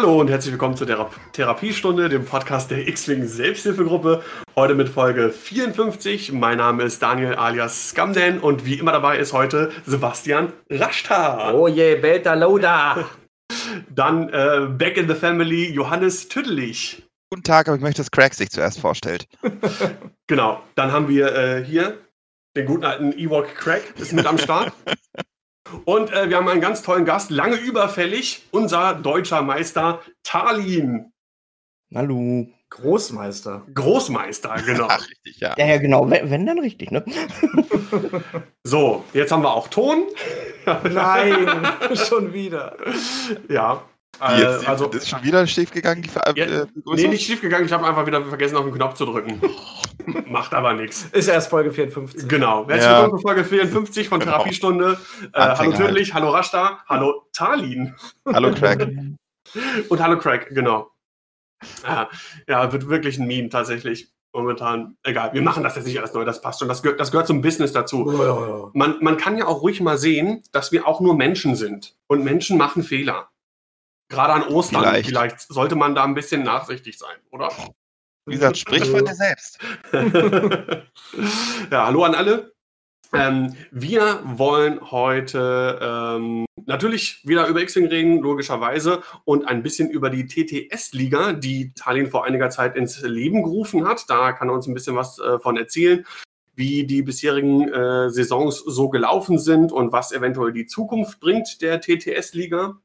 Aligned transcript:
Hallo 0.00 0.18
und 0.18 0.30
herzlich 0.30 0.52
willkommen 0.52 0.78
zur 0.78 0.86
Thera 0.86 1.10
Therapiestunde, 1.34 2.08
dem 2.08 2.24
Podcast 2.24 2.70
der 2.70 2.88
X-Wing 2.88 3.26
Selbsthilfegruppe. 3.26 4.22
Heute 4.56 4.74
mit 4.74 4.88
Folge 4.88 5.28
54. 5.28 6.32
Mein 6.32 6.56
Name 6.56 6.84
ist 6.84 7.02
Daniel 7.02 7.34
alias 7.34 7.90
Scamden 7.90 8.40
und 8.40 8.64
wie 8.64 8.78
immer 8.78 8.92
dabei 8.92 9.18
ist 9.18 9.34
heute 9.34 9.70
Sebastian 9.84 10.54
Rashta. 10.70 11.52
Oh 11.52 11.68
je, 11.68 11.96
Beta 11.96 12.32
Loda. 12.32 13.10
Dann 13.94 14.30
äh, 14.30 14.68
back 14.70 14.96
in 14.96 15.06
the 15.06 15.14
family 15.14 15.70
Johannes 15.70 16.28
Tüdelich. 16.28 17.06
Guten 17.28 17.44
Tag, 17.44 17.68
aber 17.68 17.76
ich 17.76 17.82
möchte, 17.82 18.00
dass 18.00 18.10
Craig 18.10 18.32
sich 18.32 18.48
zuerst 18.48 18.80
vorstellt. 18.80 19.28
genau, 20.26 20.62
dann 20.76 20.92
haben 20.92 21.08
wir 21.08 21.36
äh, 21.36 21.62
hier 21.62 21.98
den 22.56 22.64
guten 22.64 22.84
alten 22.84 23.12
Ewok 23.12 23.54
Craig, 23.54 23.82
ist 23.98 24.14
mit 24.14 24.24
am 24.24 24.38
Start. 24.38 24.72
Und 25.84 26.12
äh, 26.12 26.28
wir 26.28 26.36
haben 26.36 26.48
einen 26.48 26.60
ganz 26.60 26.82
tollen 26.82 27.04
Gast, 27.04 27.30
lange 27.30 27.56
überfällig, 27.56 28.42
unser 28.50 28.94
deutscher 28.94 29.42
Meister 29.42 30.00
Talin. 30.22 31.12
Hallo. 31.94 32.46
Großmeister. 32.70 33.66
Großmeister, 33.74 34.54
genau. 34.64 34.86
Ach, 34.88 35.00
richtig, 35.10 35.40
ja. 35.40 35.54
ja. 35.58 35.66
Ja, 35.66 35.78
genau. 35.78 36.08
Wenn, 36.08 36.30
wenn, 36.30 36.46
dann 36.46 36.60
richtig, 36.60 36.92
ne? 36.92 37.04
so, 38.62 39.04
jetzt 39.12 39.32
haben 39.32 39.42
wir 39.42 39.52
auch 39.52 39.68
Ton. 39.68 40.04
Nein, 40.84 41.66
schon 41.94 42.32
wieder. 42.32 42.76
Ja. 43.48 43.82
Jetzt, 44.20 44.64
äh, 44.64 44.66
also, 44.66 44.86
ist 44.88 45.08
schon 45.08 45.22
wieder 45.22 45.46
schief 45.46 45.70
gegangen, 45.70 46.02
die 46.02 46.10
Ver 46.10 46.22
ja, 46.36 46.44
äh, 46.44 46.66
Nee, 46.84 47.08
nicht 47.08 47.24
schief 47.24 47.40
gegangen. 47.40 47.64
Ich 47.64 47.72
habe 47.72 47.86
einfach 47.86 48.06
wieder 48.06 48.22
vergessen, 48.26 48.56
auf 48.56 48.64
den 48.64 48.74
Knopf 48.74 48.94
zu 48.94 49.06
drücken. 49.06 49.40
Macht 50.26 50.52
aber 50.52 50.74
nichts. 50.74 51.06
Ist 51.12 51.28
erst 51.28 51.48
Folge 51.48 51.72
54. 51.72 52.28
Genau. 52.28 52.68
Herzlich 52.68 52.84
ja. 52.84 53.02
willkommen 53.02 53.18
zu 53.18 53.26
Folge 53.26 53.44
54 53.44 54.08
von 54.08 54.20
genau. 54.20 54.32
Therapiestunde. 54.32 54.98
Äh, 55.32 55.40
hallo 55.40 55.72
Tödlich, 55.72 56.12
hallo 56.12 56.30
Rashta, 56.30 56.80
hallo 56.86 57.28
Talin. 57.32 57.94
Hallo 58.26 58.52
Craig. 58.52 58.88
Und 59.88 60.02
hallo 60.02 60.18
Craig, 60.18 60.48
genau. 60.50 60.90
Ja, 61.82 62.08
ja, 62.46 62.72
wird 62.72 62.88
wirklich 62.88 63.18
ein 63.18 63.26
Meme 63.26 63.48
tatsächlich 63.48 64.12
momentan. 64.32 64.96
Egal, 65.02 65.32
wir 65.32 65.42
machen 65.42 65.62
das 65.62 65.76
jetzt 65.76 65.86
nicht 65.86 65.98
alles 65.98 66.12
neu, 66.12 66.24
das 66.24 66.42
passt 66.42 66.60
schon. 66.60 66.68
Das 66.68 66.82
gehört, 66.82 67.00
das 67.00 67.10
gehört 67.10 67.26
zum 67.26 67.40
Business 67.40 67.72
dazu. 67.72 68.10
Ja, 68.12 68.24
ja, 68.24 68.48
ja. 68.48 68.70
Man, 68.74 68.96
man 69.00 69.16
kann 69.16 69.38
ja 69.38 69.46
auch 69.46 69.62
ruhig 69.62 69.80
mal 69.80 69.98
sehen, 69.98 70.42
dass 70.52 70.72
wir 70.72 70.86
auch 70.86 71.00
nur 71.00 71.16
Menschen 71.16 71.56
sind. 71.56 71.96
Und 72.06 72.22
Menschen 72.22 72.58
machen 72.58 72.82
Fehler. 72.82 73.29
Gerade 74.10 74.32
an 74.32 74.42
Ostern 74.52 74.82
vielleicht. 74.82 75.08
vielleicht 75.08 75.40
sollte 75.40 75.76
man 75.76 75.94
da 75.94 76.02
ein 76.04 76.14
bisschen 76.14 76.42
nachsichtig 76.42 76.98
sein, 76.98 77.16
oder? 77.30 77.48
Wie 78.26 78.34
gesagt, 78.34 78.58
sprich 78.58 78.84
von 78.84 79.04
dir 79.04 79.14
selbst. 79.14 79.60
ja, 81.70 81.86
hallo 81.86 82.02
an 82.04 82.14
alle. 82.16 82.52
Ähm, 83.12 83.54
wir 83.70 84.20
wollen 84.24 84.90
heute 84.90 85.78
ähm, 85.80 86.44
natürlich 86.66 87.26
wieder 87.26 87.46
über 87.46 87.60
X-Wing 87.62 87.86
reden, 87.86 88.18
logischerweise, 88.20 89.02
und 89.24 89.46
ein 89.46 89.62
bisschen 89.62 89.90
über 89.90 90.10
die 90.10 90.26
TTS-Liga, 90.26 91.32
die 91.32 91.72
Tallinn 91.74 92.10
vor 92.10 92.24
einiger 92.24 92.50
Zeit 92.50 92.76
ins 92.76 93.00
Leben 93.02 93.44
gerufen 93.44 93.86
hat. 93.86 94.04
Da 94.08 94.32
kann 94.32 94.48
er 94.48 94.54
uns 94.54 94.66
ein 94.66 94.74
bisschen 94.74 94.96
was 94.96 95.20
äh, 95.20 95.38
von 95.38 95.56
erzählen, 95.56 96.04
wie 96.56 96.84
die 96.84 97.02
bisherigen 97.02 97.68
äh, 97.68 98.10
Saisons 98.10 98.58
so 98.58 98.88
gelaufen 98.90 99.38
sind 99.38 99.70
und 99.70 99.92
was 99.92 100.10
eventuell 100.12 100.52
die 100.52 100.66
Zukunft 100.66 101.20
bringt 101.20 101.62
der 101.62 101.80
TTS-Liga. 101.80 102.80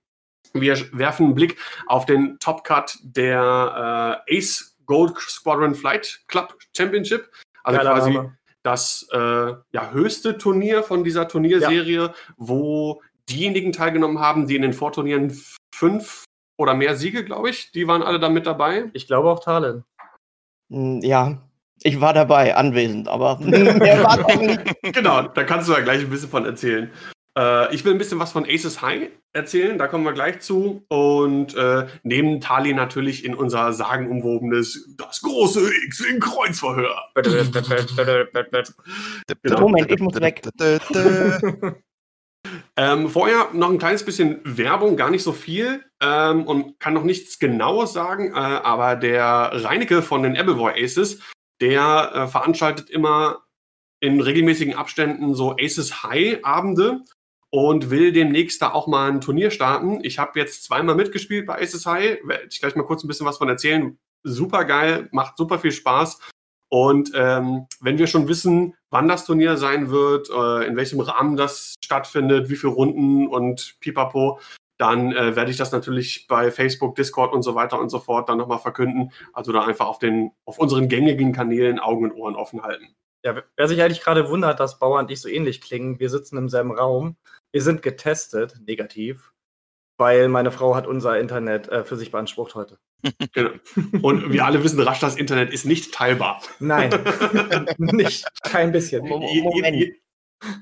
Wir 0.62 0.78
werfen 0.94 1.28
einen 1.28 1.36
Blick 1.36 1.58
auf 1.88 2.06
den 2.06 2.40
Top 2.40 2.64
Cut 2.64 2.98
der 3.02 4.22
äh, 4.28 4.38
Ace 4.38 4.78
Gold 4.86 5.18
Squadron 5.18 5.76
Flight 5.76 6.22
Club 6.28 6.58
Championship. 6.76 7.30
Also 7.64 7.80
Geiler 7.80 7.94
quasi 7.94 8.14
Name. 8.14 8.38
das 8.64 9.08
äh, 9.12 9.18
ja, 9.18 9.92
höchste 9.92 10.38
Turnier 10.38 10.84
von 10.84 11.04
dieser 11.04 11.28
Turnierserie, 11.28 12.04
ja. 12.04 12.14
wo 12.38 13.02
diejenigen 13.30 13.72
teilgenommen 13.72 14.20
haben, 14.20 14.48
die 14.48 14.56
in 14.56 14.62
den 14.62 14.74
Vorturnieren 14.74 15.36
fünf 15.74 16.24
oder 16.58 16.74
mehr 16.74 16.96
Siege, 16.96 17.26
glaube 17.26 17.50
ich, 17.50 17.72
die 17.72 17.88
waren 17.88 18.04
alle 18.04 18.20
da 18.20 18.30
mit 18.30 18.46
dabei. 18.46 18.90
Ich 18.94 19.08
glaube 19.08 19.30
auch 19.30 19.40
Talen. 19.40 19.84
Hm, 20.72 21.02
ja, 21.02 21.42
ich 21.82 22.00
war 22.00 22.14
dabei, 22.14 22.56
anwesend, 22.56 23.08
aber 23.08 23.38
mehr 23.40 24.04
war 24.04 24.36
nicht. 24.36 24.62
Genau, 24.94 25.24
da 25.24 25.44
kannst 25.44 25.68
du 25.68 25.74
ja 25.74 25.82
gleich 25.82 26.02
ein 26.02 26.10
bisschen 26.10 26.30
von 26.30 26.46
erzählen. 26.46 26.92
Äh, 27.38 27.74
ich 27.74 27.84
will 27.84 27.92
ein 27.92 27.98
bisschen 27.98 28.20
was 28.20 28.32
von 28.32 28.46
Aces 28.46 28.82
High 28.82 29.10
erzählen, 29.34 29.78
da 29.78 29.88
kommen 29.88 30.06
wir 30.06 30.14
gleich 30.14 30.40
zu. 30.40 30.86
Und 30.88 31.56
äh, 31.56 31.88
neben 32.04 32.40
Tali 32.40 32.74
natürlich 32.74 33.26
in 33.26 33.36
unser 33.36 33.74
sagenumwobenes 33.74 34.96
Das 34.98 35.22
große 35.22 35.70
X-Wing 35.88 36.20
Kreuzverhör. 36.20 36.96
genau. 39.44 39.62
Moment, 39.62 39.92
ich 39.92 40.00
muss 40.00 40.16
weg. 40.20 40.42
ähm, 42.78 43.10
vorher 43.10 43.50
noch 43.54 43.70
ein 43.70 43.78
kleines 43.78 44.04
bisschen 44.06 44.40
Werbung, 44.46 44.96
gar 44.96 45.10
nicht 45.10 45.24
so 45.24 45.34
viel 45.34 45.84
ähm, 46.02 46.48
und 46.48 46.80
kann 46.80 46.94
noch 46.94 47.04
nichts 47.04 47.40
Genaues 47.40 47.94
sagen, 47.94 48.32
äh, 48.32 48.36
aber 48.36 48.96
der 48.96 49.52
Reinecke 49.54 50.02
von 50.02 50.24
den 50.24 50.38
Appleboy 50.38 50.72
Aces, 50.82 51.20
der 51.62 52.12
äh, 52.14 52.28
veranstaltet 52.28 52.90
immer 52.90 53.46
in 54.00 54.22
regelmäßigen 54.22 54.76
Abständen 54.76 55.34
so 55.34 55.56
Aces 55.60 56.04
High 56.04 56.44
Abende 56.44 57.02
und 57.56 57.90
will 57.90 58.12
demnächst 58.12 58.62
da 58.62 58.74
auch 58.74 58.86
mal 58.86 59.10
ein 59.10 59.22
Turnier 59.22 59.50
starten. 59.50 60.04
Ich 60.04 60.20
habe 60.20 60.38
jetzt 60.38 60.66
zweimal 60.66 60.94
mitgespielt 60.94 61.46
bei 61.46 61.66
SSI, 61.66 62.20
werde 62.26 62.48
ich 62.50 62.60
gleich 62.60 62.76
mal 62.76 62.84
kurz 62.84 63.02
ein 63.02 63.08
bisschen 63.08 63.26
was 63.26 63.38
von 63.38 63.48
erzählen. 63.48 63.98
Super 64.24 64.66
geil, 64.66 65.08
macht 65.14 65.38
super 65.38 65.58
viel 65.58 65.72
Spaß. 65.72 66.20
Und 66.68 67.12
ähm, 67.16 67.68
wenn 67.80 67.98
wir 67.98 68.08
schon 68.08 68.28
wissen, 68.28 68.76
wann 68.90 69.08
das 69.08 69.24
Turnier 69.26 69.56
sein 69.56 69.90
wird, 69.90 70.30
äh, 70.30 70.68
in 70.68 70.76
welchem 70.76 71.00
Rahmen 71.00 71.38
das 71.38 71.76
stattfindet, 71.82 72.50
wie 72.50 72.58
viele 72.58 72.74
Runden 72.74 73.30
und 73.30 73.78
pipapo, 73.80 74.42
dann 74.78 75.14
äh, 75.14 75.38
werde 75.38 75.50
ich 75.50 75.56
das 75.56 75.72
natürlich 75.72 76.28
bei 76.28 76.52
Facebook, 76.52 76.96
Discord 76.96 77.32
und 77.32 77.44
so 77.44 77.56
weiter 77.56 77.80
und 77.80 77.88
so 77.88 78.00
fort 78.00 78.28
dann 78.28 78.38
nochmal 78.38 78.60
verkünden. 78.60 79.14
Also 79.32 79.54
da 79.54 79.64
einfach 79.64 79.88
auf, 79.88 80.00
den, 80.00 80.32
auf 80.44 80.60
unseren 80.60 80.90
gängigen 80.90 81.32
Kanälen 81.32 81.80
Augen 81.80 82.04
und 82.04 82.18
Ohren 82.18 82.36
offen 82.36 82.64
halten. 82.64 82.98
Ja, 83.24 83.42
wer 83.56 83.68
sich 83.68 83.82
eigentlich 83.82 84.02
gerade 84.02 84.30
wundert, 84.30 84.60
dass 84.60 84.78
Bauer 84.78 85.00
und 85.00 85.10
ich 85.10 85.22
so 85.22 85.30
ähnlich 85.30 85.62
klingen, 85.62 86.00
wir 86.02 86.10
sitzen 86.10 86.38
im 86.38 86.50
selben 86.50 86.72
Raum. 86.72 87.16
Wir 87.56 87.62
sind 87.62 87.82
getestet, 87.82 88.60
negativ, 88.68 89.32
weil 89.98 90.28
meine 90.28 90.52
Frau 90.52 90.76
hat 90.76 90.88
unser 90.88 91.18
Internet 91.18 91.70
äh, 91.70 91.86
für 91.86 91.96
sich 91.96 92.12
beansprucht 92.12 92.54
heute. 92.54 92.80
Genau. 93.32 93.52
Und 94.02 94.34
wir 94.34 94.44
alle 94.44 94.62
wissen, 94.62 94.78
rasch, 94.82 95.00
das 95.00 95.16
Internet 95.16 95.54
ist 95.54 95.64
nicht 95.64 95.94
teilbar. 95.94 96.42
Nein, 96.60 96.90
nicht, 97.78 98.28
kein 98.44 98.74
bisschen. 98.74 99.08
Moment. 99.08 99.94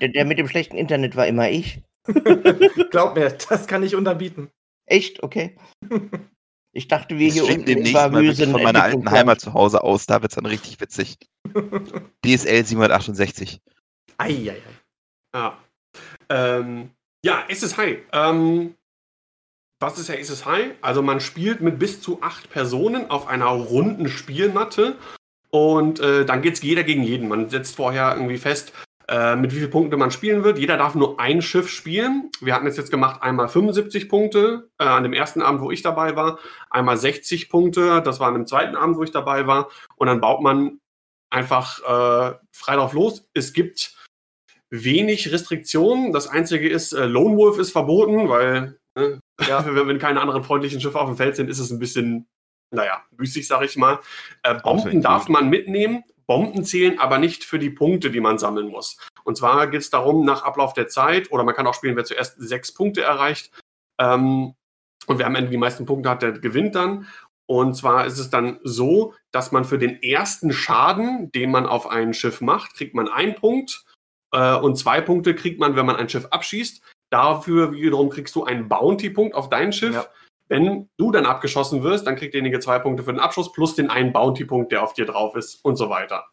Der, 0.01 0.09
der 0.09 0.25
mit 0.25 0.37
dem 0.37 0.47
schlechten 0.47 0.77
Internet 0.77 1.15
war 1.15 1.25
immer 1.25 1.49
ich. 1.49 1.81
Glaub 2.91 3.15
mir, 3.15 3.29
das 3.49 3.65
kann 3.65 3.81
ich 3.81 3.95
unterbieten. 3.95 4.51
Echt? 4.85 5.23
Okay. 5.23 5.57
Ich 6.73 6.89
dachte, 6.89 7.17
wir 7.17 7.27
ich 7.27 7.33
hier 7.33 7.45
unten 7.45 7.65
demnächst 7.65 7.93
mal 7.93 8.35
von 8.35 8.61
meiner 8.61 8.83
alten 8.83 9.09
Heimat 9.09 9.41
zu 9.41 9.53
Hause 9.53 9.83
aus. 9.83 10.05
Da 10.05 10.21
wird 10.21 10.31
es 10.31 10.35
dann 10.35 10.45
richtig 10.45 10.79
witzig. 10.79 11.17
DSL 12.23 12.65
768. 12.65 13.61
Eieiei. 14.19 14.61
Ja. 15.33 15.57
Ähm, 16.29 16.91
ja, 17.23 17.43
SSHI. 17.49 18.03
Ähm, 18.11 18.75
was 19.79 19.99
ist 19.99 20.09
ja 20.09 20.15
SSHI? 20.15 20.75
Also 20.81 21.01
man 21.01 21.19
spielt 21.19 21.61
mit 21.61 21.79
bis 21.79 22.01
zu 22.01 22.21
acht 22.21 22.49
Personen 22.49 23.09
auf 23.09 23.27
einer 23.27 23.47
runden 23.47 24.07
Spielmatte 24.07 24.97
und 25.49 25.99
äh, 25.99 26.25
dann 26.25 26.41
geht 26.41 26.55
es 26.55 26.61
jeder 26.61 26.83
gegen 26.83 27.03
jeden. 27.03 27.27
Man 27.27 27.49
setzt 27.49 27.75
vorher 27.75 28.13
irgendwie 28.15 28.37
fest, 28.37 28.73
äh, 29.09 29.35
mit 29.35 29.51
wie 29.51 29.57
vielen 29.57 29.71
Punkten 29.71 29.99
man 29.99 30.11
spielen 30.11 30.43
wird. 30.43 30.57
Jeder 30.57 30.77
darf 30.77 30.95
nur 30.95 31.19
ein 31.19 31.41
Schiff 31.41 31.69
spielen. 31.69 32.31
Wir 32.41 32.55
hatten 32.55 32.67
es 32.67 32.77
jetzt 32.77 32.91
gemacht, 32.91 33.21
einmal 33.21 33.49
75 33.49 34.09
Punkte 34.09 34.69
äh, 34.79 34.85
an 34.85 35.03
dem 35.03 35.13
ersten 35.13 35.41
Abend, 35.41 35.61
wo 35.61 35.71
ich 35.71 35.81
dabei 35.81 36.15
war, 36.15 36.39
einmal 36.69 36.97
60 36.97 37.49
Punkte, 37.49 38.01
das 38.01 38.19
war 38.19 38.29
an 38.29 38.35
dem 38.35 38.47
zweiten 38.47 38.75
Abend, 38.75 38.97
wo 38.97 39.03
ich 39.03 39.11
dabei 39.11 39.45
war. 39.47 39.69
Und 39.97 40.07
dann 40.07 40.21
baut 40.21 40.41
man 40.41 40.79
einfach 41.29 41.79
äh, 41.81 42.35
frei 42.51 42.75
drauf 42.75 42.93
los. 42.93 43.27
Es 43.33 43.53
gibt 43.53 43.93
wenig 44.73 45.31
Restriktionen. 45.31 46.13
Das 46.13 46.27
Einzige 46.27 46.67
ist, 46.67 46.93
äh, 46.93 47.05
Lone 47.05 47.37
Wolf 47.37 47.59
ist 47.59 47.71
verboten, 47.71 48.27
weil 48.27 48.79
ne, 48.97 49.19
ja. 49.47 49.63
wenn 49.65 49.99
keine 49.99 50.19
anderen 50.19 50.43
freundlichen 50.43 50.81
Schiffe 50.81 50.99
auf 50.99 51.07
dem 51.07 51.17
Feld 51.17 51.35
sind, 51.35 51.49
ist 51.49 51.59
es 51.59 51.69
ein 51.69 51.77
bisschen, 51.77 52.27
naja, 52.73 53.03
müßig, 53.15 53.47
sag 53.47 53.63
ich 53.63 53.77
mal. 53.77 53.99
Äh, 54.41 54.55
Bomben 54.55 55.01
darf 55.01 55.29
man 55.29 55.49
mitnehmen. 55.49 56.03
Bomben 56.25 56.63
zählen 56.63 56.99
aber 56.99 57.19
nicht 57.19 57.43
für 57.43 57.59
die 57.59 57.69
Punkte, 57.69 58.09
die 58.09 58.21
man 58.21 58.39
sammeln 58.39 58.69
muss. 58.69 58.97
Und 59.23 59.37
zwar 59.37 59.67
geht 59.67 59.81
es 59.81 59.91
darum, 59.91 60.25
nach 60.25 60.43
Ablauf 60.43 60.73
der 60.73 60.87
Zeit, 60.87 61.31
oder 61.31 61.43
man 61.43 61.53
kann 61.53 61.67
auch 61.67 61.75
spielen, 61.75 61.95
wer 61.95 62.05
zuerst 62.05 62.35
sechs 62.39 62.73
Punkte 62.73 63.01
erreicht. 63.01 63.51
Ähm, 63.99 64.55
und 65.05 65.19
wer 65.19 65.27
am 65.27 65.35
Ende 65.35 65.51
die 65.51 65.57
meisten 65.57 65.85
Punkte 65.85 66.09
hat, 66.09 66.23
der 66.23 66.31
gewinnt 66.31 66.73
dann. 66.73 67.07
Und 67.45 67.75
zwar 67.75 68.05
ist 68.07 68.17
es 68.17 68.31
dann 68.31 68.59
so, 68.63 69.13
dass 69.31 69.51
man 69.51 69.65
für 69.65 69.77
den 69.77 70.01
ersten 70.01 70.51
Schaden, 70.51 71.31
den 71.31 71.51
man 71.51 71.67
auf 71.67 71.87
ein 71.87 72.13
Schiff 72.13 72.41
macht, 72.41 72.73
kriegt 72.73 72.95
man 72.95 73.09
einen 73.09 73.35
Punkt. 73.35 73.83
Äh, 74.33 74.55
und 74.55 74.77
zwei 74.77 74.99
Punkte 74.99 75.35
kriegt 75.35 75.59
man, 75.59 75.75
wenn 75.75 75.85
man 75.85 75.95
ein 75.95 76.09
Schiff 76.09 76.27
abschießt. 76.29 76.81
Dafür 77.09 77.71
wiederum 77.71 78.09
kriegst 78.09 78.35
du 78.35 78.43
einen 78.43 78.67
Bounty-Punkt 78.67 79.35
auf 79.35 79.49
dein 79.49 79.71
Schiff. 79.71 79.93
Ja. 79.93 80.05
Wenn 80.49 80.89
du 80.97 81.11
dann 81.11 81.25
abgeschossen 81.25 81.83
wirst, 81.83 82.05
dann 82.05 82.15
kriegt 82.15 82.33
derjenige 82.33 82.59
zwei 82.59 82.79
Punkte 82.79 83.03
für 83.03 83.13
den 83.13 83.19
Abschuss 83.19 83.53
plus 83.53 83.75
den 83.75 83.89
einen 83.89 84.11
Bounty-Punkt, 84.11 84.71
der 84.71 84.83
auf 84.83 84.93
dir 84.93 85.05
drauf 85.05 85.35
ist 85.35 85.63
und 85.63 85.77
so 85.77 85.89
weiter. 85.89 86.25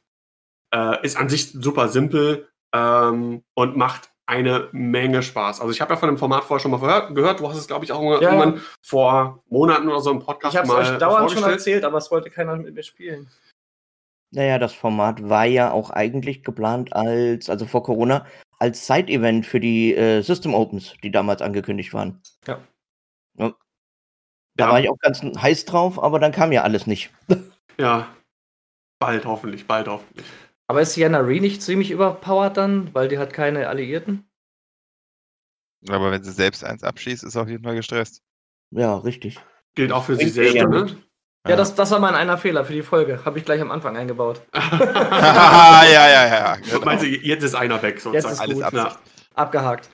Äh, 0.74 1.04
ist 1.04 1.16
an 1.16 1.28
sich 1.28 1.52
super 1.52 1.88
simpel 1.88 2.48
ähm, 2.74 3.44
und 3.54 3.76
macht 3.76 4.10
eine 4.26 4.68
Menge 4.72 5.22
Spaß. 5.22 5.60
Also 5.60 5.72
ich 5.72 5.80
habe 5.80 5.94
ja 5.94 5.98
von 5.98 6.08
dem 6.08 6.16
Format 6.16 6.44
vorher 6.44 6.60
schon 6.60 6.70
mal 6.70 7.12
gehört. 7.12 7.40
Du 7.40 7.48
hast 7.48 7.58
es, 7.58 7.66
glaube 7.66 7.84
ich, 7.84 7.92
auch 7.92 8.00
ja. 8.00 8.20
irgendwann 8.20 8.62
vor 8.80 9.42
Monaten 9.48 9.88
oder 9.88 10.00
so 10.00 10.12
im 10.12 10.20
Podcast 10.20 10.54
ich 10.54 10.64
mal 10.66 10.80
Ich 10.80 10.86
habe 10.86 10.94
es 10.94 10.98
dauernd 11.00 11.30
schon 11.32 11.42
erzählt, 11.42 11.84
aber 11.84 11.98
es 11.98 12.10
wollte 12.10 12.30
keiner 12.30 12.56
mit 12.56 12.72
mir 12.72 12.82
spielen. 12.84 13.28
Naja, 14.32 14.58
das 14.58 14.72
Format 14.72 15.28
war 15.28 15.44
ja 15.44 15.72
auch 15.72 15.90
eigentlich 15.90 16.44
geplant 16.44 16.92
als, 16.92 17.50
also 17.50 17.66
vor 17.66 17.82
Corona, 17.82 18.26
als 18.58 18.86
Side-Event 18.86 19.46
für 19.46 19.58
die 19.58 19.94
äh, 19.94 20.22
System 20.22 20.54
Opens, 20.54 20.94
die 21.02 21.10
damals 21.10 21.42
angekündigt 21.42 21.92
waren. 21.92 22.20
Ja. 22.46 22.60
ja. 23.38 23.54
Da 24.56 24.66
ja. 24.66 24.72
war 24.72 24.80
ich 24.80 24.88
auch 24.88 24.98
ganz 24.98 25.20
heiß 25.22 25.64
drauf, 25.64 26.00
aber 26.02 26.18
dann 26.18 26.32
kam 26.32 26.52
ja 26.52 26.62
alles 26.62 26.86
nicht. 26.86 27.10
Ja. 27.78 28.14
Bald 28.98 29.24
hoffentlich, 29.24 29.66
bald 29.66 29.88
hoffentlich. 29.88 30.26
Aber 30.66 30.82
ist 30.82 30.92
Sienna 30.92 31.20
Ree 31.20 31.40
nicht 31.40 31.62
ziemlich 31.62 31.90
überpowered 31.90 32.58
dann, 32.58 32.92
weil 32.92 33.08
die 33.08 33.16
hat 33.16 33.32
keine 33.32 33.68
Alliierten? 33.68 34.28
Aber 35.88 36.12
wenn 36.12 36.22
sie 36.22 36.32
selbst 36.32 36.62
eins 36.62 36.84
abschießt, 36.84 37.24
ist 37.24 37.32
sie 37.32 37.40
auf 37.40 37.48
jeden 37.48 37.64
Fall 37.64 37.74
gestresst. 37.74 38.22
Ja, 38.70 38.98
richtig. 38.98 39.40
Gilt 39.74 39.92
auch 39.92 40.04
für 40.04 40.16
sie 40.16 40.28
selbst, 40.28 40.56
ne? 40.56 40.94
Ja, 41.48 41.56
das, 41.56 41.74
das 41.74 41.90
war 41.90 42.00
mein 42.00 42.14
einer 42.14 42.36
Fehler 42.36 42.64
für 42.64 42.74
die 42.74 42.82
Folge. 42.82 43.24
Habe 43.24 43.38
ich 43.38 43.44
gleich 43.44 43.60
am 43.62 43.70
Anfang 43.70 43.96
eingebaut. 43.96 44.42
ja, 44.52 45.84
ja, 45.84 46.26
ja. 46.26 46.56
Genau. 46.56 46.84
Meinst 46.84 47.04
du, 47.04 47.08
jetzt 47.08 47.42
ist 47.42 47.54
einer 47.54 47.82
weg 47.82 48.00
sozusagen? 48.00 48.14
Jetzt 48.14 48.32
ist 48.32 48.40
Alles 48.40 48.62
gut. 48.62 48.72
Ja. 48.72 48.96
Abgehakt. 49.34 49.88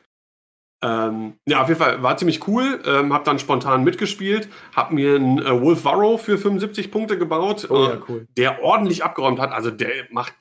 Ähm, 0.82 1.34
ja, 1.48 1.62
auf 1.62 1.69
jeden 1.69 1.81
Fall 1.81 2.02
war 2.02 2.16
ziemlich 2.16 2.46
cool. 2.48 2.82
Ähm, 2.84 3.12
hab 3.12 3.25
dann 3.25 3.38
spontan 3.38 3.84
mitgespielt, 3.84 4.48
hab 4.75 4.90
mir 4.90 5.14
einen 5.14 5.38
äh, 5.38 5.60
Wolf 5.60 5.84
Varro 5.84 6.19
für 6.19 6.37
75 6.37 6.90
Punkte 6.90 7.16
gebaut, 7.16 7.66
oh, 7.70 7.84
ja, 7.84 7.94
äh, 7.94 8.00
cool. 8.08 8.26
der 8.37 8.62
ordentlich 8.62 9.02
abgeräumt 9.02 9.40
hat. 9.40 9.52
Also 9.52 9.70
der 9.70 9.90
macht 10.10 10.34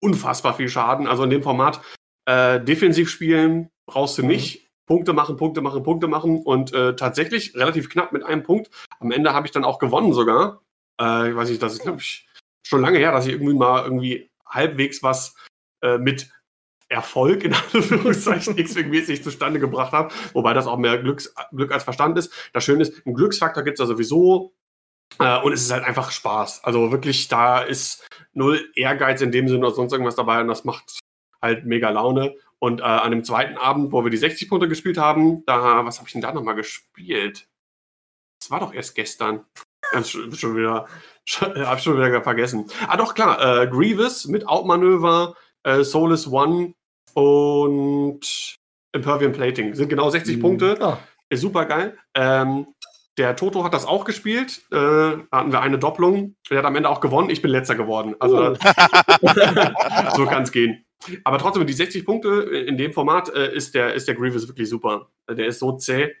unfassbar 0.00 0.54
viel 0.54 0.68
Schaden. 0.68 1.06
Also 1.06 1.24
in 1.24 1.30
dem 1.30 1.42
Format 1.42 1.80
äh, 2.26 2.60
defensiv 2.60 3.10
spielen 3.10 3.70
brauchst 3.86 4.18
du 4.18 4.22
mhm. 4.22 4.28
Punkte 4.92 5.14
machen, 5.14 5.38
Punkte 5.38 5.62
machen, 5.62 5.82
Punkte 5.82 6.06
machen 6.06 6.42
und 6.42 6.74
äh, 6.74 6.94
tatsächlich 6.94 7.54
relativ 7.56 7.88
knapp 7.88 8.12
mit 8.12 8.24
einem 8.24 8.42
Punkt. 8.42 8.70
Am 9.00 9.10
Ende 9.10 9.32
habe 9.32 9.46
ich 9.46 9.50
dann 9.50 9.64
auch 9.64 9.78
gewonnen 9.78 10.12
sogar. 10.12 10.60
Äh, 11.00 11.30
ich 11.30 11.34
weiß 11.34 11.48
nicht, 11.48 11.62
das 11.62 11.72
ist 11.72 11.80
glaube 11.80 12.00
ich 12.00 12.28
schon 12.62 12.82
lange 12.82 12.98
her, 12.98 13.10
dass 13.10 13.24
ich 13.24 13.32
irgendwie 13.32 13.54
mal 13.54 13.84
irgendwie 13.84 14.30
halbwegs 14.46 15.02
was 15.02 15.34
äh, 15.80 15.96
mit 15.96 16.30
Erfolg 16.90 17.42
in 17.42 17.54
Anführungszeichen 17.72 18.58
X-Wing-mäßig 18.58 19.24
zustande 19.24 19.60
gebracht 19.60 19.92
habe, 19.92 20.12
wobei 20.34 20.52
das 20.52 20.66
auch 20.66 20.76
mehr 20.76 20.98
Glücks, 20.98 21.34
Glück 21.52 21.72
als 21.72 21.84
Verstand 21.84 22.18
ist. 22.18 22.30
Das 22.52 22.62
Schöne 22.62 22.82
ist, 22.82 23.06
einen 23.06 23.14
Glücksfaktor 23.14 23.62
gibt 23.62 23.78
es 23.78 23.80
ja 23.80 23.86
sowieso 23.86 24.52
äh, 25.20 25.40
und 25.40 25.54
es 25.54 25.62
ist 25.62 25.72
halt 25.72 25.84
einfach 25.84 26.10
Spaß. 26.10 26.64
Also 26.64 26.92
wirklich, 26.92 27.28
da 27.28 27.62
ist 27.62 28.06
null 28.34 28.60
Ehrgeiz 28.74 29.22
in 29.22 29.32
dem 29.32 29.48
Sinne 29.48 29.64
oder 29.64 29.74
sonst 29.74 29.92
irgendwas 29.92 30.16
dabei 30.16 30.42
und 30.42 30.48
das 30.48 30.64
macht 30.64 31.00
halt 31.40 31.64
mega 31.64 31.88
Laune. 31.88 32.34
Und 32.62 32.78
äh, 32.78 32.84
an 32.84 33.10
dem 33.10 33.24
zweiten 33.24 33.56
Abend, 33.56 33.90
wo 33.90 34.04
wir 34.04 34.10
die 34.12 34.16
60 34.16 34.48
Punkte 34.48 34.68
gespielt 34.68 34.96
haben, 34.96 35.44
da, 35.46 35.84
was 35.84 35.98
habe 35.98 36.06
ich 36.06 36.12
denn 36.12 36.22
da 36.22 36.32
nochmal 36.32 36.54
gespielt? 36.54 37.48
Das 38.40 38.52
war 38.52 38.60
doch 38.60 38.72
erst 38.72 38.94
gestern. 38.94 39.44
Ich 39.98 40.06
schon, 40.08 40.32
schon 40.32 40.56
wieder, 40.56 40.86
schon, 41.24 41.52
hab 41.66 41.80
schon 41.80 41.96
wieder 41.96 42.22
vergessen. 42.22 42.70
Ah, 42.86 42.96
doch, 42.96 43.14
klar, 43.14 43.62
äh, 43.62 43.66
Grievous 43.66 44.28
mit 44.28 44.46
Outmanöver, 44.46 45.34
äh, 45.64 45.82
Soulless 45.82 46.28
One 46.28 46.74
und 47.14 48.60
Impervium 48.92 49.32
Plating. 49.32 49.74
Sind 49.74 49.88
genau 49.88 50.08
60 50.08 50.36
mhm. 50.36 50.40
Punkte. 50.40 50.78
Oh. 50.80 50.96
Ist 51.30 51.40
super 51.40 51.64
geil. 51.64 51.98
Ähm, 52.14 52.68
der 53.18 53.34
Toto 53.34 53.64
hat 53.64 53.74
das 53.74 53.86
auch 53.86 54.04
gespielt. 54.04 54.62
Äh, 54.70 54.76
da 54.76 55.26
hatten 55.32 55.50
wir 55.50 55.62
eine 55.62 55.80
Doppelung. 55.80 56.36
Der 56.48 56.58
hat 56.58 56.64
am 56.64 56.76
Ende 56.76 56.90
auch 56.90 57.00
gewonnen. 57.00 57.28
Ich 57.28 57.42
bin 57.42 57.50
letzter 57.50 57.74
geworden. 57.74 58.14
Also 58.20 58.52
uh. 58.52 58.56
so 60.16 60.26
kann 60.26 60.44
es 60.44 60.52
gehen. 60.52 60.84
Aber 61.24 61.38
trotzdem, 61.38 61.66
die 61.66 61.72
60 61.72 62.04
Punkte 62.04 62.28
in 62.28 62.76
dem 62.76 62.92
Format 62.92 63.28
äh, 63.34 63.54
ist, 63.54 63.74
der, 63.74 63.94
ist 63.94 64.08
der 64.08 64.14
Grievous 64.14 64.48
wirklich 64.48 64.68
super. 64.68 65.10
Der 65.28 65.46
ist 65.46 65.58
so 65.58 65.72
zäh. 65.72 66.14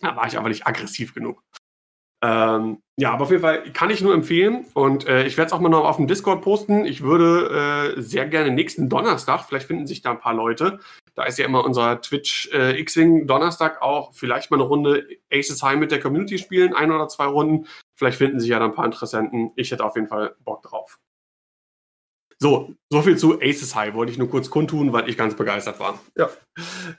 Da 0.00 0.16
war 0.16 0.26
ich 0.26 0.38
aber 0.38 0.48
nicht 0.48 0.66
aggressiv 0.66 1.14
genug. 1.14 1.42
Ähm, 2.20 2.82
ja, 2.98 3.12
aber 3.12 3.24
auf 3.24 3.30
jeden 3.30 3.42
Fall 3.42 3.72
kann 3.72 3.90
ich 3.90 4.00
nur 4.00 4.12
empfehlen 4.12 4.66
und 4.74 5.06
äh, 5.06 5.24
ich 5.24 5.36
werde 5.36 5.46
es 5.46 5.52
auch 5.52 5.60
mal 5.60 5.68
noch 5.68 5.84
auf 5.84 5.96
dem 5.96 6.08
Discord 6.08 6.42
posten. 6.42 6.84
Ich 6.84 7.02
würde 7.02 7.94
äh, 7.96 8.00
sehr 8.00 8.26
gerne 8.26 8.50
nächsten 8.50 8.88
Donnerstag, 8.88 9.44
vielleicht 9.44 9.68
finden 9.68 9.86
sich 9.86 10.02
da 10.02 10.10
ein 10.10 10.18
paar 10.18 10.34
Leute, 10.34 10.80
da 11.18 11.24
ist 11.24 11.36
ja 11.36 11.46
immer 11.46 11.64
unser 11.64 12.00
Twitch 12.00 12.48
äh, 12.52 12.78
X-Wing 12.80 13.26
Donnerstag 13.26 13.82
auch 13.82 14.14
vielleicht 14.14 14.52
mal 14.52 14.56
eine 14.56 14.68
Runde 14.68 15.04
Aces 15.32 15.62
High 15.64 15.76
mit 15.76 15.90
der 15.90 15.98
Community 15.98 16.38
spielen, 16.38 16.74
ein 16.74 16.92
oder 16.92 17.08
zwei 17.08 17.26
Runden. 17.26 17.66
Vielleicht 17.96 18.18
finden 18.18 18.38
sich 18.38 18.50
ja 18.50 18.60
dann 18.60 18.70
ein 18.70 18.76
paar 18.76 18.84
Interessenten. 18.84 19.50
Ich 19.56 19.72
hätte 19.72 19.84
auf 19.84 19.96
jeden 19.96 20.06
Fall 20.06 20.36
Bock 20.44 20.62
drauf. 20.62 21.00
So, 22.40 22.74
so 22.90 23.02
viel 23.02 23.16
zu 23.16 23.40
Aces 23.40 23.74
High. 23.74 23.94
Wollte 23.94 24.12
ich 24.12 24.18
nur 24.18 24.30
kurz 24.30 24.48
kundtun, 24.50 24.92
weil 24.92 25.08
ich 25.08 25.16
ganz 25.16 25.36
begeistert 25.36 25.80
war. 25.80 26.00
Ja. 26.16 26.30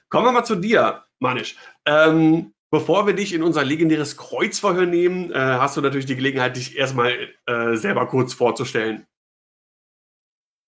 Kommen 0.09 0.25
wir 0.25 0.31
mal 0.31 0.43
zu 0.43 0.55
dir, 0.55 1.05
Manisch. 1.19 1.55
Ähm, 1.85 2.53
bevor 2.71 3.07
wir 3.07 3.13
dich 3.13 3.33
in 3.33 3.43
unser 3.43 3.63
legendäres 3.63 4.17
Kreuzverhör 4.17 4.85
nehmen, 4.85 5.31
äh, 5.31 5.37
hast 5.37 5.77
du 5.77 5.81
natürlich 5.81 6.05
die 6.05 6.15
Gelegenheit, 6.15 6.57
dich 6.57 6.77
erstmal 6.77 7.29
äh, 7.45 7.75
selber 7.75 8.07
kurz 8.07 8.33
vorzustellen. 8.33 9.05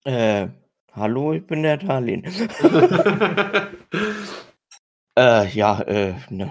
Äh, 0.05 0.47
Hallo, 0.93 1.31
ich 1.31 1.47
bin 1.47 1.63
der 1.63 1.77
Darlehen. 1.77 2.25
äh, 5.17 5.47
ja, 5.47 5.81
äh, 5.83 6.15
ne, 6.29 6.49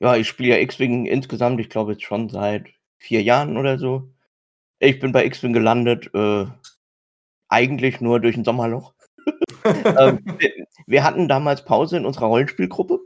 ja, 0.00 0.16
ich 0.16 0.28
spiele 0.28 0.50
ja 0.50 0.58
X-Wing 0.58 1.06
insgesamt, 1.06 1.60
ich 1.60 1.70
glaube 1.70 1.92
jetzt 1.92 2.04
schon 2.04 2.28
seit 2.28 2.68
vier 2.98 3.22
Jahren 3.22 3.56
oder 3.56 3.78
so. 3.78 4.12
Ich 4.80 4.98
bin 4.98 5.12
bei 5.12 5.26
X-Wing 5.26 5.52
gelandet, 5.52 6.10
äh, 6.14 6.46
eigentlich 7.48 8.00
nur 8.00 8.18
durch 8.18 8.36
ein 8.36 8.44
Sommerloch. 8.44 8.94
ähm, 9.64 10.20
wir, 10.38 10.52
wir 10.86 11.04
hatten 11.04 11.28
damals 11.28 11.64
Pause 11.64 11.98
in 11.98 12.06
unserer 12.06 12.26
Rollenspielgruppe 12.26 12.98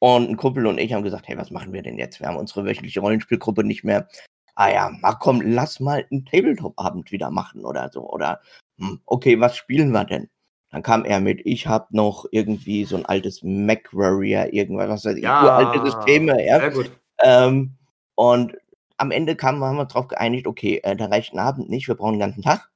und 0.00 0.28
ein 0.28 0.36
Kumpel 0.36 0.66
und 0.66 0.78
ich 0.78 0.92
haben 0.92 1.04
gesagt, 1.04 1.28
hey, 1.28 1.38
was 1.38 1.52
machen 1.52 1.72
wir 1.72 1.82
denn 1.82 1.96
jetzt? 1.96 2.20
Wir 2.20 2.26
haben 2.26 2.36
unsere 2.36 2.64
wöchentliche 2.64 3.00
Rollenspielgruppe 3.00 3.62
nicht 3.62 3.84
mehr. 3.84 4.08
Ah 4.56 4.70
ja, 4.70 4.90
mal 5.00 5.14
komm, 5.14 5.42
lass 5.42 5.78
mal 5.78 6.04
einen 6.10 6.24
Tabletop-Abend 6.24 7.12
wieder 7.12 7.30
machen 7.30 7.64
oder 7.64 7.88
so. 7.92 8.10
Oder 8.10 8.40
hm, 8.78 9.00
okay, 9.06 9.38
was 9.38 9.56
spielen 9.56 9.92
wir 9.92 10.04
denn? 10.04 10.28
Dann 10.70 10.82
kam 10.82 11.04
er 11.04 11.20
mit, 11.20 11.40
ich 11.44 11.68
habe 11.68 11.86
noch 11.90 12.26
irgendwie 12.32 12.84
so 12.84 12.96
ein 12.96 13.06
altes 13.06 13.42
Mac 13.44 13.94
Warrior, 13.94 14.52
irgendwas, 14.52 14.88
was 14.88 15.04
weiß 15.04 15.16
ich, 15.16 15.22
ja, 15.22 15.56
alte 15.56 15.86
Systeme, 15.86 16.44
ja. 16.44 16.58
Sehr 16.58 16.70
gut. 16.70 16.90
Ähm, 17.22 17.76
und 18.16 18.56
am 18.98 19.10
Ende 19.10 19.36
kam, 19.36 19.62
haben 19.62 19.76
wir 19.76 19.82
uns 19.82 19.92
darauf 19.92 20.08
geeinigt, 20.08 20.46
okay, 20.46 20.80
äh, 20.82 20.96
da 20.96 21.06
reicht 21.06 21.32
ein 21.32 21.38
Abend 21.38 21.68
nicht, 21.68 21.88
wir 21.88 21.94
brauchen 21.94 22.12
einen 22.12 22.20
ganzen 22.20 22.42
Tag. 22.42 22.70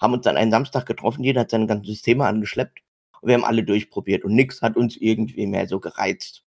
Haben 0.00 0.14
uns 0.14 0.24
dann 0.24 0.36
einen 0.36 0.50
Samstag 0.50 0.86
getroffen, 0.86 1.24
jeder 1.24 1.42
hat 1.42 1.50
seine 1.50 1.66
ganzen 1.66 1.86
Systeme 1.86 2.24
angeschleppt 2.26 2.80
und 3.20 3.28
wir 3.28 3.34
haben 3.34 3.44
alle 3.44 3.64
durchprobiert 3.64 4.24
und 4.24 4.34
nichts 4.34 4.62
hat 4.62 4.76
uns 4.76 4.96
irgendwie 4.96 5.46
mehr 5.46 5.68
so 5.68 5.80
gereizt. 5.80 6.44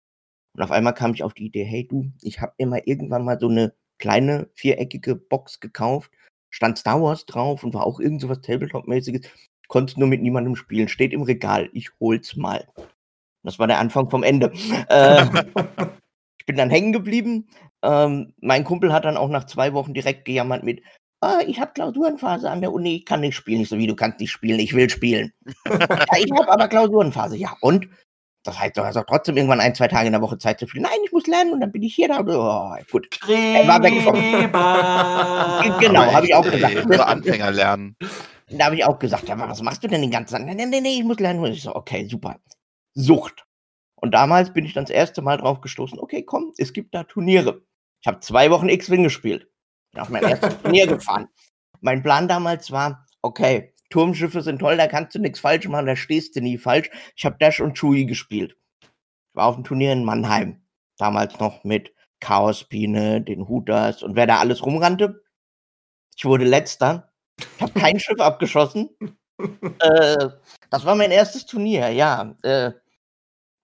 Und 0.56 0.63
auf 0.63 0.72
einmal 0.72 0.94
kam 0.94 1.13
ich 1.13 1.24
auf 1.24 1.34
die 1.34 1.46
Idee, 1.46 1.63
hey 1.63 1.88
du, 1.88 2.12
ich 2.22 2.42
habe 2.42 2.53
mir 2.58 2.68
mal 2.68 2.82
irgendwann 2.86 3.25
mal 3.25 3.39
so 3.39 3.48
eine 3.48 3.74
kleine 4.00 4.50
viereckige 4.56 5.15
Box 5.15 5.60
gekauft 5.60 6.12
stand 6.53 6.77
Star 6.77 7.01
Wars 7.01 7.25
drauf 7.25 7.63
und 7.63 7.74
war 7.74 7.86
auch 7.86 8.00
irgend 8.00 8.22
so 8.22 8.30
was 8.30 8.42
Tabletop-mäßiges. 8.42 9.27
Konnte 9.68 10.00
nur 10.00 10.08
mit 10.08 10.22
niemandem 10.22 10.56
spielen. 10.56 10.88
Steht 10.88 11.12
im 11.12 11.24
Regal. 11.24 11.70
Ich 11.74 11.89
hol's 12.00 12.36
mal. 12.36 12.68
Das 13.42 13.58
war 13.58 13.65
der 13.65 13.80
Anfang 13.80 14.10
vom 14.10 14.22
Ende. 14.22 14.53
Äh, 14.88 15.25
ich 16.38 16.46
bin 16.46 16.56
dann 16.56 16.70
hängen 16.70 16.94
geblieben. 16.94 17.48
Ähm, 17.84 18.34
mein 18.40 18.63
Kumpel 18.63 18.94
hat 18.94 19.06
dann 19.06 19.18
auch 19.18 19.30
nach 19.30 19.46
zwei 19.46 19.74
Wochen 19.74 19.94
direkt 19.94 20.25
gejammert 20.25 20.63
mit, 20.63 20.82
ah, 21.22 21.40
ich 21.46 21.60
habe 21.60 21.74
Klausurenphase 21.74 22.50
an 22.50 22.62
der 22.62 22.72
Uni, 22.72 22.96
ich 22.96 23.06
kann 23.06 23.20
nicht 23.20 23.36
spielen. 23.36 23.62
Ich 23.62 23.70
so, 23.70 23.78
wie, 23.78 23.88
du 23.88 23.96
kannst 23.96 24.20
nicht 24.20 24.32
spielen, 24.32 24.60
ich 24.60 24.74
will 24.74 24.90
spielen. 24.90 25.34
ja, 25.68 26.18
ich 26.18 26.32
habe 26.32 26.52
aber 26.52 26.68
Klausurenphase. 26.68 27.38
Ja, 27.38 27.56
und? 27.62 27.88
Das 28.46 28.60
heißt, 28.60 28.75
du 28.75 28.84
hast 28.84 28.98
auch 28.98 29.06
trotzdem 29.08 29.38
irgendwann 29.38 29.62
ein, 29.62 29.74
zwei 29.74 29.88
Tage 29.88 30.08
in 30.08 30.12
der 30.12 30.22
Woche 30.22 30.38
Zeit 30.38 30.60
zu 30.60 30.68
spielen. 30.68 30.84
Nein, 30.84 31.00
ich 31.06 31.13
muss 31.13 31.28
lernen 31.28 31.54
und 31.54 31.62
dann 31.62 31.72
bin 31.72 31.82
ich 31.82 31.96
hier 31.96 32.10
da. 32.10 32.20
Oh, 32.20 32.75
gut. 32.92 33.08
Er 33.30 33.66
war 33.66 33.82
weggekommen. 33.82 34.22
genau, 35.80 36.12
habe 36.12 36.25
ich 36.25 36.36
auch 36.36 36.44
gesagt. 36.44 36.75
Über 36.84 37.08
Anfänger 37.08 37.52
lernen. 37.52 37.96
Da 38.50 38.66
habe 38.66 38.75
ich 38.75 38.84
auch 38.84 39.00
gesagt, 39.00 39.30
ja, 39.30 39.40
was 39.40 39.62
machst 39.62 39.82
du 39.82 39.88
denn 39.88 40.02
den 40.02 40.12
ganzen 40.12 40.36
Tag? 40.36 40.46
Nein, 40.46 40.58
nein, 40.58 40.70
nein, 40.72 40.86
ich 40.86 41.06
muss 41.06 41.20
lernen. 41.20 41.40
Und 41.40 41.54
ich 41.54 41.63
so, 41.63 41.74
okay, 41.74 42.06
super. 42.06 42.36
Sucht. 42.96 43.46
Und 43.96 44.13
damals 44.13 44.52
bin 44.52 44.66
ich 44.66 44.74
dann 44.74 44.84
das 44.84 44.92
erste 44.92 45.22
Mal 45.22 45.38
drauf 45.38 45.62
gestoßen, 45.62 45.98
okay, 45.98 46.24
komm, 46.24 46.52
es 46.58 46.74
gibt 46.74 46.94
da 46.94 47.04
Turniere. 47.06 47.62
Ich 48.03 48.07
habe 48.07 48.19
zwei 48.19 48.51
Wochen 48.51 48.67
X-Wing 48.67 49.03
gespielt. 49.03 49.48
Bin 49.93 50.01
auf 50.01 50.10
mein 50.10 50.24
erstes 50.24 50.57
Turnier 50.62 50.88
gefahren. 50.88 51.29
Mein 51.79 52.03
Plan 52.03 52.27
damals 52.27 52.69
war, 52.69 53.07
okay, 53.22 53.74
Turmschiffe 53.89 54.41
sind 54.41 54.60
toll, 54.60 54.75
da 54.75 54.88
kannst 54.88 55.15
du 55.15 55.19
nichts 55.19 55.39
falsch 55.39 55.67
machen, 55.69 55.86
da 55.86 55.95
stehst 55.95 56.36
du 56.36 56.41
nie 56.41 56.57
falsch. 56.57 56.89
Ich 57.15 57.24
habe 57.25 57.38
Dash 57.39 57.62
und 57.62 57.77
Chewie 57.79 58.05
gespielt. 58.05 58.57
Ich 58.81 58.89
war 59.36 59.45
auf 59.45 59.55
dem 59.55 59.63
Turnier 59.63 59.93
in 59.93 60.03
Mannheim. 60.03 60.62
Damals 60.98 61.39
noch 61.39 61.63
mit 61.63 61.93
Chaospine, 62.19 63.22
den 63.22 63.48
Hooters 63.48 64.03
und 64.03 64.17
wer 64.17 64.27
da 64.27 64.39
alles 64.39 64.65
rumrannte. 64.65 65.24
Ich 66.17 66.25
wurde 66.25 66.43
letzter. 66.43 67.13
Ich 67.39 67.62
habe 67.62 67.79
kein 67.79 68.00
Schiff 68.01 68.19
abgeschossen. 68.19 68.89
Äh, 69.79 70.29
das 70.69 70.86
war 70.86 70.95
mein 70.95 71.12
erstes 71.12 71.45
Turnier, 71.45 71.89
ja. 71.89 72.36
Äh, 72.43 72.74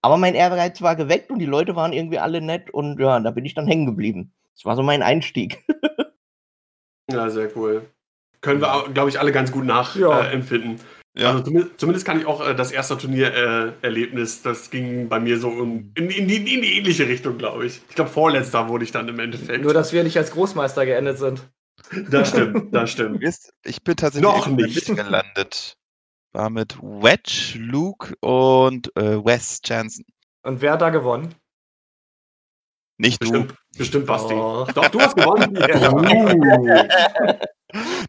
aber 0.02 0.18
mein 0.18 0.36
Ehrgeiz 0.36 0.82
war 0.82 0.96
geweckt 0.96 1.30
und 1.32 1.40
die 1.40 1.46
Leute 1.46 1.76
waren 1.76 1.94
irgendwie 1.94 2.20
alle 2.20 2.42
nett 2.42 2.70
und 2.70 3.00
ja, 3.00 3.20
da 3.20 3.32
bin 3.32 3.46
ich 3.46 3.54
dann 3.54 3.68
hängen 3.68 3.86
geblieben. 3.86 4.34
Das 4.56 4.66
war 4.66 4.76
so 4.76 4.84
mein 4.84 5.02
Einstieg. 5.02 5.64
ja, 7.12 7.30
sehr 7.30 7.56
cool. 7.56 7.90
Können 8.42 8.62
wir, 8.62 8.90
glaube 8.94 9.10
ich, 9.10 9.20
alle 9.20 9.32
ganz 9.32 9.52
gut 9.52 9.66
nachempfinden. 9.66 10.78
Ja. 10.78 10.84
Ja. 11.18 11.32
Also 11.32 11.44
zumindest, 11.44 11.80
zumindest, 11.80 12.06
kann 12.06 12.20
ich 12.20 12.26
auch 12.26 12.48
äh, 12.48 12.56
das 12.56 12.72
erste 12.72 12.98
Turniererlebnis, 12.98 14.40
äh, 14.40 14.44
das 14.44 14.70
ging 14.70 15.10
bei 15.10 15.20
mir 15.20 15.40
so 15.40 15.50
in, 15.50 15.92
in, 15.96 16.10
in, 16.10 16.28
die, 16.28 16.38
in 16.38 16.62
die, 16.62 16.78
ähnliche 16.78 17.08
Richtung, 17.08 17.38
glaube 17.38 17.66
ich. 17.66 17.82
Ich 17.90 17.96
glaube, 17.96 18.12
vorletzter 18.12 18.70
wurde 18.70 18.84
ich 18.84 18.92
dann 18.92 19.08
im 19.10 19.20
Endeffekt. 19.20 19.64
Nur, 19.64 19.74
dass 19.74 19.92
wir 19.92 20.04
nicht 20.04 20.18
als 20.18 20.32
Großmeister 20.32 20.86
geendet 20.86 21.18
sind. 21.18 21.42
Das 22.10 22.30
stimmt, 22.30 22.74
das 22.74 22.92
stimmt. 22.92 23.24
Ich 23.64 23.84
bin 23.84 23.96
tatsächlich 23.96 24.32
noch 24.32 24.48
nicht 24.48 24.86
gelandet. 24.86 25.79
War 26.32 26.50
mit 26.50 26.78
Wedge, 26.82 27.58
Luke 27.58 28.16
und 28.20 28.96
äh, 28.96 29.24
Wes 29.24 29.62
Jansen. 29.66 30.06
Und 30.44 30.62
wer 30.62 30.74
hat 30.74 30.82
da 30.82 30.90
gewonnen? 30.90 31.36
Nicht 33.00 33.20
bestimmt, 33.20 33.52
du. 33.52 33.78
Bestimmt 33.78 34.06
Basti. 34.06 34.34
Oh. 34.34 34.68
Doch, 34.76 34.90
du 34.90 35.00
hast 35.00 35.16
gewonnen. 35.16 35.56
ja. 36.66 37.40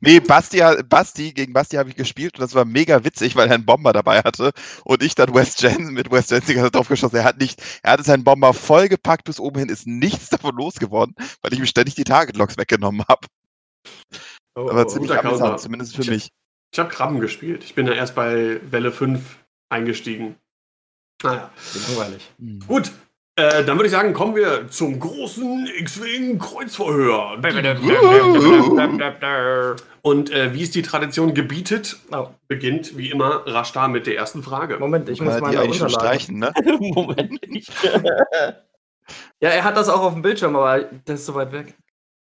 Nee, 0.00 0.20
Basti, 0.20 0.62
Basti, 0.88 1.32
gegen 1.32 1.52
Basti 1.52 1.76
habe 1.76 1.90
ich 1.90 1.96
gespielt 1.96 2.34
und 2.34 2.40
das 2.40 2.54
war 2.54 2.64
mega 2.64 3.04
witzig, 3.04 3.36
weil 3.36 3.48
er 3.48 3.54
einen 3.54 3.66
Bomber 3.66 3.92
dabei 3.92 4.20
hatte 4.20 4.52
und 4.84 5.02
ich 5.02 5.14
dann 5.14 5.34
West 5.34 5.60
Jensen 5.62 5.92
mit 5.92 6.10
West 6.10 6.30
Jensen 6.30 6.54
die 6.54 6.70
drauf 6.70 6.88
geschossen. 6.88 7.16
Er 7.16 7.24
hat 7.24 7.38
nicht, 7.38 7.62
er 7.82 7.92
hatte 7.92 8.02
seinen 8.02 8.24
Bomber 8.24 8.54
vollgepackt 8.54 9.24
bis 9.24 9.38
oben 9.38 9.60
hin, 9.60 9.68
ist 9.68 9.86
nichts 9.86 10.30
davon 10.30 10.56
losgeworden, 10.56 11.14
weil 11.42 11.52
ich 11.52 11.58
ihm 11.58 11.66
ständig 11.66 11.94
die 11.94 12.04
Target 12.04 12.36
Logs 12.36 12.56
weggenommen 12.56 13.04
habe. 13.06 13.26
Oh, 14.56 14.70
Aber 14.70 14.82
oh, 14.82 14.88
ziemlich 14.88 15.12
amüsant, 15.12 15.60
zumindest 15.60 15.94
für 15.94 16.02
ich, 16.02 16.08
mich. 16.08 16.30
Ich 16.72 16.78
habe 16.78 16.88
Krabben 16.88 17.20
gespielt. 17.20 17.64
Ich 17.64 17.74
bin 17.74 17.86
ja 17.86 17.92
erst 17.92 18.14
bei 18.14 18.60
Welle 18.70 18.92
5 18.92 19.20
eingestiegen. 19.68 20.36
Naja. 21.22 21.50
Langweilig. 21.88 22.30
Hm. 22.38 22.60
Gut, 22.66 22.92
äh, 23.40 23.64
dann 23.64 23.78
würde 23.78 23.86
ich 23.86 23.92
sagen, 23.92 24.12
kommen 24.12 24.36
wir 24.36 24.68
zum 24.68 25.00
großen 25.00 25.66
X-Wing 25.78 26.38
Kreuzverhör. 26.38 27.38
Und 30.02 30.30
äh, 30.30 30.52
wie 30.52 30.62
es 30.62 30.70
die 30.70 30.82
Tradition 30.82 31.32
gebietet, 31.32 31.96
oh. 32.12 32.28
beginnt 32.48 32.98
wie 32.98 33.10
immer 33.10 33.46
rasch 33.46 33.72
da 33.72 33.88
mit 33.88 34.06
der 34.06 34.16
ersten 34.16 34.42
Frage. 34.42 34.78
Moment, 34.78 35.08
ich 35.08 35.20
muss 35.20 35.40
mal 35.40 35.66
die 35.66 35.74
schon 35.74 35.90
streichen, 35.90 36.38
ne? 36.38 36.52
Moment 36.80 37.48
nicht. 37.48 37.72
ja, 39.40 39.48
er 39.48 39.64
hat 39.64 39.76
das 39.76 39.88
auch 39.88 40.02
auf 40.02 40.12
dem 40.12 40.22
Bildschirm, 40.22 40.56
aber 40.56 40.84
das 41.04 41.20
ist 41.20 41.26
so 41.26 41.34
weit 41.34 41.52
weg. 41.52 41.74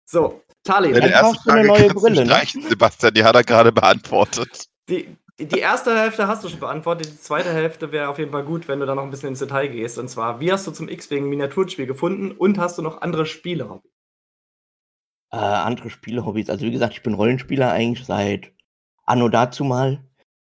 So, 0.05 0.43
Tali. 0.67 0.93
Ja, 0.93 0.99
erste 1.07 1.41
Frage 1.41 1.61
eine 1.61 1.69
neue 1.69 1.89
Brille, 1.89 2.27
ne? 2.27 2.43
ne? 2.55 2.69
Sebastian, 2.69 3.15
die 3.15 3.25
hat 3.25 3.35
er 3.35 3.45
gerade 3.45 3.73
beantwortet. 3.73 4.67
Die, 4.89 5.17
die 5.39 5.59
erste 5.59 5.99
Hälfte 5.99 6.29
hast 6.29 6.45
du 6.45 6.49
schon 6.49 6.61
beantwortet. 6.61 7.07
Die 7.13 7.19
zweite 7.19 7.53
Hälfte 7.53 7.93
wäre 7.93 8.09
auf 8.09 8.19
jeden 8.19 8.33
Fall 8.33 8.45
gut, 8.45 8.69
wenn 8.69 8.81
du 8.81 8.87
da 8.87 8.95
noch 8.95 9.03
ein 9.03 9.11
bisschen 9.11 9.31
ins 9.31 9.39
Detail 9.39 9.69
gehst. 9.69 9.99
Und 9.99 10.09
zwar, 10.09 10.41
wie 10.41 10.53
hast 10.53 10.67
du 10.67 10.71
zum 10.71 10.89
X-Wing 10.89 11.29
Miniaturspiel 11.29 11.87
gefunden 11.87 12.33
und 12.33 12.59
hast 12.59 12.79
du 12.79 12.83
noch 12.83 13.03
andere 13.03 13.27
Spielehobbys? 13.27 13.91
Äh, 15.33 15.37
andere 15.37 15.91
Spielehobbys. 15.91 16.49
Also 16.49 16.65
wie 16.65 16.71
gesagt, 16.71 16.95
ich 16.95 17.03
bin 17.03 17.15
Rollenspieler 17.15 17.71
eigentlich 17.71 18.07
seit 18.07 18.53
anno 19.05 19.29
dazu 19.29 19.65
mal. 19.65 20.03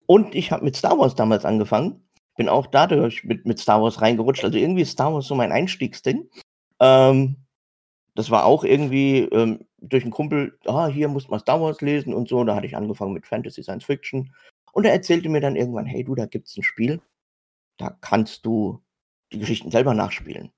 Und 0.06 0.34
ich 0.34 0.52
habe 0.52 0.64
mit 0.64 0.76
Star 0.76 0.98
Wars 0.98 1.16
damals 1.16 1.46
angefangen. 1.46 2.08
Bin 2.38 2.50
auch 2.50 2.68
dadurch 2.68 3.24
mit, 3.24 3.46
mit 3.46 3.60
Star 3.60 3.82
Wars 3.82 4.02
reingerutscht. 4.02 4.44
Also 4.44 4.58
irgendwie 4.58 4.84
ist 4.84 4.92
Star 4.92 5.14
Wars 5.14 5.28
so 5.28 5.36
mein 5.36 5.52
Einstiegsding. 5.52 6.30
Ähm, 6.80 7.36
das 8.16 8.32
war 8.32 8.46
auch 8.46 8.64
irgendwie 8.64 9.20
ähm, 9.32 9.66
durch 9.78 10.04
einen 10.04 10.12
Kumpel, 10.12 10.58
ah, 10.66 10.88
hier 10.88 11.08
muss 11.08 11.30
man 11.30 11.40
Star 11.40 11.62
Wars 11.62 11.82
lesen 11.82 12.14
und 12.14 12.28
so. 12.30 12.44
Da 12.44 12.56
hatte 12.56 12.68
ich 12.68 12.76
angefangen 12.76 13.14
mit 13.14 13.26
Fantasy 13.26 13.64
Science 13.64 13.86
Fiction. 13.86 14.34
Und 14.72 14.86
er 14.86 14.94
erzählte 14.94 15.30
mir 15.30 15.42
dann 15.42 15.56
irgendwann, 15.56 15.86
hey 15.86 16.04
du, 16.04 16.16
da 16.16 16.26
gibt's 16.26 16.56
ein 16.58 16.64
Spiel, 16.64 17.02
da 17.78 17.98
kannst 18.02 18.46
du 18.46 18.82
die 19.32 19.40
Geschichten 19.40 19.72
selber 19.72 19.94
nachspielen. 19.94 20.52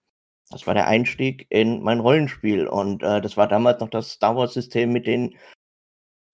Das 0.49 0.67
war 0.67 0.73
der 0.73 0.87
Einstieg 0.87 1.47
in 1.49 1.81
mein 1.81 1.99
Rollenspiel. 2.01 2.67
Und 2.67 3.03
äh, 3.03 3.21
das 3.21 3.37
war 3.37 3.47
damals 3.47 3.79
noch 3.79 3.89
das 3.89 4.11
Star 4.11 4.35
Wars-System 4.35 4.91
mit 4.91 5.07
den 5.07 5.35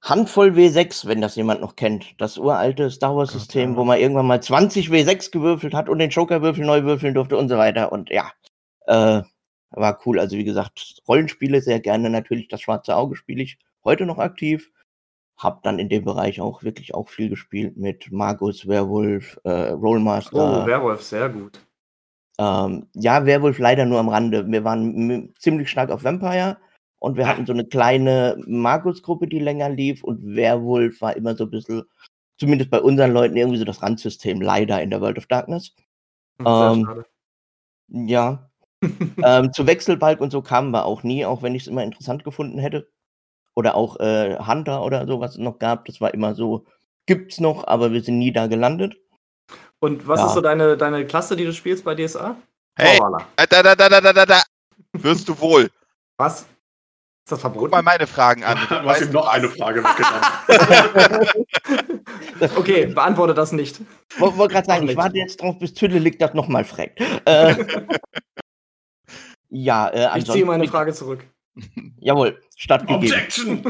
Handvoll 0.02 0.52
W6, 0.52 1.08
wenn 1.08 1.22
das 1.22 1.36
jemand 1.36 1.62
noch 1.62 1.76
kennt. 1.76 2.20
Das 2.20 2.38
uralte 2.38 2.90
Star 2.90 3.16
Wars-System, 3.16 3.76
wo 3.76 3.84
man 3.84 4.00
irgendwann 4.00 4.28
mal 4.28 4.42
20 4.42 4.90
W6 4.90 5.32
gewürfelt 5.32 5.74
hat 5.74 5.90
und 5.90 6.00
den 6.00 6.10
Joker-Würfel 6.10 6.66
neu 6.66 6.84
würfeln 6.84 7.14
durfte 7.14 7.38
und 7.38 7.50
so 7.50 7.58
weiter. 7.58 7.92
Und 7.92 8.10
ja, 8.10 8.32
äh, 8.88 9.22
war 9.72 10.00
cool. 10.06 10.20
Also 10.20 10.38
wie 10.38 10.44
gesagt, 10.44 11.02
Rollenspiele 11.08 11.62
sehr 11.62 11.80
gerne. 11.80 12.10
Natürlich 12.10 12.48
das 12.48 12.62
schwarze 12.62 12.96
Auge 12.96 13.16
spiele 13.16 13.44
ich 13.44 13.60
heute 13.84 14.06
noch 14.06 14.20
aktiv 14.20 14.72
habe 15.38 15.60
dann 15.64 15.78
in 15.78 15.88
dem 15.88 16.04
Bereich 16.04 16.42
auch 16.42 16.64
wirklich 16.64 16.96
auch 16.96 17.10
viel 17.10 17.30
gespielt 17.30 17.78
mit 17.78 18.12
Magus, 18.12 18.68
Werwolf, 18.68 19.40
äh, 19.44 19.70
Rollmaster. 19.70 20.64
Oh, 20.64 20.66
Werwolf, 20.66 21.04
sehr 21.04 21.30
gut. 21.30 21.62
Ähm, 22.40 22.88
ja, 22.94 23.26
Werwolf 23.26 23.60
leider 23.60 23.86
nur 23.86 24.00
am 24.00 24.10
Rande. 24.10 24.50
Wir 24.52 24.64
waren 24.64 25.34
ziemlich 25.38 25.70
stark 25.70 25.92
auf 25.92 26.04
Vampire 26.04 26.58
und 27.00 27.18
wir 27.18 27.26
ah. 27.26 27.30
hatten 27.30 27.46
so 27.46 27.54
eine 27.54 27.66
kleine 27.66 28.42
Magus-Gruppe, 28.48 29.28
die 29.28 29.40
länger 29.40 29.70
lief 29.70 30.04
und 30.04 30.36
Werwolf 30.36 31.02
war 31.02 31.16
immer 31.16 31.36
so 31.36 31.44
ein 31.44 31.52
bisschen, 31.52 31.84
zumindest 32.38 32.72
bei 32.72 32.82
unseren 32.82 33.12
Leuten, 33.12 33.38
irgendwie 33.38 33.60
so 33.60 33.66
das 33.66 33.84
Randsystem 33.84 34.42
leider 34.42 34.82
in 34.82 34.90
der 34.90 35.02
World 35.02 35.20
of 35.20 35.28
Darkness. 35.28 35.76
Hm, 36.40 36.48
ähm, 36.48 37.04
ja. 38.08 38.50
Ähm, 39.24 39.54
zu 39.54 39.66
Wechselbalg 39.66 40.22
und 40.22 40.32
so 40.32 40.42
kamen 40.42 40.72
wir 40.72 40.86
auch 40.86 41.04
nie, 41.04 41.26
auch 41.26 41.42
wenn 41.42 41.56
ich 41.56 41.64
es 41.64 41.68
immer 41.68 41.84
interessant 41.84 42.24
gefunden 42.24 42.60
hätte 42.60 42.88
oder 43.56 43.76
auch 43.76 44.00
äh, 44.00 44.38
Hunter 44.40 44.84
oder 44.84 45.08
so, 45.08 45.20
was 45.20 45.32
es 45.32 45.38
noch 45.40 45.58
gab. 45.58 45.86
Das 45.86 46.00
war 46.00 46.14
immer 46.14 46.36
so, 46.36 46.66
gibt's 47.08 47.40
noch, 47.40 47.66
aber 47.66 47.92
wir 47.92 48.04
sind 48.04 48.20
nie 48.20 48.32
da 48.32 48.48
gelandet. 48.48 48.96
Und 49.80 50.08
was 50.08 50.20
ja. 50.20 50.28
ist 50.28 50.34
so 50.34 50.42
deine, 50.42 50.78
deine 50.78 51.06
Klasse, 51.06 51.36
die 51.36 51.46
du 51.46 51.54
spielst 51.54 51.84
bei 51.84 51.96
DSA? 51.96 52.36
Hey, 52.78 53.00
da, 53.36 53.46
da, 53.48 53.76
da, 53.76 53.90
da, 53.90 54.14
da, 54.14 54.26
da, 54.26 54.42
wirst 54.94 55.28
du 55.28 55.40
wohl. 55.40 55.72
Was? 56.18 56.42
Ist 56.42 57.32
das 57.32 57.42
verboten? 57.42 57.66
Guck 57.66 57.72
mal 57.72 57.82
meine 57.82 58.08
Fragen 58.08 58.44
an. 58.44 58.58
Du 58.70 58.84
hast 58.84 59.02
ihm 59.02 59.12
noch 59.12 59.28
eine 59.28 59.50
Frage 59.50 59.84
weggenommen. 59.84 61.28
okay, 62.58 62.86
beantworte 62.86 63.34
das 63.34 63.52
nicht. 63.52 63.82
Ich 64.14 64.20
wollte 64.22 64.54
gerade 64.54 64.68
sagen, 64.68 64.88
ich 64.88 64.96
warte 64.96 65.18
jetzt 65.18 65.42
drauf, 65.42 65.58
bis 65.60 65.74
Tülle 65.74 66.00
liegt 66.00 66.22
das 66.22 66.34
nochmal 66.34 66.64
fragt. 66.64 67.02
Äh, 67.26 67.66
ja, 69.50 69.88
äh, 69.88 70.20
Ich 70.20 70.26
ziehe 70.26 70.46
meine 70.46 70.68
Frage 70.68 70.94
zurück. 70.94 71.26
Jawohl, 72.00 72.42
stattgegeben. 72.56 73.06
Objection! 73.06 73.64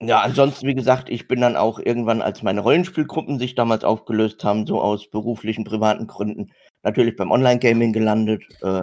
ja, 0.00 0.20
ansonsten, 0.20 0.66
wie 0.66 0.74
gesagt, 0.74 1.08
ich 1.08 1.28
bin 1.28 1.40
dann 1.40 1.56
auch 1.56 1.78
irgendwann, 1.78 2.22
als 2.22 2.42
meine 2.42 2.60
Rollenspielgruppen 2.60 3.38
sich 3.38 3.54
damals 3.54 3.84
aufgelöst 3.84 4.44
haben, 4.44 4.66
so 4.66 4.80
aus 4.80 5.08
beruflichen, 5.08 5.64
privaten 5.64 6.06
Gründen, 6.06 6.52
natürlich 6.82 7.16
beim 7.16 7.30
Online-Gaming 7.30 7.92
gelandet. 7.92 8.44
Äh, 8.62 8.82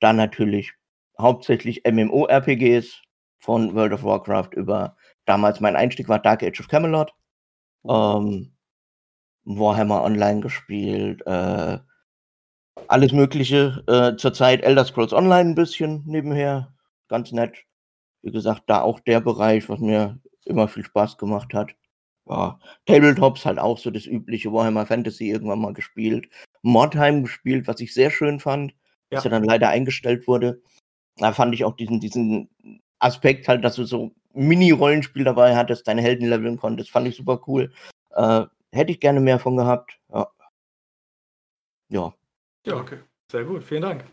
da 0.00 0.12
natürlich 0.12 0.72
hauptsächlich 1.18 1.82
MMO-RPGs 1.84 3.02
von 3.40 3.74
World 3.74 3.92
of 3.92 4.04
Warcraft 4.04 4.50
über 4.54 4.96
damals 5.26 5.60
mein 5.60 5.76
Einstieg 5.76 6.08
war 6.08 6.18
Dark 6.18 6.42
Age 6.42 6.60
of 6.60 6.68
Camelot. 6.68 7.12
Ähm, 7.88 8.52
Warhammer 9.44 10.02
Online 10.02 10.40
gespielt, 10.40 11.22
äh, 11.26 11.78
alles 12.88 13.12
Mögliche. 13.12 13.82
Äh, 13.86 14.16
zurzeit 14.16 14.62
Elder 14.62 14.84
Scrolls 14.84 15.12
Online 15.12 15.50
ein 15.50 15.54
bisschen 15.54 16.02
nebenher. 16.06 16.74
Ganz 17.08 17.32
nett. 17.32 17.64
Wie 18.22 18.30
gesagt, 18.30 18.64
da 18.66 18.82
auch 18.82 19.00
der 19.00 19.20
Bereich, 19.20 19.68
was 19.68 19.80
mir 19.80 20.18
immer 20.44 20.68
viel 20.68 20.84
Spaß 20.84 21.18
gemacht 21.18 21.54
hat. 21.54 21.74
Ja, 22.28 22.60
Tabletops 22.86 23.44
halt 23.44 23.58
auch 23.58 23.78
so 23.78 23.90
das 23.90 24.06
übliche 24.06 24.52
Warhammer 24.52 24.86
Fantasy 24.86 25.30
irgendwann 25.30 25.60
mal 25.60 25.72
gespielt. 25.72 26.28
Mordheim 26.62 27.22
gespielt, 27.22 27.66
was 27.66 27.80
ich 27.80 27.94
sehr 27.94 28.10
schön 28.10 28.38
fand, 28.38 28.72
ja. 29.10 29.16
was 29.16 29.24
ja 29.24 29.30
dann 29.30 29.44
leider 29.44 29.68
eingestellt 29.68 30.28
wurde. 30.28 30.62
Da 31.16 31.32
fand 31.32 31.54
ich 31.54 31.64
auch 31.64 31.74
diesen, 31.74 32.00
diesen 32.00 32.48
Aspekt 32.98 33.48
halt, 33.48 33.64
dass 33.64 33.76
du 33.76 33.84
so 33.84 34.12
Mini-Rollenspiel 34.34 35.24
dabei 35.24 35.56
hattest, 35.56 35.88
deine 35.88 36.02
Helden 36.02 36.28
leveln 36.28 36.56
konntest, 36.56 36.90
fand 36.90 37.08
ich 37.08 37.16
super 37.16 37.40
cool. 37.46 37.72
Äh, 38.10 38.44
hätte 38.72 38.92
ich 38.92 39.00
gerne 39.00 39.20
mehr 39.20 39.38
von 39.38 39.56
gehabt. 39.56 39.98
Ja. 40.12 40.28
ja. 41.88 42.14
Ja, 42.66 42.76
okay. 42.76 42.98
Sehr 43.30 43.44
gut, 43.44 43.62
vielen 43.62 43.82
Dank. 43.82 44.04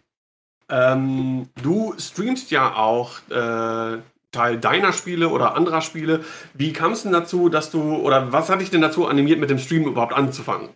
Ähm, 0.70 1.50
du 1.62 1.94
streamst 1.98 2.52
ja 2.52 2.76
auch 2.76 3.20
äh, 3.30 4.02
Teil 4.32 4.60
deiner 4.60 4.94
Spiele 4.94 5.30
oder 5.30 5.56
anderer 5.56 5.82
Spiele. 5.82 6.24
Wie 6.54 6.74
kam 6.74 6.92
es 6.92 7.04
denn 7.04 7.14
dazu, 7.14 7.50
dass 7.50 7.72
du, 7.72 7.96
oder 7.96 8.32
was 8.32 8.50
hat 8.50 8.62
dich 8.62 8.70
denn 8.70 8.82
dazu 8.82 9.08
animiert, 9.08 9.40
mit 9.40 9.50
dem 9.50 9.60
Stream 9.60 9.86
überhaupt 9.86 10.14
anzufangen? 10.14 10.70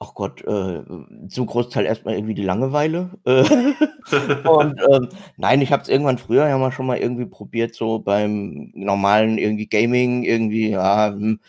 Ach 0.00 0.14
Gott, 0.14 0.42
äh, 0.42 0.84
zum 1.28 1.46
Großteil 1.46 1.84
erstmal 1.84 2.14
irgendwie 2.14 2.34
die 2.34 2.44
Langeweile. 2.44 3.18
Äh, 3.24 3.42
und 4.48 4.80
ähm, 4.88 5.08
nein, 5.36 5.60
ich 5.60 5.72
habe 5.72 5.82
es 5.82 5.88
irgendwann 5.88 6.18
früher 6.18 6.48
ja 6.48 6.56
mal 6.56 6.70
schon 6.70 6.86
mal 6.86 6.98
irgendwie 6.98 7.26
probiert, 7.26 7.74
so 7.74 7.98
beim 7.98 8.70
normalen 8.74 9.38
irgendwie 9.38 9.66
Gaming, 9.66 10.22
irgendwie, 10.22 10.70
ja, 10.70 11.08
hm, 11.08 11.40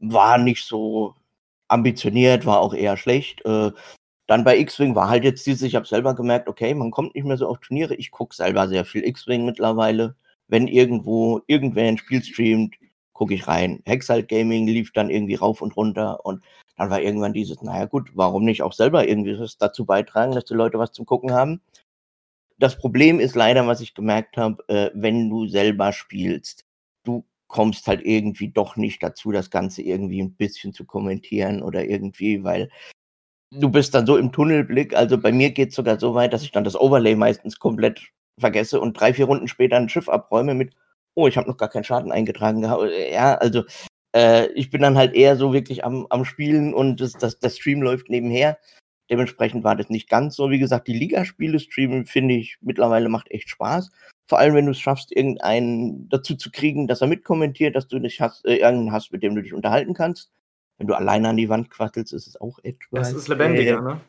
war 0.00 0.36
nicht 0.36 0.66
so 0.66 1.14
ambitioniert, 1.70 2.46
war 2.46 2.60
auch 2.60 2.74
eher 2.74 2.96
schlecht. 2.96 3.44
Äh, 3.44 3.70
dann 4.26 4.44
bei 4.44 4.58
X-Wing 4.58 4.94
war 4.94 5.08
halt 5.08 5.24
jetzt 5.24 5.46
dieses, 5.46 5.62
ich 5.62 5.74
habe 5.74 5.86
selber 5.86 6.14
gemerkt, 6.14 6.48
okay, 6.48 6.72
man 6.74 6.90
kommt 6.90 7.14
nicht 7.14 7.24
mehr 7.24 7.36
so 7.36 7.48
auf 7.48 7.58
Turniere. 7.58 7.94
Ich 7.96 8.10
gucke 8.10 8.34
selber 8.34 8.68
sehr 8.68 8.84
viel 8.84 9.04
X-Wing 9.04 9.44
mittlerweile. 9.44 10.14
Wenn 10.48 10.68
irgendwo 10.68 11.40
irgendwer 11.46 11.88
ein 11.88 11.98
Spiel 11.98 12.22
streamt, 12.22 12.76
gucke 13.12 13.34
ich 13.34 13.48
rein. 13.48 13.82
Hexalt 13.86 14.28
Gaming 14.28 14.66
lief 14.66 14.92
dann 14.92 15.10
irgendwie 15.10 15.34
rauf 15.34 15.62
und 15.62 15.76
runter 15.76 16.24
und 16.24 16.42
dann 16.76 16.90
war 16.90 17.02
irgendwann 17.02 17.34
dieses, 17.34 17.60
naja 17.60 17.84
gut, 17.84 18.10
warum 18.14 18.44
nicht 18.44 18.62
auch 18.62 18.72
selber 18.72 19.06
irgendwie 19.06 19.38
was 19.38 19.58
dazu 19.58 19.84
beitragen, 19.84 20.32
dass 20.32 20.46
die 20.46 20.54
Leute 20.54 20.78
was 20.78 20.92
zum 20.92 21.06
Gucken 21.06 21.32
haben. 21.32 21.60
Das 22.58 22.78
Problem 22.78 23.20
ist 23.20 23.34
leider, 23.34 23.66
was 23.66 23.80
ich 23.80 23.94
gemerkt 23.94 24.36
habe, 24.36 24.62
äh, 24.68 24.90
wenn 24.94 25.28
du 25.28 25.46
selber 25.46 25.92
spielst. 25.92 26.64
Kommst 27.50 27.88
halt 27.88 28.02
irgendwie 28.04 28.48
doch 28.48 28.76
nicht 28.76 29.02
dazu, 29.02 29.32
das 29.32 29.50
Ganze 29.50 29.82
irgendwie 29.82 30.22
ein 30.22 30.34
bisschen 30.34 30.72
zu 30.72 30.84
kommentieren 30.84 31.62
oder 31.62 31.84
irgendwie, 31.84 32.44
weil 32.44 32.70
du 33.52 33.68
bist 33.68 33.92
dann 33.94 34.06
so 34.06 34.16
im 34.16 34.32
Tunnelblick. 34.32 34.94
Also 34.94 35.18
bei 35.18 35.32
mir 35.32 35.50
geht 35.50 35.70
es 35.70 35.74
sogar 35.74 35.98
so 35.98 36.14
weit, 36.14 36.32
dass 36.32 36.44
ich 36.44 36.52
dann 36.52 36.64
das 36.64 36.80
Overlay 36.80 37.16
meistens 37.16 37.58
komplett 37.58 38.12
vergesse 38.38 38.80
und 38.80 38.98
drei, 38.98 39.12
vier 39.12 39.26
Runden 39.26 39.48
später 39.48 39.76
ein 39.76 39.88
Schiff 39.88 40.08
abräume 40.08 40.54
mit, 40.54 40.74
oh, 41.14 41.26
ich 41.26 41.36
habe 41.36 41.48
noch 41.48 41.56
gar 41.56 41.68
keinen 41.68 41.84
Schaden 41.84 42.12
eingetragen 42.12 42.62
gehabt. 42.62 42.84
Ja, 43.12 43.34
also 43.34 43.64
äh, 44.14 44.46
ich 44.52 44.70
bin 44.70 44.82
dann 44.82 44.96
halt 44.96 45.14
eher 45.14 45.36
so 45.36 45.52
wirklich 45.52 45.84
am, 45.84 46.06
am 46.10 46.24
Spielen 46.24 46.72
und 46.72 47.00
das, 47.00 47.12
das, 47.14 47.38
der 47.40 47.50
Stream 47.50 47.82
läuft 47.82 48.08
nebenher. 48.08 48.58
Dementsprechend 49.10 49.64
war 49.64 49.74
das 49.74 49.90
nicht 49.90 50.08
ganz 50.08 50.36
so. 50.36 50.50
Wie 50.50 50.60
gesagt, 50.60 50.86
die 50.86 50.96
Ligaspiele 50.96 51.58
streamen, 51.58 52.06
finde 52.06 52.34
ich, 52.34 52.58
mittlerweile 52.60 53.08
macht 53.08 53.30
echt 53.30 53.50
Spaß. 53.50 53.90
Vor 54.30 54.38
allem, 54.38 54.54
wenn 54.54 54.66
du 54.66 54.70
es 54.70 54.78
schaffst, 54.78 55.10
irgendeinen 55.10 56.08
dazu 56.08 56.36
zu 56.36 56.52
kriegen, 56.52 56.86
dass 56.86 57.00
er 57.00 57.08
mitkommentiert, 57.08 57.74
dass 57.74 57.88
du 57.88 57.98
nicht 57.98 58.20
hast, 58.20 58.46
äh, 58.46 58.58
irgendeinen 58.58 58.92
hast, 58.92 59.12
mit 59.12 59.24
dem 59.24 59.34
du 59.34 59.42
dich 59.42 59.52
unterhalten 59.52 59.92
kannst. 59.92 60.30
Wenn 60.78 60.86
du 60.86 60.94
alleine 60.94 61.30
an 61.30 61.36
die 61.36 61.48
Wand 61.48 61.68
quasselst, 61.68 62.12
ist 62.12 62.28
es 62.28 62.40
auch 62.40 62.60
etwas. 62.62 63.08
Das 63.08 63.12
ist 63.12 63.26
lebendiger, 63.26 63.78
äh, 63.78 63.82
ne? 63.82 64.00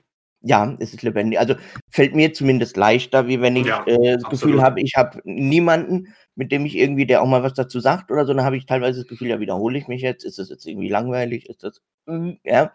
Ja, 0.43 0.75
es 0.77 0.93
ist 0.93 1.01
lebendig. 1.01 1.39
Also 1.39 1.55
fällt 1.89 2.13
mir 2.13 2.33
zumindest 2.33 2.77
leichter, 2.77 3.27
wie 3.27 3.41
wenn 3.41 3.55
ich 3.55 3.65
ja, 3.65 3.83
äh, 3.87 4.13
das 4.13 4.23
absolut. 4.25 4.29
Gefühl 4.29 4.61
habe, 4.61 4.81
ich 4.81 4.93
habe 4.95 5.21
niemanden, 5.23 6.13
mit 6.35 6.51
dem 6.51 6.67
ich 6.67 6.77
irgendwie, 6.77 7.07
der 7.07 7.23
auch 7.23 7.27
mal 7.27 7.41
was 7.41 7.55
dazu 7.55 7.79
sagt 7.79 8.11
oder 8.11 8.27
so, 8.27 8.35
dann 8.35 8.45
habe 8.45 8.57
ich 8.57 8.67
teilweise 8.67 8.99
das 8.99 9.09
Gefühl, 9.09 9.29
ja, 9.29 9.39
wiederhole 9.39 9.79
ich 9.79 9.87
mich 9.87 10.03
jetzt, 10.03 10.23
ist 10.23 10.37
das 10.37 10.49
jetzt 10.49 10.67
irgendwie 10.67 10.89
langweilig, 10.89 11.49
ist 11.49 11.63
das, 11.63 11.81
mm, 12.05 12.33
ja. 12.43 12.71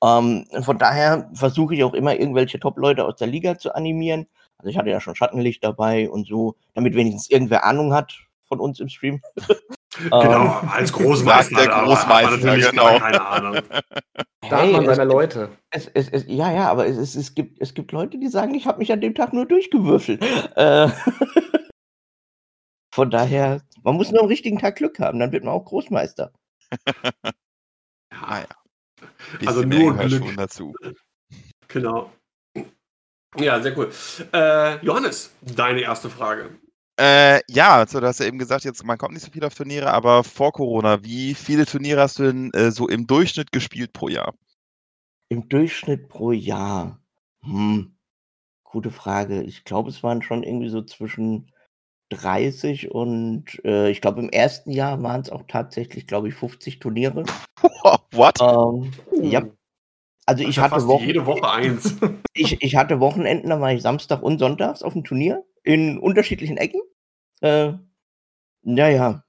Ähm, 0.00 0.46
von 0.60 0.78
daher 0.78 1.28
versuche 1.34 1.74
ich 1.74 1.82
auch 1.82 1.94
immer 1.94 2.14
irgendwelche 2.14 2.60
Top-Leute 2.60 3.04
aus 3.04 3.16
der 3.16 3.26
Liga 3.26 3.58
zu 3.58 3.74
animieren. 3.74 4.28
Also 4.58 4.70
ich 4.70 4.78
hatte 4.78 4.90
ja 4.90 5.00
schon 5.00 5.14
Schattenlicht 5.14 5.62
dabei 5.62 6.10
und 6.10 6.26
so, 6.26 6.56
damit 6.74 6.94
wenigstens 6.94 7.30
irgendwer 7.30 7.64
Ahnung 7.64 7.94
hat 7.94 8.14
von 8.46 8.60
uns 8.60 8.80
im 8.80 8.88
Stream. 8.88 9.20
Genau, 9.98 10.60
ähm, 10.62 10.68
als 10.70 10.92
Großmeister. 10.92 11.56
Der 11.56 11.68
Großmeister, 11.68 12.70
genau. 12.70 12.98
Keine 12.98 13.26
Ahnung. 13.26 13.62
Da 14.48 14.62
hat 14.62 14.72
man 14.72 14.86
seine 14.86 15.04
Leute. 15.04 15.50
Es, 15.70 15.88
es, 15.88 16.08
es, 16.08 16.24
ja, 16.26 16.50
ja, 16.50 16.70
aber 16.70 16.86
es, 16.86 17.14
es, 17.14 17.34
gibt, 17.34 17.60
es 17.60 17.74
gibt 17.74 17.92
Leute, 17.92 18.18
die 18.18 18.28
sagen, 18.28 18.54
ich 18.54 18.66
habe 18.66 18.78
mich 18.78 18.90
an 18.90 19.00
dem 19.00 19.14
Tag 19.14 19.34
nur 19.34 19.44
durchgewürfelt. 19.44 20.22
Äh, 20.56 20.88
von 22.94 23.10
daher, 23.10 23.60
man 23.82 23.96
muss 23.96 24.10
nur 24.10 24.22
am 24.22 24.28
richtigen 24.28 24.58
Tag 24.58 24.76
Glück 24.76 25.00
haben, 25.00 25.18
dann 25.18 25.32
wird 25.32 25.44
man 25.44 25.52
auch 25.52 25.66
Großmeister. 25.66 26.32
ja, 28.10 28.38
ja. 28.38 28.46
also 29.44 29.62
nur 29.64 29.94
Glück. 29.98 30.34
dazu. 30.36 30.74
Genau. 31.66 32.10
Ja, 33.36 33.60
sehr 33.60 33.76
cool. 33.76 33.90
Äh, 34.32 34.84
Johannes, 34.84 35.30
deine 35.42 35.80
erste 35.82 36.08
Frage. 36.08 36.58
Äh, 36.98 37.40
ja, 37.48 37.76
also 37.76 38.00
du 38.00 38.06
hast 38.06 38.18
ja 38.18 38.26
eben 38.26 38.38
gesagt, 38.38 38.64
jetzt 38.64 38.84
man 38.84 38.98
kommt 38.98 39.14
nicht 39.14 39.24
so 39.24 39.30
viel 39.30 39.44
auf 39.44 39.54
Turniere, 39.54 39.92
aber 39.92 40.24
vor 40.24 40.52
Corona, 40.52 41.04
wie 41.04 41.34
viele 41.34 41.64
Turniere 41.64 42.00
hast 42.00 42.18
du 42.18 42.24
denn 42.24 42.50
äh, 42.54 42.72
so 42.72 42.88
im 42.88 43.06
Durchschnitt 43.06 43.52
gespielt 43.52 43.92
pro 43.92 44.08
Jahr? 44.08 44.34
Im 45.28 45.48
Durchschnitt 45.48 46.08
pro 46.08 46.32
Jahr? 46.32 47.00
Hm, 47.42 47.96
gute 48.64 48.90
Frage. 48.90 49.42
Ich 49.42 49.64
glaube, 49.64 49.90
es 49.90 50.02
waren 50.02 50.22
schon 50.22 50.42
irgendwie 50.42 50.70
so 50.70 50.82
zwischen 50.82 51.52
30 52.10 52.90
und 52.90 53.64
äh, 53.64 53.90
ich 53.90 54.00
glaube, 54.00 54.20
im 54.20 54.30
ersten 54.30 54.70
Jahr 54.70 55.00
waren 55.02 55.20
es 55.20 55.30
auch 55.30 55.44
tatsächlich, 55.46 56.06
glaube 56.06 56.28
ich, 56.28 56.34
50 56.34 56.80
Turniere. 56.80 57.24
What? 58.12 58.40
Ähm, 58.40 58.90
ja. 59.22 59.46
Also 60.28 60.44
ich 60.44 60.58
hatte 60.58 60.86
Wochen 60.86 61.06
jede 61.06 61.24
Woche 61.24 61.50
eins. 61.50 61.94
ich, 62.34 62.60
ich 62.60 62.76
hatte 62.76 63.00
Wochenenden, 63.00 63.48
da 63.48 63.62
war 63.62 63.72
ich 63.72 63.80
Samstag 63.80 64.22
und 64.22 64.38
Sonntags 64.38 64.82
auf 64.82 64.92
dem 64.92 65.02
Turnier 65.02 65.42
in 65.62 65.98
unterschiedlichen 65.98 66.58
Ecken. 66.58 66.82
Äh, 67.40 67.72
naja. 68.60 69.24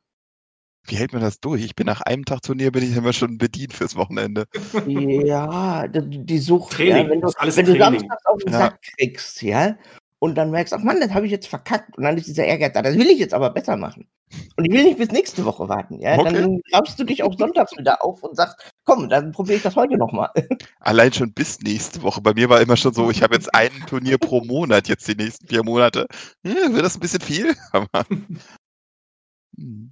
Wie 0.84 0.98
hält 0.98 1.14
man 1.14 1.22
das 1.22 1.40
durch? 1.40 1.64
Ich 1.64 1.74
bin 1.74 1.86
nach 1.86 2.02
einem 2.02 2.26
Tag 2.26 2.42
Turnier 2.42 2.74
bin 2.74 2.84
ich 2.84 2.98
immer 2.98 3.14
schon 3.14 3.38
bedient 3.38 3.72
fürs 3.72 3.96
Wochenende. 3.96 4.44
Ja, 4.88 5.88
die, 5.88 6.26
die 6.26 6.40
Sucht, 6.40 6.74
Training, 6.74 7.06
ja, 7.06 7.10
wenn 7.10 7.22
du, 7.22 7.28
wenn 7.28 7.66
du 7.66 7.78
Samstags 7.78 8.26
auf 8.26 8.40
den 8.40 8.52
ja. 8.52 8.60
Sack 8.60 8.82
kriegst, 8.82 9.42
ja, 9.42 9.78
und 10.20 10.36
dann 10.36 10.52
merkst, 10.52 10.74
ach 10.74 10.84
Mann, 10.84 11.00
das 11.00 11.14
habe 11.14 11.26
ich 11.26 11.32
jetzt 11.32 11.48
verkackt. 11.48 11.98
Und 11.98 12.04
dann 12.04 12.18
ist 12.18 12.28
dieser 12.28 12.46
Ärger 12.46 12.72
da, 12.72 12.82
das 12.82 12.98
will 12.98 13.08
ich 13.08 13.20
jetzt 13.20 13.34
aber 13.34 13.52
besser 13.52 13.78
machen. 13.78 14.10
Und 14.56 14.66
ich 14.66 14.72
will 14.72 14.84
nicht 14.84 14.98
bis 14.98 15.10
nächste 15.12 15.46
Woche 15.46 15.68
warten. 15.70 16.00
Ja? 16.00 16.18
Okay. 16.18 16.34
Dann 16.34 16.62
raubst 16.74 17.00
du 17.00 17.04
dich 17.04 17.24
auch 17.24 17.38
sonntags 17.38 17.76
wieder 17.78 18.04
auf 18.04 18.22
und 18.24 18.36
sagst, 18.36 18.74
komm, 18.86 19.10
dann 19.10 19.32
probiere 19.32 19.58
ich 19.58 19.64
das 19.64 19.76
heute 19.76 19.98
nochmal. 19.98 20.30
Allein 20.80 21.12
schon 21.14 21.34
bis 21.34 21.60
nächste 21.62 22.02
Woche. 22.04 22.22
Bei 22.22 22.34
mir 22.34 22.50
war 22.50 22.62
immer 22.62 22.78
schon 22.78 22.94
so, 22.94 23.10
ich 23.10 23.24
habe 23.24 23.36
jetzt 23.36 23.54
ein 23.54 23.72
Turnier 23.88 24.18
pro 24.18 24.42
Monat 24.42 24.88
jetzt 24.88 25.08
die 25.08 25.16
nächsten 25.16 25.48
vier 25.48 25.64
Monate. 25.64 26.08
Hm, 26.46 26.74
wird 26.74 26.86
das 26.86 26.96
ein 26.96 27.02
bisschen 27.02 27.22
viel? 27.22 27.56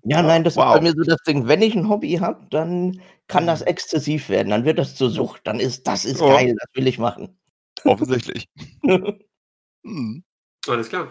Ja, 0.03 0.21
nein, 0.21 0.45
das 0.45 0.55
wow. 0.55 0.75
ist 0.75 0.79
bei 0.79 0.81
mir 0.81 0.93
so 0.93 1.03
das 1.03 1.21
Ding. 1.27 1.47
Wenn 1.47 1.61
ich 1.61 1.75
ein 1.75 1.89
Hobby 1.89 2.13
habe, 2.13 2.45
dann 2.51 3.01
kann 3.27 3.47
das 3.47 3.61
hm. 3.61 3.67
exzessiv 3.67 4.29
werden. 4.29 4.49
Dann 4.49 4.63
wird 4.63 4.79
das 4.79 4.95
zur 4.95 5.09
Sucht. 5.09 5.41
Dann 5.43 5.59
ist 5.59 5.85
das 5.87 6.05
ist 6.05 6.21
oh. 6.21 6.29
geil, 6.29 6.55
das 6.57 6.69
will 6.73 6.87
ich 6.87 6.99
machen. 6.99 7.37
Offensichtlich. 7.83 8.47
Hm. 9.83 10.23
Alles 10.67 10.89
klar. 10.89 11.07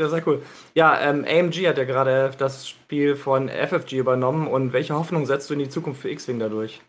Ja, 0.00 0.08
sehr 0.08 0.26
cool. 0.26 0.42
Ja, 0.74 0.98
ähm, 0.98 1.26
AMG 1.28 1.68
hat 1.68 1.76
ja 1.76 1.84
gerade 1.84 2.32
das 2.38 2.66
Spiel 2.66 3.16
von 3.16 3.50
FFG 3.50 3.98
übernommen. 3.98 4.46
Und 4.46 4.72
welche 4.72 4.94
Hoffnung 4.94 5.26
setzt 5.26 5.50
du 5.50 5.52
in 5.52 5.60
die 5.60 5.68
Zukunft 5.68 6.00
für 6.00 6.08
X-Wing 6.08 6.38
dadurch? 6.38 6.80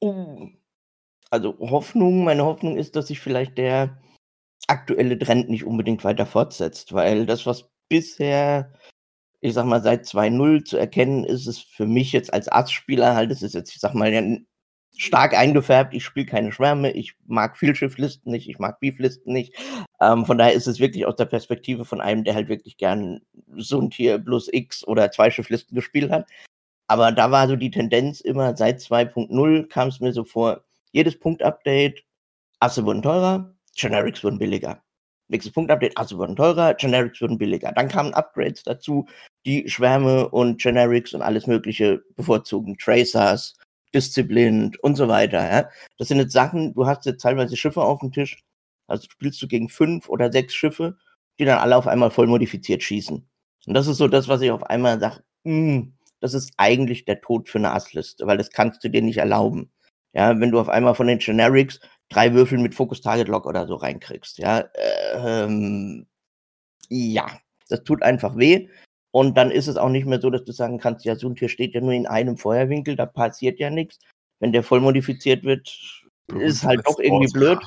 Uh, 0.00 0.50
also 1.30 1.58
Hoffnung, 1.58 2.22
meine 2.22 2.44
Hoffnung 2.44 2.76
ist, 2.76 2.94
dass 2.94 3.08
sich 3.08 3.18
vielleicht 3.18 3.58
der 3.58 4.00
aktuelle 4.68 5.18
Trend 5.18 5.50
nicht 5.50 5.64
unbedingt 5.64 6.04
weiter 6.04 6.26
fortsetzt, 6.26 6.92
weil 6.92 7.26
das, 7.26 7.44
was 7.44 7.68
bisher, 7.88 8.72
ich 9.40 9.54
sag 9.54 9.66
mal, 9.66 9.82
seit 9.82 10.04
2.0 10.04 10.64
zu 10.64 10.76
erkennen 10.76 11.24
ist, 11.24 11.48
ist 11.48 11.64
für 11.64 11.86
mich 11.86 12.12
jetzt 12.12 12.32
als 12.32 12.46
Arztspieler 12.46 13.16
halt, 13.16 13.32
das 13.32 13.42
ist 13.42 13.54
jetzt, 13.54 13.74
ich 13.74 13.80
sag 13.80 13.94
mal, 13.94 14.12
stark 14.96 15.34
eingefärbt. 15.34 15.94
Ich 15.94 16.04
spiele 16.04 16.26
keine 16.26 16.52
Schwärme, 16.52 16.92
ich 16.92 17.14
mag 17.26 17.56
Vielschifflisten 17.56 18.32
nicht, 18.32 18.48
ich 18.48 18.58
mag 18.58 18.80
Beeflisten 18.80 19.32
nicht. 19.32 19.54
Ähm, 20.00 20.24
von 20.26 20.38
daher 20.38 20.54
ist 20.54 20.66
es 20.66 20.80
wirklich 20.80 21.06
aus 21.06 21.16
der 21.16 21.24
Perspektive 21.26 21.84
von 21.84 22.00
einem, 22.00 22.24
der 22.24 22.34
halt 22.34 22.48
wirklich 22.48 22.76
gern 22.76 23.20
so 23.56 23.80
ein 23.80 23.90
Tier 23.90 24.18
plus 24.18 24.48
X 24.52 24.86
oder 24.86 25.10
zwei 25.10 25.30
Schifflisten 25.30 25.74
gespielt 25.74 26.10
hat. 26.10 26.28
Aber 26.86 27.12
da 27.12 27.30
war 27.30 27.48
so 27.48 27.56
die 27.56 27.70
Tendenz 27.70 28.20
immer, 28.20 28.56
seit 28.56 28.80
2.0 28.80 29.68
kam 29.68 29.88
es 29.88 30.00
mir 30.00 30.12
so 30.12 30.24
vor, 30.24 30.64
jedes 30.92 31.18
Punktupdate, 31.18 32.04
Asse 32.60 32.84
wurden 32.84 33.02
teurer, 33.02 33.54
Generics 33.76 34.22
wurden 34.22 34.38
billiger. 34.38 34.82
Nächstes 35.28 35.52
Punktupdate, 35.52 35.96
Asse 35.96 36.18
wurden 36.18 36.36
teurer, 36.36 36.74
Generics 36.74 37.20
wurden 37.20 37.38
billiger. 37.38 37.72
Dann 37.72 37.88
kamen 37.88 38.14
Upgrades 38.14 38.62
dazu, 38.62 39.06
die 39.46 39.68
Schwärme 39.68 40.28
und 40.28 40.60
Generics 40.60 41.14
und 41.14 41.22
alles 41.22 41.46
mögliche 41.46 42.02
bevorzugen. 42.14 42.76
Tracers, 42.78 43.56
Disziplin 43.94 44.76
und 44.82 44.96
so 44.96 45.08
weiter. 45.08 45.50
Ja? 45.50 45.70
Das 45.98 46.08
sind 46.08 46.18
jetzt 46.18 46.32
Sachen, 46.32 46.74
du 46.74 46.86
hast 46.86 47.06
jetzt 47.06 47.22
teilweise 47.22 47.56
Schiffe 47.56 47.82
auf 47.82 48.00
dem 48.00 48.12
Tisch, 48.12 48.42
also 48.86 49.08
spielst 49.10 49.40
du 49.40 49.48
gegen 49.48 49.68
fünf 49.68 50.08
oder 50.08 50.30
sechs 50.32 50.54
Schiffe, 50.54 50.96
die 51.38 51.44
dann 51.44 51.58
alle 51.58 51.76
auf 51.76 51.86
einmal 51.86 52.10
voll 52.10 52.26
modifiziert 52.26 52.82
schießen. 52.82 53.26
Und 53.66 53.74
das 53.74 53.86
ist 53.86 53.96
so 53.96 54.08
das, 54.08 54.28
was 54.28 54.40
ich 54.42 54.50
auf 54.50 54.64
einmal 54.64 55.00
sage, 55.00 55.22
hm, 55.44 55.94
das 56.20 56.34
ist 56.34 56.52
eigentlich 56.56 57.04
der 57.04 57.20
Tod 57.20 57.48
für 57.48 57.58
eine 57.58 57.72
Assliste, 57.72 58.26
weil 58.26 58.38
das 58.38 58.50
kannst 58.50 58.82
du 58.84 58.88
dir 58.88 59.02
nicht 59.02 59.18
erlauben. 59.18 59.70
Ja, 60.12 60.38
wenn 60.40 60.50
du 60.50 60.60
auf 60.60 60.68
einmal 60.68 60.94
von 60.94 61.06
den 61.06 61.18
Generics 61.18 61.80
drei 62.08 62.32
Würfel 62.34 62.58
mit 62.58 62.74
Focus 62.74 63.00
Target 63.00 63.28
Lock 63.28 63.46
oder 63.46 63.66
so 63.66 63.74
reinkriegst, 63.74 64.38
ja, 64.38 64.64
ähm, 65.14 66.06
ja, 66.88 67.26
das 67.68 67.84
tut 67.84 68.02
einfach 68.02 68.36
weh. 68.36 68.68
Und 69.14 69.36
dann 69.36 69.52
ist 69.52 69.68
es 69.68 69.76
auch 69.76 69.90
nicht 69.90 70.06
mehr 70.06 70.20
so, 70.20 70.28
dass 70.28 70.42
du 70.42 70.50
sagen 70.50 70.78
kannst, 70.78 71.04
ja, 71.04 71.14
so 71.14 71.28
ein 71.28 71.36
Tier 71.36 71.48
steht 71.48 71.72
ja 71.72 71.80
nur 71.80 71.92
in 71.92 72.08
einem 72.08 72.36
Feuerwinkel, 72.36 72.96
da 72.96 73.06
passiert 73.06 73.60
ja 73.60 73.70
nichts. 73.70 74.00
Wenn 74.40 74.50
der 74.50 74.64
voll 74.64 74.80
modifiziert 74.80 75.44
wird, 75.44 75.72
ist 76.36 76.64
halt 76.64 76.84
doch 76.84 76.98
irgendwie 76.98 77.32
blöd. 77.32 77.60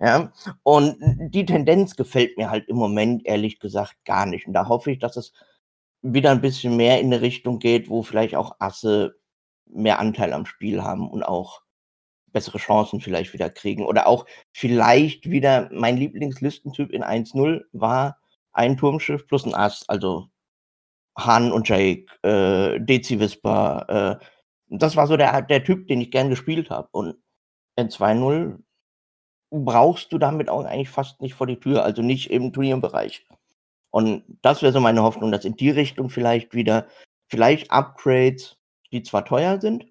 Ja, 0.00 0.32
und 0.64 0.96
die 1.32 1.46
Tendenz 1.46 1.94
gefällt 1.94 2.36
mir 2.36 2.50
halt 2.50 2.68
im 2.68 2.74
Moment 2.74 3.24
ehrlich 3.26 3.60
gesagt 3.60 3.94
gar 4.04 4.26
nicht. 4.26 4.48
Und 4.48 4.54
da 4.54 4.66
hoffe 4.66 4.90
ich, 4.90 4.98
dass 4.98 5.16
es 5.16 5.32
wieder 6.02 6.32
ein 6.32 6.40
bisschen 6.40 6.76
mehr 6.76 6.98
in 6.98 7.06
eine 7.06 7.20
Richtung 7.20 7.60
geht, 7.60 7.88
wo 7.88 8.02
vielleicht 8.02 8.34
auch 8.34 8.56
Asse 8.58 9.14
mehr 9.66 10.00
Anteil 10.00 10.32
am 10.32 10.46
Spiel 10.46 10.82
haben 10.82 11.08
und 11.08 11.22
auch 11.22 11.62
bessere 12.32 12.58
Chancen 12.58 13.00
vielleicht 13.00 13.32
wieder 13.34 13.50
kriegen. 13.50 13.86
Oder 13.86 14.08
auch 14.08 14.26
vielleicht 14.52 15.30
wieder 15.30 15.70
mein 15.72 15.96
Lieblingslistentyp 15.96 16.90
in 16.90 17.04
1-0 17.04 17.62
war 17.70 18.18
ein 18.52 18.76
Turmschiff 18.76 19.28
plus 19.28 19.44
ein 19.44 19.54
Ass, 19.54 19.84
also 19.86 20.28
Han 21.18 21.52
und 21.52 21.68
Jake, 21.68 22.06
äh, 22.22 22.80
Dezi 22.80 23.18
Whisper. 23.18 24.18
Äh, 24.20 24.24
das 24.68 24.96
war 24.96 25.06
so 25.06 25.16
der, 25.16 25.42
der 25.42 25.64
Typ, 25.64 25.88
den 25.88 26.00
ich 26.00 26.10
gern 26.10 26.30
gespielt 26.30 26.70
habe. 26.70 26.88
Und 26.92 27.16
in 27.76 27.88
2-0 27.88 28.58
brauchst 29.50 30.12
du 30.12 30.18
damit 30.18 30.48
auch 30.48 30.64
eigentlich 30.64 30.90
fast 30.90 31.20
nicht 31.20 31.34
vor 31.34 31.46
die 31.46 31.58
Tür, 31.58 31.84
also 31.84 32.02
nicht 32.02 32.30
im 32.30 32.52
Turnierbereich. 32.52 33.26
Und 33.90 34.22
das 34.42 34.62
wäre 34.62 34.72
so 34.72 34.80
meine 34.80 35.02
Hoffnung, 35.02 35.32
dass 35.32 35.44
in 35.44 35.56
die 35.56 35.70
Richtung 35.70 36.10
vielleicht 36.10 36.54
wieder, 36.54 36.86
vielleicht 37.28 37.70
Upgrades, 37.70 38.58
die 38.92 39.02
zwar 39.02 39.24
teuer 39.24 39.60
sind, 39.60 39.86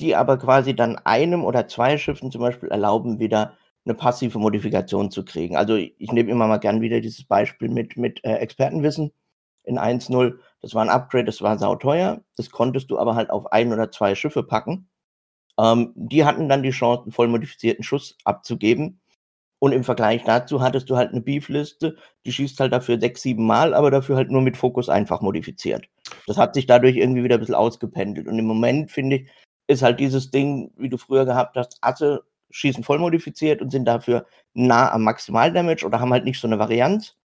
die 0.00 0.16
aber 0.16 0.38
quasi 0.38 0.74
dann 0.74 0.96
einem 0.96 1.44
oder 1.44 1.68
zwei 1.68 1.98
Schiffen 1.98 2.30
zum 2.30 2.40
Beispiel 2.40 2.70
erlauben, 2.70 3.18
wieder 3.18 3.56
eine 3.84 3.94
passive 3.94 4.38
Modifikation 4.38 5.10
zu 5.10 5.24
kriegen. 5.24 5.56
Also 5.56 5.76
ich 5.76 6.12
nehme 6.12 6.30
immer 6.30 6.46
mal 6.46 6.58
gern 6.58 6.80
wieder 6.80 7.00
dieses 7.00 7.24
Beispiel 7.24 7.68
mit, 7.68 7.96
mit 7.96 8.24
äh, 8.24 8.34
Expertenwissen 8.36 9.12
in 9.64 9.78
1.0 9.78 10.38
Das 10.60 10.74
war 10.74 10.82
ein 10.82 10.88
Upgrade, 10.88 11.24
das 11.24 11.42
war 11.42 11.58
sauteuer. 11.58 12.20
Das 12.36 12.50
konntest 12.50 12.90
du 12.90 12.98
aber 12.98 13.14
halt 13.14 13.30
auf 13.30 13.52
ein 13.52 13.72
oder 13.72 13.90
zwei 13.90 14.14
Schiffe 14.14 14.42
packen. 14.42 14.88
Ähm, 15.58 15.92
die 15.94 16.24
hatten 16.24 16.48
dann 16.48 16.62
die 16.62 16.70
Chance, 16.70 17.02
einen 17.02 17.12
voll 17.12 17.28
modifizierten 17.28 17.84
Schuss 17.84 18.16
abzugeben. 18.24 19.00
Und 19.60 19.72
im 19.72 19.82
Vergleich 19.82 20.22
dazu 20.24 20.60
hattest 20.60 20.88
du 20.88 20.96
halt 20.96 21.10
eine 21.10 21.20
Beef-Liste, 21.20 21.96
die 22.24 22.32
schießt 22.32 22.60
halt 22.60 22.72
dafür 22.72 23.00
sechs, 23.00 23.22
sieben 23.22 23.44
Mal, 23.44 23.74
aber 23.74 23.90
dafür 23.90 24.14
halt 24.14 24.30
nur 24.30 24.40
mit 24.40 24.56
Fokus 24.56 24.88
einfach 24.88 25.20
modifiziert. 25.20 25.88
Das 26.28 26.38
hat 26.38 26.54
sich 26.54 26.66
dadurch 26.66 26.96
irgendwie 26.96 27.24
wieder 27.24 27.36
ein 27.36 27.40
bisschen 27.40 27.56
ausgependelt. 27.56 28.28
Und 28.28 28.38
im 28.38 28.44
Moment, 28.46 28.92
finde 28.92 29.16
ich, 29.16 29.30
ist 29.66 29.82
halt 29.82 29.98
dieses 29.98 30.30
Ding, 30.30 30.72
wie 30.76 30.88
du 30.88 30.96
früher 30.96 31.24
gehabt 31.24 31.56
hast, 31.56 31.78
Asse 31.80 32.24
schießen 32.50 32.84
voll 32.84 32.98
modifiziert 32.98 33.60
und 33.60 33.70
sind 33.70 33.84
dafür 33.84 34.26
nah 34.54 34.92
am 34.92 35.02
Maximaldamage 35.02 35.84
oder 35.84 36.00
haben 36.00 36.12
halt 36.12 36.24
nicht 36.24 36.40
so 36.40 36.46
eine 36.46 36.58
Varianz. 36.58 37.16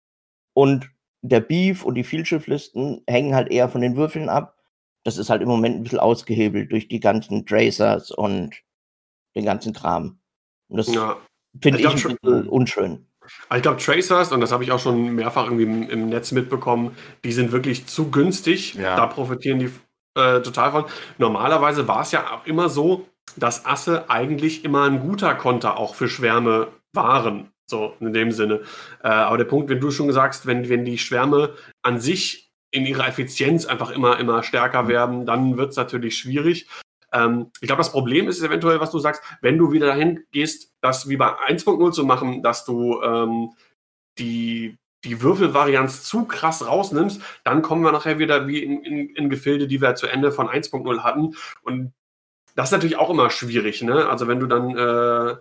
Und 0.54 0.90
der 1.22 1.40
Beef 1.40 1.84
und 1.84 1.94
die 1.94 2.04
Vielschifflisten 2.04 3.02
hängen 3.08 3.34
halt 3.34 3.50
eher 3.50 3.68
von 3.68 3.80
den 3.80 3.96
Würfeln 3.96 4.28
ab. 4.28 4.58
Das 5.04 5.18
ist 5.18 5.30
halt 5.30 5.42
im 5.42 5.48
Moment 5.48 5.76
ein 5.76 5.82
bisschen 5.84 5.98
ausgehebelt 6.00 6.70
durch 6.70 6.88
die 6.88 7.00
ganzen 7.00 7.46
Tracers 7.46 8.10
und 8.10 8.54
den 9.34 9.44
ganzen 9.44 9.72
Kram. 9.72 10.18
Und 10.68 10.76
das 10.78 10.92
Ja. 10.92 11.16
finde 11.60 11.78
Ich 11.80 11.86
ich, 11.86 12.06
ein 12.06 12.16
bisschen 12.20 12.48
unschön. 12.48 13.06
Aber 13.48 13.56
Ich 13.56 13.62
glaube, 13.62 13.80
Tracers, 13.80 14.32
und 14.32 14.40
das 14.40 14.50
habe 14.52 14.64
ich 14.64 14.72
auch 14.72 14.80
schon 14.80 15.14
mehrfach 15.14 15.44
irgendwie 15.44 15.62
im, 15.64 15.88
im 15.88 16.08
Netz 16.08 16.32
mitbekommen, 16.32 16.96
die 17.24 17.32
sind 17.32 17.52
wirklich 17.52 17.86
zu 17.86 18.10
günstig. 18.10 18.74
Ja. 18.74 18.96
Da 18.96 19.06
profitieren 19.06 19.60
die 19.60 19.70
äh, 20.14 20.40
total 20.42 20.72
von. 20.72 20.84
Normalerweise 21.18 21.86
war 21.86 22.02
es 22.02 22.10
ja 22.10 22.32
auch 22.34 22.46
immer 22.46 22.68
so, 22.68 23.06
dass 23.36 23.64
Asse 23.64 24.10
eigentlich 24.10 24.64
immer 24.64 24.84
ein 24.84 25.00
guter 25.00 25.34
Konter 25.34 25.78
auch 25.78 25.94
für 25.94 26.08
Schwärme 26.08 26.68
waren. 26.92 27.51
So 27.72 27.94
in 28.00 28.12
dem 28.12 28.32
Sinne. 28.32 28.60
Äh, 29.02 29.08
aber 29.08 29.38
der 29.38 29.46
Punkt, 29.46 29.70
wenn 29.70 29.80
du 29.80 29.90
schon 29.90 30.12
sagst, 30.12 30.46
wenn, 30.46 30.68
wenn 30.68 30.84
die 30.84 30.98
Schwärme 30.98 31.54
an 31.80 31.98
sich 31.98 32.52
in 32.70 32.84
ihrer 32.84 33.08
Effizienz 33.08 33.64
einfach 33.64 33.90
immer, 33.90 34.20
immer 34.20 34.42
stärker 34.42 34.88
werden, 34.88 35.24
dann 35.24 35.56
wird 35.56 35.70
es 35.70 35.76
natürlich 35.76 36.18
schwierig. 36.18 36.68
Ähm, 37.14 37.50
ich 37.62 37.68
glaube, 37.68 37.80
das 37.80 37.90
Problem 37.90 38.28
ist 38.28 38.42
eventuell, 38.42 38.78
was 38.78 38.90
du 38.90 38.98
sagst, 38.98 39.22
wenn 39.40 39.56
du 39.56 39.72
wieder 39.72 39.86
dahin 39.86 40.22
gehst, 40.32 40.70
das 40.82 41.08
wie 41.08 41.16
bei 41.16 41.28
1.0 41.48 41.92
zu 41.92 42.04
machen, 42.04 42.42
dass 42.42 42.66
du 42.66 43.00
ähm, 43.00 43.54
die, 44.18 44.76
die 45.04 45.22
Würfelvarianz 45.22 46.04
zu 46.04 46.26
krass 46.26 46.66
rausnimmst, 46.66 47.22
dann 47.42 47.62
kommen 47.62 47.84
wir 47.84 47.92
nachher 47.92 48.18
wieder 48.18 48.46
wie 48.48 48.62
in, 48.62 48.84
in, 48.84 49.16
in 49.16 49.30
Gefilde, 49.30 49.66
die 49.66 49.80
wir 49.80 49.94
zu 49.94 50.08
Ende 50.08 50.30
von 50.30 50.46
1.0 50.46 51.02
hatten. 51.02 51.36
Und 51.62 51.94
das 52.54 52.68
ist 52.68 52.72
natürlich 52.72 52.96
auch 52.96 53.08
immer 53.08 53.30
schwierig, 53.30 53.80
ne? 53.82 54.10
Also 54.10 54.28
wenn 54.28 54.40
du 54.40 54.46
dann 54.46 54.76
äh, 54.76 55.36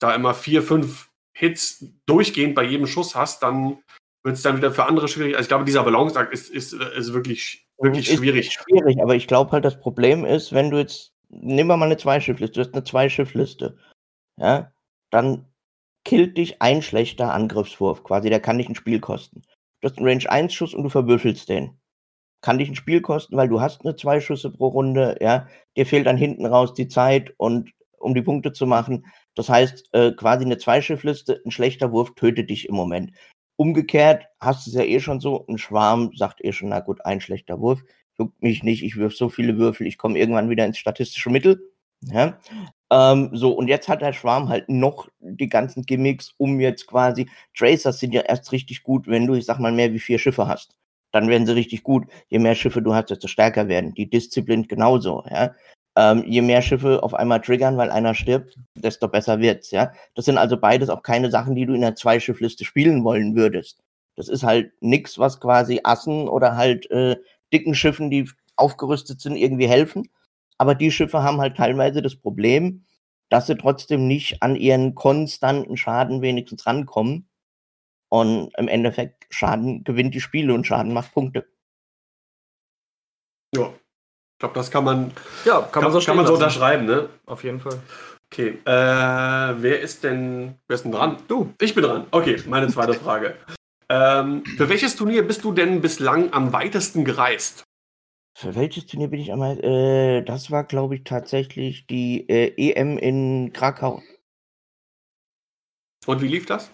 da 0.00 0.14
immer 0.16 0.34
vier, 0.34 0.64
fünf 0.64 1.10
Hits 1.38 1.84
durchgehend 2.06 2.54
bei 2.54 2.62
jedem 2.64 2.86
Schuss 2.86 3.14
hast, 3.14 3.42
dann 3.42 3.78
wird 4.24 4.36
es 4.36 4.42
dann 4.42 4.56
wieder 4.56 4.72
für 4.72 4.86
andere 4.86 5.06
schwierig. 5.06 5.34
Also 5.34 5.42
ich 5.42 5.48
glaube, 5.48 5.66
dieser 5.66 5.84
Balanceakt 5.84 6.32
ist, 6.32 6.48
ist, 6.48 6.72
ist 6.72 7.12
wirklich, 7.12 7.68
wirklich 7.76 8.08
Ist 8.08 8.16
schwierig. 8.16 8.52
Schwierig, 8.52 9.02
aber 9.02 9.14
ich 9.14 9.26
glaube 9.26 9.52
halt, 9.52 9.66
das 9.66 9.78
Problem 9.78 10.24
ist, 10.24 10.54
wenn 10.54 10.70
du 10.70 10.78
jetzt, 10.78 11.12
nehmen 11.28 11.68
wir 11.68 11.76
mal 11.76 11.84
eine 11.84 11.98
Zweischiffliste, 11.98 12.54
du 12.54 12.66
hast 12.66 12.74
eine 12.74 12.84
Zweischiffliste, 12.84 13.76
ja, 14.38 14.72
dann 15.10 15.44
killt 16.06 16.38
dich 16.38 16.62
ein 16.62 16.80
schlechter 16.80 17.34
Angriffswurf, 17.34 18.02
quasi, 18.02 18.30
der 18.30 18.40
kann 18.40 18.56
dich 18.56 18.70
ein 18.70 18.74
Spiel 18.74 19.00
kosten. 19.00 19.42
Du 19.82 19.88
hast 19.88 19.98
einen 19.98 20.08
Range 20.08 20.30
1 20.30 20.54
Schuss 20.54 20.72
und 20.72 20.84
du 20.84 20.88
verwürfelst 20.88 21.50
den. 21.50 21.78
Kann 22.40 22.56
dich 22.56 22.70
ein 22.70 22.76
Spiel 22.76 23.02
kosten, 23.02 23.36
weil 23.36 23.48
du 23.48 23.60
hast 23.60 23.84
eine 23.84 23.94
zwei 23.94 24.20
Schüsse 24.22 24.50
pro 24.50 24.68
Runde, 24.68 25.18
ja, 25.20 25.48
dir 25.76 25.84
fehlt 25.84 26.06
dann 26.06 26.16
hinten 26.16 26.46
raus 26.46 26.72
die 26.72 26.88
Zeit 26.88 27.34
und 27.36 27.72
um 27.98 28.14
die 28.14 28.22
Punkte 28.22 28.54
zu 28.54 28.66
machen. 28.66 29.04
Das 29.36 29.48
heißt, 29.48 29.90
äh, 29.92 30.12
quasi 30.12 30.44
eine 30.44 30.58
Zweischiffliste, 30.58 31.40
ein 31.44 31.52
schlechter 31.52 31.92
Wurf 31.92 32.14
tötet 32.16 32.50
dich 32.50 32.68
im 32.68 32.74
Moment. 32.74 33.12
Umgekehrt 33.56 34.26
hast 34.40 34.66
du 34.66 34.70
es 34.70 34.76
ja 34.76 34.82
eh 34.82 34.98
schon 34.98 35.20
so, 35.20 35.46
ein 35.48 35.58
Schwarm 35.58 36.10
sagt 36.16 36.44
eh 36.44 36.52
schon, 36.52 36.70
na 36.70 36.80
gut, 36.80 37.04
ein 37.04 37.20
schlechter 37.20 37.60
Wurf, 37.60 37.82
juckt 38.18 38.42
mich 38.42 38.62
nicht, 38.62 38.82
ich 38.82 38.96
wirf 38.96 39.14
so 39.14 39.28
viele 39.28 39.58
Würfel, 39.58 39.86
ich 39.86 39.98
komme 39.98 40.18
irgendwann 40.18 40.50
wieder 40.50 40.66
ins 40.66 40.78
statistische 40.78 41.30
Mittel. 41.30 41.60
Ja? 42.02 42.38
Ähm, 42.90 43.30
so, 43.32 43.52
und 43.52 43.68
jetzt 43.68 43.88
hat 43.88 44.02
der 44.02 44.12
Schwarm 44.12 44.48
halt 44.48 44.68
noch 44.68 45.08
die 45.20 45.48
ganzen 45.48 45.82
Gimmicks, 45.84 46.34
um 46.38 46.60
jetzt 46.60 46.86
quasi, 46.86 47.28
Tracers 47.56 47.98
sind 47.98 48.12
ja 48.12 48.22
erst 48.22 48.52
richtig 48.52 48.82
gut, 48.82 49.06
wenn 49.06 49.26
du, 49.26 49.34
ich 49.34 49.44
sag 49.44 49.58
mal, 49.58 49.72
mehr 49.72 49.92
wie 49.92 50.00
vier 50.00 50.18
Schiffe 50.18 50.48
hast. 50.48 50.76
Dann 51.12 51.28
werden 51.28 51.46
sie 51.46 51.54
richtig 51.54 51.82
gut. 51.82 52.06
Je 52.28 52.38
mehr 52.38 52.54
Schiffe 52.54 52.82
du 52.82 52.94
hast, 52.94 53.10
desto 53.10 53.28
stärker 53.28 53.68
werden. 53.68 53.94
Die 53.94 54.10
Disziplin 54.10 54.68
genauso, 54.68 55.24
ja. 55.30 55.54
Ähm, 55.96 56.24
je 56.26 56.42
mehr 56.42 56.60
Schiffe 56.60 57.02
auf 57.02 57.14
einmal 57.14 57.40
triggern, 57.40 57.78
weil 57.78 57.90
einer 57.90 58.14
stirbt, 58.14 58.58
desto 58.74 59.08
besser 59.08 59.40
wird's, 59.40 59.70
ja. 59.70 59.92
Das 60.14 60.26
sind 60.26 60.36
also 60.36 60.58
beides 60.58 60.90
auch 60.90 61.02
keine 61.02 61.30
Sachen, 61.30 61.54
die 61.54 61.64
du 61.64 61.72
in 61.74 61.80
der 61.80 61.96
Zweischiffliste 61.96 62.64
spielen 62.66 63.02
wollen 63.02 63.34
würdest. 63.34 63.82
Das 64.14 64.28
ist 64.28 64.42
halt 64.42 64.72
nix, 64.80 65.18
was 65.18 65.40
quasi 65.40 65.80
Assen 65.84 66.28
oder 66.28 66.56
halt 66.56 66.90
äh, 66.90 67.16
dicken 67.52 67.74
Schiffen, 67.74 68.10
die 68.10 68.28
aufgerüstet 68.56 69.20
sind, 69.20 69.36
irgendwie 69.36 69.68
helfen. 69.68 70.08
Aber 70.58 70.74
die 70.74 70.90
Schiffe 70.90 71.22
haben 71.22 71.40
halt 71.40 71.56
teilweise 71.56 72.02
das 72.02 72.16
Problem, 72.16 72.84
dass 73.28 73.46
sie 73.46 73.56
trotzdem 73.56 74.06
nicht 74.06 74.42
an 74.42 74.56
ihren 74.56 74.94
konstanten 74.94 75.76
Schaden 75.76 76.22
wenigstens 76.22 76.66
rankommen. 76.66 77.28
Und 78.08 78.52
im 78.56 78.68
Endeffekt 78.68 79.26
Schaden 79.30 79.84
gewinnt 79.84 80.14
die 80.14 80.20
Spiele 80.20 80.54
und 80.54 80.66
Schaden 80.66 80.92
macht 80.92 81.12
Punkte. 81.12 81.46
Ja. 83.54 83.72
Ich 84.36 84.40
glaube, 84.40 84.54
das 84.54 84.70
kann 84.70 84.84
man, 84.84 85.12
Ja, 85.46 85.62
kann, 85.62 85.82
man 85.82 85.92
so, 85.92 86.00
kann 86.00 86.14
man 86.14 86.26
so 86.26 86.34
unterschreiben, 86.34 86.84
ne? 86.84 87.08
Auf 87.24 87.42
jeden 87.42 87.58
Fall. 87.58 87.80
Okay. 88.30 88.58
Äh, 88.66 88.70
wer 89.62 89.80
ist 89.80 90.04
denn, 90.04 90.56
wer 90.68 90.74
ist 90.74 90.82
denn 90.84 90.92
dran? 90.92 91.16
Du. 91.26 91.54
Ich 91.58 91.74
bin 91.74 91.84
dran. 91.84 92.06
Okay, 92.10 92.42
meine 92.46 92.68
zweite 92.68 92.92
Frage. 93.02 93.38
Ähm, 93.88 94.44
für 94.44 94.68
welches 94.68 94.94
Turnier 94.94 95.26
bist 95.26 95.42
du 95.42 95.52
denn 95.52 95.80
bislang 95.80 96.34
am 96.34 96.52
weitesten 96.52 97.02
gereist? 97.06 97.64
Für 98.36 98.54
welches 98.54 98.86
Turnier 98.86 99.08
bin 99.08 99.20
ich 99.20 99.32
einmal? 99.32 99.58
Äh, 99.64 100.22
das 100.22 100.50
war, 100.50 100.64
glaube 100.64 100.96
ich, 100.96 101.04
tatsächlich 101.04 101.86
die 101.86 102.28
äh, 102.28 102.52
EM 102.58 102.98
in 102.98 103.54
Krakau. 103.54 104.02
Und 106.04 106.20
wie 106.20 106.28
lief 106.28 106.44
das? 106.44 106.70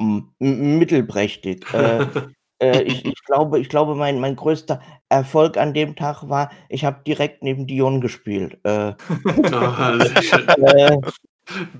M- 0.00 0.34
mittelprächtig. 0.40 1.72
Äh, 1.72 2.08
äh, 2.62 2.82
ich, 2.82 3.04
ich 3.04 3.22
glaube, 3.24 3.58
ich 3.60 3.68
glaube, 3.68 3.94
mein, 3.94 4.20
mein 4.20 4.36
größter 4.36 4.80
Erfolg 5.08 5.56
an 5.56 5.74
dem 5.74 5.96
Tag 5.96 6.28
war, 6.28 6.50
ich 6.68 6.84
habe 6.84 7.02
direkt 7.06 7.42
neben 7.42 7.66
Dion 7.66 8.00
gespielt. 8.00 8.58
Äh, 8.64 8.94
Ah, 9.52 9.98
äh, 10.56 10.96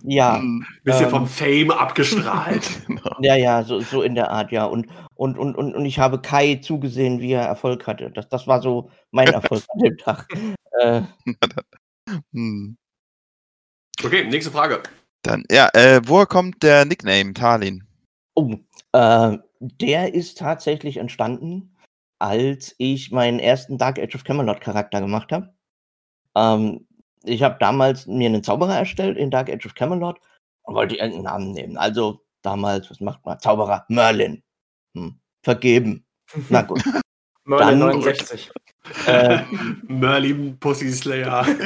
ja, 0.02 0.38
Hm, 0.38 0.66
Bisschen 0.82 1.04
Ähm. 1.04 1.10
vom 1.10 1.26
Fame 1.28 1.70
abgestrahlt. 1.70 2.68
genau. 2.86 3.16
ja, 3.20 3.36
ja, 3.36 3.62
so, 3.62 3.80
so 3.80 4.02
in 4.02 4.14
der 4.16 4.30
Art, 4.30 4.50
ja. 4.50 4.64
Und, 4.64 4.88
und, 5.14 5.38
und, 5.38 5.54
und, 5.56 5.74
und 5.74 5.86
ich 5.86 5.98
habe 6.00 6.20
Kai 6.20 6.56
zugesehen, 6.56 7.20
wie 7.20 7.32
er 7.32 7.42
Erfolg 7.46 7.86
hatte. 7.86 8.10
Das, 8.10 8.28
das 8.28 8.46
war 8.48 8.60
so 8.60 8.90
mein 9.12 9.28
Erfolg 9.28 9.62
an 9.68 9.78
dem 9.80 9.96
Tag. 9.98 10.26
Äh, 10.80 11.02
Hm. 12.32 12.76
Okay, 14.04 14.24
nächste 14.24 14.50
Frage. 14.50 14.82
Dann, 15.22 15.44
ja, 15.50 15.68
äh, 15.74 16.00
woher 16.04 16.26
kommt 16.26 16.62
der 16.62 16.84
Nickname 16.84 17.32
Talin? 17.32 17.84
Oh, 18.34 18.56
äh, 18.92 19.38
der 19.62 20.14
ist 20.14 20.38
tatsächlich 20.38 20.96
entstanden, 20.96 21.76
als 22.18 22.74
ich 22.78 23.10
meinen 23.12 23.38
ersten 23.38 23.78
Dark 23.78 23.98
Age 23.98 24.14
of 24.16 24.24
Camelot 24.24 24.60
Charakter 24.60 25.00
gemacht 25.00 25.30
habe. 25.32 25.54
Ähm, 26.36 26.86
ich 27.24 27.42
habe 27.42 27.56
damals 27.60 28.06
mir 28.06 28.28
einen 28.28 28.42
Zauberer 28.42 28.76
erstellt 28.78 29.16
in 29.16 29.30
Dark 29.30 29.48
Age 29.50 29.66
of 29.66 29.74
Camelot 29.74 30.18
und 30.62 30.74
wollte 30.74 30.96
irgendeinen 30.96 31.24
Namen 31.24 31.52
nehmen. 31.52 31.76
Also 31.76 32.20
damals, 32.42 32.90
was 32.90 33.00
macht 33.00 33.24
man? 33.24 33.38
Zauberer 33.38 33.84
Merlin. 33.88 34.42
Hm, 34.96 35.18
vergeben. 35.44 36.04
Na 36.48 36.62
gut. 36.62 36.82
Merlin 37.44 37.80
Dann- 37.80 37.88
69. 38.00 38.50
äh, 39.06 39.42
Merlin 39.88 40.58
Pussy 40.58 40.90
Slayer. 40.92 41.46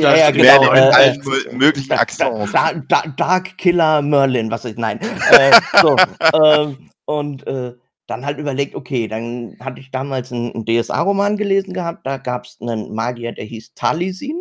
Ja, 0.00 0.16
ja, 0.16 0.28
steht 0.30 0.34
genau, 0.42 0.64
äh, 0.72 0.78
allen 0.78 1.14
äh, 1.20 1.24
mö- 1.24 1.52
möglichen 1.52 1.88
Da, 1.88 1.96
da, 1.96 2.02
Accents. 2.02 2.52
da, 2.52 2.72
da, 2.88 3.02
Dark 3.16 3.56
Killer 3.58 4.02
Merlin, 4.02 4.50
was 4.50 4.64
ist, 4.64 4.78
nein. 4.78 4.98
Äh, 5.00 5.60
so, 5.80 5.96
ähm, 6.34 6.90
und 7.18 7.46
äh, 7.46 7.74
dann 8.06 8.24
halt 8.24 8.38
überlegt, 8.38 8.74
okay, 8.74 9.08
dann 9.08 9.56
hatte 9.60 9.80
ich 9.80 9.90
damals 9.90 10.32
einen, 10.32 10.52
einen 10.52 10.64
DSA-Roman 10.64 11.36
gelesen 11.36 11.72
gehabt, 11.72 12.06
da 12.06 12.18
gab 12.18 12.44
es 12.44 12.58
einen 12.60 12.94
Magier, 12.94 13.32
der 13.32 13.44
hieß 13.44 13.74
Talisin. 13.74 14.40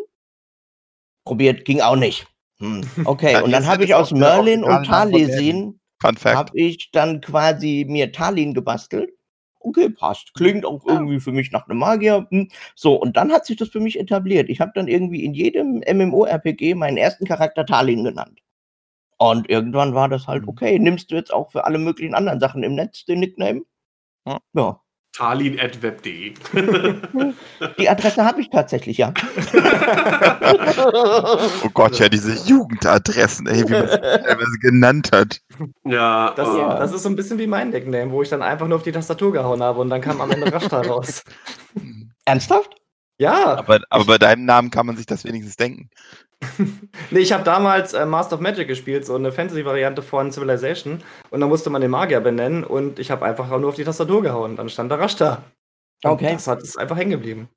Probiert, 1.23 1.65
ging 1.65 1.81
auch 1.81 1.95
nicht. 1.95 2.27
Hm, 2.59 2.81
okay, 3.05 3.41
und 3.41 3.51
dann 3.51 3.67
habe 3.67 3.83
ich 3.83 3.93
aus 3.93 4.11
Merlin 4.11 4.63
und 4.63 4.85
Talisin 4.85 5.79
habe 6.03 6.51
ich 6.53 6.91
dann 6.91 7.21
quasi 7.21 7.85
mir 7.87 8.11
Talin 8.11 8.53
gebastelt. 8.53 9.11
Okay, 9.61 9.89
passt. 9.89 10.33
Klingt 10.35 10.65
auch 10.65 10.85
irgendwie 10.87 11.19
für 11.19 11.33
mich 11.33 11.51
nach 11.51 11.67
einem 11.67 11.79
Magier. 11.79 12.25
Hm. 12.31 12.47
So, 12.75 12.95
und 12.95 13.17
dann 13.17 13.31
hat 13.31 13.45
sich 13.45 13.57
das 13.57 13.67
für 13.67 13.81
mich 13.81 13.99
etabliert. 13.99 14.49
Ich 14.49 14.61
habe 14.61 14.71
dann 14.73 14.87
irgendwie 14.87 15.25
in 15.25 15.33
jedem 15.33 15.83
MMORPG 15.85 16.75
meinen 16.75 16.95
ersten 16.95 17.25
Charakter 17.25 17.65
Talin 17.65 18.05
genannt. 18.05 18.39
Und 19.21 19.49
irgendwann 19.49 19.93
war 19.93 20.07
das 20.09 20.27
halt, 20.27 20.43
Mhm. 20.43 20.49
okay, 20.49 20.79
nimmst 20.79 21.11
du 21.11 21.15
jetzt 21.15 21.33
auch 21.33 21.51
für 21.51 21.65
alle 21.65 21.77
möglichen 21.77 22.15
anderen 22.15 22.39
Sachen 22.39 22.63
im 22.63 22.73
Netz 22.75 23.03
den 23.05 23.19
Nickname? 23.19 23.61
Ja. 24.53 24.79
Talin.web.de. 25.11 26.33
Die 27.79 27.89
Adresse 27.89 28.23
habe 28.23 28.41
ich 28.41 28.49
tatsächlich, 28.51 28.97
ja. 28.99 29.11
Oh 31.63 31.69
Gott, 31.73 31.99
ja, 31.99 32.07
diese 32.09 32.33
Jugendadressen, 32.47 33.47
ey, 33.47 33.67
wie 33.67 33.73
man 33.73 33.87
sie 33.89 33.97
teilweise 34.01 34.57
genannt 34.61 35.09
hat. 35.11 35.41
ja, 35.83 36.31
Das, 36.35 36.47
Ja. 36.55 36.79
das 36.79 36.93
ist 36.93 37.03
so 37.03 37.09
ein 37.09 37.15
bisschen 37.15 37.39
wie 37.39 37.47
mein 37.47 37.69
Nickname, 37.71 38.11
wo 38.11 38.21
ich 38.21 38.29
dann 38.29 38.41
einfach 38.41 38.67
nur 38.67 38.77
auf 38.77 38.83
die 38.83 38.91
Tastatur 38.91 39.31
gehauen 39.33 39.61
habe 39.63 39.79
und 39.81 39.89
dann 39.89 40.01
kam 40.01 40.21
am 40.21 40.31
Ende 40.31 40.51
Rashta 40.53 40.81
raus. 40.81 41.23
Ernsthaft? 42.25 42.75
Ja, 43.19 43.57
Aber, 43.57 43.81
aber 43.89 44.05
bei 44.05 44.17
deinem 44.17 44.45
Namen 44.45 44.71
kann 44.71 44.85
man 44.85 44.95
sich 44.95 45.05
das 45.05 45.25
wenigstens 45.25 45.57
denken. 45.57 45.89
nee, 47.11 47.19
ich 47.19 47.33
habe 47.33 47.43
damals 47.43 47.93
äh, 47.93 48.05
Master 48.05 48.35
of 48.35 48.41
Magic 48.41 48.67
gespielt, 48.67 49.05
so 49.05 49.15
eine 49.15 49.31
Fantasy-Variante 49.31 50.01
von 50.01 50.31
Civilization. 50.31 51.03
Und 51.29 51.41
da 51.41 51.47
musste 51.47 51.69
man 51.69 51.81
den 51.81 51.91
Magier 51.91 52.21
benennen 52.21 52.63
und 52.63 52.97
ich 52.97 53.11
habe 53.11 53.25
einfach 53.25 53.49
nur 53.49 53.69
auf 53.69 53.75
die 53.75 53.83
Tastatur 53.83 54.21
gehauen. 54.21 54.55
Dann 54.55 54.69
stand 54.69 54.91
da 54.91 54.95
Rashta. 54.95 55.43
Und 56.03 56.11
Okay. 56.11 56.31
Das 56.33 56.47
hat 56.47 56.61
es 56.61 56.77
einfach 56.77 56.95
hängen 56.95 57.11
geblieben. 57.11 57.49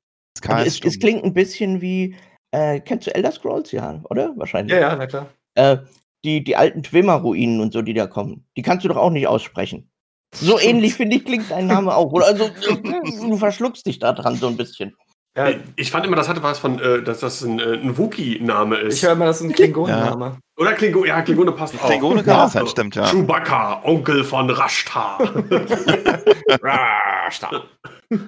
Es, 0.65 0.81
es 0.83 0.99
klingt 0.99 1.23
ein 1.23 1.33
bisschen 1.33 1.79
wie, 1.79 2.15
äh, 2.51 2.81
kennst 2.81 3.07
du 3.07 3.15
Elder 3.15 3.31
Scrolls? 3.31 3.71
Ja, 3.71 4.01
oder? 4.09 4.33
Wahrscheinlich. 4.35 4.73
Ja, 4.73 4.81
ja, 4.81 4.95
na 4.97 5.07
klar. 5.07 5.29
Äh, 5.55 5.77
die, 6.25 6.43
die 6.43 6.55
alten 6.55 6.83
Twimmer-Ruinen 6.83 7.61
und 7.61 7.71
so, 7.71 7.81
die 7.81 7.93
da 7.93 8.07
kommen, 8.07 8.45
die 8.57 8.61
kannst 8.61 8.83
du 8.83 8.89
doch 8.89 8.97
auch 8.97 9.11
nicht 9.11 9.27
aussprechen. 9.27 9.89
So 10.35 10.59
ähnlich, 10.59 10.95
finde 10.95 11.17
ich, 11.17 11.25
klingt 11.25 11.51
dein 11.51 11.67
Name 11.67 11.95
auch. 11.95 12.11
Oder 12.11 12.25
also, 12.25 12.49
du 13.21 13.37
verschluckst 13.37 13.85
dich 13.85 13.99
da 13.99 14.13
dran 14.13 14.35
so 14.35 14.47
ein 14.47 14.57
bisschen. 14.57 14.95
Ja, 15.35 15.49
ich 15.75 15.89
fand 15.89 16.05
immer, 16.05 16.15
das 16.15 16.29
hatte 16.29 16.43
was 16.43 16.59
von, 16.59 16.79
äh, 16.79 17.01
dass 17.01 17.19
das 17.21 17.41
ein, 17.41 17.59
äh, 17.59 17.73
ein 17.73 17.97
Wookie-Name 17.97 18.77
ist. 18.77 18.97
ich 18.97 19.03
höre 19.03 19.13
immer, 19.13 19.25
das 19.25 19.41
ist 19.41 19.47
ein 19.47 19.53
Klingonenname. 19.53 20.37
Oder 20.57 20.73
Klingo, 20.73 21.05
ja, 21.05 21.23
Klingone 21.23 21.51
passt 21.53 21.73
auch. 21.81 21.87
Klingone 21.87 22.23
kann 22.23 22.37
das 22.37 22.53
sein, 22.53 22.67
stimmt, 22.67 22.95
ja. 22.95 23.07
Chewbacca, 23.07 23.81
Onkel 23.83 24.23
von 24.23 24.47
Rashta. 24.51 25.17
Rashta. 26.61 27.63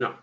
ja. 0.00 0.18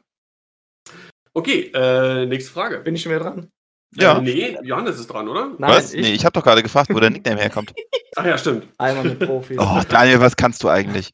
Okay, 1.33 1.71
äh, 1.73 2.25
nächste 2.25 2.51
Frage. 2.51 2.79
Bin 2.79 2.95
ich 2.95 3.01
schon 3.01 3.13
wieder 3.13 3.23
dran? 3.23 3.47
Ja. 3.95 4.17
Äh, 4.17 4.21
nee, 4.21 4.57
Johannes 4.63 4.99
ist 4.99 5.07
dran, 5.07 5.29
oder? 5.29 5.51
Nein, 5.57 5.69
was? 5.69 5.93
ich. 5.93 6.01
Nee, 6.01 6.11
ich 6.11 6.25
habe 6.25 6.33
doch 6.33 6.43
gerade 6.43 6.61
gefragt, 6.61 6.93
wo 6.93 6.99
der 6.99 7.09
Nickname 7.09 7.39
herkommt. 7.39 7.73
Ach 8.17 8.25
ja, 8.25 8.37
stimmt. 8.37 8.67
Einmal 8.77 9.05
mit 9.05 9.19
Profis. 9.19 9.57
Oh, 9.57 9.79
Daniel, 9.87 10.19
was 10.19 10.35
kannst 10.35 10.61
du 10.63 10.67
eigentlich? 10.67 11.11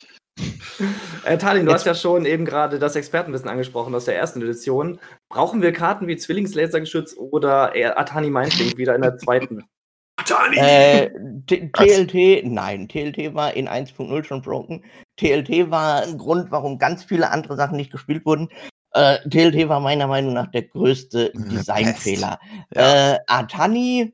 Äh, 1.25 1.37
Talin, 1.37 1.65
du 1.65 1.71
Jetzt- 1.71 1.79
hast 1.81 1.85
ja 1.85 1.95
schon 1.95 2.25
eben 2.25 2.45
gerade 2.45 2.79
das 2.79 2.95
Expertenwissen 2.95 3.49
angesprochen 3.49 3.93
aus 3.95 4.05
der 4.05 4.15
ersten 4.15 4.41
Edition. 4.41 4.99
Brauchen 5.29 5.61
wir 5.61 5.73
Karten 5.73 6.07
wie 6.07 6.17
Zwillingslasergeschütz 6.17 7.15
oder 7.17 7.73
Atani 7.97 8.29
Mindlink 8.29 8.77
wieder 8.77 8.95
in 8.95 9.01
der 9.01 9.17
zweiten? 9.17 9.63
Tani! 10.25 10.57
Äh, 10.57 11.09
TLT, 11.45 12.45
nein, 12.45 12.87
TLT 12.89 13.33
war 13.35 13.53
in 13.53 13.67
1.0 13.69 14.23
schon 14.23 14.41
broken. 14.41 14.83
TLT 15.17 15.69
war 15.69 16.01
ein 16.03 16.17
Grund, 16.17 16.51
warum 16.51 16.79
ganz 16.79 17.03
viele 17.03 17.29
andere 17.29 17.55
Sachen 17.55 17.77
nicht 17.77 17.91
gespielt 17.91 18.25
wurden. 18.25 18.49
Äh, 18.93 19.17
TLT 19.29 19.69
war 19.69 19.79
meiner 19.79 20.07
Meinung 20.07 20.33
nach 20.33 20.47
der 20.47 20.63
größte 20.63 21.31
The 21.35 21.55
Designfehler. 21.55 22.39
Ja. 22.73 23.13
Äh, 23.13 23.19
Atani, 23.27 24.13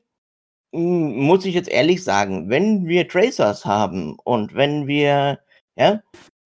mh, 0.72 0.80
muss 0.80 1.46
ich 1.46 1.54
jetzt 1.54 1.70
ehrlich 1.70 2.04
sagen, 2.04 2.50
wenn 2.50 2.86
wir 2.86 3.08
Tracers 3.08 3.64
haben 3.64 4.16
und 4.24 4.54
wenn 4.54 4.86
wir 4.86 5.38
ja, 5.76 6.02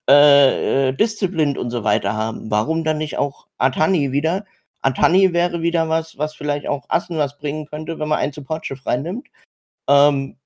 äh, 0.08 0.88
äh, 0.88 0.92
Disciplined 0.92 1.58
und 1.58 1.70
so 1.70 1.84
weiter 1.84 2.14
haben, 2.14 2.50
warum 2.50 2.84
dann 2.84 2.98
nicht 2.98 3.18
auch 3.18 3.46
Atani 3.58 4.12
wieder? 4.12 4.46
Atani 4.82 5.32
wäre 5.32 5.62
wieder 5.62 5.88
was, 5.88 6.18
was 6.18 6.34
vielleicht 6.34 6.66
auch 6.68 6.84
Assen 6.88 7.18
was 7.18 7.38
bringen 7.38 7.66
könnte, 7.66 7.98
wenn 7.98 8.08
man 8.08 8.18
ein 8.18 8.32
Supportschiff 8.32 8.86
reinnimmt. 8.86 9.28
Ähm, 9.88 10.38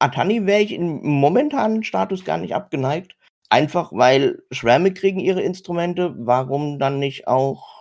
Atani 0.00 0.46
wäre 0.46 0.62
ich 0.62 0.72
im 0.72 1.02
momentanen 1.02 1.84
Status 1.84 2.24
gar 2.24 2.38
nicht 2.38 2.54
abgeneigt. 2.54 3.16
Einfach 3.50 3.92
weil 3.92 4.42
Schwärme 4.50 4.94
kriegen 4.94 5.20
ihre 5.20 5.42
Instrumente. 5.42 6.14
Warum 6.16 6.78
dann 6.78 6.98
nicht 6.98 7.28
auch 7.28 7.80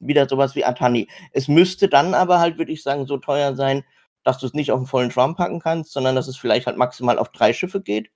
wieder 0.00 0.28
sowas 0.28 0.54
wie 0.56 0.64
Atani? 0.64 1.08
Es 1.32 1.48
müsste 1.48 1.88
dann 1.88 2.14
aber 2.14 2.38
halt, 2.40 2.58
würde 2.58 2.72
ich 2.72 2.82
sagen, 2.82 3.06
so 3.06 3.18
teuer 3.18 3.54
sein, 3.56 3.84
dass 4.24 4.38
du 4.38 4.46
es 4.46 4.54
nicht 4.54 4.72
auf 4.72 4.78
einen 4.78 4.86
vollen 4.86 5.10
Schwarm 5.10 5.36
packen 5.36 5.60
kannst, 5.60 5.92
sondern 5.92 6.14
dass 6.16 6.28
es 6.28 6.36
vielleicht 6.36 6.66
halt 6.66 6.76
maximal 6.78 7.18
auf 7.18 7.30
drei 7.30 7.52
Schiffe 7.52 7.82
geht. 7.82 8.10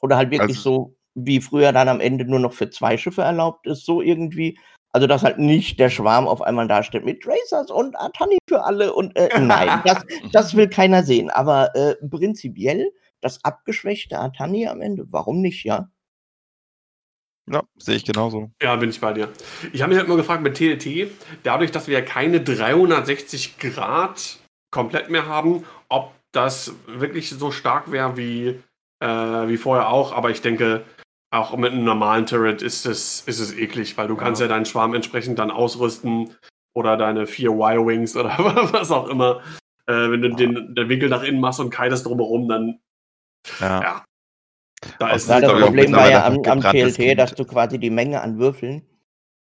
Oder 0.00 0.16
halt 0.16 0.30
wirklich 0.30 0.56
Also- 0.56 0.70
so, 0.70 0.96
wie 1.14 1.40
früher 1.40 1.72
dann 1.72 1.88
am 1.88 2.00
Ende 2.00 2.24
nur 2.24 2.38
noch 2.38 2.52
für 2.52 2.70
zwei 2.70 2.96
Schiffe 2.96 3.22
erlaubt 3.22 3.66
ist, 3.66 3.84
so 3.84 4.00
irgendwie. 4.02 4.58
Also, 4.92 5.06
dass 5.06 5.22
halt 5.22 5.38
nicht 5.38 5.78
der 5.78 5.90
Schwarm 5.90 6.26
auf 6.26 6.40
einmal 6.40 6.66
dasteht 6.66 7.04
mit 7.04 7.26
Racers 7.26 7.70
und 7.70 7.94
Atani 8.00 8.38
für 8.48 8.64
alle 8.64 8.94
und 8.94 9.14
äh, 9.16 9.38
nein, 9.38 9.82
das, 9.84 10.04
das 10.32 10.56
will 10.56 10.68
keiner 10.68 11.02
sehen. 11.02 11.28
Aber 11.30 11.74
äh, 11.76 11.94
prinzipiell 12.08 12.90
das 13.20 13.44
abgeschwächte 13.44 14.18
Atani 14.18 14.66
am 14.66 14.80
Ende, 14.80 15.04
warum 15.10 15.40
nicht, 15.40 15.64
ja? 15.64 15.90
Ja, 17.50 17.62
sehe 17.78 17.96
ich 17.96 18.04
genauso. 18.04 18.50
Ja, 18.62 18.76
bin 18.76 18.90
ich 18.90 19.00
bei 19.00 19.12
dir. 19.12 19.30
Ich 19.72 19.80
habe 19.82 19.90
mich 19.90 19.98
halt 19.98 20.08
nur 20.08 20.18
gefragt 20.18 20.42
mit 20.42 20.56
TLT, 20.56 21.10
dadurch, 21.42 21.70
dass 21.70 21.88
wir 21.88 21.98
ja 21.98 22.04
keine 22.04 22.40
360 22.40 23.58
Grad 23.58 24.38
komplett 24.70 25.10
mehr 25.10 25.26
haben, 25.26 25.64
ob 25.88 26.12
das 26.32 26.74
wirklich 26.86 27.30
so 27.30 27.50
stark 27.50 27.90
wäre 27.90 28.16
wie, 28.18 28.60
äh, 29.00 29.06
wie 29.48 29.56
vorher 29.56 29.88
auch. 29.88 30.12
Aber 30.12 30.30
ich 30.30 30.40
denke, 30.40 30.84
auch 31.30 31.56
mit 31.56 31.72
einem 31.72 31.84
normalen 31.84 32.26
Turret 32.26 32.62
ist 32.62 32.86
es, 32.86 33.20
ist 33.22 33.38
es 33.40 33.54
eklig, 33.56 33.96
weil 33.98 34.08
du 34.08 34.14
Ja. 34.14 34.20
kannst 34.20 34.40
ja 34.40 34.48
deinen 34.48 34.64
Schwarm 34.64 34.94
entsprechend 34.94 35.38
dann 35.38 35.50
ausrüsten 35.50 36.34
oder 36.74 36.96
deine 36.96 37.26
vier 37.26 37.50
Y-Wings 37.50 38.16
oder 38.16 38.30
was 38.72 38.90
auch 38.90 39.08
immer. 39.08 39.40
Äh, 39.86 40.10
wenn 40.10 40.22
du 40.22 40.30
den, 40.30 40.74
den 40.74 40.88
Winkel 40.88 41.08
nach 41.08 41.22
innen 41.22 41.40
machst 41.40 41.60
und 41.60 41.70
keines 41.70 42.02
drumherum, 42.02 42.48
dann 42.48 42.78
Ja. 43.60 43.82
Ja. 43.82 44.04
da 44.98 45.10
ist 45.10 45.28
das 45.28 45.44
auch 45.44 45.60
Problem 45.60 45.92
war 45.92 46.08
ja 46.10 46.24
am, 46.26 46.42
am 46.44 46.60
TLT, 46.60 47.18
dass 47.18 47.34
du 47.34 47.44
quasi 47.44 47.78
die 47.78 47.90
Menge 47.90 48.20
an 48.20 48.38
Würfeln, 48.38 48.82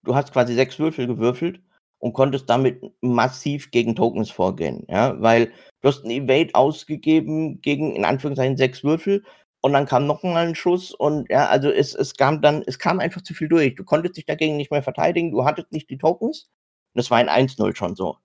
du 0.03 0.15
hast 0.15 0.33
quasi 0.33 0.53
sechs 0.53 0.79
Würfel 0.79 1.07
gewürfelt 1.07 1.61
und 2.03 2.11
konntest 2.11 2.49
damit 2.49 2.81
massiv 2.99 3.71
gegen 3.71 3.95
Tokens 3.95 4.29
vorgehen, 4.29 4.85
ja, 4.89 5.15
weil 5.21 5.53
du 5.79 5.87
hast 5.87 6.03
ein 6.03 6.11
Evade 6.11 6.53
ausgegeben 6.53 7.61
gegen, 7.61 7.95
in 7.95 8.03
Anführungszeichen, 8.03 8.57
sechs 8.57 8.83
Würfel 8.83 9.23
und 9.61 9.71
dann 9.71 9.85
kam 9.85 10.05
noch 10.05 10.21
mal 10.21 10.45
ein 10.45 10.53
Schuss 10.53 10.93
und 10.93 11.29
ja, 11.29 11.45
also 11.47 11.71
es, 11.71 11.95
es 11.95 12.13
kam 12.15 12.41
dann, 12.41 12.61
es 12.67 12.77
kam 12.77 12.99
einfach 12.99 13.21
zu 13.21 13.33
viel 13.33 13.47
durch. 13.47 13.75
Du 13.75 13.85
konntest 13.85 14.17
dich 14.17 14.25
dagegen 14.25 14.57
nicht 14.57 14.69
mehr 14.69 14.83
verteidigen, 14.83 15.31
du 15.31 15.45
hattest 15.45 15.71
nicht 15.71 15.89
die 15.89 15.97
Tokens. 15.97 16.49
Das 16.93 17.09
war 17.09 17.21
in 17.21 17.29
1-0 17.29 17.73
schon 17.73 17.95
so. 17.95 18.17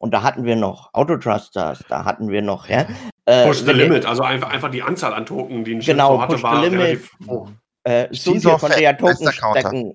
Und 0.00 0.12
da 0.12 0.24
hatten 0.24 0.44
wir 0.44 0.56
noch 0.56 0.92
Autotrusters, 0.92 1.84
da 1.88 2.04
hatten 2.04 2.30
wir 2.30 2.42
noch, 2.42 2.68
ja. 2.68 2.84
äh, 3.26 3.46
Push 3.46 3.58
the 3.58 3.70
Limit, 3.70 4.06
also 4.06 4.24
einfach, 4.24 4.50
einfach 4.50 4.72
die 4.72 4.82
Anzahl 4.82 5.14
an 5.14 5.24
Token, 5.24 5.62
die 5.62 5.76
ein 5.76 5.82
Schiff 5.82 5.94
Genau, 5.94 6.16
so 6.16 6.22
hatte, 6.22 6.32
Push 6.32 6.40
the 6.40 6.44
war 6.48 6.62
Limit. 6.62 6.80
relativ 6.80 7.10
hoch. 7.28 7.48
Äh, 7.84 8.08
auf 8.46 8.60
konnte 8.60 8.82
ja 8.82 8.92
Token 8.94 9.26
Counter. 9.26 9.94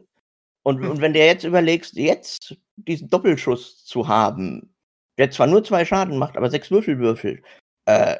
Und, 0.65 0.83
und 0.83 0.99
wenn 0.99 1.13
du 1.13 1.19
jetzt 1.19 1.43
überlegst, 1.43 1.93
jetzt 1.93 2.57
diesen 2.75 3.07
Doppelschuss 3.09 3.85
zu 3.85 4.07
haben, 4.07 4.73
der 5.17 5.29
zwar 5.29 5.47
nur 5.47 5.63
zwei 5.63 5.85
Schaden 5.85 6.17
macht, 6.17 6.37
aber 6.37 6.49
sechs 6.49 6.71
Würfel 6.71 6.97
würfelt, 6.97 7.43
äh, 7.85 8.17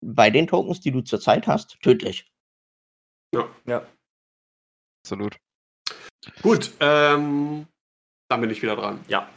bei 0.00 0.28
den 0.28 0.46
Tokens, 0.46 0.80
die 0.80 0.90
du 0.90 1.02
zurzeit 1.02 1.46
hast, 1.46 1.80
tödlich. 1.82 2.26
Absolut. 5.04 5.38
Gut, 6.42 6.72
ähm, 6.80 7.66
dann 8.28 8.40
bin 8.40 8.50
ich 8.50 8.62
wieder 8.62 8.76
dran. 8.76 9.04
Ja. 9.08 9.30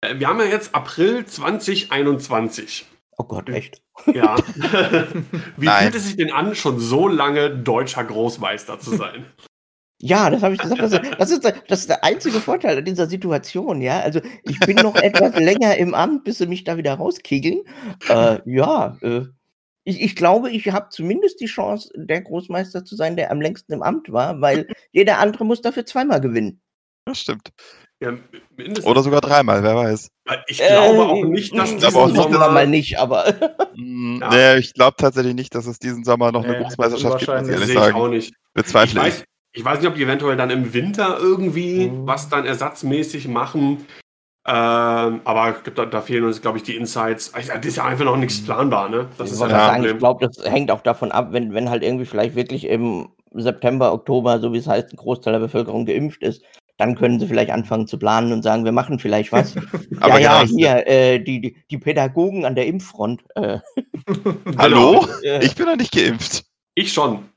Äh, 0.00 0.18
Wir 0.18 0.28
haben 0.28 0.38
ja 0.38 0.46
jetzt 0.46 0.74
April 0.74 1.26
2021. 1.26 2.86
Oh 3.18 3.24
Gott, 3.24 3.50
echt. 3.50 3.82
Ja. 4.06 4.36
Wie 5.56 5.66
Nein. 5.66 5.82
fühlt 5.82 5.94
es 5.96 6.06
sich 6.06 6.16
denn 6.16 6.32
an, 6.32 6.54
schon 6.54 6.80
so 6.80 7.08
lange 7.08 7.50
deutscher 7.50 8.04
Großmeister 8.04 8.80
zu 8.80 8.96
sein? 8.96 9.26
Ja, 10.02 10.30
das 10.30 10.42
habe 10.42 10.54
ich 10.54 10.60
gesagt. 10.60 10.80
Das 10.80 10.92
ist, 10.92 11.02
das, 11.18 11.30
ist, 11.30 11.44
der- 11.44 11.54
das 11.68 11.80
ist 11.80 11.88
der 11.90 12.02
einzige 12.04 12.40
Vorteil 12.40 12.78
an 12.78 12.84
dieser 12.84 13.06
Situation, 13.06 13.82
ja. 13.82 14.00
Also 14.00 14.20
ich 14.44 14.58
bin 14.60 14.76
noch 14.76 14.96
etwas 14.96 15.36
länger 15.36 15.76
im 15.76 15.94
Amt, 15.94 16.24
bis 16.24 16.38
sie 16.38 16.46
mich 16.46 16.64
da 16.64 16.76
wieder 16.78 16.94
rauskegeln. 16.94 17.60
Äh, 18.08 18.38
ja, 18.46 18.96
äh, 19.02 19.22
ich, 19.84 20.00
ich 20.00 20.16
glaube, 20.16 20.50
ich 20.50 20.70
habe 20.70 20.88
zumindest 20.90 21.40
die 21.40 21.46
Chance, 21.46 21.90
der 21.94 22.22
Großmeister 22.22 22.84
zu 22.84 22.96
sein, 22.96 23.16
der 23.16 23.30
am 23.30 23.40
längsten 23.40 23.72
im 23.74 23.82
Amt 23.82 24.10
war, 24.12 24.40
weil 24.40 24.66
jeder 24.92 25.18
andere 25.18 25.44
muss 25.44 25.60
dafür 25.60 25.84
zweimal 25.84 26.20
gewinnen. 26.20 26.60
Das 27.04 27.18
stimmt. 27.20 27.50
Ja, 28.02 28.12
mindestens. 28.56 28.86
Oder 28.86 29.02
sogar 29.02 29.20
dreimal, 29.20 29.62
wer 29.62 29.76
weiß. 29.76 30.08
ich 30.48 30.56
glaube 30.58 31.04
auch 31.06 31.16
Äh, 31.16 31.24
nicht, 31.24 31.54
dass 31.58 31.70
ich 31.72 31.76
diesen 31.78 31.94
auch 31.96 32.06
nicht, 32.06 32.16
Sommer 32.16 32.48
mal 32.50 32.66
nicht, 32.66 32.98
aber 32.98 33.34
Mm, 33.74 34.20
Ja. 34.20 34.28
Nee, 34.30 34.58
ich 34.60 34.72
glaube 34.74 34.96
tatsächlich 34.98 35.34
nicht, 35.34 35.54
dass 35.54 35.66
es 35.66 35.78
diesen 35.78 36.04
Sommer 36.04 36.32
noch 36.32 36.44
eine 36.44 36.56
Großmeisterschaft 36.58 37.18
gibt, 37.18 37.30
muss 37.32 37.48
ich 37.48 37.52
ehrlich 37.52 37.66
sehe 37.66 37.76
ich 37.76 37.80
sagen. 37.82 37.96
auch 37.96 38.08
nicht. 38.08 38.28
Ich 38.30 38.34
Bezweifle 38.54 39.00
ich. 39.00 39.06
weiß, 39.06 39.24
ich 39.52 39.64
weiß 39.64 39.80
nicht, 39.80 39.88
ob 39.88 39.94
die 39.96 40.02
eventuell 40.04 40.36
dann 40.36 40.50
im 40.50 40.72
Winter 40.72 41.18
irgendwie 41.20 41.88
Mhm. 41.88 42.06
was 42.06 42.28
dann 42.28 42.46
ersatzmäßig 42.46 43.28
machen. 43.28 43.86
Ähm, 44.46 45.20
aber 45.24 45.54
da, 45.74 45.84
da 45.84 46.00
fehlen 46.00 46.24
uns, 46.24 46.40
glaube 46.40 46.56
ich, 46.58 46.64
die 46.64 46.74
Insights. 46.76 47.34
Also, 47.34 47.52
Das 47.52 47.66
ist 47.66 47.76
ja 47.76 47.84
einfach 47.84 48.06
noch 48.06 48.16
nichts 48.16 48.42
planbar, 48.42 48.88
ne? 48.88 49.06
Das 49.18 49.28
ich 49.28 49.34
ist 49.34 49.40
wollte 49.40 49.54
das 49.54 49.66
sagen, 49.66 49.84
ich 49.84 49.98
glaube, 49.98 50.26
das 50.26 50.44
hängt 50.50 50.70
auch 50.70 50.80
davon 50.80 51.12
ab, 51.12 51.28
wenn, 51.32 51.52
wenn 51.52 51.68
halt 51.68 51.82
irgendwie 51.82 52.06
vielleicht 52.06 52.36
wirklich 52.36 52.64
im 52.66 53.10
September, 53.32 53.92
Oktober, 53.92 54.40
so 54.40 54.52
wie 54.52 54.58
es 54.58 54.66
heißt, 54.66 54.92
ein 54.92 54.96
Großteil 54.96 55.34
der 55.34 55.40
Bevölkerung 55.40 55.84
geimpft 55.84 56.22
ist, 56.22 56.42
dann 56.78 56.96
können 56.96 57.20
sie 57.20 57.26
vielleicht 57.26 57.50
anfangen 57.50 57.86
zu 57.86 57.98
planen 57.98 58.32
und 58.32 58.42
sagen, 58.42 58.64
wir 58.64 58.72
machen 58.72 58.98
vielleicht 58.98 59.30
was. 59.30 59.54
Aber 60.00 60.18
ja, 60.18 60.42
ja, 60.42 60.42
genau, 60.44 60.56
hier, 60.56 60.86
äh, 60.86 61.18
die, 61.20 61.40
die, 61.42 61.56
die 61.70 61.78
Pädagogen 61.78 62.46
an 62.46 62.54
der 62.54 62.66
Impffront. 62.66 63.22
Äh, 63.34 63.58
Hallo? 64.56 65.00
Genau. 65.00 65.06
äh, 65.22 65.44
Ich 65.44 65.54
bin 65.54 65.66
noch 65.66 65.76
nicht 65.76 65.92
geimpft. 65.94 66.44
Ich 66.74 66.92
schon. 66.92 67.28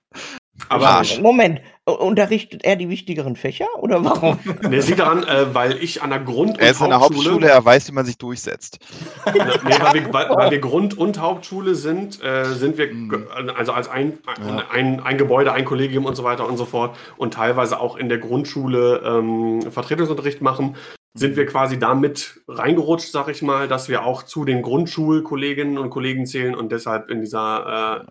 Aber-. 0.69 1.04
Moment, 1.21 1.60
Unterrichtet 1.86 2.63
er 2.63 2.78
die 2.78 2.88
wichtigeren 2.88 3.36
Fächer 3.36 3.67
oder 3.78 4.04
warum? 4.06 4.39
Ne, 4.69 4.78
es 4.78 4.88
liegt 4.88 5.00
daran, 5.00 5.24
äh, 5.26 5.54
weil 5.54 5.84
ich 5.84 6.02
an 6.02 6.12
der 6.12 6.19
Grund- 6.19 6.58
Er 6.58 6.72
ist 6.72 6.80
in 6.80 6.88
der 6.89 7.02
Hauptschule, 7.02 7.50
er 7.50 7.65
weiß, 7.65 7.89
wie 7.89 7.91
man 7.91 8.06
sich 8.06 8.17
durchsetzt. 8.17 8.80
Nee, 9.26 9.39
weil, 9.82 9.93
wir, 9.93 10.13
weil, 10.13 10.30
weil 10.30 10.52
wir 10.52 10.60
Grund- 10.60 10.98
und 10.98 11.19
Hauptschule 11.19 11.76
sind, 11.76 12.24
äh, 12.24 12.46
sind 12.46 12.78
wir 12.78 12.93
Mhm. 12.93 13.28
also 13.58 13.74
als 13.74 13.89
ein, 13.89 14.17
ein, 14.26 14.48
Ja. 14.48 14.63
ein, 14.72 15.02
ein 15.02 15.17
Gebäude, 15.17 15.52
ein 15.52 15.65
Kollegium 15.65 16.06
und 16.06 16.15
so 16.15 16.24
weiter 16.24 16.48
und 16.48 16.56
so 16.56 16.63
fort 16.65 16.96
und 17.17 17.34
teilweise 17.34 17.80
auch 17.82 17.98
in 17.98 18.08
der 18.08 18.19
Grundschule 18.19 19.02
ähm, 19.06 19.62
Vertretungsunterricht 19.69 20.41
machen, 20.41 20.78
sind 21.15 21.36
wir 21.36 21.46
quasi 21.46 21.78
damit 21.80 22.39
reingerutscht, 22.48 23.12
sag 23.12 23.28
ich 23.28 23.41
mal, 23.41 23.67
dass 23.67 23.89
wir 23.89 24.06
auch 24.06 24.24
zu 24.24 24.46
den 24.46 24.62
Grundschulkolleginnen 24.62 25.78
und 25.78 25.89
Kollegen 25.89 26.26
zählen 26.26 26.56
und 26.56 26.72
deshalb 26.72 27.10
in 27.12 27.19
dieser 27.19 28.06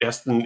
äh, 0.00 0.04
ersten 0.04 0.40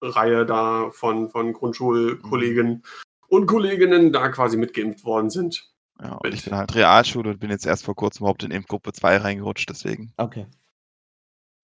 Impfreihe 0.00 0.46
da 0.46 0.90
von, 0.92 1.30
von 1.30 1.52
Grundschulkollegen 1.52 2.82
und 3.28 3.46
Kolleginnen 3.46 4.12
da 4.12 4.28
quasi 4.28 4.56
mitgeimpft 4.56 5.04
worden 5.04 5.30
sind. 5.30 5.70
Ja, 6.02 6.14
und 6.14 6.34
ich 6.34 6.44
bin 6.44 6.54
halt 6.54 6.74
Realschule 6.74 7.30
und 7.30 7.40
bin 7.40 7.50
jetzt 7.50 7.66
erst 7.66 7.84
vor 7.84 7.94
kurzem 7.94 8.22
überhaupt 8.22 8.42
in 8.42 8.50
Impfgruppe 8.50 8.92
2 8.92 9.18
reingerutscht, 9.18 9.68
deswegen. 9.68 10.12
Okay. 10.16 10.46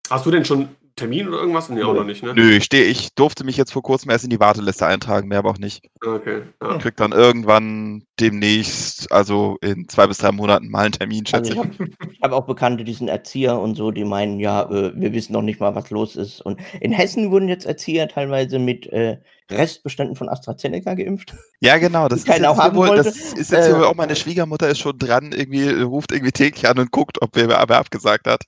Hast 0.09 0.25
du 0.25 0.31
denn 0.31 0.45
schon 0.45 0.69
Termin 0.95 1.27
oder 1.27 1.39
irgendwas? 1.39 1.69
Nee, 1.69 1.83
auch 1.83 1.93
noch 1.93 2.05
nicht, 2.05 2.23
ne? 2.23 2.33
Nö, 2.33 2.51
ich 2.51 2.63
stehe, 2.63 2.85
ich 2.85 3.13
durfte 3.13 3.43
mich 3.43 3.57
jetzt 3.57 3.71
vor 3.71 3.83
kurzem 3.83 4.11
erst 4.11 4.23
in 4.23 4.29
die 4.29 4.39
Warteliste 4.39 4.85
eintragen, 4.85 5.27
mehr 5.27 5.39
aber 5.39 5.51
auch 5.51 5.57
nicht. 5.57 5.85
Okay. 6.03 6.43
Ja. 6.61 6.75
Ich 6.75 6.81
krieg 6.81 6.95
dann 6.95 7.11
irgendwann 7.11 8.05
demnächst, 8.19 9.11
also 9.11 9.57
in 9.61 9.87
zwei 9.89 10.07
bis 10.07 10.19
drei 10.19 10.31
Monaten 10.31 10.69
mal 10.69 10.85
einen 10.85 10.93
Termin, 10.93 11.25
Also 11.31 11.49
schätze 11.49 11.53
ich 11.53 11.59
ich. 11.59 11.59
habe 11.59 11.71
ich 12.11 12.21
hab 12.21 12.31
auch 12.31 12.45
Bekannte, 12.45 12.83
die 12.83 12.93
sind 12.93 13.09
Erzieher 13.09 13.59
und 13.59 13.75
so, 13.75 13.91
die 13.91 14.05
meinen, 14.05 14.39
ja, 14.39 14.63
äh, 14.69 14.93
wir 14.95 15.13
wissen 15.13 15.33
noch 15.33 15.41
nicht 15.41 15.59
mal, 15.59 15.75
was 15.75 15.89
los 15.89 16.15
ist. 16.15 16.41
Und 16.41 16.59
in 16.79 16.91
Hessen 16.91 17.31
wurden 17.31 17.49
jetzt 17.49 17.65
Erzieher 17.65 18.07
teilweise 18.07 18.59
mit 18.59 18.87
äh, 18.87 19.17
Restbeständen 19.51 20.15
von 20.15 20.29
AstraZeneca 20.29 20.93
geimpft. 20.93 21.33
Ja, 21.59 21.77
genau, 21.77 22.07
das 22.07 22.19
ist, 22.25 22.27
jetzt 22.27 22.45
auch 22.45 22.57
haben 22.57 22.77
wohl, 22.77 22.95
das 22.95 23.15
ist 23.33 23.51
jetzt 23.51 23.69
Äh, 23.69 23.73
wohl 23.73 23.85
auch 23.85 23.95
meine 23.95 24.15
Schwiegermutter 24.15 24.69
ist 24.69 24.79
schon 24.79 24.97
dran, 24.97 25.31
irgendwie 25.31 25.69
ruft 25.81 26.11
irgendwie 26.11 26.31
täglich 26.31 26.67
an 26.67 26.79
und 26.79 26.91
guckt, 26.91 27.21
ob 27.21 27.35
wer, 27.35 27.49
wer 27.49 27.77
abgesagt 27.77 28.27
hat, 28.27 28.43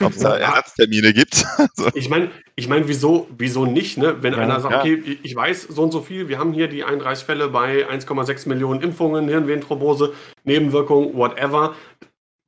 ob 0.00 0.12
es 0.12 0.20
da. 0.20 0.36
Ersatztermine 0.36 1.12
gibt. 1.12 1.34
so. 1.74 1.88
Ich 1.94 2.08
meine, 2.08 2.30
ich 2.58 2.66
mein, 2.68 2.88
wieso, 2.88 3.28
wieso 3.38 3.66
nicht, 3.66 3.98
ne? 3.98 4.16
Wenn 4.20 4.32
Ja, 4.34 4.40
einer 4.40 4.58
sagt, 4.58 4.74
ja. 4.74 4.80
okay, 4.80 5.18
ich- 5.22 5.36
weiß 5.36 5.62
so 5.62 5.80
und 5.82 5.92
so 5.92 6.00
viel, 6.00 6.28
wir 6.28 6.38
haben 6.40 6.52
hier 6.52 6.66
die 6.66 6.82
31 6.82 7.24
Fälle 7.24 7.48
bei 7.48 7.86
1,6 7.88 8.48
Millionen 8.48 8.80
Impfungen, 8.80 9.28
Hirnvenenthrombose, 9.28 10.12
Nebenwirkungen, 10.42 11.14
whatever. 11.14 11.76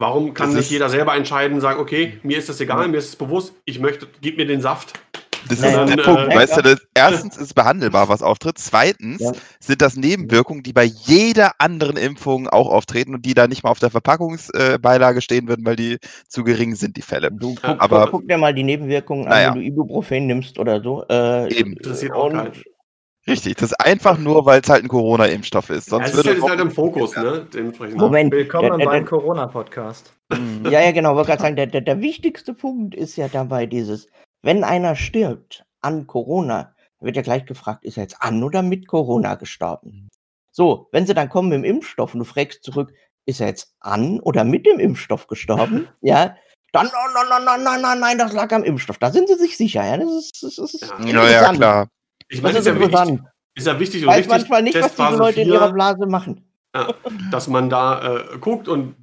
Warum 0.01 0.35
kann 0.35 0.49
Das 0.49 0.57
nicht 0.57 0.71
jeder 0.73 0.89
selber 0.89 1.15
entscheiden, 1.15 1.61
sagen, 1.61 1.79
okay, 1.79 2.19
mir 2.25 2.39
ist 2.39 2.49
das 2.49 2.61
egal, 2.61 2.89
mir 2.89 2.97
ist 2.97 3.09
es 3.09 3.17
bewusst, 3.17 3.55
ich 3.67 3.79
möchte, 3.79 4.09
gib 4.21 4.37
mir 4.37 4.47
den 4.47 4.61
Saft. 4.61 4.95
Das 5.49 5.59
ist 5.59 5.63
Naja, 5.63 5.85
der 5.85 5.99
äh, 5.99 6.03
Punkt, 6.03 6.33
ja, 6.33 6.39
weißt 6.39 6.57
du, 6.59 6.63
das, 6.63 6.87
erstens 6.95 7.37
ist 7.37 7.55
behandelbar, 7.55 8.09
was 8.09 8.23
auftritt. 8.23 8.59
Zweitens 8.59 9.21
Ja. 9.21 9.33
sind 9.59 9.83
das 9.83 9.97
Nebenwirkungen, 9.97 10.63
die 10.63 10.73
bei 10.73 10.85
jeder 10.85 11.53
anderen 11.59 11.97
Impfung 11.97 12.49
auch 12.49 12.69
auftreten 12.71 13.15
und 13.15 13.25
die 13.25 13.35
da 13.35 13.49
nicht 13.49 13.63
mal 13.65 13.71
auf 13.71 13.79
der 13.79 13.91
Verpackungsbeilage 13.91 15.21
stehen 15.21 15.49
würden, 15.49 15.65
weil 15.65 15.77
die 15.77 15.99
zu 16.29 16.45
gering 16.45 16.75
sind, 16.75 16.97
die 16.97 17.03
Fälle. 17.03 17.31
Du 17.33 17.55
guck, 17.55 17.81
aber- 17.81 18.03
guck, 18.05 18.11
guck 18.21 18.29
dir 18.29 18.39
mal 18.39 18.55
die 18.55 18.63
Nebenwirkungen 18.63 19.25
Naja. 19.29 19.49
an, 19.49 19.55
wenn 19.55 19.61
du 19.63 19.67
Ibuprofen 19.67 20.27
nimmst 20.27 20.59
oder 20.59 20.81
so. 20.83 21.05
Äh, 21.09 21.53
Eben. 21.55 21.73
Interessiert 21.73 22.13
auch 22.13 22.31
keinen. 22.31 22.53
Richtig, 23.29 23.57
das 23.57 23.71
ist 23.73 23.81
einfach 23.81 24.19
nur, 24.19 24.47
weil 24.47 24.61
es 24.63 24.69
halt 24.69 24.83
ein 24.83 24.89
Corona-Impfstoff 24.89 25.69
ist. 25.71 25.89
Ja, 25.89 25.99
Sonst 25.99 26.05
es 26.07 26.11
ist 26.11 26.17
würde 26.17 26.29
halt, 26.31 26.39
es 26.39 26.45
ist 26.45 26.51
halt 26.51 26.61
im 26.61 26.71
Fokus, 26.71 27.15
ne? 27.17 27.47
Dementsprechend. 27.53 27.99
Moment, 27.99 28.33
Willkommen 28.33 28.79
der, 28.79 28.87
beim 28.87 29.05
Corona-Podcast. 29.05 30.15
Ja, 30.65 30.81
ja, 30.81 30.91
genau, 30.91 31.15
wollte 31.15 31.29
gerade 31.29 31.43
sagen, 31.43 31.57
der, 31.57 31.67
der, 31.67 31.83
der 31.83 32.01
wichtigste 32.01 32.55
Punkt 32.55 32.95
ist 32.95 33.17
ja 33.17 33.29
dabei 33.29 33.67
dieses, 33.67 34.07
wenn 34.43 34.65
einer 34.65 34.97
stirbt 34.97 35.65
an 35.81 36.07
Corona, 36.07 36.75
wird 37.01 37.17
ja 37.17 37.23
gleich 37.23 37.47
gefragt, 37.47 37.85
ist 37.85 37.97
er 37.97 38.05
jetzt 38.05 38.21
an 38.21 38.43
oder 38.43 38.63
mit 38.63 38.87
Corona 38.87 39.35
gestorben? 39.37 40.09
So, 40.53 40.89
wenn 40.93 41.07
sie 41.07 41.15
dann 41.15 41.29
kommen 41.29 41.49
mit 41.49 41.59
dem 41.59 41.65
Impfstoff 41.65 42.13
und 42.15 42.21
du 42.21 42.25
fragst 42.25 42.63
zurück, 42.65 42.93
ist 43.27 43.41
er 43.41 43.49
jetzt 43.49 43.75
an 43.81 44.21
oder 44.21 44.45
mit 44.45 44.67
dem 44.67 44.79
Impfstoff 44.81 45.27
gestorben? 45.27 45.89
ja, 46.01 46.37
dann, 46.73 46.87
oh, 46.87 46.91
nein, 47.15 47.27
nein, 47.29 47.45
nein, 47.45 47.63
nein, 47.65 47.81
nein, 47.81 48.01
nein, 48.01 48.19
das 48.19 48.33
lag 48.33 48.53
am 48.53 48.63
Impfstoff. 48.65 48.99
Da 48.99 49.11
sind 49.11 49.29
sie 49.29 49.35
sich 49.37 49.57
sicher, 49.57 49.85
ja, 49.85 49.97
das 49.97 50.11
ist, 50.11 50.43
das 50.43 50.59
ist 50.59 50.81
Ja. 50.83 51.25
Ja, 51.25 51.29
ja, 51.31 51.53
klar. 51.53 51.89
Ich 52.29 52.41
Das 52.41 52.43
meine, 52.43 52.59
ist 52.59 52.67
ist 52.67 52.75
ja 52.75 52.81
wichtig, 52.81 53.21
ist 53.57 53.67
ja 53.67 53.81
wichtig 53.81 53.97
Ich 53.97 54.03
und 54.03 54.09
weiß 54.09 54.17
richtig, 54.19 54.31
manchmal 54.31 54.63
nicht, 54.63 54.75
was 54.75 54.83
diese 54.83 54.89
Testphase 54.97 55.19
Leute 55.19 55.41
in 55.41 55.47
4, 55.49 55.55
ihrer 55.55 55.73
Blase 55.73 56.07
machen. 56.07 56.45
dass 57.33 57.49
man 57.49 57.69
da 57.71 58.17
äh, 58.19 58.39
guckt 58.39 58.69
und 58.69 58.95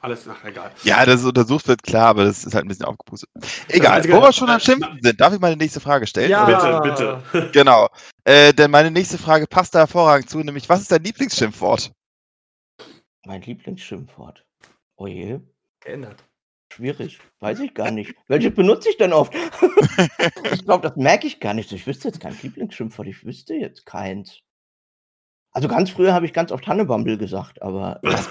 alles, 0.00 0.28
ach, 0.28 0.44
egal. 0.44 0.70
Ja, 0.84 1.04
dass 1.04 1.20
es 1.20 1.26
untersucht 1.26 1.66
wird, 1.68 1.82
klar, 1.82 2.06
aber 2.08 2.24
das 2.24 2.44
ist 2.44 2.54
halt 2.54 2.64
ein 2.64 2.68
bisschen 2.68 2.86
aufgepustet. 2.86 3.28
Egal, 3.68 4.04
wo 4.04 4.20
wir 4.20 4.32
schon 4.32 4.48
am 4.50 4.60
Schimpfen 4.60 4.98
sind, 5.02 5.20
darf 5.20 5.32
ich 5.34 5.40
meine 5.40 5.56
nächste 5.56 5.80
Frage 5.80 6.06
stellen? 6.06 6.30
Ja. 6.30 6.80
Bitte, 6.82 7.22
bitte. 7.32 7.50
Genau. 7.52 7.88
Äh, 8.24 8.52
denn 8.52 8.70
meine 8.70 8.90
nächste 8.90 9.18
Frage 9.18 9.46
passt 9.46 9.74
da 9.74 9.80
hervorragend 9.80 10.30
zu, 10.30 10.38
nämlich, 10.38 10.68
was 10.68 10.82
ist 10.82 10.92
dein 10.92 11.02
Lieblingsschimpfwort? 11.02 11.92
Mein 13.26 13.42
Lieblingsschimpfwort. 13.42 14.44
Oh 14.96 15.06
je, 15.06 15.40
Geändert. 15.80 16.24
schwierig. 16.72 17.18
Weiß 17.40 17.60
ich 17.60 17.74
gar 17.74 17.90
nicht. 17.90 18.14
Welches 18.26 18.54
benutze 18.54 18.90
ich 18.90 18.96
denn 18.96 19.12
oft? 19.12 19.34
ich 20.52 20.64
glaube, 20.64 20.88
das 20.88 20.96
merke 20.96 21.26
ich 21.26 21.40
gar 21.40 21.54
nicht. 21.54 21.72
Ich 21.72 21.86
wüsste 21.86 22.08
jetzt 22.08 22.20
kein 22.20 22.36
Lieblingsschimpfwort. 22.40 23.08
Ich 23.08 23.24
wüsste 23.24 23.54
jetzt 23.54 23.86
keins. 23.86 24.40
Also 25.58 25.66
ganz 25.66 25.90
früher 25.90 26.14
habe 26.14 26.24
ich 26.24 26.32
ganz 26.32 26.52
oft 26.52 26.68
Hannebumble 26.68 27.18
gesagt, 27.18 27.60
aber 27.62 27.98
Was? 28.02 28.30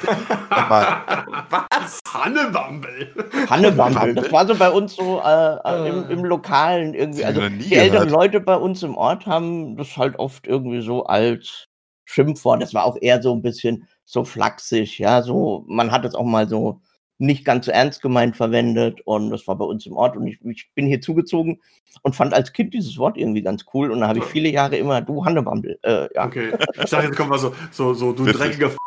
Hannebumble. 2.07 3.13
Hannebumble, 3.49 4.13
das 4.15 4.31
war 4.31 4.47
so 4.47 4.55
bei 4.55 4.69
uns 4.69 4.95
so 4.95 5.21
äh, 5.21 5.57
äh, 5.65 5.89
im, 5.89 6.09
im 6.09 6.23
Lokalen 6.23 6.93
irgendwie. 6.93 7.25
Also 7.25 7.49
die 7.49 7.75
älteren. 7.75 8.07
Leute 8.07 8.39
bei 8.39 8.55
uns 8.55 8.81
im 8.81 8.95
Ort 8.95 9.25
haben 9.25 9.75
das 9.75 9.97
halt 9.97 10.17
oft 10.19 10.47
irgendwie 10.47 10.79
so 10.79 11.03
als 11.03 11.67
Schimpfwort. 12.05 12.61
Das 12.61 12.73
war 12.73 12.85
auch 12.85 12.95
eher 13.01 13.21
so 13.21 13.33
ein 13.33 13.41
bisschen 13.41 13.89
so 14.05 14.23
flachsig, 14.23 14.97
ja, 14.97 15.21
so 15.21 15.65
man 15.67 15.91
hat 15.91 16.05
es 16.05 16.15
auch 16.15 16.23
mal 16.23 16.47
so 16.47 16.79
nicht 17.19 17.45
ganz 17.45 17.65
so 17.65 17.71
ernst 17.71 18.01
gemeint 18.01 18.35
verwendet 18.35 19.01
und 19.05 19.31
das 19.31 19.47
war 19.47 19.55
bei 19.55 19.65
uns 19.65 19.85
im 19.85 19.93
Ort 19.93 20.15
und 20.17 20.27
ich, 20.27 20.39
ich 20.43 20.69
bin 20.75 20.85
hier 20.85 21.01
zugezogen 21.01 21.59
und 22.03 22.15
fand 22.15 22.33
als 22.33 22.53
Kind 22.53 22.73
dieses 22.73 22.97
Wort 22.97 23.17
irgendwie 23.17 23.41
ganz 23.41 23.65
cool 23.73 23.91
und 23.91 24.01
dann 24.01 24.09
habe 24.09 24.19
ich 24.19 24.25
viele 24.25 24.49
Jahre 24.49 24.77
immer 24.77 25.01
du 25.01 25.25
Hannebumble, 25.25 25.79
äh, 25.83 26.07
ja. 26.13 26.25
Okay. 26.25 26.53
Ich 26.81 26.89
dachte, 26.89 27.07
jetzt 27.07 27.17
kommt 27.17 27.29
mal 27.29 27.39
so, 27.39 27.53
so, 27.71 27.93
so 27.93 28.11
du 28.13 28.25
dreckiger 28.25 28.67
F. 28.67 28.77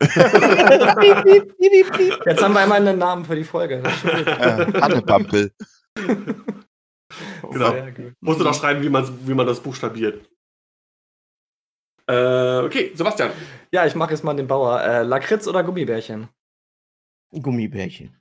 Jetzt 2.26 2.42
haben 2.42 2.54
wir 2.54 2.60
einmal 2.60 2.80
einen 2.80 2.98
Namen 2.98 3.24
für 3.24 3.34
die 3.34 3.42
Folge. 3.42 3.82
Äh, 4.04 4.80
Hannepampel. 4.80 5.50
Genau. 7.50 7.70
Sehr 7.72 7.92
gut. 7.92 8.12
Musst 8.20 8.40
du 8.40 8.44
doch 8.44 8.54
schreiben, 8.54 8.82
wie, 8.82 9.28
wie 9.28 9.34
man 9.34 9.46
das 9.46 9.60
buchstabiert. 9.60 10.24
Äh, 12.06 12.58
okay, 12.58 12.92
Sebastian. 12.94 13.30
Ja, 13.72 13.86
ich 13.86 13.94
mache 13.94 14.12
jetzt 14.12 14.24
mal 14.24 14.34
den 14.34 14.46
Bauer. 14.46 14.80
Äh, 14.80 15.02
Lakritz 15.02 15.46
oder 15.46 15.62
Gummibärchen? 15.62 16.28
Gummibärchen. 17.32 18.14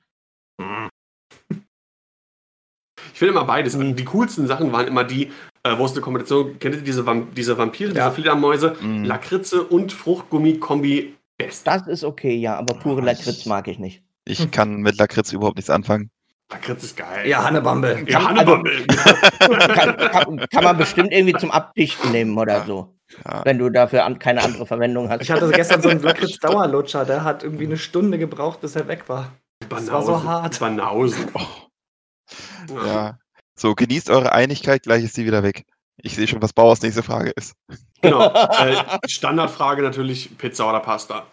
Ich 3.13 3.19
finde 3.19 3.34
immer 3.34 3.45
beides. 3.45 3.76
Mhm. 3.76 3.95
Die 3.95 4.06
coolsten 4.06 4.48
Sachen 4.48 4.72
waren 4.72 4.88
immer 4.88 5.04
die, 5.04 5.32
äh, 5.63 5.78
wo 5.78 5.86
es 5.86 5.91
eine 5.93 6.02
Kombination, 6.02 6.58
kennt 6.60 6.76
ihr 6.76 6.82
diese, 6.82 7.06
Vam 7.06 7.34
diese 7.34 7.58
Vampire, 7.58 7.89
Ja. 7.93 8.06
diese 8.10 8.12
Fledermäuse, 8.15 8.76
Mhm. 8.82 9.04
Lakritze 9.06 9.63
und 9.63 9.91
Fruchtgummi-Kombi 9.91 11.15
best. 11.38 11.67
Das 11.67 11.88
ist 11.88 12.04
okay, 12.04 12.36
ja, 12.36 12.58
aber 12.58 12.76
pure 12.76 13.02
Lakritz 13.02 13.45
mag 13.45 13.67
ich 13.67 13.80
nicht. 13.80 14.04
Ich 14.26 14.52
kann 14.52 14.78
mit 14.82 14.98
Lakritz 14.98 15.32
überhaupt 15.34 15.58
nichts 15.58 15.69
anfangen. 15.69 16.12
Lakritz 16.52 16.84
ist 16.84 16.98
geil. 16.98 17.28
Ja, 17.28 17.43
Hannebumble. 17.43 18.06
Ja, 18.10 18.24
Hannebumble. 18.28 18.86
kann, 18.88 19.98
kann, 19.98 20.45
kann 20.50 20.63
man 20.63 20.78
bestimmt 20.78 21.12
irgendwie 21.12 21.38
zum 21.38 21.52
Abdichten 21.52 22.12
nehmen 22.12 22.38
oder 22.38 22.63
so. 22.65 22.93
Ja. 23.26 23.43
Wenn 23.45 23.58
du 23.58 23.69
dafür 23.69 24.06
an, 24.06 24.19
keine 24.19 24.43
andere 24.43 24.65
Verwendung 24.65 25.10
hast. 25.10 25.22
Ich 25.22 25.32
hatte 25.32 25.50
gestern 25.52 25.82
so 25.82 25.89
einen 25.89 26.02
Lakritz-Dauerlutscher, 26.04 27.06
der 27.06 27.24
hat 27.24 27.43
irgendwie 27.43 27.65
eine 27.65 27.78
Stunde 27.78 28.17
gebraucht, 28.19 28.62
bis 28.62 28.76
er 28.76 28.88
weg 28.88 29.10
war. 29.10 29.34
Banausen. 29.67 29.92
war 29.94 30.04
so 30.04 30.23
hart. 30.23 30.60
Banausen. 30.60 31.31
Oh, 31.34 32.77
Ja. 32.86 33.17
So, 33.56 33.75
genießt 33.75 34.10
eure 34.10 34.31
Einigkeit, 34.31 34.84
gleich 34.84 35.04
ist 35.04 35.15
sie 35.15 35.25
wieder 35.25 35.44
weg. 35.44 35.65
Ich 36.02 36.15
sehe 36.15 36.27
schon, 36.27 36.42
was 36.42 36.54
Bauers 36.54 36.81
nächste 36.81 37.04
Frage 37.04 37.31
ist. 37.31 37.56
Genau. 38.02 38.31
Äh, 38.34 38.84
Standardfrage 39.08 39.81
natürlich: 39.81 40.38
Pizza 40.38 40.69
oder 40.69 40.79
Pasta? 40.79 41.25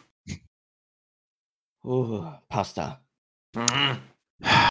Oh, 1.85 2.25
Pasta. 2.49 3.01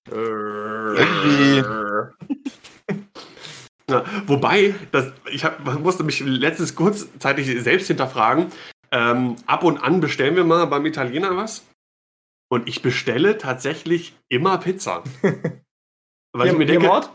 Irgendwie- 0.10 1.64
Ja, 3.90 4.04
wobei, 4.26 4.74
das, 4.92 5.12
ich 5.32 5.46
hab, 5.46 5.64
musste 5.80 6.04
mich 6.04 6.20
letztens 6.22 6.76
kurzzeitig 6.76 7.62
selbst 7.62 7.88
hinterfragen. 7.88 8.52
Ähm, 8.92 9.36
ab 9.46 9.64
und 9.64 9.78
an 9.78 10.00
bestellen 10.02 10.36
wir 10.36 10.44
mal 10.44 10.66
beim 10.66 10.86
Italiener 10.86 11.36
was. 11.38 11.66
Und 12.50 12.68
ich 12.68 12.82
bestelle 12.82 13.38
tatsächlich 13.38 14.16
immer 14.30 14.58
Pizza. 14.58 15.04
Weil 16.34 16.48
ich 16.48 16.50
Hier- 16.52 16.58
mir 16.58 16.66
denke, 16.66 16.90
Ort? 16.90 17.10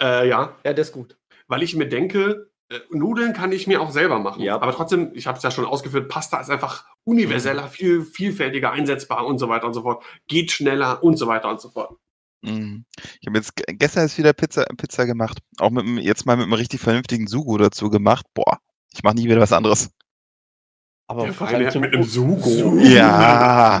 äh, 0.00 0.28
ja, 0.28 0.54
Ja, 0.64 0.72
der 0.72 0.78
ist 0.82 0.92
gut. 0.92 1.16
weil 1.48 1.62
ich 1.62 1.74
mir 1.76 1.88
denke, 1.88 2.50
äh, 2.68 2.80
Nudeln 2.90 3.32
kann 3.32 3.52
ich 3.52 3.66
mir 3.66 3.80
auch 3.80 3.90
selber 3.90 4.18
machen. 4.18 4.42
Ja. 4.42 4.56
Aber 4.56 4.72
trotzdem, 4.72 5.12
ich 5.14 5.26
habe 5.26 5.36
es 5.38 5.42
ja 5.44 5.50
schon 5.50 5.64
ausgeführt, 5.64 6.08
Pasta 6.08 6.40
ist 6.40 6.50
einfach 6.50 6.84
universeller, 7.04 7.68
viel 7.68 8.02
vielfältiger 8.04 8.72
einsetzbar 8.72 9.24
und 9.26 9.38
so 9.38 9.48
weiter 9.48 9.66
und 9.66 9.74
so 9.74 9.82
fort. 9.82 10.04
Geht 10.26 10.50
schneller 10.50 11.02
und 11.02 11.16
so 11.16 11.26
weiter 11.28 11.48
und 11.48 11.60
so 11.60 11.70
fort. 11.70 11.96
Mhm. 12.46 12.84
Ich 13.20 13.26
habe 13.26 13.38
jetzt 13.38 13.54
ge- 13.56 13.66
gestern 13.76 14.06
ist 14.06 14.16
wieder 14.18 14.32
Pizza, 14.32 14.64
Pizza 14.76 15.04
gemacht. 15.06 15.38
Auch 15.58 15.70
mit, 15.70 15.84
jetzt 16.04 16.24
mal 16.26 16.36
mit 16.36 16.44
einem 16.44 16.52
richtig 16.54 16.80
vernünftigen 16.80 17.26
Sugo 17.26 17.58
dazu 17.58 17.90
gemacht. 17.90 18.24
Boah, 18.34 18.58
Ich 18.94 19.02
mache 19.02 19.16
nie 19.16 19.24
wieder 19.24 19.40
was 19.40 19.52
anderes. 19.52 19.90
Aber 21.08 21.24
Der 21.24 21.32
feine 21.34 21.68
zum 21.70 21.82
mit 21.82 21.94
einem 21.94 22.02
Sugo. 22.02 22.76
Ja. 22.78 23.80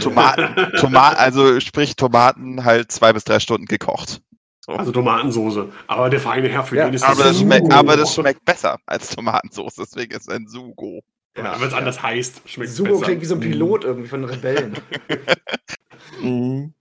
Tomaten, 0.00 0.72
Tomaten, 0.78 1.16
also 1.16 1.58
sprich 1.60 1.96
Tomaten 1.96 2.64
halt 2.64 2.92
zwei 2.92 3.12
bis 3.12 3.24
drei 3.24 3.40
Stunden 3.40 3.66
gekocht. 3.66 4.20
Also 4.68 4.92
Tomatensoße. 4.92 5.72
Aber 5.88 6.08
der 6.10 6.20
feine 6.20 6.48
Herr 6.48 6.62
für 6.62 6.76
Ja, 6.76 6.84
den 6.84 6.94
ist 6.94 7.02
Aber 7.02 7.24
das, 7.24 7.36
Sugo. 7.38 7.46
schmeckt, 7.48 7.72
aber 7.72 7.96
das 7.96 8.14
schmeckt 8.14 8.44
besser 8.44 8.78
als 8.86 9.08
Tomatensauce, 9.10 9.74
deswegen 9.74 10.12
ist 10.12 10.22
es 10.22 10.28
ein 10.28 10.46
Sugo. 10.46 11.00
Ja, 11.36 11.60
wenn 11.60 11.66
es 11.66 11.74
anders 11.74 12.00
heißt, 12.00 12.42
schmeckt 12.44 12.70
es 12.70 12.76
Sugo 12.76 12.90
besser. 12.92 13.04
klingt 13.06 13.22
wie 13.22 13.26
so 13.26 13.34
ein 13.34 13.40
Pilot 13.40 13.82
irgendwie 13.84 14.08
von 14.08 14.24
Rebellen. 14.24 14.76
Mhm. 16.20 16.74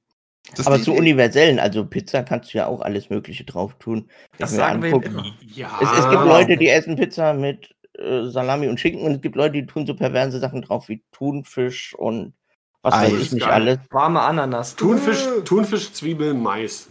Das 0.55 0.67
Aber 0.67 0.81
zu 0.81 0.93
universellen, 0.93 1.59
also 1.59 1.85
Pizza 1.85 2.23
kannst 2.23 2.53
du 2.53 2.57
ja 2.57 2.67
auch 2.67 2.81
alles 2.81 3.09
Mögliche 3.09 3.45
drauf 3.45 3.75
tun. 3.79 4.09
Das 4.37 4.51
sagen 4.51 4.81
wir 4.83 4.91
immer. 5.03 5.25
Ja. 5.55 5.79
Es, 5.81 5.89
es 5.99 6.09
gibt 6.09 6.25
Leute, 6.25 6.57
die 6.57 6.67
essen 6.67 6.95
Pizza 6.97 7.33
mit 7.33 7.73
äh, 7.97 8.25
Salami 8.25 8.67
und 8.67 8.79
Schinken 8.79 9.01
und 9.05 9.13
es 9.13 9.21
gibt 9.21 9.35
Leute, 9.35 9.53
die 9.53 9.65
tun 9.65 9.85
so 9.87 9.95
perverse 9.95 10.39
Sachen 10.39 10.61
drauf 10.61 10.89
wie 10.89 11.01
Thunfisch 11.13 11.93
und 11.95 12.33
was 12.81 12.93
Ei. 12.95 13.03
weiß 13.13 13.21
ich 13.21 13.31
nicht 13.31 13.43
Geil. 13.45 13.53
alles. 13.53 13.79
Warme 13.91 14.21
Ananas. 14.21 14.75
Thunfisch, 14.77 15.25
Äh. 15.25 15.41
Thunfisch, 15.43 15.93
Zwiebel, 15.93 16.33
Mais. 16.33 16.89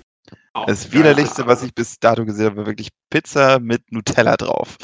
Auch 0.52 0.66
Das 0.66 0.90
geil. 0.90 1.00
widerlichste, 1.00 1.46
was 1.46 1.62
ich 1.62 1.74
bis 1.74 1.98
dato 2.00 2.24
gesehen 2.24 2.46
habe, 2.46 2.56
war 2.58 2.66
wirklich 2.66 2.88
Pizza 3.10 3.58
mit 3.60 3.82
Nutella 3.92 4.36
drauf. 4.36 4.76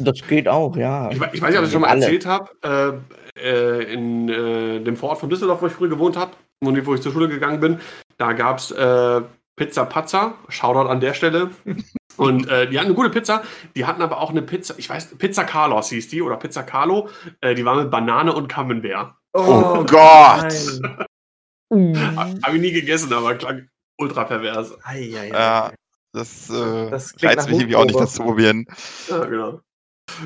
Das 0.00 0.20
geht 0.26 0.48
auch, 0.48 0.76
ja. 0.76 1.10
Ich, 1.10 1.16
ich 1.16 1.20
weiß 1.20 1.32
nicht, 1.32 1.42
ob 1.42 1.48
ich 1.50 1.60
das 1.60 1.72
schon 1.72 1.80
mal 1.82 1.88
Alle. 1.88 2.04
erzählt 2.04 2.26
habe. 2.26 2.50
Äh, 2.62 3.14
äh, 3.38 3.92
in 3.92 4.28
äh, 4.28 4.80
dem 4.80 4.96
Vorort 4.96 5.18
von 5.18 5.30
Düsseldorf, 5.30 5.62
wo 5.62 5.66
ich 5.66 5.72
früher 5.72 5.88
gewohnt 5.88 6.16
habe 6.16 6.32
und 6.60 6.86
wo 6.86 6.94
ich 6.94 7.00
zur 7.00 7.12
Schule 7.12 7.28
gegangen 7.28 7.60
bin, 7.60 7.80
da 8.18 8.32
gab 8.32 8.58
es 8.58 8.70
äh, 8.70 9.22
Pizza 9.56 9.84
Pazza. 9.84 10.34
Shoutout 10.48 10.88
an 10.88 11.00
der 11.00 11.14
Stelle. 11.14 11.50
Und 12.18 12.46
äh, 12.48 12.68
die 12.68 12.78
hatten 12.78 12.88
eine 12.88 12.94
gute 12.94 13.08
Pizza. 13.08 13.42
Die 13.74 13.86
hatten 13.86 14.02
aber 14.02 14.20
auch 14.20 14.28
eine 14.28 14.42
Pizza, 14.42 14.74
ich 14.76 14.88
weiß, 14.90 15.16
Pizza 15.16 15.44
Carlos 15.44 15.88
hieß 15.88 16.08
die 16.08 16.20
oder 16.20 16.36
Pizza 16.36 16.62
Carlo. 16.62 17.08
Äh, 17.40 17.54
die 17.54 17.64
war 17.64 17.74
mit 17.76 17.90
Banane 17.90 18.34
und 18.34 18.48
Camembert. 18.48 19.14
Oh 19.32 19.82
Gott. 19.84 20.52
nein. 20.80 21.06
Mhm. 21.70 22.16
Habe 22.42 22.56
ich 22.56 22.60
nie 22.60 22.72
gegessen, 22.72 23.12
aber 23.14 23.34
klang 23.36 23.68
ultra 23.98 24.24
pervers. 24.24 24.76
Ei, 24.84 25.10
ei, 25.14 25.20
ei. 25.20 25.28
Ja. 25.28 25.72
Das, 26.12 26.50
äh, 26.50 26.90
Das 26.90 27.14
klingt 27.14 27.36
reizt 27.36 27.48
mich 27.48 27.58
irgendwie 27.58 27.76
auch 27.76 27.86
nicht, 27.86 27.98
das 27.98 28.12
zu 28.12 28.22
probieren. 28.22 28.66
Ja, 29.08 29.24
genau. 29.24 29.60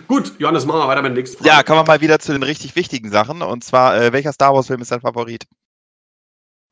Gut, 0.09 0.39
Johannes, 0.39 0.67
machen 0.67 0.81
wir 0.81 0.89
weiter 0.89 1.03
mit 1.03 1.11
der 1.11 1.23
nächsten 1.23 1.39
Frage. 1.39 1.49
Ja, 1.49 1.63
kommen 1.63 1.81
wir 1.81 1.85
mal 1.87 2.01
wieder 2.01 2.19
zu 2.19 2.33
den 2.33 2.43
richtig 2.43 2.77
wichtigen 2.77 3.11
Sachen. 3.11 3.43
Und 3.43 3.65
zwar, 3.65 3.97
äh, 4.01 4.13
welcher 4.13 4.33
Star 4.33 4.55
Wars-Film 4.55 4.81
ist 4.81 4.91
dein 4.91 5.01
Favorit? 5.01 5.47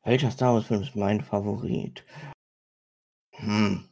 Welcher 0.03 0.31
Star 0.31 0.53
Wars-Film 0.53 0.83
ist 0.83 0.95
mein 0.95 1.21
Favorit? 1.21 2.05
Hm. 3.31 3.89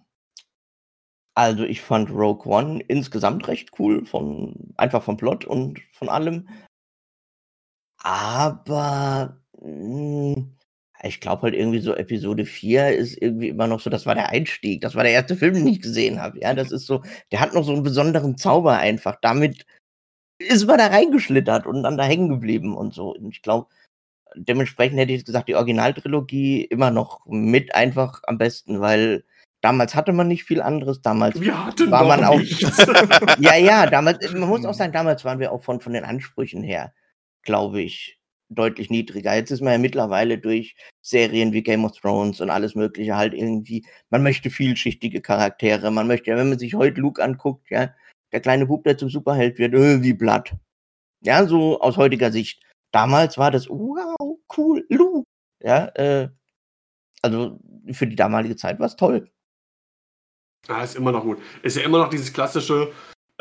Also 1.36 1.64
ich 1.64 1.82
fand 1.82 2.12
Rogue 2.12 2.46
One 2.46 2.82
insgesamt 2.88 3.48
recht 3.48 3.72
cool, 3.80 4.06
von, 4.06 4.74
einfach 4.78 5.02
vom 5.02 5.18
Plot 5.18 5.46
und 5.46 5.82
von 5.94 6.10
allem. 6.10 6.48
Aber 7.98 9.42
hm, 9.60 10.56
ich 11.04 11.20
glaube 11.20 11.44
halt 11.44 11.56
irgendwie 11.56 11.80
so 11.80 11.94
Episode 11.96 12.46
4 12.46 12.96
ist 12.96 13.22
irgendwie 13.22 13.50
immer 13.50 13.68
noch 13.68 13.80
so, 13.82 13.90
das 13.90 14.06
war 14.06 14.16
der 14.16 14.30
Einstieg, 14.30 14.82
das 14.82 14.96
war 14.96 15.04
der 15.04 15.12
erste 15.14 15.36
Film, 15.36 15.54
den 15.56 15.68
ich 15.68 15.82
gesehen 15.82 16.22
habe. 16.22 16.40
Ja, 16.40 16.54
das 16.54 16.72
ist 16.72 16.86
so, 16.86 17.04
der 17.32 17.40
hat 17.42 17.54
noch 17.54 17.64
so 17.64 17.74
einen 17.74 17.84
besonderen 17.84 18.38
Zauber 18.38 18.78
einfach. 18.78 19.18
Damit 19.22 19.66
ist 20.40 20.66
man 20.66 20.78
da 20.78 20.88
reingeschlittert 20.88 21.66
und 21.68 21.84
dann 21.84 21.98
da 21.98 22.04
hängen 22.06 22.30
geblieben 22.30 22.76
und 22.76 22.94
so. 22.94 23.14
Und 23.16 23.32
ich 23.32 23.42
glaube, 23.42 23.68
dementsprechend 24.36 24.98
hätte 25.00 25.14
ich 25.14 25.26
gesagt, 25.26 25.48
die 25.50 25.56
Originaltrilogie 25.56 26.64
immer 26.64 26.90
noch 26.92 27.26
mit 27.26 27.76
einfach 27.76 28.22
am 28.26 28.38
besten, 28.38 28.80
weil 28.82 29.24
damals 29.62 29.96
hatte 29.96 30.12
man 30.14 30.28
nicht 30.28 30.44
viel 30.46 30.62
anderes. 30.62 31.02
Damals 31.02 31.40
Wir 31.40 31.66
hatten 31.66 31.92
war 31.92 32.06
man 32.06 32.24
auch- 32.24 32.40
ja, 33.40 33.56
ja, 33.56 33.88
damals, 33.88 34.32
man 34.34 34.50
muss 34.50 34.66
auch 34.66 34.74
sagen, 34.74 34.94
damals 34.94 35.24
waren 35.26 35.40
wir 35.40 35.52
auch 35.52 35.64
von, 35.64 35.80
von 35.82 35.94
den 35.94 36.04
Ansprüchen 36.06 36.64
her, 36.64 36.94
glaube 37.44 37.82
ich, 37.82 38.20
deutlich 38.56 38.90
niedriger. 38.90 39.36
Jetzt 39.36 39.52
ist 39.52 39.62
man 39.62 39.74
ja 39.74 39.78
mittlerweile 39.78 40.38
durch 40.38 40.76
Serien 41.02 41.54
wie 41.54 41.64
Game 41.64 41.86
of 41.86 42.00
Thrones 42.00 42.42
und 42.42 42.50
alles 42.50 42.76
Mögliche 42.76 43.16
halt 43.16 43.34
irgendwie, 43.34 43.86
man 44.10 44.24
möchte 44.24 44.50
vielschichtige 44.50 45.22
Charaktere, 45.22 45.92
man 45.92 46.08
möchte, 46.08 46.32
ja, 46.32 46.38
wenn 46.38 46.50
man 46.50 46.60
sich 46.60 46.76
heute 46.76 47.02
Luke 47.02 47.24
anguckt, 47.24 47.70
ja, 47.70 47.94
der 48.32 48.42
kleine 48.42 48.66
Bub, 48.66 48.84
der 48.84 48.98
zum 48.98 49.10
Superheld 49.10 49.60
wird, 49.60 49.74
äh, 49.74 50.02
wie 50.02 50.14
Blatt. 50.14 50.56
Ja, 51.22 51.46
so 51.48 51.80
aus 51.80 51.98
heutiger 51.98 52.32
Sicht. 52.32 52.62
Damals 52.92 53.38
war 53.38 53.52
das, 53.52 53.70
wow, 53.70 54.38
cool, 54.58 54.86
Luke. 54.90 55.28
Ja, 55.62 55.88
äh, 55.96 56.30
also 57.22 57.60
für 57.92 58.08
die 58.08 58.16
damalige 58.16 58.56
Zeit 58.56 58.80
war 58.80 58.88
es 58.88 58.96
toll. 58.96 59.32
Ah, 60.68 60.84
ist 60.84 60.96
immer 60.96 61.12
noch 61.12 61.24
gut. 61.24 61.40
Ist 61.62 61.78
ja 61.78 61.84
immer 61.84 62.00
noch 62.00 62.10
dieses 62.10 62.32
klassische, 62.32 62.92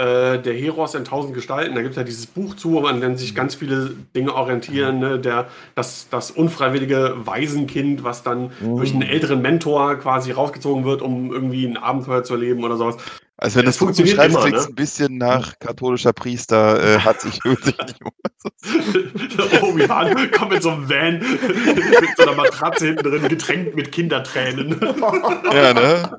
äh, 0.03 0.43
der 0.43 0.55
Heros 0.55 0.97
in 0.97 1.05
tausend 1.05 1.33
Gestalten. 1.35 1.77
Da 1.77 1.83
gibt 1.83 1.93
es 1.93 1.97
ja 1.97 2.03
dieses 2.03 2.27
Buch 2.27 2.57
zu, 2.57 2.85
an 2.87 3.01
dem 3.01 3.17
sich 3.17 3.37
ganz 3.37 3.55
viele 3.55 3.95
Dinge 4.17 4.35
orientieren. 4.35 4.99
Ne? 4.99 5.21
Der, 5.21 5.47
das, 5.77 6.09
das 6.11 6.33
unfreiwillige 6.33 7.15
Waisenkind, 7.25 8.03
was 8.03 8.25
dann 8.25 8.51
durch 8.61 8.93
einen 8.93 9.03
älteren 9.03 9.41
Mentor 9.43 9.97
quasi 9.97 10.33
rausgezogen 10.33 10.85
wird, 10.85 11.03
um 11.03 11.33
irgendwie 11.33 11.67
ein 11.67 11.77
Abenteuer 11.77 12.25
zu 12.25 12.35
erleben 12.35 12.65
oder 12.65 12.77
sowas. 12.77 12.97
Also 13.43 13.57
wenn 13.59 13.65
Das 13.67 13.75
das 13.75 13.79
du 13.81 13.85
funktioniert 13.87 14.17
beschreibst, 14.17 14.37
immer, 14.37 14.43
klingt 14.45 14.57
ne? 14.57 14.61
es 14.63 14.69
ein 14.69 14.75
bisschen 14.77 15.19
nach 15.19 15.59
katholischer 15.59 16.13
Priester, 16.13 16.95
äh, 16.95 17.01
hat 17.01 17.21
sich 17.21 17.35
sich 17.43 17.43
nicht 17.45 17.97
Obi-Wan 19.61 20.31
kommt 20.31 20.53
mit 20.53 20.63
so 20.63 20.71
einem 20.71 20.89
Van 20.89 21.19
mit 21.21 22.17
so 22.17 22.23
einer 22.23 22.37
Matratze 22.37 22.87
hinten 22.87 23.03
drin, 23.03 23.29
getränkt 23.29 23.75
mit 23.75 23.91
Kindertränen. 23.91 24.81
Ja, 25.53 25.75
ne? 25.75 26.19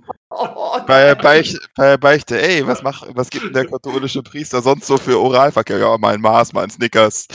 Bei, 0.86 1.16
Beich, 1.16 1.58
bei 1.78 1.96
Beichte, 1.96 2.42
ey, 2.42 2.68
was, 2.68 2.84
mach, 2.84 3.04
was 3.14 3.30
gibt 3.30 3.46
denn 3.46 3.54
der 3.54 3.68
katholische 3.68 4.22
Priester 4.22 4.62
sonst 4.62 4.86
so 4.88 4.98
für 4.98 5.18
Oralverkehr? 5.18 5.78
Ja, 5.78 5.98
mal 5.98 6.16
ein 6.16 6.22
Mars, 6.22 6.52
mal 6.52 6.64
ein 6.64 6.70
Snickers. 6.72 7.28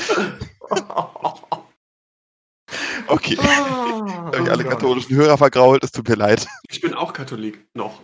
Okay, 3.07 3.39
Ah, 3.41 4.27
hab 4.27 4.41
ich 4.43 4.51
alle 4.51 4.63
Gott. 4.65 4.73
katholischen 4.75 5.17
Hörer 5.17 5.39
vergrault, 5.39 5.83
es 5.83 5.93
tut 5.93 6.07
mir 6.07 6.17
leid. 6.17 6.47
Ich 6.69 6.83
bin 6.83 6.93
auch 6.93 7.15
Katholik, 7.15 7.65
noch. 7.73 8.03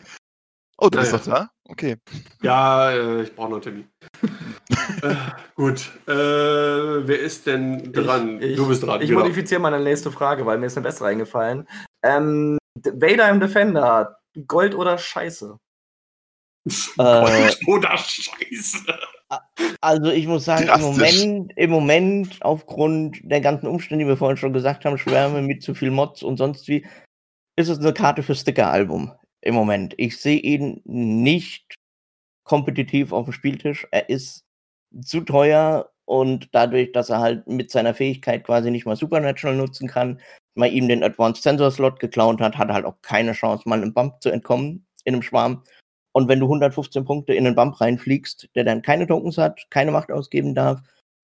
Oh, 0.84 0.90
du 0.90 0.98
bist 0.98 1.14
doch 1.14 1.24
da? 1.24 1.48
Okay. 1.66 1.96
Ja, 2.42 2.90
äh, 2.90 3.22
ich 3.22 3.34
brauche 3.34 3.48
noch 3.48 3.54
einen 3.54 3.62
Termin. 3.62 3.88
äh, 5.02 5.14
gut, 5.54 5.90
äh, 6.06 6.12
wer 6.12 7.20
ist 7.20 7.46
denn 7.46 7.90
dran? 7.90 8.42
Ich- 8.42 8.56
du 8.56 8.68
bist 8.68 8.82
dran. 8.82 9.00
Ich 9.00 9.08
genau. 9.08 9.20
modifiziere 9.20 9.62
meine 9.62 9.80
nächste 9.80 10.12
Frage, 10.12 10.44
weil 10.44 10.58
mir 10.58 10.66
ist 10.66 10.76
eine 10.76 10.84
bessere 10.84 11.08
eingefallen. 11.08 11.66
Ähm, 12.02 12.58
Vader 12.84 13.30
im 13.30 13.40
Defender, 13.40 14.18
Gold 14.46 14.74
oder 14.74 14.98
Scheiße? 14.98 15.56
Äh, 16.98 17.20
Gold 17.20 17.58
oder 17.66 17.96
Scheiße. 17.96 18.84
Also 19.80 20.10
ich 20.10 20.26
muss 20.26 20.44
sagen, 20.44 20.68
im. 20.68 20.80
Moment, 20.82 21.52
im 21.56 21.70
Moment, 21.70 22.38
aufgrund 22.42 23.20
der 23.22 23.40
ganzen 23.40 23.68
Umstände, 23.68 24.04
die 24.04 24.08
wir 24.08 24.18
vorhin 24.18 24.36
schon 24.36 24.52
gesagt 24.52 24.84
haben, 24.84 24.98
Schwärme 24.98 25.40
mit 25.40 25.62
zu 25.62 25.74
viel 25.74 25.90
Mods 25.90 26.22
und 26.22 26.36
sonst 26.36 26.68
wie, 26.68 26.86
ist 27.56 27.68
es 27.68 27.78
eine 27.78 27.94
Karte 27.94 28.22
für 28.22 28.34
Sticker-Album 28.34 29.12
im 29.44 29.54
Moment. 29.54 29.94
Ich 29.98 30.18
sehe 30.20 30.38
ihn 30.38 30.80
nicht 30.84 31.74
kompetitiv 32.44 33.12
auf 33.12 33.26
dem 33.26 33.32
Spieltisch. 33.32 33.86
Er 33.90 34.08
ist 34.08 34.44
zu 35.02 35.20
teuer 35.20 35.90
und 36.06 36.48
dadurch, 36.52 36.92
dass 36.92 37.10
er 37.10 37.20
halt 37.20 37.46
mit 37.46 37.70
seiner 37.70 37.94
Fähigkeit 37.94 38.44
quasi 38.44 38.70
nicht 38.70 38.86
mal 38.86 38.96
Supernatural 38.96 39.56
nutzen 39.56 39.88
kann, 39.88 40.20
mal 40.54 40.72
ihm 40.72 40.88
den 40.88 41.02
Advanced 41.02 41.42
Sensor 41.42 41.70
Slot 41.70 42.00
geklaut 42.00 42.40
hat, 42.40 42.56
hat 42.56 42.68
er 42.68 42.74
halt 42.74 42.84
auch 42.84 43.00
keine 43.02 43.32
Chance, 43.32 43.68
mal 43.68 43.80
einem 43.80 43.92
Bump 43.92 44.22
zu 44.22 44.30
entkommen 44.30 44.86
in 45.04 45.14
einem 45.14 45.22
Schwarm. 45.22 45.62
Und 46.12 46.28
wenn 46.28 46.40
du 46.40 46.46
115 46.46 47.04
Punkte 47.04 47.34
in 47.34 47.46
einen 47.46 47.56
Bump 47.56 47.80
reinfliegst, 47.80 48.48
der 48.54 48.64
dann 48.64 48.82
keine 48.82 49.06
Tokens 49.06 49.36
hat, 49.36 49.66
keine 49.70 49.90
Macht 49.90 50.12
ausgeben 50.12 50.54
darf 50.54 50.80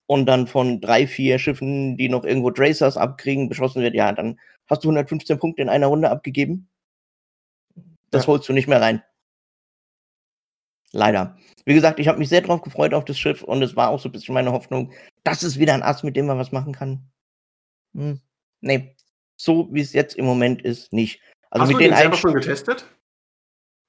und 0.06 0.26
dann 0.26 0.46
von 0.46 0.80
drei, 0.80 1.06
vier 1.06 1.38
Schiffen, 1.38 1.96
die 1.96 2.08
noch 2.08 2.24
irgendwo 2.24 2.50
Tracers 2.50 2.96
abkriegen, 2.96 3.48
beschossen 3.48 3.82
wird, 3.82 3.94
ja, 3.94 4.12
dann 4.12 4.38
hast 4.68 4.84
du 4.84 4.88
115 4.88 5.38
Punkte 5.38 5.62
in 5.62 5.68
einer 5.68 5.86
Runde 5.86 6.10
abgegeben. 6.10 6.68
Das 8.10 8.22
Ja. 8.24 8.28
holst 8.28 8.48
du 8.48 8.52
nicht 8.52 8.68
mehr 8.68 8.80
rein. 8.80 9.02
Leider. 10.92 11.36
Wie 11.64 11.74
gesagt, 11.74 12.00
ich 12.00 12.08
habe 12.08 12.18
mich 12.18 12.28
sehr 12.28 12.40
drauf 12.40 12.62
gefreut 12.62 12.94
auf 12.94 13.04
das 13.04 13.18
Schiff 13.18 13.42
und 13.42 13.62
es 13.62 13.76
war 13.76 13.90
auch 13.90 14.00
so 14.00 14.08
ein 14.08 14.12
bisschen 14.12 14.34
meine 14.34 14.52
Hoffnung, 14.52 14.92
das 15.22 15.42
ist 15.42 15.58
wieder 15.58 15.74
ein 15.74 15.82
Ass, 15.84 16.02
mit 16.02 16.16
dem 16.16 16.26
man 16.26 16.38
was 16.38 16.50
machen 16.52 16.72
kann. 16.72 17.08
Hm. 17.94 18.20
Nee, 18.60 18.96
so 19.36 19.68
wie 19.72 19.80
es 19.80 19.92
jetzt 19.92 20.16
im 20.16 20.24
Moment 20.24 20.62
ist, 20.62 20.92
nicht. 20.92 21.20
Also 21.50 21.62
Hast 21.62 21.68
mit 21.68 21.76
du 21.76 21.78
den 21.84 21.90
den 21.92 21.98
selber 21.98 22.16
schon 22.16 22.34
getestet? 22.34 22.84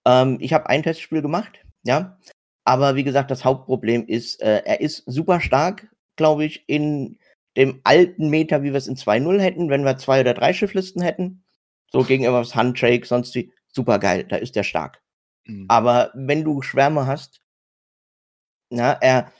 ähm, 0.05 0.37
ich 0.39 0.53
habe 0.53 0.69
ein 0.69 0.83
Testspiel 0.83 1.21
gemacht, 1.21 1.63
ja. 1.83 2.19
Aber 2.63 2.95
wie 2.95 3.03
gesagt, 3.03 3.31
das 3.31 3.43
Hauptproblem 3.43 4.05
ist, 4.05 4.39
äh, 4.41 4.61
er 4.63 4.81
ist 4.81 5.03
super 5.07 5.41
stark, 5.41 5.87
glaube 6.15 6.45
ich, 6.45 6.63
in 6.69 7.17
dem 7.57 7.81
alten 7.83 8.29
Meta, 8.29 8.61
wie 8.61 8.71
wir 8.71 8.77
es 8.77 8.87
in 8.87 8.95
2.0 8.95 9.39
hätten, 9.41 9.69
wenn 9.69 9.83
wir 9.83 9.97
zwei 9.97 10.21
oder 10.21 10.35
drei 10.35 10.53
Schifflisten 10.53 11.01
hätten. 11.01 11.43
So 11.91 12.03
gegenüber 12.03 12.39
was 12.41 12.55
Handshake, 12.55 13.05
sonst 13.07 13.33
wie. 13.35 13.51
Super 13.73 13.99
geil, 13.99 14.25
da 14.25 14.37
ist 14.37 14.55
er 14.57 14.63
stark. 14.63 15.01
Hm. 15.47 15.65
Aber 15.69 16.11
wenn 16.13 16.43
du 16.43 16.61
Schwärme 16.61 17.07
hast, 17.07 17.41
na, 18.69 18.93
er 18.93 19.31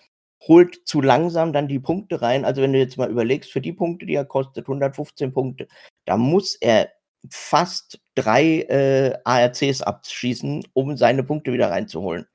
holt 0.48 0.88
zu 0.88 1.02
langsam 1.02 1.54
dann 1.54 1.68
die 1.68 1.80
Punkte 1.80 2.22
rein. 2.22 2.46
Also 2.46 2.62
wenn 2.62 2.74
du 2.74 2.80
jetzt 2.80 2.98
mal 2.98 3.10
überlegst, 3.10 3.52
für 3.52 3.62
die 3.62 3.74
Punkte, 3.74 4.06
die 4.06 4.16
er 4.16 4.26
kostet, 4.26 4.66
115 4.66 5.34
Punkte, 5.34 5.68
da 6.06 6.18
muss 6.18 6.56
er 6.56 6.92
fast 7.30 8.00
drei 8.16 8.62
äh, 8.62 9.14
ARCs 9.24 9.82
abschießen, 9.82 10.66
um 10.74 10.98
seine 10.98 11.24
Punkte 11.24 11.54
wieder 11.54 11.70
reinzuholen. 11.70 12.26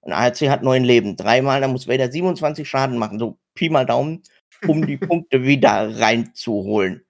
Und 0.00 0.12
ARC 0.12 0.40
hat 0.42 0.62
neun 0.62 0.84
Leben. 0.84 1.16
Dreimal, 1.16 1.60
dann 1.60 1.72
muss 1.72 1.88
Vader 1.88 2.10
27 2.10 2.68
Schaden 2.68 2.96
machen, 2.96 3.18
so 3.18 3.38
Pi 3.54 3.68
mal 3.68 3.84
Daumen, 3.84 4.22
um 4.66 4.86
die 4.86 4.96
Punkte 4.96 5.42
wieder 5.42 5.98
reinzuholen. 5.98 7.04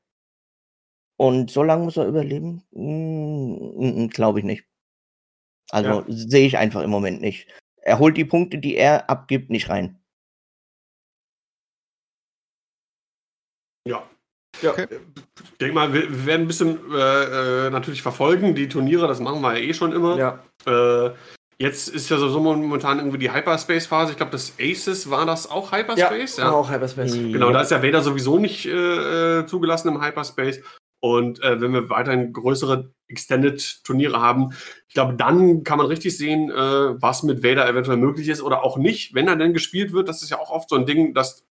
Und 1.19 1.51
so 1.51 1.65
lange 1.65 1.85
muss 1.85 1.97
er 1.97 2.07
überleben? 2.07 2.63
Hm, 2.73 4.09
Glaube 4.09 4.39
ich 4.39 4.45
nicht. 4.45 4.65
Also 5.71 5.91
Ja. 5.91 6.05
sehe 6.09 6.47
ich 6.47 6.57
einfach 6.57 6.83
im 6.83 6.91
Moment 6.91 7.21
nicht. 7.21 7.49
Er 7.83 7.99
holt 7.99 8.17
die 8.17 8.25
Punkte, 8.25 8.59
die 8.59 8.77
er 8.77 9.11
abgibt, 9.11 9.51
nicht 9.51 9.69
rein. 9.69 10.01
Ja. 13.87 14.09
Ja. 14.63 14.71
Okay. 14.71 14.87
Ich 15.43 15.59
denke 15.59 15.75
mal, 15.75 15.93
wir, 15.93 16.27
werden 16.27 16.43
ein 16.43 16.47
bisschen 16.47 16.79
äh, 16.93 17.67
äh, 17.67 17.71
natürlich 17.71 18.03
verfolgen, 18.03 18.55
die 18.55 18.69
Turniere, 18.69 19.09
das 19.09 19.19
machen 19.19 19.41
wir 19.41 19.59
ja 19.59 19.65
eh 19.65 19.75
schon 19.75 19.93
immer. 19.93 20.17
Ja. 20.17 20.45
Äh, 20.67 21.15
jetzt 21.59 21.89
ist 21.89 22.09
ja 22.11 22.19
so 22.19 22.41
momentan 22.41 22.99
irgendwie 22.99 23.19
die 23.19 23.33
Hyperspace-Phase. 23.33 24.13
Ich 24.13 24.17
glaube, 24.17 24.33
das 24.33 24.55
Aces 24.61 25.11
war 25.11 25.27
das 25.27 25.51
auch 25.51 25.73
Hyperspace. 25.73 26.37
ja. 26.37 26.53
Auch 26.53 26.71
Hyperspace. 26.71 27.13
Genau, 27.13 27.51
da 27.51 27.63
ist 27.63 27.73
ja 27.73 27.83
Vader 27.83 28.03
sowieso 28.03 28.39
nicht 28.39 28.67
äh, 28.67 29.41
äh, 29.41 29.47
zugelassen 29.47 29.89
im 29.89 30.01
Hyperspace. 30.01 30.61
Und 31.01 31.43
äh, 31.43 31.61
wenn 31.61 31.73
wir 31.73 31.91
weiterhin 31.91 32.33
größere 32.33 32.93
Extended-Turniere 33.09 34.21
haben, 34.21 34.51
ich 34.89 34.95
glaube, 34.95 35.15
dann 35.15 35.63
kann 35.63 35.79
man 35.79 35.87
richtig 35.87 36.17
sehen, 36.17 36.51
äh, 36.51 36.55
was 37.01 37.23
mit 37.23 37.43
Vader 37.43 37.69
eventuell 37.69 37.99
möglich 37.99 38.29
ist 38.29 38.43
oder 38.43 38.65
auch 38.65 38.77
nicht, 38.77 39.15
wenn 39.15 39.29
er 39.29 39.37
denn 39.37 39.53
gespielt 39.53 39.93
wird. 39.93 40.09
Das 40.09 40.23
ist 40.23 40.31
ja 40.31 40.39
auch 40.39 40.51
oft 40.51 40.69
so 40.69 40.77
ein 40.77 40.87
Ding, 40.87 41.15
dass 41.15 41.45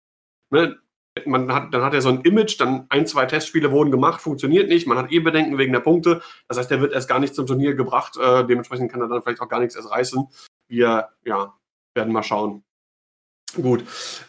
ne, 0.49 0.77
man 1.25 1.53
hat, 1.53 1.73
dann 1.73 1.83
hat 1.83 1.93
er 1.93 2.01
so 2.01 2.09
ein 2.09 2.21
Image, 2.21 2.59
dann 2.59 2.87
ein, 2.89 3.07
zwei 3.07 3.25
Testspiele 3.25 3.71
wurden 3.71 3.91
gemacht, 3.91 4.21
funktioniert 4.21 4.67
nicht, 4.67 4.87
man 4.87 4.97
hat 4.97 5.11
eh 5.11 5.19
Bedenken 5.19 5.57
wegen 5.57 5.71
der 5.71 5.79
Punkte. 5.79 6.21
Das 6.47 6.57
heißt, 6.57 6.69
der 6.69 6.81
wird 6.81 6.93
erst 6.93 7.07
gar 7.07 7.19
nicht 7.19 7.35
zum 7.35 7.47
Turnier 7.47 7.75
gebracht. 7.75 8.17
Äh, 8.17 8.45
dementsprechend 8.45 8.91
kann 8.91 9.01
er 9.01 9.07
dann 9.07 9.21
vielleicht 9.21 9.41
auch 9.41 9.49
gar 9.49 9.59
nichts 9.59 9.75
erst 9.75 9.91
reißen. 9.91 10.27
Wir, 10.67 11.09
ja, 11.23 11.53
werden 11.93 12.11
mal 12.11 12.23
schauen. 12.23 12.63
Gut. 13.55 13.85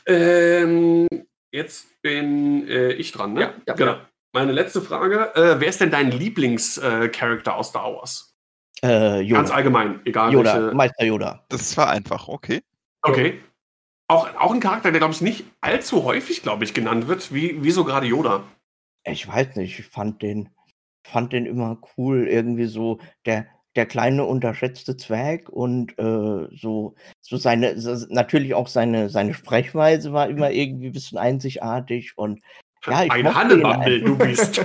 Ähm, 0.07 1.09
jetzt 1.51 2.01
bin 2.03 2.69
äh, 2.69 2.93
ich 2.93 3.11
dran, 3.13 3.33
ne? 3.33 3.41
Ja, 3.41 3.55
ja, 3.67 3.75
genau. 3.75 3.93
ja. 3.93 4.09
Meine 4.37 4.53
letzte 4.53 4.83
Frage: 4.83 5.35
äh, 5.35 5.59
Wer 5.61 5.69
ist 5.69 5.81
denn 5.81 5.91
dein 5.91 6.11
Lieblingscharakter 6.11 7.57
aus 7.57 7.71
Star 7.71 7.95
Wars? 7.95 8.37
Äh, 8.85 9.23
Yoda. 9.23 9.41
Ganz 9.41 9.51
allgemein, 9.51 10.01
egal 10.05 10.31
Yoda, 10.31 10.63
welche. 10.63 10.77
Meister 10.77 11.07
Yoda. 11.07 11.47
Das 11.49 11.75
war 11.79 11.89
einfach, 11.89 12.29
okay. 12.29 12.63
Okay. 13.01 13.41
Auch, 14.09 14.29
auch 14.37 14.53
ein 14.53 14.61
Charakter, 14.61 14.91
der, 14.91 15.01
glaube 15.01 15.15
ich, 15.15 15.23
nicht 15.23 15.47
allzu 15.63 16.05
häufig, 16.05 16.43
glaube 16.43 16.65
ich, 16.65 16.75
genannt 16.75 17.09
wird. 17.09 17.33
Wie, 17.33 17.65
wieso 17.65 17.85
gerade 17.85 18.07
Yoda? 18.07 18.43
Ich 19.05 19.27
weiß 19.27 19.57
nicht, 19.57 19.79
ich 19.79 19.87
fand 19.87 20.21
den, 20.21 20.51
fand 21.03 21.33
den 21.33 21.47
immer 21.47 21.79
cool, 21.97 22.29
irgendwie 22.29 22.67
so 22.67 22.99
der, 23.25 23.47
der 23.75 23.87
kleine 23.87 24.27
unterschätzte 24.27 24.99
Zwerg 24.99 25.49
und 25.49 25.99
äh, 25.99 26.47
so, 26.55 26.95
so 27.23 27.39
seine, 27.39 27.81
so, 27.81 28.07
natürlich 28.11 28.53
auch 28.53 28.69
seine, 28.69 29.09
seine 29.09 29.33
Sprechweise 29.33 30.13
war 30.13 30.29
immer 30.29 30.51
irgendwie 30.51 30.89
ein 30.89 30.93
bisschen 30.93 31.17
einzigartig 31.17 32.19
und 32.19 32.43
ja, 32.87 32.99
ein 32.99 33.21
ihn 33.21 33.35
Hannebumble, 33.35 34.01
du 34.01 34.17
bist. 34.17 34.57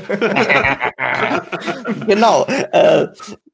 genau. 2.07 2.45
Äh, 2.45 3.07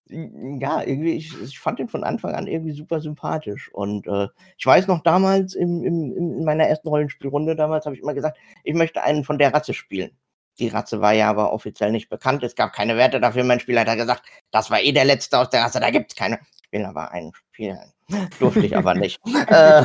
ja, 0.09 0.81
irgendwie, 0.83 1.15
ich, 1.15 1.41
ich 1.41 1.59
fand 1.59 1.79
den 1.79 1.89
von 1.89 2.03
Anfang 2.03 2.33
an 2.33 2.47
irgendwie 2.47 2.71
super 2.71 3.01
sympathisch. 3.01 3.69
Und 3.73 4.07
äh, 4.07 4.27
ich 4.57 4.65
weiß 4.65 4.87
noch 4.87 5.03
damals 5.03 5.53
im, 5.53 5.83
im, 5.83 6.15
in 6.15 6.45
meiner 6.45 6.65
ersten 6.65 6.87
Rollenspielrunde, 6.87 7.55
damals 7.55 7.85
habe 7.85 7.95
ich 7.95 8.01
immer 8.01 8.13
gesagt, 8.13 8.37
ich 8.63 8.73
möchte 8.73 9.03
einen 9.03 9.23
von 9.23 9.37
der 9.37 9.53
Rasse 9.53 9.73
spielen. 9.73 10.11
Die 10.59 10.69
Rasse 10.69 11.01
war 11.01 11.13
ja 11.13 11.29
aber 11.29 11.53
offiziell 11.53 11.91
nicht 11.91 12.09
bekannt. 12.09 12.43
Es 12.43 12.55
gab 12.55 12.73
keine 12.73 12.97
Werte 12.97 13.19
dafür. 13.19 13.43
Mein 13.43 13.59
Spielleiter 13.59 13.91
hat 13.91 13.99
gesagt, 13.99 14.23
das 14.51 14.71
war 14.71 14.81
eh 14.81 14.91
der 14.91 15.05
letzte 15.05 15.37
aus 15.37 15.49
der 15.49 15.61
Rasse, 15.61 15.79
da 15.79 15.91
gibt 15.91 16.11
es 16.11 16.15
keine. 16.15 16.39
Ich 16.63 16.71
will 16.71 16.85
aber 16.85 17.11
einen 17.11 17.33
spielen. 17.33 17.93
Durfte 18.39 18.65
ich 18.65 18.75
aber 18.75 18.95
nicht. 18.95 19.19
äh, 19.47 19.83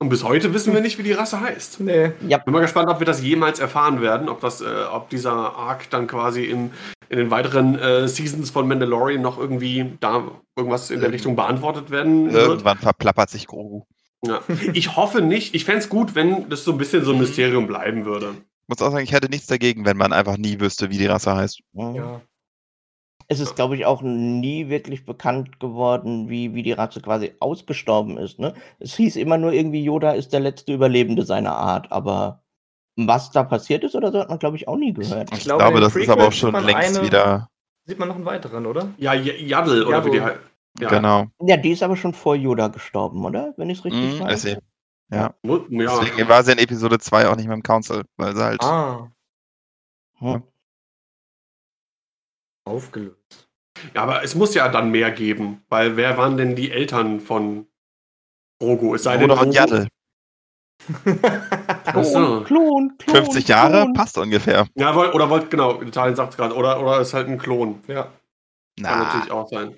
Und 0.00 0.10
bis 0.10 0.22
heute 0.22 0.54
wissen 0.54 0.72
wir 0.72 0.80
nicht, 0.80 0.96
wie 0.98 1.02
die 1.02 1.12
Rasse 1.12 1.40
heißt. 1.40 1.80
Nee. 1.80 2.12
ja, 2.28 2.38
Bin 2.38 2.52
mal 2.54 2.60
gespannt, 2.60 2.88
ob 2.88 3.00
wir 3.00 3.06
das 3.06 3.20
jemals 3.20 3.58
erfahren 3.58 4.00
werden, 4.00 4.28
ob, 4.28 4.40
das, 4.40 4.60
äh, 4.60 4.66
ob 4.92 5.10
dieser 5.10 5.56
Arc 5.56 5.90
dann 5.90 6.06
quasi 6.06 6.44
in, 6.44 6.70
in 7.08 7.18
den 7.18 7.30
weiteren 7.32 7.76
äh, 7.78 8.06
Seasons 8.06 8.50
von 8.50 8.68
Mandalorian 8.68 9.20
noch 9.20 9.38
irgendwie 9.38 9.96
da 9.98 10.30
irgendwas 10.56 10.90
in 10.90 11.00
der 11.00 11.08
Ähm, 11.08 11.14
Richtung 11.14 11.34
beantwortet 11.36 11.90
werden 11.90 12.32
wird. 12.32 12.48
Irgendwann 12.48 12.78
verplappert 12.78 13.30
sich 13.30 13.48
Grogu. 13.48 13.82
Ja. 14.24 14.40
Ich 14.72 14.96
hoffe 14.96 15.20
nicht. 15.20 15.54
Ich 15.54 15.64
fände 15.64 15.80
es 15.80 15.88
gut, 15.88 16.14
wenn 16.14 16.48
das 16.48 16.64
so 16.64 16.72
ein 16.72 16.78
bisschen 16.78 17.04
so 17.04 17.12
ein 17.12 17.18
Mysterium 17.18 17.66
bleiben 17.66 18.04
würde. 18.04 18.34
Ich 18.36 18.68
muss 18.68 18.82
auch 18.82 18.92
sagen, 18.92 19.04
ich 19.04 19.12
hätte 19.12 19.28
nichts 19.28 19.46
dagegen, 19.46 19.84
wenn 19.84 19.96
man 19.96 20.12
einfach 20.12 20.36
nie 20.36 20.60
wüsste, 20.60 20.90
wie 20.90 20.98
die 20.98 21.06
Rasse 21.06 21.34
heißt. 21.34 21.60
Ja. 21.72 22.20
Es 23.30 23.40
ist, 23.40 23.56
glaube 23.56 23.76
ich, 23.76 23.84
auch 23.84 24.00
nie 24.00 24.70
wirklich 24.70 25.04
bekannt 25.04 25.60
geworden, 25.60 26.30
wie, 26.30 26.54
wie 26.54 26.62
die 26.62 26.72
Rasse 26.72 27.02
quasi 27.02 27.34
ausgestorben 27.40 28.16
ist. 28.16 28.38
Ne? 28.38 28.54
Es 28.78 28.94
hieß 28.96 29.16
immer 29.16 29.36
nur 29.36 29.52
irgendwie, 29.52 29.84
Yoda 29.84 30.12
ist 30.12 30.32
der 30.32 30.40
letzte 30.40 30.72
Überlebende 30.72 31.24
seiner 31.26 31.54
Art, 31.54 31.92
aber 31.92 32.42
was 32.96 33.30
da 33.30 33.44
passiert 33.44 33.84
ist 33.84 33.94
oder 33.94 34.10
so, 34.10 34.18
hat 34.20 34.30
man, 34.30 34.38
glaube 34.38 34.56
ich, 34.56 34.66
auch 34.66 34.76
nie 34.76 34.94
gehört. 34.94 35.30
Ich, 35.34 35.40
glaube, 35.44 35.62
glaube, 35.62 35.76
in 35.78 35.84
das 35.84 35.94
ist 35.94 36.08
aber 36.08 36.28
auch 36.28 36.32
schon 36.32 36.54
längst 36.64 36.96
eine- 36.96 37.06
wieder. 37.06 37.48
Sieht 37.84 37.98
man 37.98 38.08
noch 38.08 38.16
einen 38.16 38.24
weiteren, 38.24 38.64
oder? 38.66 38.88
Ja, 38.96 39.12
Yaddle 39.14 39.86
oder 39.86 40.04
wie 40.06 40.10
die 40.10 40.20
halt. 40.22 40.40
Ja. 40.80 40.88
Genau. 40.88 41.26
Ja, 41.40 41.56
die 41.56 41.70
ist 41.72 41.82
aber 41.82 41.96
schon 41.96 42.14
vor 42.14 42.34
Yoda 42.34 42.68
gestorben, 42.68 43.24
oder? 43.24 43.52
Wenn 43.56 43.68
ich 43.70 43.78
es 43.78 43.84
richtig 43.84 44.14
Mhm, 44.14 44.20
weiß. 44.24 44.42
deswegen, 44.42 44.60
ja. 45.10 45.34
Ja. 45.42 45.60
deswegen 46.00 46.28
war 46.28 46.42
sie 46.44 46.52
in 46.52 46.58
Episode 46.58 46.98
2 46.98 47.28
auch 47.28 47.36
nicht 47.36 47.46
mehr 47.46 47.56
im 47.56 47.62
Council, 47.62 48.04
weil 48.16 48.34
sie 48.34 48.42
halt. 48.44 48.62
Ah, 48.62 49.08
Hm. 50.20 50.42
Aufgelöst. 52.68 53.48
ja, 53.94 54.02
aber 54.02 54.22
es 54.22 54.34
muss 54.34 54.54
ja 54.54 54.68
dann 54.68 54.90
mehr 54.90 55.10
geben, 55.10 55.62
weil 55.68 55.96
wer 55.96 56.16
waren 56.18 56.36
denn 56.36 56.54
die 56.56 56.70
Eltern 56.70 57.20
von 57.20 57.66
Grogu? 58.60 58.94
Es 58.94 59.02
sei 59.04 59.16
denn, 59.16 59.30
Yaddle. 59.52 59.88
Ach 61.84 62.04
so. 62.04 62.42
Klon, 62.44 62.96
Klon, 62.98 63.14
50 63.16 63.48
Jahre 63.48 63.82
Klon. 63.82 63.92
passt 63.94 64.16
ungefähr. 64.18 64.66
Ja, 64.74 64.94
oder 64.94 65.28
wollt, 65.30 65.50
genau, 65.50 65.82
Italien 65.82 66.16
sagt 66.16 66.32
es 66.32 66.36
gerade, 66.36 66.54
oder, 66.54 66.80
oder 66.80 67.00
ist 67.00 67.14
halt 67.14 67.28
ein 67.28 67.38
Klon. 67.38 67.82
Ja. 67.88 68.04
Kann 68.04 68.12
Na, 68.80 69.04
natürlich 69.04 69.30
auch 69.32 69.48
sein. 69.48 69.76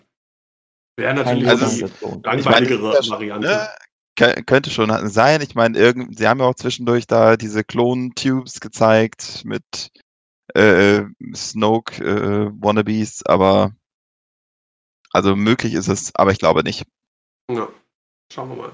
Wäre 0.96 1.14
natürlich 1.14 1.48
Also 1.48 1.86
die 1.86 1.92
Klon. 1.92 2.22
langweiligere 2.22 2.92
das 2.92 3.00
ist 3.00 3.06
ja- 3.06 3.12
Variante. 3.14 3.48
ne, 3.48 3.68
kö- 4.18 4.44
könnte 4.44 4.70
schon 4.70 5.08
sein. 5.08 5.40
Ich 5.40 5.54
meine, 5.54 5.78
irgend, 5.78 6.18
sie 6.18 6.28
haben 6.28 6.40
ja 6.40 6.46
auch 6.46 6.54
zwischendurch 6.54 7.06
da 7.06 7.36
diese 7.36 7.64
Klon-Tubes 7.64 8.60
gezeigt 8.60 9.42
mit 9.44 9.90
äh, 10.54 11.04
Snoke 11.34 12.02
äh, 12.04 12.50
Wannabes, 12.60 13.24
aber 13.26 13.72
also 15.12 15.36
möglich 15.36 15.74
ist 15.74 15.88
es, 15.88 16.14
aber 16.14 16.32
ich 16.32 16.38
glaube 16.38 16.62
nicht. 16.62 16.84
Ja, 17.50 17.68
schauen 18.32 18.50
wir 18.50 18.56
mal. 18.56 18.72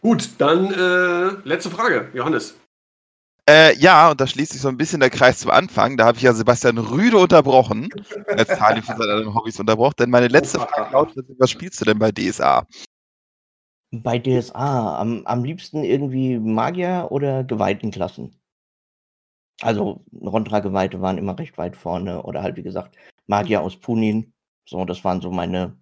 Gut, 0.00 0.30
dann 0.38 0.72
äh, 0.72 1.48
letzte 1.48 1.70
Frage, 1.70 2.10
Johannes. 2.14 2.56
Äh, 3.48 3.76
ja, 3.78 4.10
und 4.10 4.20
da 4.20 4.26
schließt 4.26 4.52
sich 4.52 4.60
so 4.60 4.68
ein 4.68 4.76
bisschen 4.76 5.00
der 5.00 5.10
Kreis 5.10 5.40
zum 5.40 5.50
Anfang. 5.50 5.96
Da 5.96 6.06
habe 6.06 6.16
ich 6.16 6.22
ja 6.22 6.32
Sebastian 6.32 6.78
Rüde 6.78 7.18
unterbrochen, 7.18 7.88
als 8.28 8.48
Tali 8.48 8.82
für 8.82 8.96
seine 8.96 9.34
Hobbys 9.34 9.58
unterbrochen. 9.58 9.94
Denn 9.98 10.10
meine 10.10 10.28
letzte 10.28 10.60
Frage 10.60 10.92
lautet, 10.92 11.26
was 11.38 11.50
spielst 11.50 11.80
du 11.80 11.84
denn 11.84 11.98
bei 11.98 12.12
DSA? 12.12 12.66
Bei 13.90 14.18
DSA 14.18 15.00
am, 15.00 15.26
am 15.26 15.44
liebsten 15.44 15.84
irgendwie 15.84 16.38
Magier 16.38 17.08
oder 17.10 17.44
Geweihtenklassen. 17.44 18.34
Also 19.62 20.04
Rondra-Geweihte 20.20 21.00
waren 21.00 21.18
immer 21.18 21.38
recht 21.38 21.56
weit 21.58 21.76
vorne 21.76 22.22
oder 22.22 22.42
halt 22.42 22.56
wie 22.56 22.62
gesagt 22.62 22.96
Magier 23.26 23.62
aus 23.62 23.76
Punin. 23.76 24.32
So, 24.68 24.84
das 24.84 25.04
waren 25.04 25.20
so 25.20 25.30
meine 25.30 25.76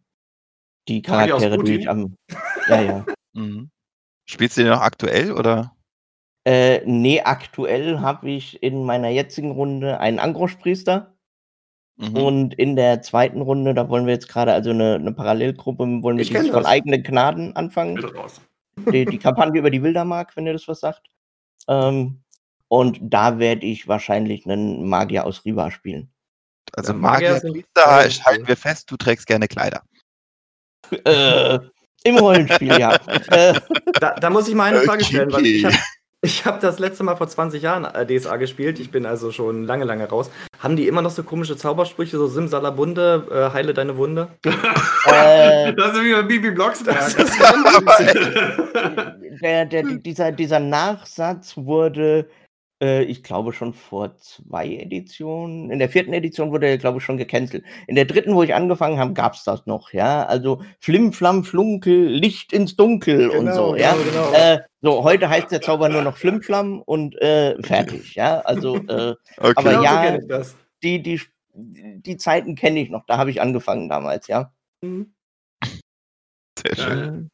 die 0.88 1.02
Charaktere, 1.02 1.62
die 1.62 1.76
ich 1.76 1.88
am 1.88 2.16
ja 2.68 2.80
ja. 2.82 3.06
Mhm. 3.32 3.70
Spielst 4.26 4.56
du 4.56 4.62
den 4.62 4.72
noch 4.72 4.80
aktuell 4.80 5.32
oder? 5.32 5.76
Äh, 6.44 6.80
nee, 6.84 7.20
aktuell 7.20 8.00
habe 8.00 8.28
ich 8.30 8.60
in 8.60 8.84
meiner 8.84 9.08
jetzigen 9.08 9.52
Runde 9.52 10.00
einen 10.00 10.18
Angrosch-Priester 10.18 11.14
Mhm. 12.00 12.16
und 12.16 12.54
in 12.54 12.76
der 12.76 13.02
zweiten 13.02 13.42
Runde, 13.42 13.74
da 13.74 13.90
wollen 13.90 14.06
wir 14.06 14.14
jetzt 14.14 14.28
gerade 14.28 14.54
also 14.54 14.70
eine, 14.70 14.94
eine 14.94 15.12
Parallelgruppe, 15.12 15.84
wollen 16.02 16.16
wir 16.16 16.24
dieses 16.24 16.48
von 16.48 16.64
eigenen 16.64 17.02
Gnaden 17.02 17.54
anfangen. 17.56 18.02
Die, 18.90 19.04
die 19.04 19.18
Kampagne 19.18 19.58
über 19.58 19.70
die 19.70 19.82
Wildermark, 19.82 20.34
wenn 20.34 20.46
ihr 20.46 20.54
das 20.54 20.66
was 20.66 20.80
sagt. 20.80 21.08
Ähm, 21.68 22.22
und 22.70 22.98
da 23.02 23.38
werde 23.40 23.66
ich 23.66 23.88
wahrscheinlich 23.88 24.46
einen 24.46 24.88
Magier 24.88 25.26
aus 25.26 25.44
Riva 25.44 25.70
spielen. 25.72 26.08
Also 26.72 26.92
Ja, 26.92 26.98
Magier 26.98 27.32
Magier, 27.42 27.64
da 27.74 28.02
sind 28.02 28.24
halten 28.24 28.46
wir 28.46 28.56
fest, 28.56 28.90
du 28.90 28.96
trägst 28.96 29.26
gerne 29.26 29.48
Kleider. 29.48 29.82
Äh, 31.04 31.58
Im 32.04 32.16
Rollenspiel, 32.16 32.78
ja. 32.78 32.94
Äh, 33.30 33.54
Da, 34.00 34.14
da 34.14 34.30
muss 34.30 34.48
ich 34.48 34.54
mal 34.54 34.64
eine 34.64 34.82
Äh, 34.82 34.86
Frage 34.86 35.04
stellen, 35.04 35.32
weil 35.32 35.44
ich 35.46 35.64
habe 35.64 35.76
ich 36.22 36.44
hab 36.44 36.60
das 36.60 36.78
letzte 36.78 37.02
Mal 37.04 37.16
vor 37.16 37.28
20 37.28 37.62
Jahren 37.62 37.84
äh, 37.84 38.06
DSA 38.06 38.36
gespielt. 38.36 38.78
Ich 38.78 38.90
bin 38.90 39.06
also 39.06 39.30
schon 39.32 39.64
lange, 39.64 39.84
lange 39.84 40.08
raus. 40.08 40.30
Haben 40.58 40.76
die 40.76 40.86
immer 40.86 41.02
noch 41.02 41.10
so 41.10 41.22
komische 41.22 41.56
Zaubersprüche, 41.56 42.18
so 42.18 42.26
Simsalabunde, 42.26 43.26
äh, 43.30 43.54
heile 43.54 43.72
deine 43.74 43.96
Wunde? 43.96 44.28
äh, 44.44 45.72
Das 45.76 45.92
ist 45.92 46.02
wie 46.04 46.12
bei 46.12 46.22
Bibi 46.22 46.50
Blocksberg. 46.50 47.16
Der, 49.40 49.64
der, 49.66 49.82
dieser, 49.82 50.32
dieser 50.32 50.60
Nachsatz 50.60 51.56
wurde 51.56 52.28
Äh, 52.82 53.02
ich 53.04 53.22
glaube 53.22 53.52
schon 53.52 53.74
vor 53.74 54.16
zwei 54.16 54.66
Editionen. 54.68 55.70
In 55.70 55.78
der 55.78 55.88
vierten 55.88 56.12
Edition 56.12 56.50
wurde 56.50 56.66
er, 56.66 56.78
glaube 56.78 56.98
ich, 56.98 57.04
schon 57.04 57.18
gecancelt. 57.18 57.64
In 57.86 57.94
der 57.94 58.06
dritten, 58.06 58.34
wo 58.34 58.42
ich 58.42 58.54
angefangen 58.54 58.98
habe, 58.98 59.12
gab 59.12 59.34
es 59.34 59.44
das 59.44 59.66
noch, 59.66 59.92
ja. 59.92 60.24
Also 60.24 60.62
Flim, 60.80 61.12
Flam, 61.12 61.44
Flunkel, 61.44 62.06
Licht 62.06 62.52
ins 62.52 62.76
Dunkel 62.76 63.28
und 63.30 63.46
Genau, 63.46 63.70
so, 63.70 63.76
ja. 63.76 63.92
genau, 63.92 64.30
genau. 64.30 64.32
Äh, 64.32 64.60
so, 64.82 65.04
heute 65.04 65.28
heißt 65.28 65.50
der 65.50 65.60
Zauber 65.60 65.88
nur 65.88 66.02
noch 66.02 66.16
Flim, 66.16 66.40
Flam 66.42 66.80
und 66.82 67.20
äh, 67.20 67.60
fertig, 67.62 68.14
ja. 68.14 68.40
Also, 68.40 68.76
äh, 68.76 69.14
Okay. 69.36 69.52
Aber 69.56 69.74
so 69.74 69.82
ja, 69.82 70.04
kenn 70.04 70.20
ich 70.22 70.28
das. 70.28 70.56
die, 70.82 71.02
die, 71.02 71.20
die 71.54 72.16
Zeiten 72.16 72.54
kenne 72.54 72.80
ich 72.80 72.90
noch. 72.90 73.04
Da 73.06 73.18
habe 73.18 73.30
ich 73.30 73.40
angefangen 73.40 73.88
damals, 73.88 74.26
ja. 74.26 74.52
Mhm. 74.82 75.12
Sehr 76.58 76.76
schön. 76.76 77.30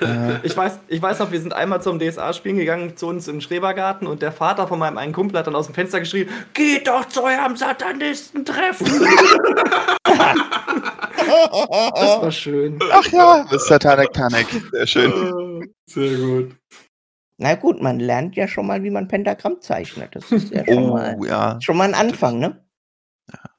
Äh, 0.00 0.38
Ich 0.46 0.56
weiß, 0.56 0.78
ich 0.88 1.00
weiß 1.02 1.18
noch, 1.18 1.30
wir 1.32 1.40
sind 1.40 1.52
einmal 1.52 1.80
zum 1.82 1.98
DSA-Spielen 1.98 2.56
gegangen 2.56 2.96
zu 2.96 3.06
uns 3.08 3.28
im 3.28 3.40
Schrebergarten 3.40 4.06
und 4.06 4.22
der 4.22 4.32
Vater 4.32 4.66
von 4.68 4.78
meinem 4.78 4.98
einen 4.98 5.12
Kumpel 5.12 5.38
hat 5.38 5.46
dann 5.46 5.54
aus 5.56 5.66
dem 5.66 5.74
Fenster 5.74 6.00
geschrien: 6.00 6.28
Geht 6.54 6.86
doch 6.88 7.06
zu 7.08 7.22
eurem 7.24 7.56
Satanisten-Treffen! 7.56 8.86
Das 11.16 12.22
war 12.22 12.30
schön. 12.30 12.78
Ach 12.92 13.06
ja, 13.06 13.46
Mr. 13.50 13.78
Tanek 13.78 14.12
Tanek. 14.12 14.46
Sehr 14.72 14.86
schön. 14.86 15.74
Sehr 15.88 16.16
gut. 16.18 16.56
Na 17.38 17.54
gut, 17.54 17.82
man 17.82 17.98
lernt 17.98 18.36
ja 18.36 18.46
schon 18.46 18.66
mal, 18.66 18.82
wie 18.82 18.90
man 18.90 19.08
Pentagramm 19.08 19.60
zeichnet. 19.60 20.14
Das 20.14 20.30
ist 20.30 20.52
ja 20.52 20.64
schon, 20.64 20.90
mal, 20.90 21.16
Oh, 21.18 21.24
ja. 21.24 21.58
schon 21.60 21.76
mal 21.76 21.84
ein 21.88 21.94
Anfang, 21.94 22.38
ne? 22.38 22.64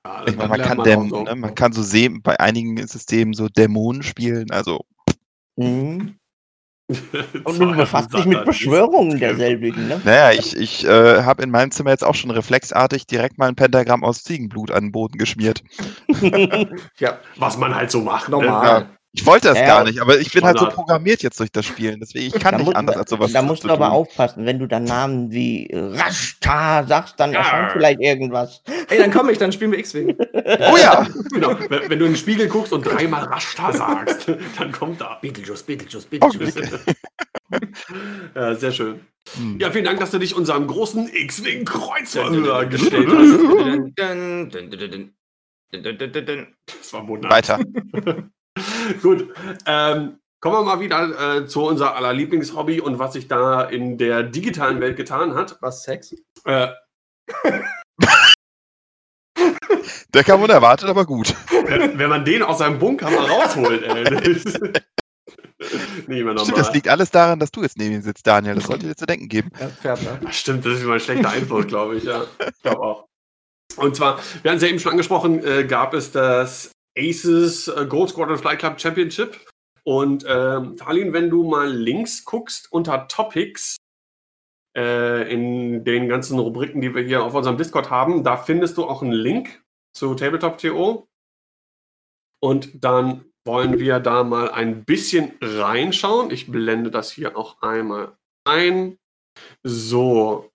Ja, 0.06 0.24
Ich 0.28 0.36
meine, 0.38 0.50
man, 0.50 0.62
kann 0.62 0.80
auch 0.80 0.84
Däm 0.84 1.10
so. 1.10 1.24
ne, 1.24 1.36
man 1.36 1.56
kann 1.56 1.74
so 1.74 1.82
sehen, 1.82 2.22
bei 2.22 2.40
einigen 2.40 2.78
Systemen 2.88 3.34
so 3.34 3.50
Dämonen 3.50 4.04
spielen. 4.04 4.50
Also, 4.52 4.86
Mhm. 5.58 6.16
Und 7.46 7.60
du 7.60 7.76
befasst 7.76 8.14
dich 8.14 8.26
mit. 8.26 8.46
Beschwörungen 8.46 9.20
derselbigen, 9.20 9.88
ne? 9.88 10.00
naja, 10.04 10.38
ich, 10.40 10.56
ich 10.56 10.86
äh, 10.86 11.24
habe 11.24 11.42
in 11.42 11.50
meinem 11.50 11.72
Zimmer 11.72 11.90
jetzt 11.90 12.04
auch 12.04 12.14
schon 12.14 12.30
reflexartig 12.30 13.08
direkt 13.08 13.40
mal 13.40 13.48
ein 13.48 13.56
Pentagramm 13.56 14.04
aus 14.04 14.24
Ziegenblut 14.24 14.70
an 14.70 14.86
den 14.86 14.92
Boden 14.92 15.18
geschmiert. 15.18 15.64
Ja, 17.00 17.20
Was 17.38 17.58
man 17.58 17.74
halt 17.74 17.90
so 17.90 18.02
macht. 18.02 18.30
normal. 18.30 18.95
Ich 19.16 19.26
wollte 19.26 19.48
das 19.48 19.58
ja, 19.58 19.66
gar 19.66 19.84
nicht, 19.86 20.02
aber 20.02 20.20
ich 20.20 20.30
bin 20.32 20.44
halt 20.44 20.60
so 20.60 20.68
programmiert 20.68 21.24
jetzt 21.24 21.40
durch 21.40 21.52
das 21.52 21.66
Spielen. 21.66 22.02
Deswegen, 22.02 22.28
ich 22.28 22.34
kann 22.34 22.56
nicht 22.56 22.66
muss, 22.66 22.76
anders 22.76 22.98
als 22.98 23.10
sowas. 23.10 23.32
Da 23.32 23.42
musst 23.42 23.64
du 23.64 23.70
aber 23.70 23.86
tun. 23.86 23.96
aufpassen, 23.96 24.46
wenn 24.46 24.60
du 24.60 24.68
dann 24.68 24.84
Namen 24.84 25.32
wie 25.32 25.70
Rashta 25.74 26.86
sagst, 26.86 27.18
dann 27.18 27.34
erscheint 27.34 27.72
vielleicht 27.72 28.02
irgendwas. 28.02 28.62
Ey, 28.90 28.98
dann 28.98 29.12
komm 29.12 29.30
ich, 29.30 29.38
dann 29.38 29.54
spielen 29.54 29.72
wir 29.72 29.80
X-Wing. 29.80 30.18
oh 30.20 30.78
ja! 30.78 31.08
genau. 31.32 31.58
Wenn, 31.70 31.98
du 31.98 32.06
in 32.06 32.12
den 32.12 32.18
Spiegel 32.18 32.50
guckst 32.50 32.74
und 32.74 32.86
dreimal 32.86 33.24
Rashta 33.24 33.72
sagst, 33.72 34.30
dann 34.58 34.72
kommt 34.74 35.00
da 35.00 35.18
Beetlejuice, 35.22 35.64
Beetlejuice, 35.64 36.06
Beetlejuice. 36.06 36.58
Okay. 36.58 36.78
ja, 38.36 38.56
sehr 38.56 38.72
schön. 38.74 39.00
Hm. 39.38 39.60
Ja, 39.60 39.72
vielen 39.72 39.86
Dank, 39.86 40.00
dass 40.02 40.12
du 40.12 40.20
dich 40.20 40.36
unserem 40.36 40.68
großen 40.68 41.10
X-Wing-Kreuzverhör 41.12 42.66
gestellt 42.66 43.08
hast. 43.10 43.40
Das 45.72 46.94
war 46.94 47.08
wunderbar. 47.08 47.38
Weiter. 47.38 47.60
Gut. 49.02 49.34
Ähm, 49.66 50.20
kommen 50.40 50.56
wir 50.56 50.64
mal 50.64 50.80
wieder 50.80 51.38
äh, 51.38 51.46
zu 51.46 51.64
unser 51.64 51.96
aller 51.96 52.14
Lieblingshobby 52.14 52.80
und 52.82 53.00
was 53.00 53.14
sich 53.14 53.28
da 53.28 53.64
in 53.64 53.98
der 53.98 54.24
digitalen 54.24 54.80
Welt 54.82 54.98
getan 54.98 55.36
hat. 55.36 55.58
Was, 55.62 55.84
Sex? 55.84 56.16
Äh, 56.46 56.68
Der 60.14 60.24
kam 60.24 60.42
unerwartet, 60.42 60.88
aber 60.90 61.06
gut. 61.06 61.36
wenn, 61.68 62.00
wenn 62.00 62.10
man 62.10 62.24
den 62.24 62.42
aus 62.42 62.60
seinem 62.60 62.80
Bunker 62.80 63.10
mal 63.10 63.26
rausholt, 63.26 63.84
ey. 63.84 64.04
Normal. 66.08 66.40
Stimmt, 66.40 66.58
das 66.58 66.74
liegt 66.74 66.88
alles 66.88 67.12
daran, 67.12 67.40
dass 67.40 67.52
du 67.52 67.64
jetzt 67.64 67.78
neben 67.78 67.96
ihm 67.96 68.02
sitzt, 68.02 68.26
Daniel. 68.26 68.56
Das 68.56 68.66
sollte 68.66 68.88
dir 68.88 68.96
zu 68.96 69.06
denken 69.06 69.28
geben. 69.28 69.52
Ja, 69.60 69.68
Pferdner. 69.68 70.20
Ach, 70.26 70.32
Stimmt, 70.32 70.66
das 70.66 70.80
ist 70.80 70.86
mein 70.86 71.00
schlechter 71.00 71.30
Einfluss, 71.30 71.68
glaube 71.68 71.98
ich, 71.98 72.04
ja. 72.04 72.26
Ich 72.40 72.62
glaube 72.62 72.82
auch. 72.82 73.06
Und 73.78 73.96
zwar, 73.96 74.20
wir 74.42 74.52
hatten 74.52 74.58
es 74.58 74.64
ja 74.64 74.70
eben 74.70 74.80
schon 74.80 74.92
angesprochen, 74.92 75.44
äh, 75.44 75.66
gab 75.66 75.94
es 75.94 76.12
das 76.12 76.72
Aces 76.98 77.68
äh, 77.68 77.86
Gold 77.86 78.10
Squadron 78.10 78.38
Flight 78.38 78.60
Club 78.60 78.80
Championship. 78.80 79.40
Und 79.84 80.26
ähm, 80.28 80.78
Talin, 80.78 81.14
wenn 81.14 81.30
du 81.30 81.44
mal 81.44 81.72
links 81.72 82.26
guckst 82.26 82.72
unter 82.72 83.08
Topics, 83.08 83.78
äh, 84.76 85.32
in 85.32 85.84
den 85.84 86.10
ganzen 86.10 86.38
Rubriken, 86.38 86.82
die 86.82 86.94
wir 86.94 87.04
hier 87.04 87.24
auf 87.24 87.34
unserem 87.34 87.58
Discord 87.58 87.90
haben, 87.90 88.24
da 88.24 88.38
findest 88.38 88.78
du 88.78 88.86
auch 88.86 89.02
einen 89.02 89.14
Link 89.14 89.64
zu 89.94 90.14
Tabletop.to. 90.16 91.08
Und 92.42 92.84
dann 92.84 93.26
wollen 93.46 93.80
wir 93.80 94.00
da 94.00 94.24
mal 94.24 94.52
ein 94.52 94.84
bisschen 94.84 95.34
reinschauen. 95.42 96.32
Ich 96.32 96.52
blende 96.52 96.92
das 96.92 97.12
hier 97.12 97.38
auch 97.38 97.62
einmal 97.62 98.18
ein. 98.44 98.98
So. 99.64 100.52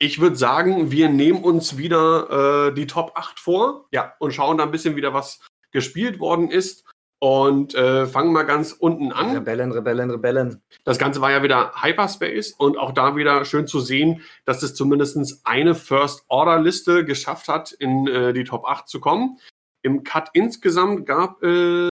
Ich 0.00 0.20
würde 0.20 0.36
sagen, 0.36 0.90
wir 0.90 1.08
nehmen 1.08 1.44
uns 1.44 1.76
wieder 1.78 2.68
äh, 2.68 2.74
die 2.74 2.86
Top 2.86 3.12
8 3.14 3.38
vor. 3.38 3.86
Ja. 3.92 4.14
Und 4.18 4.32
schauen 4.32 4.58
da 4.58 4.64
ein 4.64 4.72
bisschen 4.72 4.96
wieder, 4.96 5.14
was 5.14 5.40
gespielt 5.74 6.18
worden 6.20 6.50
ist. 6.50 6.84
Und 7.20 7.74
äh, 7.74 8.06
fangen 8.06 8.32
mal 8.34 8.42
ganz 8.42 8.72
unten 8.72 9.10
an. 9.10 9.34
Rebellen, 9.34 9.72
Rebellen, 9.72 10.10
Rebellen. 10.10 10.62
Das 10.84 10.98
Ganze 10.98 11.22
war 11.22 11.30
ja 11.30 11.42
wieder 11.42 11.72
Hyperspace 11.82 12.52
und 12.52 12.76
auch 12.76 12.92
da 12.92 13.16
wieder 13.16 13.46
schön 13.46 13.66
zu 13.66 13.80
sehen, 13.80 14.20
dass 14.44 14.62
es 14.62 14.74
zumindest 14.74 15.40
eine 15.46 15.74
First-Order-Liste 15.74 17.04
geschafft 17.06 17.48
hat, 17.48 17.72
in 17.72 18.06
äh, 18.08 18.34
die 18.34 18.44
Top 18.44 18.66
8 18.66 18.86
zu 18.88 19.00
kommen. 19.00 19.38
Im 19.82 20.04
Cut 20.04 20.30
insgesamt 20.34 21.06
gab 21.06 21.42
es, 21.42 21.88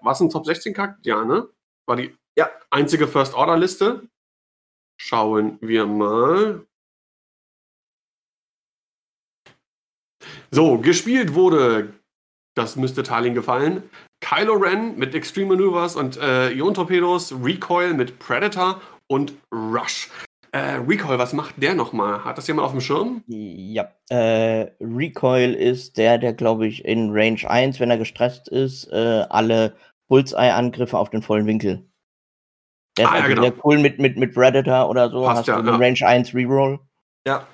war 0.00 0.12
es 0.12 0.20
ein 0.20 0.30
Top 0.30 0.46
16 0.46 0.74
Cut? 0.74 0.94
Ja, 1.02 1.24
ne? 1.24 1.48
War 1.86 1.96
die 1.96 2.14
Ja. 2.36 2.48
einzige 2.70 3.08
First-Order-Liste. 3.08 4.08
Schauen 5.00 5.58
wir 5.60 5.86
mal. 5.86 6.64
So, 10.52 10.78
gespielt 10.78 11.34
wurde, 11.34 11.94
das 12.58 12.76
müsste 12.76 13.02
Talin 13.02 13.34
gefallen, 13.34 13.82
Kylo 14.20 14.54
Ren 14.54 14.98
mit 14.98 15.14
Extreme 15.14 15.56
Maneuvers 15.56 15.96
und 15.96 16.18
äh, 16.18 16.50
Ion-Torpedos, 16.50 17.34
Recoil 17.42 17.94
mit 17.94 18.18
Predator 18.18 18.80
und 19.06 19.32
Rush. 19.52 20.10
Äh, 20.52 20.80
Recoil, 20.86 21.18
was 21.18 21.32
macht 21.32 21.62
der 21.62 21.74
nochmal? 21.74 22.24
Hat 22.24 22.38
das 22.38 22.46
jemand 22.46 22.66
auf 22.66 22.72
dem 22.72 22.80
Schirm? 22.80 23.22
Ja, 23.26 23.88
äh, 24.08 24.66
Recoil 24.80 25.54
ist 25.54 25.98
der, 25.98 26.18
der, 26.18 26.32
glaube 26.32 26.66
ich, 26.66 26.84
in 26.84 27.10
Range 27.12 27.48
1, 27.48 27.80
wenn 27.80 27.90
er 27.90 27.98
gestresst 27.98 28.48
ist, 28.48 28.90
äh, 28.90 29.24
alle 29.28 29.74
Bullseye-Angriffe 30.08 30.96
auf 30.96 31.10
den 31.10 31.22
vollen 31.22 31.46
Winkel. 31.46 31.84
Der 32.96 33.04
ist 33.04 33.10
Ah, 33.10 33.16
ja, 33.16 33.22
also 33.22 33.34
genau. 33.34 33.42
sehr 33.42 33.64
cool 33.64 33.78
mit, 33.78 33.98
mit, 33.98 34.16
mit 34.16 34.34
Predator 34.34 34.88
oder 34.88 35.10
so. 35.10 35.22
Passt 35.22 35.40
hast 35.40 35.46
ja, 35.48 35.56
du 35.56 35.62
den 35.62 35.74
ja. 35.74 35.86
Range 35.86 36.06
1 36.06 36.34
Reroll. 36.34 36.80
Ja. 37.26 37.46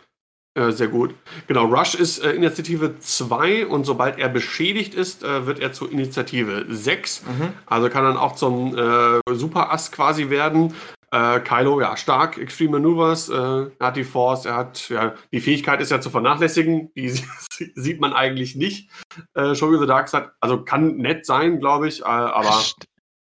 Äh, 0.57 0.71
sehr 0.71 0.87
gut. 0.87 1.15
Genau, 1.49 1.67
Rush 1.67 1.97
ist 1.97 2.23
äh, 2.23 2.31
Initiative 2.31 2.99
2 2.99 3.67
und 3.67 3.85
sobald 3.85 4.19
er 4.19 4.29
beschädigt 4.29 4.95
ist, 4.95 5.25
äh, 5.25 5.47
wird 5.47 5.59
er 5.59 5.73
zur 5.73 5.91
Initiative 5.91 6.67
6. 6.69 7.25
Mhm. 7.27 7.53
Also 7.67 7.89
kann 7.91 8.05
dann 8.05 8.17
auch 8.17 8.37
zum 8.37 8.77
äh, 8.77 9.21
Superass 9.35 9.91
quasi 9.91 10.31
werden. 10.31 10.73
Äh, 11.11 11.41
Kylo, 11.41 11.81
ja, 11.81 11.97
stark, 11.97 12.39
Extreme 12.39 12.79
Maneuvers, 12.79 13.29
äh, 13.29 13.35
er 13.35 13.71
hat 13.81 13.97
die 13.97 14.05
Force, 14.05 14.47
er 14.47 14.57
hat, 14.57 14.89
ja, 14.89 15.15
die 15.33 15.41
Fähigkeit 15.41 15.81
ist 15.81 15.91
ja 15.91 16.01
zu 16.01 16.11
vernachlässigen, 16.11 16.91
die 16.95 17.11
sieht 17.75 18.01
man 18.01 18.13
eigentlich 18.13 18.55
nicht. 18.55 18.91
Äh, 19.35 19.55
Show 19.57 19.77
the 19.77 19.87
Dark 19.87 20.09
Side, 20.09 20.33
also 20.41 20.63
kann 20.63 20.97
nett 20.97 21.27
sein, 21.27 21.59
glaube 21.61 21.89
ich, 21.89 22.05
aber 22.05 22.63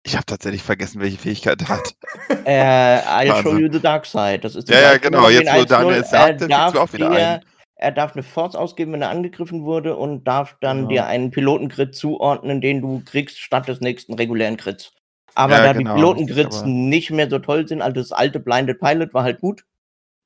Ich 0.05 0.15
habe 0.17 0.27
tatsächlich 0.27 0.63
vergessen, 0.63 1.01
welche 1.01 1.19
Fähigkeit 1.19 1.61
er 1.63 1.69
hat. 1.69 1.95
Äh, 2.45 2.99
I'll 2.99 3.27
show 3.29 3.51
Wahnsinn. 3.51 3.59
you 3.59 3.73
the 3.73 3.81
dark 3.81 4.05
side. 4.05 4.41
Das 4.41 4.57
ist 4.57 4.69
Ja, 4.69 4.81
ja, 4.81 4.99
genau. 4.99 5.29
Jetzt, 5.29 5.47
wo 5.47 5.59
1.0. 5.59 5.67
Daniel 5.67 5.95
es 5.95 5.99
Er 5.99 6.05
sagt, 6.19 6.39
fällt 6.41 6.51
darf 6.51 6.75
mir 6.75 6.81
auch 6.81 6.93
wieder 6.93 7.11
dir- 7.11 7.29
ein. 7.35 7.45
Er 7.77 7.91
darf 7.93 8.13
eine 8.15 8.23
Force 8.23 8.55
ausgeben, 8.57 8.93
wenn 8.93 9.03
er 9.03 9.11
angegriffen 9.11 9.65
wurde 9.65 9.97
und 9.97 10.25
darf 10.25 10.57
dann 10.61 10.79
Genau. 10.79 10.89
dir 10.89 11.07
einen 11.07 11.31
Pilotencrit 11.31 11.95
zuordnen, 11.95 12.61
den 12.61 12.81
du 12.81 13.03
kriegst 13.05 13.39
statt 13.41 13.69
des 13.69 13.81
nächsten 13.81 14.15
regulären 14.15 14.57
Crits. 14.57 14.93
Aber 15.35 15.55
Ja, 15.57 15.63
da 15.65 15.73
genau, 15.73 15.97
die 16.15 16.33
aber- 16.43 16.67
nicht 16.67 17.11
mehr 17.11 17.29
so 17.31 17.39
toll 17.39 17.67
sind, 17.69 17.81
also 17.83 17.95
das 18.01 18.13
alte 18.13 18.39
Blinded 18.41 18.79
Pilot 18.81 19.15
war 19.15 19.23
halt 19.25 19.41
gut. 19.41 19.65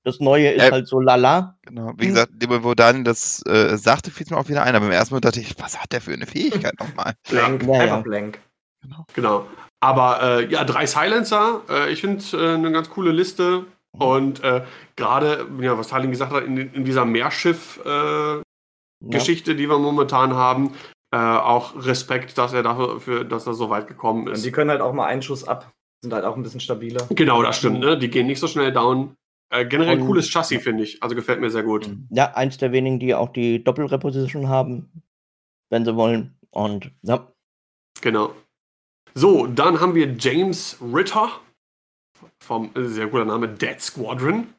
Das 0.04 0.20
neue 0.20 0.50
ist 0.52 0.62
Äh, 0.64 0.70
halt 0.70 0.86
so 0.88 1.00
lala. 1.00 1.56
Genau. 1.62 1.92
Wie 1.96 2.06
Hm. 2.06 2.14
gesagt, 2.14 2.32
wo 2.62 2.74
Daniel 2.74 3.04
das 3.04 3.42
äh, 3.46 3.76
sagte, 3.76 4.10
fiel 4.10 4.24
es 4.24 4.30
mir 4.30 4.38
auch 4.38 4.48
wieder 4.48 4.62
ein. 4.62 4.74
Aber 4.74 4.86
im 4.86 4.92
ersten 4.92 5.14
Mal 5.14 5.20
dachte 5.20 5.40
ich, 5.40 5.54
was 5.58 5.80
hat 5.80 5.92
der 5.92 6.00
für 6.00 6.12
eine 6.12 6.26
Fähigkeit 6.26 6.78
nochmal? 6.78 7.14
Blank, 7.28 7.62
Ja, 7.66 7.72
einfach 7.74 7.96
ja. 7.96 8.00
blank. 8.02 8.38
Genau. 9.14 9.46
Aber 9.80 10.22
äh, 10.22 10.50
ja, 10.50 10.64
drei 10.64 10.86
Silencer. 10.86 11.62
Äh, 11.68 11.92
ich 11.92 12.00
finde 12.00 12.22
äh, 12.36 12.54
eine 12.54 12.72
ganz 12.72 12.90
coole 12.90 13.12
Liste. 13.12 13.64
Und 13.98 14.42
äh, 14.44 14.62
gerade, 14.96 15.46
ja, 15.60 15.78
was 15.78 15.88
Talin 15.88 16.10
gesagt 16.10 16.32
hat, 16.32 16.44
in, 16.44 16.56
in 16.58 16.84
dieser 16.84 17.04
Meerschiff-Geschichte, 17.06 18.42
Ja. 19.52 19.56
die 19.56 19.68
wir 19.68 19.78
momentan 19.78 20.34
haben, 20.34 20.72
äh, 21.12 21.16
auch 21.16 21.74
Respekt, 21.86 22.36
dass 22.36 22.52
er 22.52 22.62
dafür, 22.62 23.00
für, 23.00 23.24
dass 23.24 23.46
er 23.46 23.54
so 23.54 23.70
weit 23.70 23.86
gekommen 23.86 24.26
Und 24.26 24.34
ist. 24.34 24.44
die 24.44 24.52
können 24.52 24.68
halt 24.70 24.80
auch 24.82 24.92
mal 24.92 25.06
einen 25.06 25.22
Schuss 25.22 25.46
ab. 25.48 25.72
Sind 26.02 26.12
halt 26.12 26.24
auch 26.26 26.36
ein 26.36 26.42
bisschen 26.42 26.60
stabiler. 26.60 27.06
Genau, 27.10 27.42
das 27.42 27.56
stimmt. 27.58 27.80
Ne? 27.80 27.96
Die 27.98 28.10
gehen 28.10 28.26
nicht 28.26 28.38
so 28.40 28.48
schnell 28.48 28.70
down. 28.72 29.14
Äh, 29.50 29.64
generell 29.64 29.98
Und- 30.00 30.06
cooles 30.06 30.28
Chassis, 30.30 30.62
finde 30.62 30.82
ich. 30.82 31.02
Also 31.02 31.14
gefällt 31.14 31.40
mir 31.40 31.50
sehr 31.50 31.62
gut. 31.62 31.88
Ja, 32.10 32.34
eins 32.34 32.58
der 32.58 32.72
wenigen, 32.72 32.98
die 32.98 33.14
auch 33.14 33.30
die 33.30 33.62
Doppelreposition 33.64 34.48
haben, 34.48 34.90
wenn 35.70 35.84
sie 35.86 35.96
wollen. 35.96 36.36
Und 36.50 36.90
ja, 37.02 37.26
Genau. 38.02 38.32
So, 39.18 39.46
dann 39.46 39.80
haben 39.80 39.94
wir 39.94 40.14
James 40.18 40.76
Ritter 40.92 41.40
vom 42.44 42.70
äh, 42.74 42.84
sehr 42.84 43.06
guter 43.06 43.24
Name 43.24 43.48
Dead 43.48 43.80
Squadron. 43.80 44.52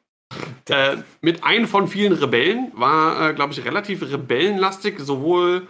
Äh, 0.68 0.96
mit 1.20 1.44
einem 1.44 1.68
von 1.68 1.86
vielen 1.86 2.12
Rebellen 2.12 2.72
war, 2.74 3.30
äh, 3.30 3.34
glaube 3.34 3.52
ich, 3.52 3.64
relativ 3.64 4.02
rebellenlastig, 4.02 4.98
sowohl 4.98 5.68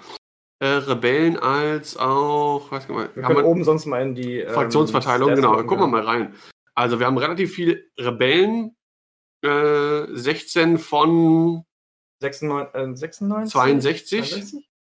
äh, 0.61 0.67
Rebellen 0.67 1.39
als 1.39 1.99
auch, 1.99 2.73
weiß 2.73 2.89
nicht, 2.89 2.97
Wir 3.15 3.23
haben 3.25 3.35
können 3.35 3.39
wir- 3.41 3.45
oben 3.45 3.63
sonst 3.63 3.85
mal 3.85 4.01
in 4.01 4.15
die 4.15 4.39
ähm, 4.41 4.55
Fraktionsverteilung, 4.55 5.35
genau. 5.35 5.51
gucken, 5.51 5.67
Gucken 5.67 5.93
wir 5.93 5.99
ja. 5.99 6.05
mal 6.05 6.11
rein. 6.11 6.35
Also 6.75 6.99
wir 6.99 7.07
haben 7.07 7.19
relativ 7.19 7.55
viele 7.55 7.85
Rebellen. 7.99 8.75
Äh, 9.45 10.07
16 10.17 10.79
von 10.79 11.63
96, 12.21 12.75
äh, 12.75 12.97
96? 12.97 13.53
62, 13.53 14.31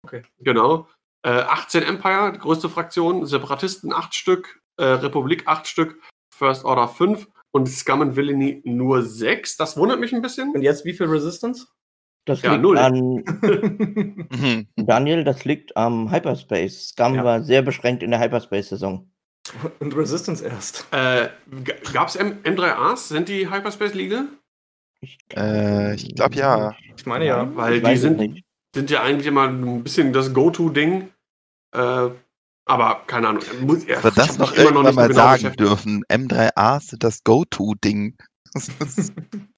62? 0.03 0.31
genau. 0.39 0.87
Äh, 1.25 1.41
18 1.41 1.83
Empire, 1.83 2.31
die 2.33 2.39
größte 2.39 2.69
Fraktion. 2.69 3.25
Separatisten 3.25 3.91
8 3.91 4.13
Stück. 4.13 4.61
Äh, 4.77 4.83
Republik 4.85 5.43
8 5.47 5.65
Stück. 5.67 5.99
First 6.29 6.65
Order 6.65 6.87
5. 6.87 7.27
Und 7.51 7.67
Scum 7.67 8.01
and 8.01 8.15
Villainy 8.15 8.61
nur 8.65 9.01
6. 9.01 9.57
Das 9.57 9.75
wundert 9.77 9.99
mich 9.99 10.13
ein 10.13 10.21
bisschen. 10.21 10.51
Und 10.53 10.61
jetzt 10.61 10.85
wie 10.85 10.93
viel 10.93 11.07
Resistance? 11.07 11.67
Das 12.25 12.41
Ja, 12.41 12.51
liegt 12.51 12.63
null. 12.63 12.77
an, 12.77 13.23
Mhm. 14.31 14.67
Daniel, 14.75 15.23
das 15.23 15.45
liegt 15.45 15.75
am 15.77 16.11
Hyperspace. 16.11 16.89
Scum 16.89 17.15
Ja. 17.15 17.23
war 17.23 17.43
sehr 17.43 17.61
beschränkt 17.61 18.03
in 18.03 18.11
der 18.11 18.19
Hyperspace-Saison. 18.19 19.09
Und 19.79 19.95
Resistance 19.95 20.43
erst. 20.43 20.87
Äh, 20.91 21.29
Gab 21.93 22.07
es 22.09 22.19
M3As? 22.19 23.07
Sind 23.09 23.29
die 23.29 23.49
Hyperspace 23.51 23.93
legal? 23.93 24.27
Ich, 25.01 25.17
Äh, 25.35 25.93
ich 25.95 26.15
glaub, 26.15 26.33
ja. 26.35 26.75
Ich 26.97 27.05
meine 27.05 27.25
ja. 27.25 27.55
Weil 27.55 27.79
die 27.81 27.95
sind- 27.95 28.17
nicht. 28.17 28.43
Sind 28.75 28.89
ja 28.89 29.03
eigentlich 29.03 29.27
immer 29.27 29.47
ein 29.47 29.83
bisschen 29.83 30.11
das 30.11 30.33
Go-To-Ding. 30.33 31.09
Äh, 31.75 32.11
aber 32.67 33.03
keine 33.07 33.27
Ahnung. 33.29 33.43
Muss, 33.61 33.85
ja, 33.85 33.97
Aber 33.99 34.09
ich 34.09 34.15
das 34.15 34.29
hab 34.29 34.39
noch 34.39 34.51
mich 34.51 34.59
immer 34.59 34.81
irgendwann 34.81 34.85
nicht 34.85 34.93
so 34.93 34.99
mal 35.01 35.07
genau 35.07 35.19
sagen 35.19 35.55
dürfen. 35.57 36.03
M3A 36.05 36.79
sind 36.81 37.03
das 37.03 37.23
Go-To-Ding. 37.23 38.17
Das 38.79 39.11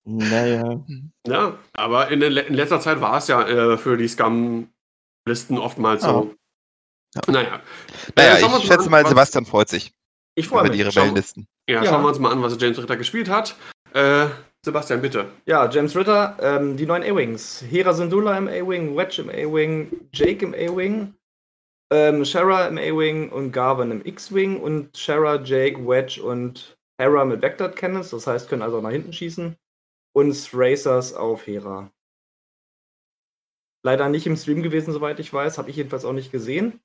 Naja. 0.05 0.83
Ja, 1.27 1.57
aber 1.73 2.07
in, 2.09 2.21
in 2.21 2.53
letzter 2.53 2.79
Zeit 2.79 2.99
war 3.01 3.17
es 3.17 3.27
ja 3.27 3.43
äh, 3.47 3.77
für 3.77 3.95
die 3.97 4.07
Scum-Listen 4.07 5.57
oftmals 5.59 6.01
so. 6.03 6.33
Ja. 7.15 7.21
Naja. 7.31 7.59
naja, 8.15 8.37
Äh, 8.37 8.41
wir 8.41 8.53
uns 8.53 8.63
ich 8.63 8.67
schätze 8.67 8.85
an, 8.85 8.91
mal, 8.91 9.05
Sebastian 9.05 9.45
freut 9.45 9.69
sich 9.69 9.91
Ich 10.35 10.47
freue 10.47 10.61
über 10.61 10.69
die 10.69 10.83
mich. 10.83 10.87
Rebellenlisten. 10.95 11.47
Ja, 11.69 11.83
Ja. 11.83 11.89
schauen 11.91 12.01
wir 12.03 12.09
uns 12.09 12.19
mal 12.19 12.31
an, 12.31 12.41
was 12.41 12.57
James 12.59 12.77
Ritter 12.79 12.97
gespielt 12.97 13.29
hat. 13.29 13.55
Äh, 13.93 14.27
Sebastian, 14.65 15.01
bitte. 15.01 15.25
Ja, 15.45 15.69
James 15.69 15.95
Ritter, 15.95 16.35
ähm, 16.41 16.75
die 16.77 16.85
neuen 16.85 17.03
A-Wings. 17.03 17.63
Hera 17.69 17.93
Syndulla 17.93 18.37
im 18.37 18.47
A-Wing, 18.47 18.95
Wedge 18.97 19.21
im 19.21 19.29
A-Wing, 19.29 19.91
Jake 20.13 20.43
im 20.45 20.53
A-Wing, 20.53 21.13
ähm, 21.91 22.25
Shara 22.25 22.67
im 22.67 22.77
A-Wing 22.77 23.29
und 23.31 23.51
Garvin 23.51 23.91
im 23.91 24.05
X-Wing 24.05 24.59
und 24.59 24.97
Shara, 24.97 25.41
Jake, 25.41 25.87
Wedge 25.87 26.21
und 26.21 26.77
Hera 26.99 27.25
mit 27.25 27.41
Vector 27.41 27.69
Cannons, 27.69 28.09
das 28.09 28.27
heißt, 28.27 28.49
können 28.49 28.61
also 28.61 28.77
auch 28.77 28.81
nach 28.81 28.91
hinten 28.91 29.13
schießen. 29.13 29.55
Und 30.13 30.49
Racers 30.53 31.13
auf 31.13 31.45
Hera. 31.45 31.91
Leider 33.83 34.09
nicht 34.09 34.25
im 34.25 34.35
Stream 34.35 34.63
gewesen, 34.63 34.91
soweit 34.91 35.19
ich 35.19 35.31
weiß, 35.31 35.57
habe 35.57 35.69
ich 35.69 35.75
jedenfalls 35.75 36.05
auch 36.05 36.13
nicht 36.13 36.31
gesehen. 36.31 36.81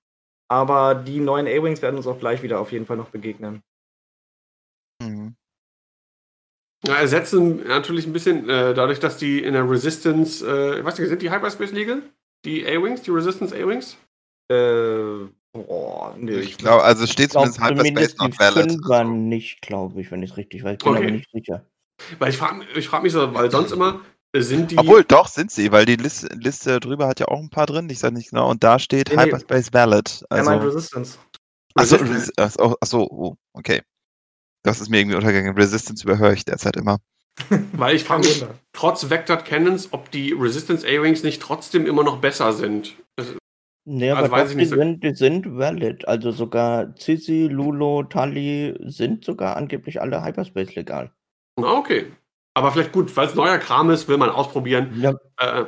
Aber 0.48 0.94
die 0.94 1.18
neuen 1.18 1.46
A-Wings 1.46 1.80
werden 1.80 1.96
uns 1.96 2.06
auch 2.06 2.18
gleich 2.18 2.42
wieder 2.42 2.60
auf 2.60 2.72
jeden 2.72 2.84
Fall 2.84 2.98
noch 2.98 3.08
begegnen. 3.08 3.62
Mhm. 5.02 5.34
Ja, 6.84 6.96
ersetzen 6.96 7.66
natürlich 7.66 8.06
ein 8.06 8.12
bisschen, 8.12 8.48
äh, 8.50 8.74
dadurch, 8.74 9.00
dass 9.00 9.16
die 9.16 9.42
in 9.42 9.54
der 9.54 9.68
Resistance, 9.68 10.46
äh, 10.46 10.80
ich 10.80 10.84
weiß 10.84 10.98
nicht, 10.98 11.08
sind 11.08 11.22
die 11.22 11.30
Hyperspace 11.30 11.72
Legal? 11.72 12.02
Die 12.44 12.66
A-Wings, 12.66 13.02
die 13.02 13.12
Resistance 13.12 13.54
A-Wings? 13.54 13.96
Äh, 14.50 15.28
boah, 15.52 16.14
nee. 16.18 16.32
Ich 16.40 16.58
glaube, 16.58 16.82
also 16.84 17.06
steht 17.06 17.26
Ich 17.26 17.30
glaube 17.32 17.50
zumindest 17.52 17.86
Hyperspace 17.90 18.16
not 18.18 18.38
valid. 18.38 18.70
Fünfer 18.72 19.04
nicht, 19.04 19.62
glaube 19.62 20.00
ich, 20.00 20.10
wenn 20.10 20.22
ich 20.22 20.30
es 20.32 20.36
richtig 20.36 20.64
weiß. 20.64 20.74
Ich 20.74 20.78
bin 20.84 20.88
Okay. 20.92 21.02
aber 21.02 21.10
nicht 21.10 21.30
sicher. 21.32 21.64
Weil 22.18 22.30
ich 22.30 22.36
frage 22.36 22.64
ich 22.74 22.88
frag 22.88 23.02
mich 23.02 23.12
so, 23.12 23.32
weil 23.34 23.50
sonst 23.50 23.70
immer 23.72 24.00
äh, 24.34 24.40
sind 24.40 24.70
die. 24.70 24.78
Obwohl, 24.78 25.04
doch, 25.04 25.28
sind 25.28 25.50
sie, 25.50 25.70
weil 25.72 25.84
die 25.86 25.96
Liste, 25.96 26.26
Liste 26.34 26.80
drüber 26.80 27.06
hat 27.06 27.20
ja 27.20 27.28
auch 27.28 27.38
ein 27.38 27.50
paar 27.50 27.66
drin, 27.66 27.88
ich 27.90 27.98
sage 28.00 28.14
nicht 28.14 28.30
genau, 28.30 28.50
und 28.50 28.64
da 28.64 28.78
steht 28.78 29.10
Nee, 29.10 29.16
nee. 29.16 29.22
Hyperspace 29.24 29.72
valid. 29.72 30.24
er 30.30 30.42
meint 30.44 30.62
Also, 30.62 30.74
Resistance. 30.76 31.18
achso, 31.74 31.96
Resistance. 31.96 32.32
achso, 32.38 32.76
achso, 32.80 33.02
oh, 33.04 33.36
okay. 33.52 33.82
Das 34.64 34.80
ist 34.80 34.88
mir 34.90 34.98
irgendwie 35.00 35.16
untergegangen. 35.16 35.54
Resistance 35.54 36.04
überhöre 36.04 36.34
ich 36.34 36.44
derzeit 36.44 36.76
immer. 36.76 36.98
Weil 37.72 37.96
ich 37.96 38.04
frage 38.04 38.22
mich, 38.28 38.44
trotz 38.72 39.08
Vectored 39.10 39.44
Cannons, 39.44 39.92
ob 39.92 40.10
die 40.10 40.32
Resistance 40.32 40.86
A-Wings 40.86 41.22
nicht 41.22 41.40
trotzdem 41.42 41.86
immer 41.86 42.04
noch 42.04 42.18
besser 42.20 42.52
sind. 42.52 42.94
Nee, 43.84 44.10
Also 44.10 44.24
aber 44.26 44.36
weiß 44.36 44.52
doch, 44.52 44.58
ich 44.58 44.58
die, 44.58 44.64
so- 44.66 44.76
sind, 44.76 45.02
die 45.02 45.14
sind 45.14 45.58
valid. 45.58 46.06
Also 46.06 46.30
sogar 46.30 46.94
Sissi, 46.96 47.48
Lulo, 47.50 48.04
Tully 48.04 48.76
sind 48.84 49.24
sogar 49.24 49.56
angeblich 49.56 50.00
alle 50.00 50.24
Hyperspace 50.24 50.74
legal. 50.76 51.10
Ah, 51.56 51.72
okay. 51.72 52.06
Aber 52.54 52.70
vielleicht 52.70 52.92
gut, 52.92 53.14
weil 53.16 53.26
es 53.26 53.34
neuer 53.34 53.58
Kram 53.58 53.90
ist, 53.90 54.08
will 54.08 54.18
man 54.18 54.30
ausprobieren. 54.30 55.00
Ja, 55.00 55.14
Äh, 55.38 55.64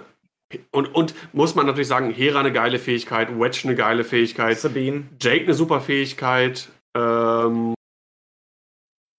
und, 0.71 0.95
und 0.95 1.15
muss 1.33 1.55
man 1.57 1.67
natürlich 1.67 1.89
sagen, 1.89 2.11
Hera 2.13 2.39
eine 2.39 2.53
geile 2.53 2.79
Fähigkeit, 2.79 3.37
Wedge 3.41 3.63
eine 3.65 3.75
geile 3.75 4.05
Fähigkeit, 4.05 4.59
Sabine. 4.61 5.05
Jake 5.21 5.45
eine 5.45 5.55
super 5.55 5.81
Fähigkeit. 5.81 6.69
Ähm, 6.97 7.75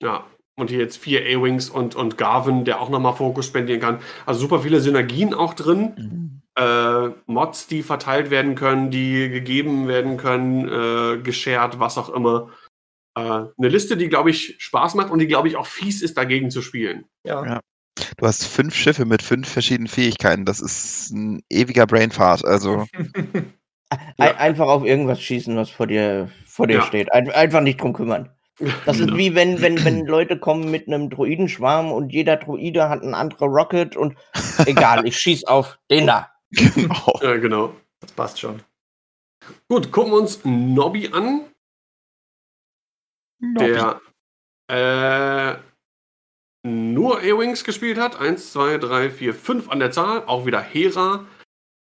ja, 0.02 0.26
und 0.58 0.70
hier 0.70 0.80
jetzt 0.80 0.98
vier 0.98 1.22
A-Wings 1.22 1.70
und, 1.70 1.96
und 1.96 2.18
Garvin, 2.18 2.64
der 2.64 2.80
auch 2.80 2.90
nochmal 2.90 3.16
Fokus 3.16 3.48
spendieren 3.48 3.82
kann. 3.82 4.00
Also 4.26 4.42
super 4.42 4.60
viele 4.62 4.80
Synergien 4.80 5.34
auch 5.34 5.54
drin. 5.54 6.42
Äh, 6.58 7.10
Mods, 7.26 7.68
die 7.68 7.84
verteilt 7.84 8.30
werden 8.30 8.56
können, 8.56 8.90
die 8.90 9.30
gegeben 9.30 9.88
werden 9.88 10.18
können, 10.18 10.68
äh, 10.68 11.22
geshared, 11.22 11.80
was 11.80 11.98
auch 11.98 12.10
immer. 12.10 12.50
Äh, 13.18 13.22
eine 13.22 13.70
Liste, 13.70 13.98
die, 13.98 14.08
glaube 14.08 14.30
ich, 14.30 14.56
Spaß 14.60 14.96
macht 14.96 15.12
und 15.12 15.20
die, 15.20 15.28
glaube 15.28 15.48
ich, 15.48 15.58
auch 15.58 15.68
fies 15.68 16.02
ist, 16.02 16.18
dagegen 16.18 16.52
zu 16.52 16.62
spielen. 16.62 17.06
Ja. 17.26 17.46
Ja. 17.46 17.60
Du 18.18 18.26
hast 18.26 18.46
fünf 18.46 18.76
Schiffe 18.76 19.06
mit 19.06 19.22
fünf 19.22 19.50
verschiedenen 19.50 19.88
Fähigkeiten. 19.88 20.46
Das 20.46 20.60
ist 20.60 21.12
ein 21.12 21.42
ewiger 21.50 21.88
Brainfart. 21.88 22.44
Also, 22.46 22.86
Ein, 24.18 24.36
einfach 24.38 24.68
auf 24.68 24.84
irgendwas 24.84 25.22
schießen, 25.22 25.56
was 25.56 25.70
vor 25.70 25.88
dir, 25.88 26.30
vor 26.46 26.68
dir 26.68 26.78
Ja. 26.78 26.82
steht. 26.82 27.14
Ein, 27.14 27.30
einfach 27.32 27.62
nicht 27.62 27.82
drum 27.82 27.94
kümmern. 27.94 28.30
Das 28.86 29.00
ist 29.00 29.10
wie 29.16 29.36
wenn, 29.36 29.62
wenn, 29.62 29.84
wenn 29.86 30.06
Leute 30.06 30.40
kommen 30.40 30.72
mit 30.72 30.88
einem 30.88 31.10
Druidenschwarm 31.10 31.92
und 31.92 32.12
jeder 32.12 32.38
Druide 32.38 32.90
hat 32.90 33.04
eine 33.04 33.16
andere 33.16 33.46
Rocket 33.46 33.96
und 33.96 34.16
egal, 34.66 35.06
ich 35.06 35.18
schieß 35.18 35.46
auf 35.46 35.78
den 35.90 36.08
da. 36.08 36.32
Genau. 36.56 37.20
Ja, 37.22 37.38
genau. 37.38 37.76
Das 38.00 38.12
passt 38.12 38.40
schon. 38.40 38.62
Gut, 39.68 39.92
gucken 39.92 40.12
wir 40.12 40.20
uns 40.20 40.44
Nobby 40.44 41.10
an. 41.10 41.46
der 43.40 44.02
äh, 44.68 45.58
nur 46.68 47.20
A-Wings 47.20 47.64
gespielt 47.64 47.98
hat. 47.98 48.20
Eins, 48.20 48.52
zwei, 48.52 48.78
drei, 48.78 49.10
vier, 49.10 49.34
fünf 49.34 49.70
an 49.70 49.80
der 49.80 49.92
Zahl. 49.92 50.26
Auch 50.26 50.46
wieder 50.46 50.62
Hera. 50.62 51.26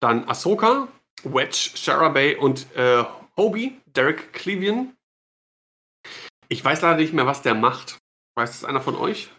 Dann 0.00 0.28
Ahsoka, 0.28 0.88
Wedge, 1.24 1.70
Shara 1.74 2.10
Bay 2.10 2.36
und 2.36 2.66
äh, 2.76 3.04
Hobie, 3.36 3.80
Derek 3.86 4.32
Clevian. 4.32 4.96
Ich 6.48 6.64
weiß 6.64 6.82
leider 6.82 6.96
nicht 6.96 7.12
mehr, 7.12 7.26
was 7.26 7.42
der 7.42 7.54
macht. 7.54 7.98
Weiß 8.36 8.52
das 8.52 8.64
einer 8.64 8.80
von 8.80 8.94
euch? 8.94 9.30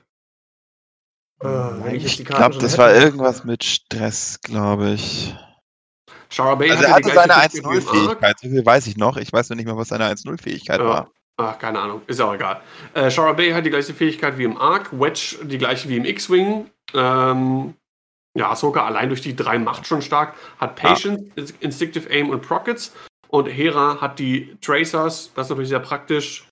Äh, 1.41 1.47
wenn 1.47 1.95
ich 1.95 2.05
Ich 2.19 2.25
glaube, 2.25 2.55
das 2.57 2.73
hätte. 2.73 2.77
war 2.81 2.93
irgendwas 2.93 3.43
mit 3.43 3.63
Stress, 3.63 4.39
glaube 4.41 4.91
ich. 4.91 5.35
Shara 6.29 6.55
Bay 6.55 6.69
Also 6.71 6.83
er 6.83 6.91
hatte 6.93 7.09
die 7.09 7.15
seine 7.15 7.33
gleiche 7.33 7.49
Fähigkeit 7.61 7.63
wie 7.63 7.77
im 7.77 7.87
Arc. 7.87 7.89
1-0-Fähigkeit, 8.21 8.39
so 8.39 8.47
viel 8.49 8.65
weiß 8.65 8.87
ich 8.87 8.97
noch. 8.97 9.17
Ich 9.17 9.33
weiß 9.33 9.49
nur 9.49 9.55
nicht 9.55 9.65
mehr, 9.65 9.77
was 9.77 9.87
seine 9.87 10.05
1-0-Fähigkeit 10.09 10.79
Ja. 10.79 10.85
war. 10.85 11.11
Ach, 11.37 11.57
keine 11.57 11.79
Ahnung, 11.79 12.01
ist 12.07 12.19
auch 12.19 12.33
egal. 12.33 12.61
Äh, 12.93 13.09
Shara 13.09 13.31
Bay 13.33 13.51
hat 13.51 13.65
die 13.65 13.69
gleiche 13.69 13.93
Fähigkeit 13.93 14.37
wie 14.37 14.43
im 14.43 14.57
Arc, 14.57 14.91
Wedge 14.91 15.37
die 15.43 15.57
gleiche 15.57 15.87
wie 15.87 15.95
im 15.95 16.03
X-Wing. 16.05 16.69
Ähm, 16.93 17.73
ja, 18.37 18.51
Ahsoka 18.51 18.85
allein 18.85 19.07
durch 19.09 19.21
die 19.21 19.35
drei 19.35 19.57
Macht 19.57 19.87
schon 19.87 20.01
stark. 20.01 20.35
Hat 20.59 20.75
Patience, 20.75 21.23
Instinctive 21.61 22.09
Aim 22.11 22.29
und 22.29 22.41
Prockets. 22.41 22.93
Und 23.29 23.45
Hera 23.47 24.01
hat 24.01 24.19
die 24.19 24.57
Tracers, 24.61 25.31
das 25.35 25.45
ist 25.47 25.49
natürlich 25.51 25.69
sehr 25.69 25.79
praktisch. 25.79 26.47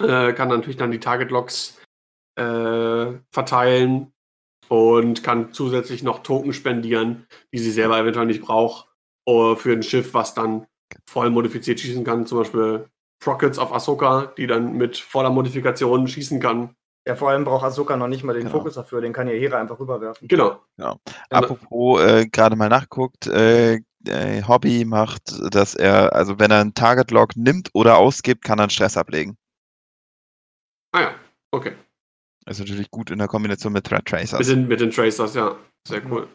Äh, 0.00 0.32
kann 0.32 0.48
natürlich 0.48 0.76
dann 0.78 0.90
die 0.90 1.00
Target 1.00 1.30
Locks 1.30 1.78
äh, 2.36 3.18
verteilen 3.30 4.12
und 4.68 5.22
kann 5.22 5.52
zusätzlich 5.52 6.02
noch 6.02 6.22
Token 6.22 6.52
spendieren, 6.52 7.26
die 7.52 7.58
sie 7.58 7.70
selber 7.72 7.98
eventuell 7.98 8.26
nicht 8.26 8.42
braucht, 8.42 8.88
äh, 9.26 9.54
für 9.56 9.72
ein 9.72 9.82
Schiff, 9.82 10.14
was 10.14 10.34
dann 10.34 10.66
voll 11.06 11.30
modifiziert 11.30 11.80
schießen 11.80 12.04
kann. 12.04 12.26
Zum 12.26 12.38
Beispiel 12.38 12.86
Prockets 13.22 13.58
auf 13.58 13.72
Ahsoka, 13.72 14.32
die 14.36 14.46
dann 14.46 14.74
mit 14.76 14.96
voller 14.96 15.30
Modifikation 15.30 16.08
schießen 16.08 16.40
kann. 16.40 16.74
Ja, 17.06 17.16
vor 17.16 17.30
allem 17.30 17.44
braucht 17.44 17.64
Ahsoka 17.64 17.96
noch 17.96 18.08
nicht 18.08 18.22
mal 18.24 18.32
den 18.32 18.44
Genau. 18.44 18.58
Fokus 18.58 18.74
dafür, 18.74 19.00
den 19.00 19.12
kann 19.12 19.26
ja 19.28 19.34
Hera 19.34 19.58
einfach 19.60 19.78
rüberwerfen. 19.78 20.28
Genau. 20.28 20.60
Aber- 20.78 20.98
Apropos, 21.30 22.00
äh, 22.02 22.26
gerade 22.28 22.54
mal 22.56 22.68
nachguckt, 22.68 23.26
äh, 23.26 23.80
äh, 24.06 24.42
Hobby 24.46 24.84
macht, 24.84 25.32
dass 25.54 25.74
er, 25.74 26.12
also 26.14 26.38
wenn 26.38 26.50
er 26.50 26.60
einen 26.60 26.74
Target-Log 26.74 27.36
nimmt 27.36 27.70
oder 27.74 27.96
ausgibt, 27.98 28.44
kann 28.44 28.58
er 28.58 28.64
einen 28.64 28.70
Stress 28.70 28.96
ablegen. 28.96 29.36
Ah 30.92 31.00
ja, 31.02 31.14
okay. 31.50 31.72
Ist 32.46 32.58
natürlich 32.58 32.90
gut 32.90 33.10
in 33.10 33.18
der 33.18 33.28
Kombination 33.28 33.72
mit 33.72 33.84
Threat 33.86 34.00
Mit 34.00 34.08
Tracers. 34.08 34.46
den, 34.46 34.66
mit 34.68 34.80
den 34.80 34.90
Tracers, 34.90 35.34
ja. 35.34 35.56
Sehr 35.86 36.04
cool. 36.10 36.28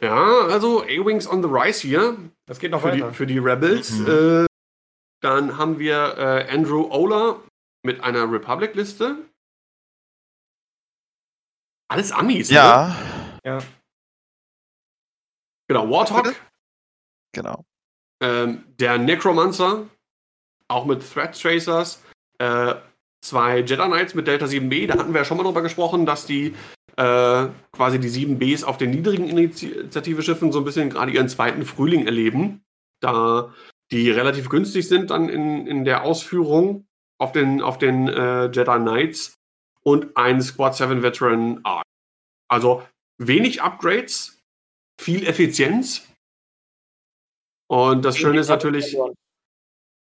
Ja, 0.00 0.46
also 0.46 0.82
A-Wings 0.82 1.26
on 1.28 1.42
the 1.42 1.48
Rise 1.50 1.86
hier 1.86 2.16
Das 2.46 2.58
geht 2.58 2.70
noch 2.70 2.80
für 2.82 2.92
die, 2.92 3.02
weiter. 3.02 3.12
für 3.12 3.26
die 3.26 3.38
Rebels. 3.38 3.90
Mhm. 3.90 4.06
Äh, 4.08 4.46
dann 5.22 5.58
haben 5.58 5.78
wir 5.78 6.16
äh, 6.16 6.48
Andrew 6.50 6.88
Ola 6.90 7.40
mit 7.84 8.00
einer 8.02 8.30
Republic-Liste. 8.30 9.18
Alles 11.90 12.12
Amis, 12.12 12.48
ne? 12.50 12.54
Ja, 12.56 12.96
Ja. 13.44 13.58
Genau, 15.68 15.88
Warthog, 15.88 16.34
genau. 17.32 17.64
ähm, 18.20 18.64
der 18.80 18.98
Necromancer, 18.98 19.88
auch 20.68 20.84
mit 20.84 21.00
Threat 21.12 21.40
Tracers, 21.40 22.02
äh, 22.38 22.74
zwei 23.20 23.58
Jedi 23.58 23.76
Knights 23.76 24.14
mit 24.14 24.26
Delta 24.26 24.46
7B, 24.46 24.86
da 24.86 24.98
hatten 24.98 25.12
wir 25.12 25.20
ja 25.20 25.24
schon 25.24 25.36
mal 25.36 25.44
drüber 25.44 25.62
gesprochen, 25.62 26.06
dass 26.06 26.26
die 26.26 26.54
äh, 26.96 27.46
quasi 27.72 27.98
die 27.98 28.08
7Bs 28.08 28.64
auf 28.64 28.76
den 28.76 28.90
niedrigen 28.90 29.28
Initiative-Schiffen 29.28 30.52
so 30.52 30.58
ein 30.58 30.64
bisschen 30.64 30.90
gerade 30.90 31.12
ihren 31.12 31.28
zweiten 31.28 31.64
Frühling 31.64 32.06
erleben, 32.06 32.62
da 33.00 33.54
die 33.90 34.10
relativ 34.10 34.48
günstig 34.48 34.86
sind 34.88 35.10
dann 35.10 35.28
in, 35.28 35.66
in 35.66 35.84
der 35.84 36.04
Ausführung 36.04 36.86
auf 37.18 37.32
den, 37.32 37.60
auf 37.60 37.78
den 37.78 38.08
äh, 38.08 38.46
Jedi 38.46 38.78
Knights 38.78 39.38
und 39.82 40.16
ein 40.16 40.40
Squad 40.42 40.76
7 40.76 41.02
Veteran 41.02 41.60
Arc. 41.64 41.84
Also 42.48 42.86
wenig 43.18 43.62
Upgrades, 43.62 44.42
viel 45.00 45.26
Effizienz. 45.26 46.06
Und 47.68 48.04
das 48.04 48.18
Schöne 48.18 48.40
ist 48.40 48.48
natürlich, 48.48 48.96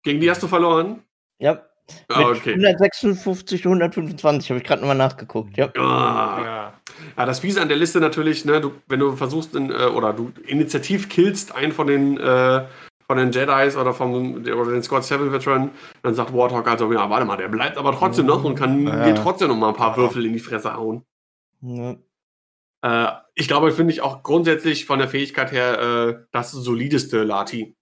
gegen 0.03 0.21
die 0.21 0.31
hast 0.31 0.43
du 0.43 0.49
verloren. 0.49 1.03
Ja. 1.39 1.69
Ah, 2.09 2.31
okay. 2.31 2.53
156 2.55 3.63
zu 3.63 3.69
125 3.69 4.51
habe 4.51 4.59
ich 4.59 4.65
gerade 4.65 4.81
nochmal 4.81 4.97
nachgeguckt. 4.97 5.57
Ja. 5.57 5.69
Ah. 5.77 6.43
Ja. 6.45 6.73
Ja, 7.17 7.27
das 7.27 7.41
Fiese 7.41 7.61
an 7.61 7.69
der 7.69 7.77
Liste 7.77 8.01
natürlich, 8.01 8.45
ne, 8.45 8.61
du, 8.61 8.73
wenn 8.89 9.01
du 9.01 9.13
versuchst, 9.17 9.55
in, 9.55 9.71
äh, 9.71 9.85
oder 9.87 10.13
du 10.13 10.33
initiativ 10.47 11.09
killst 11.09 11.55
einen 11.55 11.73
von 11.73 11.87
den, 11.87 12.19
äh, 12.19 12.65
von 13.07 13.19
den 13.19 13.31
Jedis 13.31 13.77
oder 13.77 13.93
vom 13.95 14.35
oder 14.45 14.71
den 14.73 14.83
Squad 14.83 15.05
7 15.05 15.33
Veteran, 15.33 15.71
dann 16.03 16.15
sagt 16.15 16.33
Warthog 16.35 16.67
also, 16.67 16.93
ja, 16.93 17.09
warte 17.09 17.25
mal, 17.25 17.37
der 17.37 17.49
bleibt 17.49 17.77
aber 17.79 17.93
trotzdem 17.93 18.27
noch 18.27 18.43
und 18.45 18.57
kann 18.57 18.87
Ja. 18.87 19.05
dir 19.05 19.15
trotzdem 19.15 19.49
noch 19.49 19.57
mal 19.57 19.69
ein 19.69 19.75
paar 19.77 19.97
Würfel 19.97 20.27
in 20.27 20.33
die 20.33 20.41
Fresse 20.41 20.75
hauen. 20.75 21.05
Ja. 21.61 21.97
Äh, 22.83 23.13
ich 23.35 23.47
glaube, 23.49 23.71
finde 23.73 23.93
ich 23.93 24.01
auch 24.01 24.23
grundsätzlich 24.23 24.87
von 24.87 24.99
der 24.99 25.09
Fähigkeit 25.09 25.53
her 25.53 25.81
äh, 25.81 26.25
das 26.33 26.51
solideste 26.53 27.23
Lati. 27.23 27.77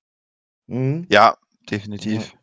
Mhm. 0.66 1.06
Ja, 1.08 1.36
definitiv. 1.70 2.34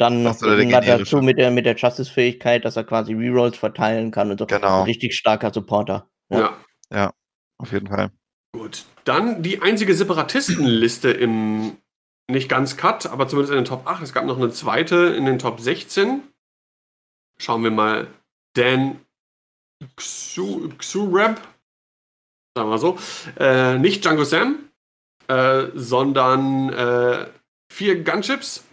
Dann 0.00 0.24
generische. 0.24 0.80
dazu 0.80 1.20
mit 1.20 1.36
der, 1.36 1.50
mit 1.50 1.66
der 1.66 1.76
Justice-Fähigkeit, 1.76 2.64
dass 2.64 2.76
er 2.76 2.84
quasi 2.84 3.12
Rerolls 3.12 3.58
verteilen 3.58 4.10
kann 4.10 4.30
und 4.30 4.38
so. 4.38 4.46
Genau. 4.46 4.80
Ein 4.80 4.84
richtig 4.84 5.14
starker 5.14 5.52
Supporter. 5.52 6.08
Ja. 6.30 6.56
Ja. 6.90 7.12
Auf 7.58 7.70
jeden 7.72 7.86
Fall. 7.86 8.10
Gut. 8.52 8.86
Dann 9.04 9.42
die 9.42 9.60
einzige 9.60 9.94
Separatistenliste 9.94 11.10
im 11.10 11.76
nicht 12.30 12.48
ganz 12.48 12.78
Cut, 12.78 13.06
aber 13.06 13.28
zumindest 13.28 13.52
in 13.52 13.58
den 13.58 13.64
Top 13.66 13.86
8. 13.86 14.02
Es 14.02 14.14
gab 14.14 14.24
noch 14.24 14.38
eine 14.38 14.50
zweite 14.50 14.96
in 14.96 15.26
den 15.26 15.38
Top 15.38 15.60
16. 15.60 16.22
Schauen 17.38 17.62
wir 17.62 17.70
mal. 17.70 18.06
Dan 18.54 19.00
Xu, 19.96 20.70
Xureb, 20.78 21.40
sagen 22.56 22.70
wir 22.70 22.78
so. 22.78 22.98
Äh, 23.38 23.78
nicht 23.78 24.02
Django 24.04 24.24
Sam, 24.24 24.70
äh, 25.28 25.66
sondern 25.74 26.72
äh, 26.72 27.26
vier 27.70 28.02
Gunships, 28.02 28.64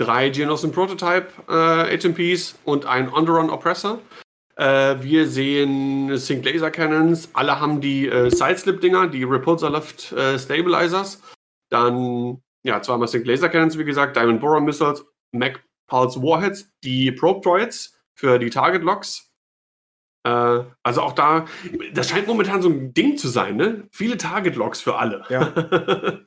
drei 0.00 0.30
Geonosis 0.30 0.72
Prototype 0.72 1.28
äh, 1.48 1.98
HMPs 1.98 2.58
und 2.64 2.86
ein 2.86 3.12
Onderon 3.12 3.50
Oppressor. 3.50 4.00
Äh, 4.56 4.96
wir 5.00 5.28
sehen 5.28 6.16
Sync 6.16 6.44
Laser 6.44 6.70
Cannons. 6.70 7.28
Alle 7.34 7.60
haben 7.60 7.80
die 7.80 8.08
äh, 8.08 8.30
Sideslip-Dinger, 8.30 9.08
die 9.08 9.24
Repulsor 9.24 9.70
Left 9.70 10.12
äh, 10.12 10.38
Stabilizers. 10.38 11.22
Dann, 11.70 12.42
ja, 12.62 12.80
zweimal 12.80 13.08
Sync 13.08 13.26
Laser 13.26 13.50
Cannons, 13.50 13.78
wie 13.78 13.84
gesagt, 13.84 14.16
Diamond 14.16 14.40
Borer 14.40 14.60
Missiles, 14.60 15.04
Mac 15.32 15.62
Pulse 15.86 16.22
Warheads, 16.22 16.70
die 16.82 17.12
Probe 17.12 17.40
Droids 17.42 18.00
für 18.14 18.38
die 18.38 18.50
Target 18.50 18.82
Locks. 18.82 19.30
Äh, 20.24 20.64
also 20.82 21.02
auch 21.02 21.12
da, 21.12 21.44
das 21.92 22.08
scheint 22.08 22.26
momentan 22.26 22.62
so 22.62 22.70
ein 22.70 22.94
Ding 22.94 23.18
zu 23.18 23.28
sein, 23.28 23.56
ne? 23.56 23.88
Viele 23.92 24.16
Target 24.16 24.56
Locks 24.56 24.80
für 24.80 24.96
alle. 24.96 25.24
Ja. 25.28 25.52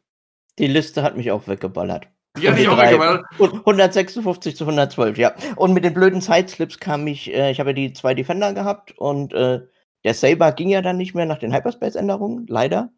Die 0.60 0.68
Liste 0.68 1.02
hat 1.02 1.18
mich 1.18 1.32
auch 1.32 1.48
weggeballert. 1.48 2.08
Die 2.38 2.50
hatte 2.50 2.62
ich 2.62 2.68
auch 2.68 2.78
weggewählt. 2.78 3.24
Und 3.38 3.54
156 3.60 4.56
zu 4.56 4.64
112, 4.64 5.18
ja. 5.18 5.36
Und 5.56 5.74
mit 5.74 5.84
den 5.84 5.94
blöden 5.94 6.22
Sideslips 6.22 6.80
kam 6.80 7.06
ich, 7.08 7.32
äh, 7.32 7.52
ich 7.52 7.60
habe 7.60 7.70
ja 7.70 7.74
die 7.74 7.94
zwei 7.94 8.14
Defender 8.14 8.54
gehabt 8.54 8.98
und 8.98 9.34
äh, 9.34 9.62
der 10.04 10.14
Saber 10.14 10.52
ging 10.52 10.70
ja 10.70 10.82
dann 10.82 10.98
nicht 10.98 11.14
mehr 11.14 11.26
nach 11.26 11.38
den 11.38 11.54
Hyperspace-Änderungen, 11.54 12.48
leider. 12.48 12.92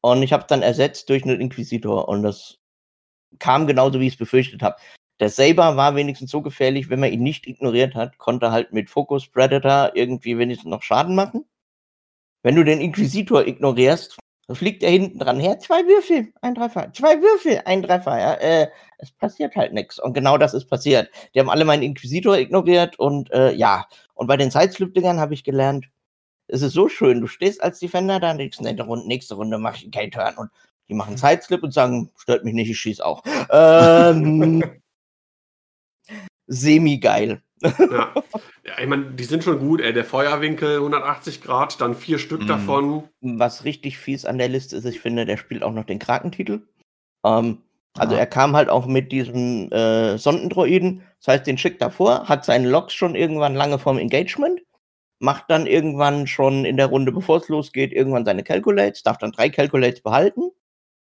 Und 0.00 0.22
ich 0.22 0.32
habe 0.32 0.44
dann 0.48 0.62
ersetzt 0.62 1.08
durch 1.08 1.22
einen 1.22 1.40
Inquisitor 1.40 2.08
und 2.08 2.22
das 2.24 2.58
kam 3.38 3.66
genauso, 3.66 4.00
wie 4.00 4.08
ich 4.08 4.14
es 4.14 4.18
befürchtet 4.18 4.62
habe. 4.62 4.76
Der 5.20 5.30
Saber 5.30 5.76
war 5.76 5.94
wenigstens 5.94 6.32
so 6.32 6.42
gefährlich, 6.42 6.90
wenn 6.90 7.00
man 7.00 7.12
ihn 7.12 7.22
nicht 7.22 7.46
ignoriert 7.46 7.94
hat, 7.94 8.18
konnte 8.18 8.46
er 8.46 8.52
halt 8.52 8.72
mit 8.72 8.90
Focus 8.90 9.28
Predator 9.28 9.92
irgendwie 9.94 10.36
wenigstens 10.36 10.68
noch 10.68 10.82
Schaden 10.82 11.14
machen. 11.14 11.44
Wenn 12.42 12.56
du 12.56 12.64
den 12.64 12.80
Inquisitor 12.80 13.46
ignorierst, 13.46 14.18
dann 14.52 14.56
fliegt 14.58 14.82
er 14.82 14.90
hinten 14.90 15.18
dran 15.18 15.40
her, 15.40 15.58
zwei 15.60 15.82
Würfel, 15.86 16.30
ein 16.42 16.54
Treffer, 16.54 16.92
zwei 16.92 17.22
Würfel, 17.22 17.62
ein 17.64 17.82
Treffer, 17.82 18.18
ja, 18.18 18.34
äh, 18.34 18.68
es 18.98 19.10
passiert 19.10 19.56
halt 19.56 19.72
nichts. 19.72 19.98
Und 19.98 20.12
genau 20.12 20.36
das 20.36 20.52
ist 20.52 20.66
passiert. 20.66 21.08
Die 21.34 21.40
haben 21.40 21.48
alle 21.48 21.64
meinen 21.64 21.82
Inquisitor 21.82 22.36
ignoriert 22.36 22.98
und 22.98 23.32
äh, 23.32 23.54
ja. 23.54 23.86
Und 24.12 24.26
bei 24.26 24.36
den 24.36 24.50
Sidesloop-Dingern 24.50 25.18
habe 25.18 25.32
ich 25.32 25.42
gelernt, 25.42 25.86
es 26.48 26.60
ist 26.60 26.74
so 26.74 26.90
schön, 26.90 27.22
du 27.22 27.28
stehst 27.28 27.62
als 27.62 27.78
Defender 27.78 28.20
da, 28.20 28.34
nächste 28.34 28.78
Runde, 28.82 29.08
nächste 29.08 29.36
Runde 29.36 29.56
mache 29.56 29.76
ich 29.76 29.82
einen 29.84 29.92
K-Turn 29.92 30.36
und 30.36 30.50
die 30.90 30.94
machen 30.94 31.16
Sideslip 31.16 31.62
und 31.62 31.72
sagen, 31.72 32.10
stört 32.18 32.44
mich 32.44 32.52
nicht, 32.52 32.68
ich 32.68 32.78
schieß 32.78 33.00
auch. 33.00 33.22
Ähm, 33.50 34.62
Semi-geil. 36.46 37.42
Ja. 37.62 38.12
ja, 38.64 38.78
ich 38.80 38.86
meine, 38.88 39.12
die 39.12 39.24
sind 39.24 39.44
schon 39.44 39.58
gut, 39.60 39.80
ey. 39.80 39.92
Der 39.92 40.04
Feuerwinkel 40.04 40.78
180 40.80 41.42
Grad, 41.42 41.80
dann 41.80 41.94
vier 41.94 42.18
Stück 42.18 42.42
Mhm. 42.42 42.46
davon. 42.48 43.08
Was 43.20 43.64
richtig 43.64 43.98
fies 43.98 44.24
an 44.24 44.38
der 44.38 44.48
Liste 44.48 44.76
ist, 44.76 44.84
ich 44.84 45.00
finde, 45.00 45.24
der 45.26 45.36
spielt 45.36 45.62
auch 45.62 45.72
noch 45.72 45.84
den 45.84 45.98
Krakentitel. 46.00 46.62
Ähm, 47.24 47.58
also 47.96 48.14
Ja. 48.14 48.20
er 48.20 48.26
kam 48.26 48.56
halt 48.56 48.68
auch 48.68 48.86
mit 48.86 49.12
diesem 49.12 49.70
äh, 49.70 50.18
Sondendroiden, 50.18 51.02
das 51.20 51.28
heißt, 51.34 51.46
den 51.46 51.58
schickt 51.58 51.80
er 51.82 51.90
vor, 51.92 52.28
hat 52.28 52.44
seine 52.44 52.68
Loks 52.68 52.94
schon 52.94 53.14
irgendwann 53.14 53.54
lange 53.54 53.78
vorm 53.78 53.98
Engagement, 53.98 54.60
macht 55.20 55.44
dann 55.48 55.66
irgendwann 55.68 56.26
schon 56.26 56.64
in 56.64 56.76
der 56.76 56.86
Runde, 56.86 57.12
bevor 57.12 57.36
es 57.36 57.48
losgeht, 57.48 57.92
irgendwann 57.92 58.24
seine 58.24 58.42
Calculates, 58.42 59.04
darf 59.04 59.18
dann 59.18 59.30
drei 59.30 59.50
Calculates 59.50 60.00
behalten, 60.02 60.50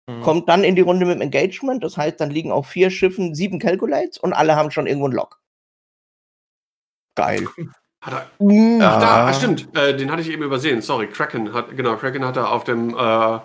Mhm. 0.07 0.21
kommt 0.21 0.49
dann 0.49 0.63
in 0.63 0.75
die 0.75 0.81
Runde 0.81 1.05
mit 1.05 1.15
dem 1.15 1.21
Engagement, 1.21 1.83
das 1.83 1.95
heißt, 1.97 2.19
dann 2.19 2.31
liegen 2.31 2.51
auf 2.51 2.67
vier 2.67 2.89
Schiffen 2.89 3.35
sieben 3.35 3.59
Calculates 3.59 4.17
und 4.17 4.33
alle 4.33 4.55
haben 4.55 4.71
schon 4.71 4.87
irgendwo 4.87 5.05
einen 5.05 5.15
Log. 5.15 5.39
Geil. 7.15 7.47
Hat 8.03 8.13
er, 8.13 8.31
Mhm. 8.43 8.79
Ach, 8.81 8.99
da, 8.99 9.31
stimmt. 9.33 9.67
Äh, 9.77 9.95
den 9.95 10.11
hatte 10.11 10.23
ich 10.23 10.29
eben 10.31 10.41
übersehen. 10.41 10.81
Sorry, 10.81 11.05
Kraken 11.07 11.53
hat, 11.53 11.77
genau, 11.77 11.97
Kraken 11.97 12.25
hat 12.25 12.35
er 12.35 12.51
auf 12.51 12.63
dem, 12.63 12.95
äh, 12.95 12.97
auf 12.97 13.43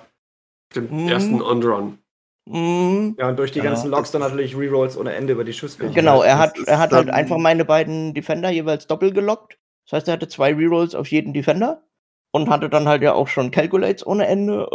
dem 0.74 0.88
Mhm. 0.90 1.08
ersten 1.08 1.42
Underrun. 1.42 1.98
Mhm. 2.46 3.16
Ja, 3.18 3.28
und 3.28 3.38
durch 3.38 3.52
die 3.52 3.58
Ja. 3.58 3.66
ganzen 3.66 3.90
Logs 3.90 4.12
dann 4.12 4.22
natürlich 4.22 4.56
Rerolls 4.56 4.96
ohne 4.96 5.12
Ende 5.12 5.34
über 5.34 5.44
die 5.44 5.52
Schussfähigkeit. 5.52 5.94
Genau, 5.94 6.22
er 6.22 6.38
hat, 6.38 6.56
er 6.66 6.78
hat 6.78 6.92
halt 6.92 7.10
einfach 7.10 7.36
meine 7.36 7.66
beiden 7.66 8.14
Defender 8.14 8.48
jeweils 8.48 8.86
doppelt 8.86 9.14
gelockt. 9.14 9.58
Das 9.84 9.98
heißt, 9.98 10.08
er 10.08 10.14
hatte 10.14 10.28
zwei 10.28 10.54
Rerolls 10.54 10.94
auf 10.94 11.08
jeden 11.08 11.34
Defender 11.34 11.82
und 12.30 12.48
hatte 12.48 12.70
dann 12.70 12.88
halt 12.88 13.02
ja 13.02 13.12
auch 13.12 13.28
schon 13.28 13.50
Calculates 13.50 14.06
ohne 14.06 14.26
Ende. 14.26 14.66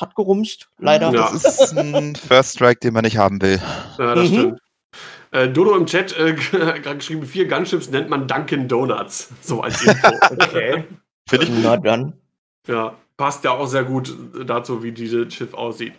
Hat 0.00 0.14
gerumst, 0.14 0.68
leider. 0.78 1.10
Ja. 1.12 1.30
Das 1.32 1.44
ist 1.44 1.76
ein 1.78 2.14
First 2.28 2.54
Strike, 2.56 2.80
den 2.80 2.94
man 2.94 3.04
nicht 3.04 3.16
haben 3.18 3.40
will. 3.42 3.60
Ja, 3.98 4.14
das 4.14 4.28
Mhm. 4.30 4.34
stimmt. 4.34 4.60
Äh, 5.30 5.48
Dodo 5.48 5.76
im 5.76 5.84
Chat 5.86 6.16
äh, 6.18 6.32
gerade 6.80 6.96
geschrieben, 6.96 7.26
vier 7.26 7.46
Gunships 7.46 7.90
nennt 7.90 8.08
man 8.08 8.26
Dunkin' 8.26 8.66
Donuts. 8.68 9.28
So 9.42 9.60
als 9.60 9.82
Info. 9.82 10.08
Okay. 10.30 10.84
Finde 11.28 11.44
ich. 11.46 11.52
Na 11.62 11.76
dann. 11.76 12.14
ja, 12.66 12.94
passt 13.18 13.44
ja 13.44 13.50
auch 13.50 13.66
sehr 13.66 13.84
gut 13.84 14.14
dazu, 14.46 14.82
wie 14.82 14.92
dieses 14.92 15.34
Schiff 15.34 15.52
aussieht. 15.52 15.92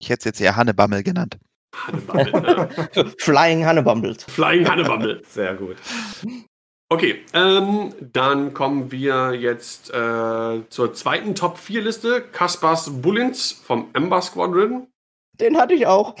Ich 0.00 0.10
hätte 0.10 0.18
es 0.20 0.24
jetzt 0.26 0.40
eher 0.42 0.56
Hannebammel 0.56 1.02
genannt. 1.02 1.38
Hannebammel, 1.74 2.68
äh, 2.94 3.04
Flying 3.18 3.64
Hannebumbles. 3.64 4.24
Flying 4.24 4.68
Hannebammel. 4.68 5.22
Sehr 5.26 5.54
gut. 5.54 5.76
Okay, 6.90 7.22
ähm, 7.32 7.94
dann 8.12 8.52
kommen 8.54 8.92
wir 8.92 9.32
jetzt 9.32 9.90
äh, 9.90 10.60
zur 10.68 10.94
zweiten 10.94 11.34
Top-4-Liste. 11.34 12.20
Kaspers 12.32 13.00
Bullins 13.02 13.52
vom 13.52 13.88
Ember 13.94 14.20
Squadron. 14.20 14.86
Den 15.40 15.56
hatte 15.56 15.74
ich 15.74 15.86
auch. 15.86 16.14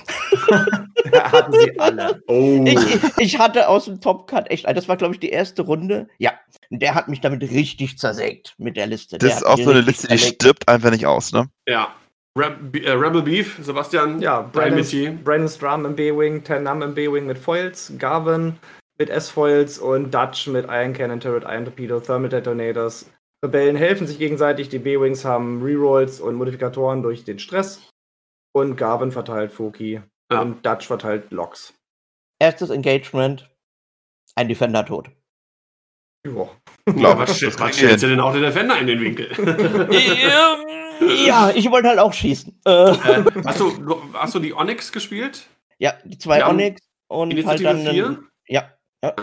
Hatten 1.12 1.52
sie 1.52 1.78
alle. 1.78 2.20
Oh, 2.26 2.64
Ich, 2.66 2.78
ich 3.18 3.38
hatte 3.38 3.68
aus 3.68 3.84
dem 3.84 4.00
Top 4.00 4.26
Cut 4.26 4.50
echt, 4.50 4.66
das 4.66 4.88
war 4.88 4.96
glaube 4.96 5.14
ich 5.14 5.20
die 5.20 5.28
erste 5.28 5.62
Runde. 5.62 6.08
Ja, 6.18 6.32
der 6.70 6.94
hat 6.96 7.06
mich 7.06 7.20
damit 7.20 7.42
richtig 7.42 7.98
zersägt 7.98 8.54
mit 8.58 8.76
der 8.76 8.88
Liste. 8.88 9.18
Der 9.18 9.28
Das 9.28 9.38
ist 9.38 9.44
hat 9.46 9.52
auch 9.52 9.62
so 9.62 9.70
eine 9.70 9.82
Liste, 9.82 10.08
die 10.08 10.16
zerlegt. 10.16 10.42
stirbt 10.42 10.68
einfach 10.68 10.90
nicht 10.90 11.06
aus, 11.06 11.32
ne? 11.32 11.48
ja. 11.68 11.94
Reb 12.36 12.74
äh, 12.84 12.90
Rebel 12.90 13.22
Beef, 13.22 13.60
Sebastian. 13.62 14.20
Ja, 14.20 14.40
Brandon, 14.40 14.80
Metier. 14.80 15.12
Brandon 15.12 15.48
Strum 15.48 15.86
im 15.86 15.94
B-Wing, 15.94 16.42
Tennam 16.42 16.82
im 16.82 16.92
B-Wing 16.92 17.26
mit 17.26 17.38
Foils, 17.38 17.92
Garvin 17.96 18.56
mit 18.98 19.10
S-Foils 19.10 19.78
und 19.78 20.12
Dutch 20.12 20.46
mit 20.46 20.66
Iron 20.68 20.92
Cannon, 20.92 21.20
Turret, 21.20 21.44
Iron 21.44 21.64
Torpedo, 21.64 22.00
Thermal 22.00 22.28
Detonators. 22.28 23.10
Rebellen 23.44 23.76
helfen 23.76 24.06
sich 24.06 24.18
gegenseitig, 24.18 24.68
die 24.68 24.78
B-Wings 24.78 25.24
haben 25.24 25.62
Rerolls 25.62 26.20
und 26.20 26.34
Modifikatoren 26.36 27.02
durch 27.02 27.24
den 27.24 27.38
Stress. 27.38 27.90
Und 28.52 28.76
Garvin 28.76 29.10
verteilt 29.10 29.52
Foki 29.52 30.00
Ja. 30.30 30.40
und 30.40 30.64
Dutch 30.64 30.86
verteilt 30.86 31.30
Loks. 31.30 31.74
Erstes 32.40 32.70
Engagement, 32.70 33.50
ein 34.36 34.48
Defender 34.48 34.86
tot. 34.86 35.10
Ja. 36.26 36.48
Ja, 36.96 37.18
was, 37.18 37.42
was, 37.42 37.58
was 37.60 37.76
stellst 37.76 38.02
du 38.04 38.08
denn 38.08 38.20
auch 38.20 38.32
den 38.32 38.42
Defender 38.42 38.78
in 38.78 38.86
den 38.86 39.00
Winkel? 39.00 39.28
ja, 41.26 41.50
ich 41.54 41.70
wollte 41.70 41.88
halt 41.88 41.98
auch 41.98 42.12
schießen. 42.12 42.60
Äh, 42.66 42.70
äh, 42.90 43.24
hast, 43.44 43.60
du, 43.60 44.02
hast 44.14 44.34
du 44.34 44.38
die 44.38 44.54
Onyx 44.54 44.92
gespielt? 44.92 45.46
ja, 45.78 45.94
die 46.04 46.16
zwei 46.18 46.40
haben 46.40 46.54
Onyx 46.56 46.80
und 47.08 47.34
halt 47.46 47.60
Initiative 47.60 47.64
dann 47.64 47.94
vier? 47.94 48.06
einen, 48.06 48.28
ja, 48.46 48.72
ja. 49.04 49.14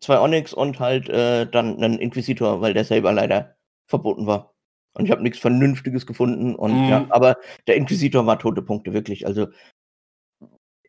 Zwei 0.00 0.18
Onyx 0.20 0.52
und 0.52 0.80
halt 0.80 1.08
äh, 1.08 1.46
dann 1.46 1.76
einen 1.82 1.98
Inquisitor, 1.98 2.60
weil 2.60 2.74
der 2.74 2.84
selber 2.84 3.12
leider 3.12 3.56
verboten 3.86 4.26
war. 4.26 4.54
Und 4.92 5.06
ich 5.06 5.10
habe 5.10 5.22
nichts 5.22 5.38
Vernünftiges 5.38 6.06
gefunden. 6.06 6.54
Und 6.54 6.82
Mhm. 6.82 6.88
ja, 6.88 7.06
aber 7.10 7.36
der 7.66 7.76
Inquisitor 7.76 8.26
war 8.26 8.38
tote 8.38 8.62
Punkte, 8.62 8.92
wirklich. 8.92 9.26
Also 9.26 9.48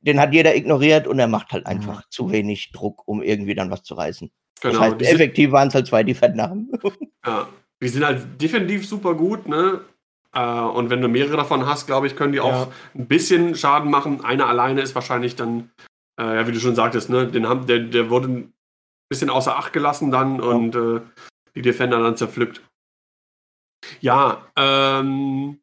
den 0.01 0.19
hat 0.19 0.33
jeder 0.33 0.55
ignoriert 0.55 1.07
und 1.07 1.17
er 1.17 1.27
macht 1.27 1.51
halt 1.51 1.65
einfach 1.65 2.07
zu 2.09 2.31
wenig 2.31 2.71
Druck, 2.71 3.07
um 3.07 3.23
irgendwie 3.23 3.55
dann 3.55 3.71
was 3.71 3.83
zu 3.83 3.95
reißen. 3.95 4.29
Genau. 4.61 4.73
das 4.73 4.81
heißt, 4.81 5.01
die, 5.01 5.05
effektiv 5.05 5.51
waren 5.51 5.69
es 5.69 5.75
halt 5.75 5.87
zwei 5.87 6.03
Defender. 6.03 6.55
ja, 7.25 7.47
die 7.81 7.87
sind 7.87 8.05
halt 8.05 8.39
defensiv 8.41 8.87
super 8.87 9.15
gut, 9.15 9.47
ne? 9.47 9.81
Äh, 10.33 10.59
und 10.61 10.89
wenn 10.89 11.01
du 11.01 11.07
mehrere 11.07 11.37
davon 11.37 11.65
hast, 11.65 11.87
glaube 11.87 12.07
ich, 12.07 12.15
können 12.15 12.33
die 12.33 12.39
auch 12.39 12.51
Ja. 12.67 12.71
ein 12.93 13.07
bisschen 13.07 13.55
Schaden 13.55 13.89
machen. 13.89 14.23
Einer 14.23 14.47
alleine 14.47 14.81
ist 14.81 14.93
wahrscheinlich 14.93 15.35
dann, 15.35 15.71
äh, 16.19 16.35
ja, 16.35 16.47
wie 16.47 16.51
du 16.51 16.59
schon 16.59 16.75
sagtest, 16.75 17.09
ne? 17.09 17.27
Den 17.27 17.47
haben, 17.47 17.67
der, 17.67 17.79
der 17.79 18.09
wurde 18.09 18.27
ein 18.27 18.53
bisschen 19.09 19.29
außer 19.29 19.57
Acht 19.57 19.73
gelassen 19.73 20.11
dann 20.11 20.41
und 20.41 20.75
äh, 20.75 21.01
die 21.55 21.61
Defender 21.61 21.99
dann 22.01 22.17
zerpflückt. 22.17 22.61
Ja, 24.01 24.47
ähm, 24.55 25.59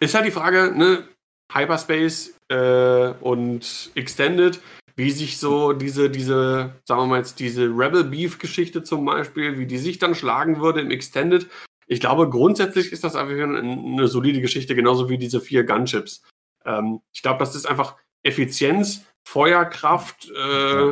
ist 0.00 0.14
halt 0.14 0.26
die 0.26 0.30
Frage, 0.30 0.72
ne? 0.76 1.08
Hyperspace 1.52 2.38
äh, 2.48 3.12
und 3.20 3.90
Extended, 3.94 4.60
wie 4.96 5.10
sich 5.10 5.38
so 5.38 5.72
diese, 5.72 6.10
diese, 6.10 6.74
sagen 6.84 7.02
wir 7.02 7.06
mal 7.06 7.18
jetzt, 7.18 7.40
diese 7.40 7.64
Rebel 7.64 8.04
Beef-Geschichte 8.04 8.82
zum 8.82 9.04
Beispiel, 9.04 9.58
wie 9.58 9.66
die 9.66 9.78
sich 9.78 9.98
dann 9.98 10.14
schlagen 10.14 10.60
würde 10.60 10.80
im 10.80 10.90
Extended. 10.90 11.48
Ich 11.86 12.00
glaube, 12.00 12.28
grundsätzlich 12.28 12.92
ist 12.92 13.02
das 13.02 13.16
einfach 13.16 13.32
eine, 13.32 13.58
eine 13.58 14.08
solide 14.08 14.42
Geschichte, 14.42 14.74
genauso 14.74 15.08
wie 15.08 15.16
diese 15.16 15.40
vier 15.40 15.64
Gunships. 15.64 16.22
Ähm, 16.64 17.00
ich 17.12 17.22
glaube, 17.22 17.38
das 17.38 17.54
ist 17.54 17.66
einfach 17.66 17.96
Effizienz, 18.22 19.06
Feuerkraft, 19.26 20.30
äh, 20.30 20.86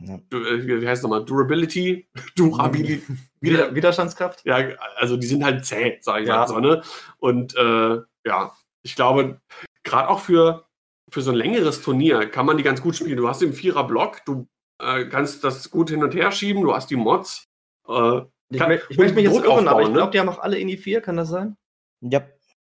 Ja. 0.00 0.14
äh, 0.32 0.66
wie 0.66 0.86
heißt 0.86 0.98
es 0.98 1.02
nochmal, 1.02 1.24
Durability, 1.24 2.08
Durability, 2.36 3.02
Wider 3.40 3.74
Widerstandskraft? 3.74 4.44
ja, 4.44 4.56
also 4.96 5.16
die 5.16 5.26
sind 5.26 5.44
halt 5.44 5.64
zäh, 5.64 5.98
sage 6.00 6.22
ich 6.22 6.28
Ja. 6.28 6.38
mal 6.38 6.48
so, 6.48 6.58
ne? 6.60 6.82
Und 7.18 7.54
äh, 7.56 8.00
ja, 8.24 8.52
ich 8.82 8.94
glaube, 8.96 9.40
gerade 9.84 10.08
auch 10.08 10.20
für, 10.20 10.66
für 11.10 11.22
so 11.22 11.30
ein 11.30 11.36
längeres 11.36 11.82
Turnier 11.82 12.26
kann 12.28 12.46
man 12.46 12.56
die 12.56 12.62
ganz 12.64 12.82
gut 12.82 12.96
spielen. 12.96 13.16
Du 13.16 13.28
hast 13.28 13.40
den 13.42 13.52
Vierer-Block, 13.52 14.24
du 14.26 14.48
äh, 14.80 15.06
kannst 15.06 15.44
das 15.44 15.70
gut 15.70 15.90
hin 15.90 16.02
und 16.02 16.14
her 16.14 16.30
schieben, 16.32 16.62
du 16.62 16.74
hast 16.74 16.90
die 16.90 16.96
Mods. 16.96 17.46
Äh, 17.88 18.20
Ich, 18.50 18.58
Kann- 18.58 18.78
ich 18.88 18.98
möchte 18.98 19.14
mich 19.14 19.24
jetzt 19.24 19.44
irren, 19.44 19.66
aber 19.68 19.82
ich 19.82 19.88
ne? 19.88 19.94
glaube, 19.94 20.10
die 20.12 20.20
haben 20.20 20.28
auch 20.28 20.38
alle 20.40 20.58
INI 20.58 20.76
4, 20.76 21.00
kann 21.00 21.16
das 21.16 21.28
sein? 21.30 21.56
Ja, 22.00 22.22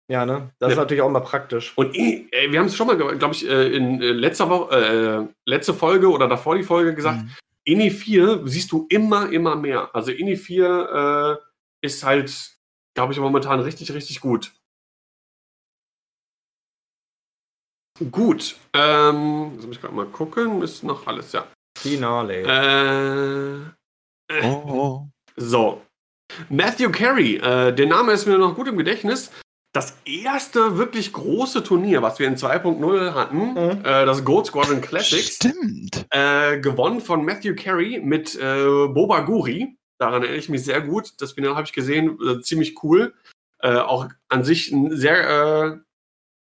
Ja, 0.08 0.24
ne? 0.24 0.50
Das 0.60 0.70
ist 0.70 0.76
Ja. 0.76 0.82
natürlich 0.82 1.02
auch 1.02 1.10
mal 1.10 1.20
praktisch. 1.20 1.72
und 1.76 1.94
eh, 1.96 2.26
äh, 2.30 2.50
wir 2.52 2.60
haben 2.60 2.66
es 2.66 2.76
schon 2.76 2.86
mal, 2.86 2.96
glaube 2.96 3.34
ich, 3.34 3.48
äh, 3.48 3.74
in 3.76 4.00
äh, 4.00 4.12
letzter 4.12 4.48
Woche, 4.48 5.28
äh, 5.28 5.34
letzte 5.50 5.74
Folge 5.74 6.08
oder 6.10 6.28
davor 6.28 6.56
die 6.56 6.62
Folge 6.62 6.94
gesagt, 6.94 7.22
Mhm. 7.22 7.30
INI 7.64 7.90
4 7.90 8.42
siehst 8.46 8.70
du 8.70 8.86
immer, 8.88 9.32
immer 9.32 9.56
mehr. 9.56 9.90
Also 9.92 10.12
INI 10.12 10.36
4 10.36 11.40
äh, 11.82 11.86
ist 11.86 12.04
halt, 12.04 12.56
glaube 12.94 13.12
ich, 13.12 13.18
momentan 13.18 13.58
richtig, 13.58 13.92
richtig 13.92 14.20
gut. 14.20 14.52
Gut. 18.10 18.56
Ähm, 18.74 19.52
jetzt 19.54 19.66
muss 19.66 19.76
ich 19.76 19.80
gerade 19.80 19.94
mal 19.94 20.06
gucken. 20.06 20.62
Ist 20.62 20.82
noch 20.84 21.06
alles, 21.06 21.32
ja. 21.32 21.46
Finale. 21.78 23.72
Äh, 23.72 24.42
Oh, 24.42 24.62
oh. 24.66 25.08
so. 25.36 25.82
Matthew 26.50 26.90
Carey, 26.90 27.36
äh, 27.36 27.72
der 27.72 27.86
Name 27.86 28.12
ist 28.12 28.26
mir 28.26 28.36
noch 28.38 28.54
gut 28.56 28.66
im 28.68 28.76
Gedächtnis. 28.76 29.30
Das 29.76 29.94
erste 30.06 30.78
wirklich 30.78 31.12
große 31.12 31.62
Turnier, 31.62 32.00
was 32.00 32.18
wir 32.18 32.26
in 32.26 32.36
2.0 32.38 33.12
hatten, 33.12 33.52
Mhm. 33.52 33.84
äh, 33.84 34.06
das 34.06 34.24
Gold 34.24 34.46
Squadron 34.46 34.80
Classics, 34.80 35.36
Stimmt. 35.36 36.06
äh, 36.12 36.58
gewonnen 36.60 37.02
von 37.02 37.26
Matthew 37.26 37.54
Carey 37.56 38.00
mit 38.00 38.34
äh, 38.36 38.64
Boba 38.88 39.20
Guri. 39.20 39.76
Daran 39.98 40.22
erinnere 40.22 40.38
ich 40.38 40.48
mich 40.48 40.64
sehr 40.64 40.80
gut. 40.80 41.12
Das 41.20 41.32
Finale 41.34 41.56
habe 41.56 41.66
ich 41.66 41.74
gesehen, 41.74 42.18
äh, 42.26 42.40
ziemlich 42.40 42.82
cool. 42.82 43.12
Äh, 43.58 43.76
auch 43.76 44.08
an 44.30 44.44
sich 44.44 44.72
ein 44.72 44.96
sehr 44.96 45.74
äh, 45.74 45.76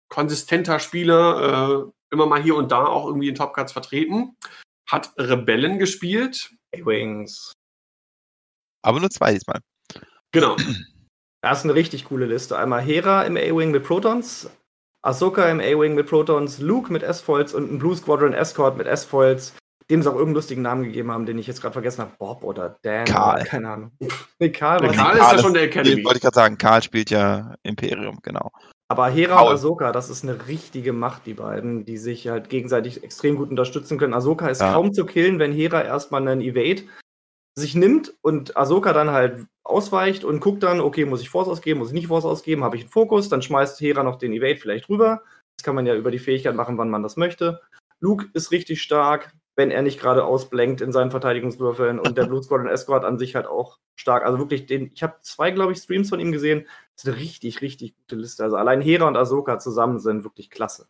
konsistenter 0.10 0.78
Spieler, 0.78 1.88
äh, 1.90 1.92
immer 2.12 2.28
mal 2.28 2.44
hier 2.44 2.56
und 2.56 2.72
da 2.72 2.86
auch 2.86 3.08
irgendwie 3.08 3.30
in 3.30 3.34
Top 3.36 3.56
Cards 3.56 3.72
vertreten. 3.72 4.38
Hat 4.88 5.14
Rebellen 5.18 5.80
gespielt. 5.80 6.52
A-Wings. 6.76 7.54
Aber 8.84 9.00
nur 9.00 9.10
zwei 9.10 9.34
diesmal. 9.34 9.62
Genau. 10.32 10.56
Das 11.46 11.60
ist 11.60 11.66
eine 11.66 11.76
richtig 11.76 12.06
coole 12.06 12.26
Liste. 12.26 12.58
Einmal 12.58 12.82
Hera 12.82 13.22
im 13.22 13.38
A-Wing 13.38 13.70
mit 13.70 13.84
Protons, 13.84 14.50
Ahsoka 15.04 15.48
im 15.48 15.60
A-Wing 15.60 15.94
mit 15.94 16.08
Protons, 16.10 16.58
Luke 16.60 16.92
mit 16.92 17.04
S-Foils 17.04 17.54
und 17.54 17.72
ein 17.72 17.78
Blue 17.78 17.96
Squadron 17.96 18.34
Escort 18.34 18.78
mit 18.78 18.88
S-Foils, 18.88 19.54
dem 19.92 20.02
sie 20.02 20.10
auch 20.10 20.14
irgendeinen 20.14 20.34
lustigen 20.38 20.64
Namen 20.64 20.86
gegeben 20.86 21.12
haben, 21.12 21.28
den 21.28 21.38
ich 21.38 21.46
jetzt 21.46 21.62
gerade 21.62 21.74
vergessen 21.74 22.02
habe. 22.02 22.14
Bob 22.18 22.44
oder 22.44 22.80
Dan. 22.82 23.06
Karl. 23.06 23.36
Oder, 23.36 23.46
keine 23.46 23.70
Ahnung. 23.70 23.92
Nee, 24.40 24.50
Karl 24.50 24.82
war 24.82 24.92
Karl 24.92 25.18
ist 25.18 25.32
ja 25.34 25.38
schon 25.38 25.54
der 25.54 25.64
Academy. 25.66 26.04
Wollte 26.04 26.18
ich 26.18 26.24
gerade 26.24 26.34
sagen, 26.34 26.58
Karl 26.58 26.82
spielt 26.82 27.12
ja 27.12 27.54
Imperium, 27.62 28.18
genau. 28.24 28.50
Aber 28.88 29.08
Hera 29.10 29.36
Paul. 29.36 29.50
und 29.50 29.54
Ahsoka, 29.54 29.92
das 29.92 30.10
ist 30.10 30.24
eine 30.24 30.48
richtige 30.48 30.94
Macht, 30.94 31.28
die 31.28 31.36
beiden, 31.36 31.86
die 31.86 31.98
sich 32.00 32.28
halt 32.28 32.50
gegenseitig 32.50 33.04
extrem 33.04 33.36
gut 33.36 33.52
unterstützen 33.52 34.00
können. 34.00 34.16
Ahsoka 34.16 34.48
ist 34.48 34.62
Ja. 34.62 34.74
kaum 34.74 34.94
zu 34.94 35.06
killen, 35.06 35.38
wenn 35.38 35.54
Hera 35.54 35.84
erstmal 35.84 36.28
einen 36.28 36.42
Evade 36.42 36.82
sich 37.56 37.76
nimmt 37.76 38.14
und 38.22 38.58
Ahsoka 38.58 38.94
dann 38.94 39.12
halt 39.12 39.46
ausweicht 39.64 40.24
und 40.24 40.42
guckt 40.42 40.64
dann, 40.64 40.82
okay, 40.82 41.06
muss 41.06 41.22
ich 41.22 41.30
Force 41.30 41.48
ausgeben, 41.48 41.80
muss 41.80 41.90
ich 41.90 41.94
nicht 41.94 42.08
Force 42.08 42.26
ausgeben, 42.26 42.64
habe 42.64 42.76
ich 42.76 42.84
einen 42.84 42.92
Fokus, 42.92 43.30
dann 43.30 43.42
schmeißt 43.42 43.80
Hera 43.80 44.04
noch 44.04 44.18
den 44.18 44.34
Evade 44.34 44.58
vielleicht 44.58 44.90
rüber. 44.90 45.24
Das 45.58 45.64
kann 45.64 45.76
man 45.76 45.86
ja 45.86 45.96
über 45.96 46.12
die 46.12 46.20
Fähigkeit 46.20 46.56
machen, 46.56 46.78
wann 46.78 46.90
man 46.90 47.02
das 47.02 47.16
möchte. 47.16 47.62
Luke 48.02 48.28
ist 48.34 48.52
richtig 48.52 48.82
stark, 48.82 49.34
wenn 49.56 49.72
er 49.72 49.82
nicht 49.82 50.00
gerade 50.00 50.26
ausblenkt 50.26 50.82
in 50.82 50.92
seinen 50.92 51.12
Verteidigungswürfeln 51.12 52.00
und 52.00 52.18
der 52.18 52.26
Blue 52.28 52.44
Squadron 52.44 52.68
Escort 52.68 53.06
an 53.06 53.18
sich 53.18 53.36
halt 53.36 53.48
auch 53.48 53.80
stark. 53.96 54.26
Also 54.26 54.38
wirklich, 54.38 54.66
den, 54.66 54.92
ich 54.94 55.02
habe 55.02 55.16
zwei, 55.22 55.52
glaube 55.52 55.72
ich, 55.72 55.80
Streams 55.80 56.10
von 56.10 56.20
ihm 56.20 56.34
gesehen. 56.34 56.68
Das 56.96 57.06
ist 57.06 57.08
eine 57.08 57.18
richtig, 57.18 57.62
richtig 57.62 57.96
gute 57.96 58.18
Liste. 58.18 58.44
Also 58.44 58.58
allein 58.58 58.82
Hera 58.82 59.08
und 59.08 59.16
Ahsoka 59.16 59.60
zusammen 59.60 60.00
sind 60.00 60.26
wirklich 60.26 60.50
klasse. 60.50 60.88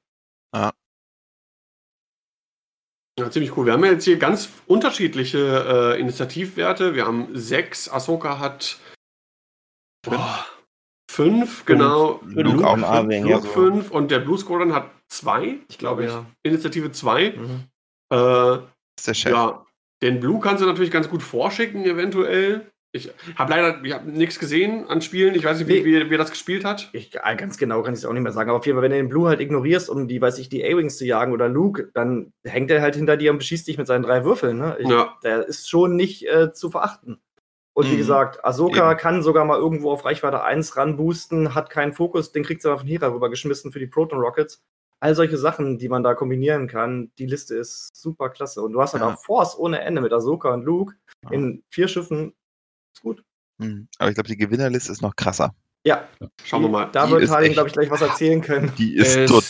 Ja, 0.54 0.72
ziemlich 3.30 3.56
cool. 3.56 3.66
Wir 3.66 3.74
haben 3.74 3.86
ja 3.86 3.92
jetzt 3.92 4.04
hier 4.04 4.18
ganz 4.18 4.50
unterschiedliche 4.68 5.94
äh, 5.96 6.00
Initiativwerte. 6.00 6.96
Wir 6.96 7.06
haben 7.06 7.30
sechs, 7.34 7.90
Ahsoka 7.90 8.40
hat 8.40 8.78
boah, 10.06 10.46
fünf, 11.10 11.66
genau. 11.66 12.20
Luke 12.26 12.42
Luke 12.42 12.68
auch 12.68 12.78
A-Wing, 12.78 13.24
fünf, 13.24 13.30
ja. 13.32 13.38
Luke 13.38 13.48
fünf 13.48 13.92
und 13.92 14.12
der 14.12 14.20
Blue 14.20 14.38
Squadron 14.38 14.74
hat 14.74 14.92
zwei, 15.08 15.60
Ich 15.70 15.78
glaube, 15.78 16.06
ja. 16.06 16.26
Initiative 16.44 16.92
zwei. 16.92 17.32
Mhm. 17.32 17.64
Äh, 18.12 18.18
Das 18.18 18.62
ist 18.98 19.08
der 19.08 19.14
Chef. 19.14 19.32
ja, 19.32 19.66
den 20.04 20.20
Blue 20.20 20.40
kannst 20.42 20.62
du 20.62 20.68
natürlich 20.68 20.92
ganz 20.92 21.10
gut 21.10 21.24
vorschicken, 21.24 21.86
eventuell. 21.86 22.70
Ich 22.96 23.12
habe 23.36 23.52
leider 23.52 23.84
ich 23.84 23.94
hab 23.94 24.06
nichts 24.06 24.40
gesehen 24.40 24.88
an 24.88 25.02
Spielen. 25.02 25.36
Ich 25.36 25.44
weiß 25.44 25.60
nicht, 25.60 25.68
wie, 25.68 25.84
wie, 25.84 26.10
wie 26.10 26.14
er 26.16 26.18
das 26.18 26.32
gespielt 26.32 26.64
hat. 26.64 26.90
Ich, 26.94 27.14
äh, 27.16 27.36
ganz 27.36 27.58
genau 27.58 27.84
kann 27.84 27.94
ich 27.94 28.00
es 28.00 28.06
auch 28.06 28.14
nicht 28.14 28.24
mehr 28.24 28.32
sagen. 28.32 28.50
Aber 28.50 28.60
auf 28.60 28.66
jeden 28.66 28.78
Fall, 28.78 28.84
wenn 28.84 28.92
du 28.92 28.98
den 28.98 29.10
Blue 29.10 29.28
halt 29.28 29.42
ignorierst, 29.42 29.90
um 29.90 30.08
die, 30.08 30.22
weiß 30.22 30.38
ich, 30.40 30.48
die 30.50 30.64
A-Wings 30.64 30.98
zu 30.98 31.06
jagen 31.06 31.34
oder 31.34 31.50
Luke, 31.50 31.90
dann 31.94 32.32
hängt 32.46 32.72
er 32.72 32.82
halt 32.82 32.96
hinter 32.96 33.18
dir 33.18 33.32
und 33.32 33.40
beschießt 33.40 33.68
dich 33.68 33.78
mit 33.78 33.86
seinen 33.88 34.04
drei 34.04 34.24
Würfeln. 34.24 34.58
Ne? 34.58 34.78
Ich, 34.80 34.88
Ja. 34.90 35.14
Der 35.24 35.46
ist 35.46 35.70
schon 35.70 35.96
nicht 35.98 36.26
äh, 36.28 36.54
zu 36.54 36.70
verachten. 36.72 37.20
Und 37.74 37.90
wie 37.90 37.96
Mhm. 37.96 37.98
gesagt, 37.98 38.46
Ahsoka 38.46 38.92
Eben. 38.92 39.00
kann 39.00 39.22
sogar 39.22 39.44
mal 39.44 39.60
irgendwo 39.60 39.92
auf 39.92 40.06
Reichweite 40.06 40.42
1 40.44 40.78
ranboosten, 40.78 41.54
hat 41.54 41.70
keinen 41.70 41.92
Fokus, 41.92 42.32
den 42.32 42.44
kriegt 42.44 42.62
sie 42.62 42.70
aber 42.70 42.80
von 42.80 42.88
Hera 42.88 43.08
rübergeschmissen 43.08 43.74
für 43.74 43.80
die 43.80 43.88
Proton 43.88 44.20
Rockets. 44.20 44.64
All 45.02 45.14
solche 45.14 45.38
Sachen, 45.38 45.78
die 45.78 45.90
man 45.90 46.02
da 46.02 46.14
kombinieren 46.14 46.70
kann, 46.70 47.12
die 47.20 47.26
Liste 47.26 47.56
ist 47.56 47.90
super 47.94 48.30
klasse. 48.30 48.62
Und 48.62 48.72
du 48.72 48.82
hast 48.82 48.94
halt 48.94 49.04
Ja. 49.04 49.14
auch 49.14 49.22
Force 49.22 49.60
ohne 49.60 49.82
Ende 49.82 50.00
mit 50.02 50.14
Ahsoka 50.14 50.54
und 50.54 50.64
Luke 50.64 50.96
Ja. 51.26 51.32
in 51.32 51.64
vier 51.70 51.90
Schiffen. 51.90 52.34
Gut. 53.02 53.24
Hm. 53.62 53.88
Aber 54.00 54.10
ich 54.10 54.16
glaube, 54.16 54.28
die 54.30 54.38
Gewinnerliste 54.38 54.92
ist 54.92 55.02
noch 55.02 55.16
krasser. 55.16 55.54
Ja, 55.86 56.08
Schauen 56.44 56.64
wir 56.64 56.70
mal. 56.70 56.86
Da 56.92 57.10
wird 57.10 57.22
echt- 57.30 57.54
glaube 57.54 57.68
ich, 57.70 57.74
gleich 57.74 57.92
was 57.92 58.02
erzählen 58.02 58.42
können. 58.42 58.74
Die 58.78 58.96
ist 58.96 59.16
Äh, 59.16 59.26
total 59.28 59.44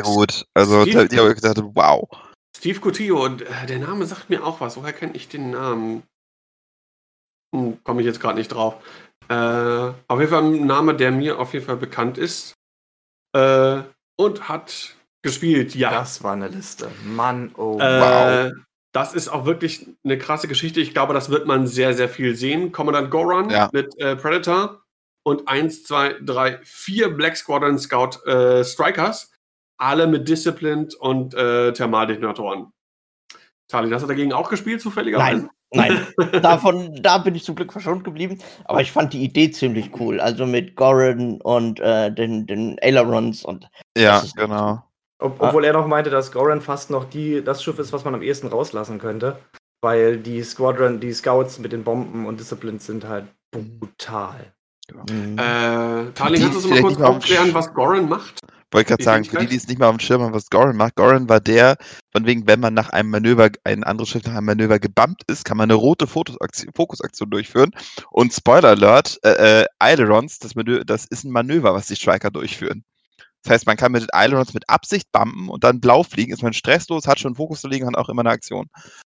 Steve- 0.00 0.02
gut. 0.02 0.46
Also, 0.54 0.82
Steve- 0.82 1.06
die 1.08 1.18
habe 1.18 1.28
ich 1.30 1.34
gedacht, 1.36 1.58
wow. 1.74 2.08
Steve 2.56 2.80
Cotillo, 2.80 3.24
und 3.24 3.42
äh, 3.42 3.66
der 3.68 3.78
Name 3.80 4.06
sagt 4.06 4.30
mir 4.30 4.44
auch 4.44 4.60
was. 4.60 4.76
Woher 4.76 4.92
kenne 4.94 5.14
ich 5.14 5.28
den 5.28 5.50
Namen? 5.50 6.02
Hm, 7.54 7.78
Komme 7.84 8.00
ich 8.00 8.06
jetzt 8.06 8.20
gerade 8.20 8.38
nicht 8.38 8.48
drauf. 8.48 8.76
Äh, 9.28 9.34
auf 9.34 10.18
jeden 10.18 10.28
Fall 10.30 10.42
ein 10.44 10.66
Name, 10.66 10.94
der 10.96 11.10
mir 11.12 11.38
auf 11.38 11.52
jeden 11.52 11.66
Fall 11.66 11.76
bekannt 11.76 12.16
ist. 12.18 12.54
Äh, 13.36 13.82
und 14.16 14.48
hat 14.48 14.96
gespielt, 15.22 15.74
ja. 15.74 15.90
Das 15.90 16.22
war 16.22 16.32
eine 16.32 16.48
Liste. 16.48 16.90
Mann, 17.04 17.54
oh. 17.56 17.78
Äh, 17.80 18.50
Das 18.92 19.14
ist 19.14 19.28
auch 19.28 19.46
wirklich 19.46 19.86
eine 20.04 20.18
krasse 20.18 20.48
Geschichte. 20.48 20.80
Ich 20.80 20.92
glaube, 20.92 21.14
das 21.14 21.30
wird 21.30 21.46
man 21.46 21.66
sehr, 21.66 21.94
sehr 21.94 22.08
viel 22.08 22.34
sehen. 22.36 22.72
Commandant 22.72 23.10
Goran 23.10 23.48
Ja. 23.50 23.70
mit 23.72 23.98
äh, 23.98 24.16
Predator 24.16 24.82
und 25.24 25.48
1, 25.48 25.84
2, 25.84 26.16
3, 26.22 26.60
4 26.62 27.08
Black 27.10 27.36
Squadron 27.36 27.78
Scout 27.78 28.24
äh, 28.26 28.62
Strikers. 28.64 29.30
Alle 29.78 30.06
mit 30.06 30.28
Disciplined 30.28 30.94
und 30.94 31.34
äh, 31.34 31.72
Thermaldetonatoren. 31.72 32.72
Tali, 33.68 33.90
hast 33.90 34.02
du 34.02 34.06
dagegen 34.06 34.32
auch 34.32 34.50
gespielt, 34.50 34.82
zufälligerweise? 34.82 35.48
Nein, 35.48 35.50
Nein, 35.74 36.06
davon, 36.42 37.02
da 37.02 37.16
bin 37.18 37.34
ich 37.34 37.44
zum 37.44 37.54
Glück 37.54 37.72
verschont 37.72 38.04
geblieben. 38.04 38.38
Aber 38.66 38.82
ich 38.82 38.92
fand 38.92 39.14
die 39.14 39.24
Idee 39.24 39.50
ziemlich 39.50 39.90
cool. 39.98 40.20
Also 40.20 40.44
mit 40.44 40.76
Goran 40.76 41.40
und 41.40 41.80
äh, 41.80 42.12
den, 42.12 42.46
den 42.46 42.76
Ailerons 42.82 43.42
und. 43.44 43.68
Ja, 43.96 44.22
genau. 44.36 44.82
Ob, 45.22 45.40
obwohl 45.40 45.64
er 45.64 45.72
noch 45.72 45.86
meinte, 45.86 46.10
dass 46.10 46.32
Goran 46.32 46.60
fast 46.60 46.90
noch 46.90 47.04
die, 47.04 47.42
das 47.42 47.62
Schiff 47.62 47.78
ist, 47.78 47.92
was 47.92 48.04
man 48.04 48.14
am 48.14 48.22
ehesten 48.22 48.48
rauslassen 48.48 48.98
könnte. 48.98 49.38
Weil 49.80 50.18
die 50.18 50.42
Squadron, 50.42 51.00
die 51.00 51.12
Scouts 51.12 51.58
mit 51.58 51.72
den 51.72 51.84
Bomben 51.84 52.26
und 52.26 52.38
Disciplines 52.38 52.86
sind 52.86 53.06
halt 53.06 53.26
brutal. 53.50 54.52
Mhm. 55.08 55.38
Äh, 55.38 56.10
Tarling, 56.12 56.42
kannst 56.42 56.64
du 56.64 56.68
uns 56.68 56.68
mal 56.68 56.82
kurz 56.82 57.00
aufklären, 57.00 57.54
was 57.54 57.72
Goran 57.72 58.08
macht? 58.08 58.40
Wollte 58.72 58.88
gerade 58.88 59.04
sagen, 59.04 59.24
für 59.24 59.38
die, 59.38 59.46
die 59.46 59.56
es 59.56 59.68
nicht 59.68 59.78
mal 59.78 59.88
auf 59.88 59.96
dem 59.96 60.00
Schirm 60.00 60.22
haben, 60.22 60.32
was 60.32 60.48
Goran 60.48 60.76
macht. 60.76 60.96
Goran 60.96 61.28
war 61.28 61.40
der, 61.40 61.76
von 62.10 62.24
wegen, 62.24 62.46
wenn 62.46 62.58
man 62.58 62.72
nach 62.72 62.88
einem 62.88 63.10
Manöver, 63.10 63.50
ein 63.64 63.84
anderes 63.84 64.08
Schiff 64.08 64.24
nach 64.24 64.32
einem 64.32 64.46
Manöver 64.46 64.78
gebumpt 64.78 65.24
ist, 65.26 65.44
kann 65.44 65.58
man 65.58 65.70
eine 65.70 65.74
rote 65.74 66.06
Fokusaktion, 66.06 66.72
Fokusaktion 66.74 67.28
durchführen. 67.28 67.70
Und 68.10 68.32
Spoiler 68.32 68.70
Alert, 68.70 69.18
äh, 69.24 69.62
äh, 69.62 69.66
Ailerons, 69.78 70.38
das, 70.38 70.54
Manö 70.54 70.84
das 70.84 71.04
ist 71.04 71.24
ein 71.24 71.32
Manöver, 71.32 71.74
was 71.74 71.88
die 71.88 71.96
Striker 71.96 72.30
durchführen. 72.30 72.82
Das 73.44 73.54
heißt, 73.54 73.66
man 73.66 73.76
kann 73.76 73.92
mit 73.92 74.12
Ailerons 74.14 74.54
mit 74.54 74.68
Absicht 74.68 75.10
bumpen 75.12 75.48
und 75.48 75.64
dann 75.64 75.80
blau 75.80 76.02
fliegen, 76.04 76.32
ist 76.32 76.42
man 76.42 76.52
stresslos, 76.52 77.06
hat 77.06 77.18
schon 77.18 77.30
einen 77.30 77.36
Fokus 77.36 77.60
zu 77.60 77.68
liegen, 77.68 77.86
hat 77.86 77.96
auch 77.96 78.08
immer 78.08 78.20
eine 78.22 78.30
Aktion. 78.30 78.66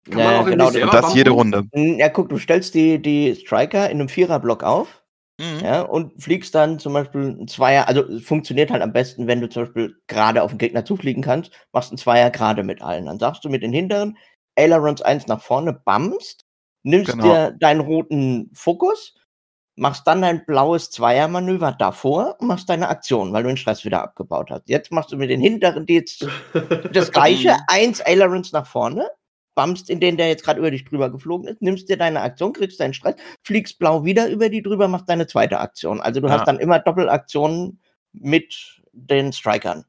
Kann 0.10 0.22
Ja, 0.22 0.32
man 0.32 0.36
auch 0.44 0.48
in 0.48 0.52
genau, 0.54 0.68
Und 0.68 0.94
das 0.94 1.14
jede 1.16 1.32
bumpen? 1.32 1.54
Runde. 1.54 1.70
Hm, 1.74 2.00
Ja, 2.00 2.10
guck, 2.10 2.30
du 2.30 2.38
stellst 2.38 2.74
die, 2.74 3.02
die 3.02 3.36
Striker 3.36 3.90
in 3.90 4.00
einem 4.00 4.10
Viererblock 4.10 4.64
auf 4.64 5.02
Mhm. 5.38 5.60
ja, 5.66 5.82
und 5.82 6.22
fliegst 6.24 6.56
dann 6.56 6.80
zum 6.80 6.94
Beispiel 6.94 7.36
ein 7.42 7.48
Zweier, 7.50 7.90
also 7.90 8.04
funktioniert 8.22 8.72
halt 8.72 8.82
am 8.82 8.94
besten, 8.94 9.28
wenn 9.28 9.42
du 9.42 9.50
zum 9.50 9.64
Beispiel 9.64 9.98
gerade 10.08 10.42
auf 10.42 10.52
den 10.52 10.58
Gegner 10.60 10.86
zufliegen 10.86 11.22
kannst, 11.22 11.52
machst 11.74 11.92
ein 11.92 11.98
Zweier 11.98 12.30
gerade 12.32 12.64
mit 12.64 12.82
allen. 12.82 13.06
Dann 13.06 13.20
sagst 13.20 13.44
du 13.44 13.50
mit 13.50 13.62
den 13.62 13.74
hinteren 13.74 14.18
Ailerons 14.56 15.02
eins 15.02 15.28
nach 15.28 15.42
vorne, 15.42 15.74
bummst, 15.74 16.46
nimmst 16.84 17.12
Genau. 17.12 17.24
dir 17.26 17.52
deinen 17.60 17.82
roten 17.82 18.50
Fokus, 18.54 19.16
machst 19.76 20.08
dann 20.08 20.22
dein 20.22 20.46
blaues 20.46 20.90
Zweiermanöver 20.90 21.74
davor 21.74 22.38
und 22.40 22.48
machst 22.48 22.70
deine 22.70 22.88
Aktion, 22.90 23.34
weil 23.34 23.44
du 23.44 23.50
den 23.50 23.58
Stress 23.58 23.84
wieder 23.84 24.02
abgebaut 24.02 24.50
hast. 24.50 24.70
Jetzt 24.70 24.92
machst 24.92 25.12
du 25.12 25.18
mit 25.18 25.30
den 25.30 25.42
hinteren 25.42 25.86
die 25.86 25.96
jetzt 25.96 26.26
das 26.92 27.12
gleiche, 27.12 27.58
eins 27.68 28.02
Ailerons 28.06 28.52
nach 28.54 28.66
vorne, 28.66 29.10
bummst 29.54 29.90
in 29.90 30.00
den, 30.00 30.18
der 30.18 30.28
jetzt 30.28 30.44
gerade 30.44 30.60
über 30.60 30.72
dich 30.72 30.86
drüber 30.86 31.10
geflogen 31.10 31.48
ist, 31.48 31.62
nimmst 31.62 31.90
dir 31.90 31.98
deine 31.98 32.22
Aktion, 32.22 32.54
kriegst 32.54 32.80
deinen 32.80 32.94
Stress, 32.94 33.16
fliegst 33.44 33.80
blau 33.80 34.04
wieder 34.06 34.30
über 34.30 34.50
die 34.50 34.62
drüber, 34.62 34.88
machst 34.88 35.10
deine 35.10 35.28
zweite 35.28 35.60
Aktion. 35.60 36.02
Also 36.02 36.22
du 36.22 36.28
Ja. 36.28 36.34
hast 36.34 36.48
dann 36.48 36.60
immer 36.60 36.80
Doppelaktionen 36.80 37.80
mit 38.14 38.82
den 38.92 39.34
Strikern. 39.34 39.86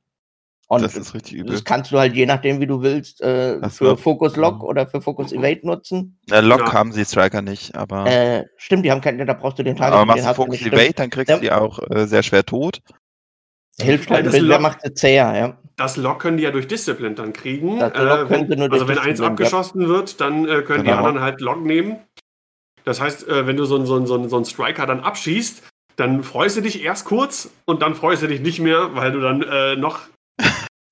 Und 0.69 0.83
Das 0.83 0.97
ist 0.97 1.15
richtig 1.15 1.35
übel. 1.35 1.53
das 1.53 1.63
kannst 1.63 1.93
du 1.93 1.99
halt 1.99 2.15
je 2.15 2.27
nachdem, 2.27 2.59
wie 2.61 2.67
du 2.67 2.83
willst, 2.83 3.21
äh, 3.21 3.61
so. 3.63 3.69
für 3.69 3.97
Focus 3.97 4.35
Lock 4.35 4.57
Mhm. 4.57 4.63
oder 4.65 4.87
für 4.89 5.01
Focus 5.01 5.33
Evade 5.33 5.61
nutzen. 5.65 6.19
Na, 6.29 6.41
Lock 6.41 6.59
Ja. 6.61 6.73
haben 6.73 6.91
sie 6.91 7.05
Striker 7.05 7.41
nicht, 7.41 7.77
aber, 7.77 8.05
Äh, 8.07 8.45
stimmt, 8.57 8.85
die 8.85 8.91
haben 8.91 9.01
keinen, 9.01 9.25
da 9.25 9.33
brauchst 9.33 9.59
du 9.61 9.63
den 9.63 9.77
Target. 9.77 9.95
aber 9.95 10.03
den 10.15 10.23
machst 10.25 10.29
du 10.29 10.35
Focus 10.35 10.51
nicht, 10.53 10.61
stimmt. 10.63 10.75
Evade, 10.75 10.93
dann 10.95 11.11
kriegst 11.11 11.29
Ja. 11.31 11.37
du 11.37 11.43
die 11.43 11.53
auch 11.53 11.79
äh, 11.91 12.07
sehr 12.09 12.23
schwer 12.25 12.45
tot. 12.45 12.81
Hilft 13.79 14.11
halt, 14.11 14.27
das 14.27 14.35
ein 14.35 14.39
bisschen, 14.41 14.49
der 14.49 14.57
Lock- 14.59 14.63
macht 14.63 14.81
sie 14.83 14.95
zäher, 14.95 15.37
ja. 15.37 15.59
Das 15.77 15.97
Lock 15.99 16.21
können 16.21 16.39
die 16.39 16.43
ja 16.45 16.51
durch 16.51 16.67
Discipline 16.67 17.15
dann 17.15 17.33
kriegen. 17.33 17.79
Das 17.79 17.93
Lock 17.95 18.31
Äh, 18.31 18.49
wenn, 18.49 18.63
also 18.73 18.89
wenn 18.89 18.99
eins 18.99 19.05
Discipline, 19.07 19.17
ja. 19.21 19.27
abgeschossen 19.29 19.89
wird, 19.89 20.21
dann 20.21 20.49
äh, 20.49 20.63
können 20.63 20.83
die 20.85 20.91
Genau. 20.91 21.05
anderen 21.05 21.21
halt 21.21 21.41
Lock 21.43 21.63
nehmen. 21.63 21.99
Das 22.85 23.01
heißt, 23.01 23.29
äh, 23.29 23.47
wenn 23.47 23.57
du 23.57 23.67
so 23.67 23.77
einen 23.77 23.87
so 23.87 24.05
so 24.07 24.27
so 24.29 24.37
einen 24.37 24.45
Striker 24.47 24.87
dann 24.87 25.01
abschießt, 25.01 25.63
dann 25.97 26.23
freust 26.23 26.57
du 26.57 26.61
dich 26.63 26.83
erst 26.83 27.05
kurz 27.05 27.51
und 27.67 27.83
dann 27.83 27.95
freust 27.95 28.23
du 28.23 28.27
dich 28.29 28.41
nicht 28.41 28.59
mehr, 28.61 28.95
weil 28.95 29.13
du 29.13 29.21
dann 29.21 29.43
äh, 29.43 29.77
noch, 29.77 30.01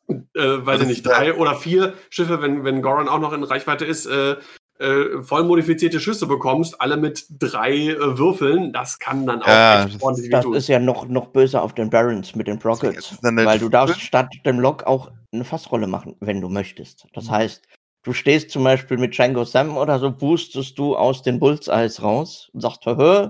äh, 0.08 0.16
weiß 0.34 0.78
Das 0.78 0.82
ich 0.82 0.88
nicht, 0.88 1.06
drei 1.06 1.34
oder 1.34 1.54
vier 1.56 1.94
Schiffe, 2.10 2.42
wenn, 2.42 2.64
wenn 2.64 2.82
Goran 2.82 3.08
auch 3.08 3.18
noch 3.20 3.32
in 3.32 3.42
Reichweite 3.44 3.84
ist, 3.84 4.06
äh, 4.06 4.36
äh, 4.78 5.22
voll 5.22 5.44
modifizierte 5.44 6.00
Schüsse 6.00 6.26
bekommst, 6.26 6.80
alle 6.80 6.96
mit 6.96 7.26
drei 7.38 7.90
äh, 7.90 8.18
Würfeln. 8.18 8.72
Das 8.72 8.98
kann 8.98 9.24
dann 9.26 9.42
auch 9.42 9.48
Ja, 9.48 9.84
echt 9.86 10.02
ordentlich 10.02 10.30
Das 10.30 10.44
wehtun. 10.44 10.54
ist 10.56 10.68
ja 10.68 10.78
noch, 10.80 11.06
noch 11.06 11.28
böser 11.28 11.62
auf 11.62 11.74
den 11.74 11.90
Barons 11.90 12.34
mit 12.34 12.48
den 12.48 12.58
Das 12.58 12.64
Rockets. 12.64 13.12
ist 13.12 13.20
dann 13.22 13.38
eine 13.38 13.46
Weil 13.46 13.58
du 13.58 13.68
darfst 13.68 14.00
statt 14.00 14.28
dem 14.44 14.58
Lock 14.58 14.82
auch 14.84 15.10
eine 15.32 15.44
Fassrolle 15.44 15.86
machen, 15.86 16.16
wenn 16.20 16.40
du 16.40 16.48
möchtest. 16.48 17.06
Das 17.12 17.26
Mhm. 17.26 17.30
heißt, 17.30 17.68
du 18.02 18.12
stehst 18.12 18.50
zum 18.50 18.64
Beispiel 18.64 18.98
mit 18.98 19.14
Django 19.16 19.44
Sam 19.44 19.76
oder 19.76 19.98
so, 20.00 20.10
boostest 20.10 20.76
du 20.78 20.96
aus 20.96 21.22
den 21.22 21.38
Bullseyes 21.38 22.02
raus 22.02 22.50
und 22.52 22.60
sagst, 22.60 22.84
hö, 22.84 23.28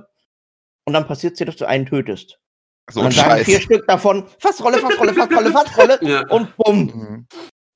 und 0.87 0.93
dann 0.93 1.07
passiert 1.07 1.39
dir, 1.39 1.47
dass 1.47 1.57
du 1.57 1.67
einen 1.67 1.87
tötest. 1.87 2.41
So 2.91 3.01
und 3.01 3.07
dann 3.07 3.13
sagen 3.31 3.45
vier 3.45 3.61
Stück 3.61 3.87
davon, 3.87 4.25
Fassrolle, 4.39 4.79
Fassrolle, 4.79 5.15
Fassrolle, 5.15 5.51
Fassrolle 5.53 5.99
Ja. 6.03 6.27
und 6.29 6.55
bumm. 6.57 7.27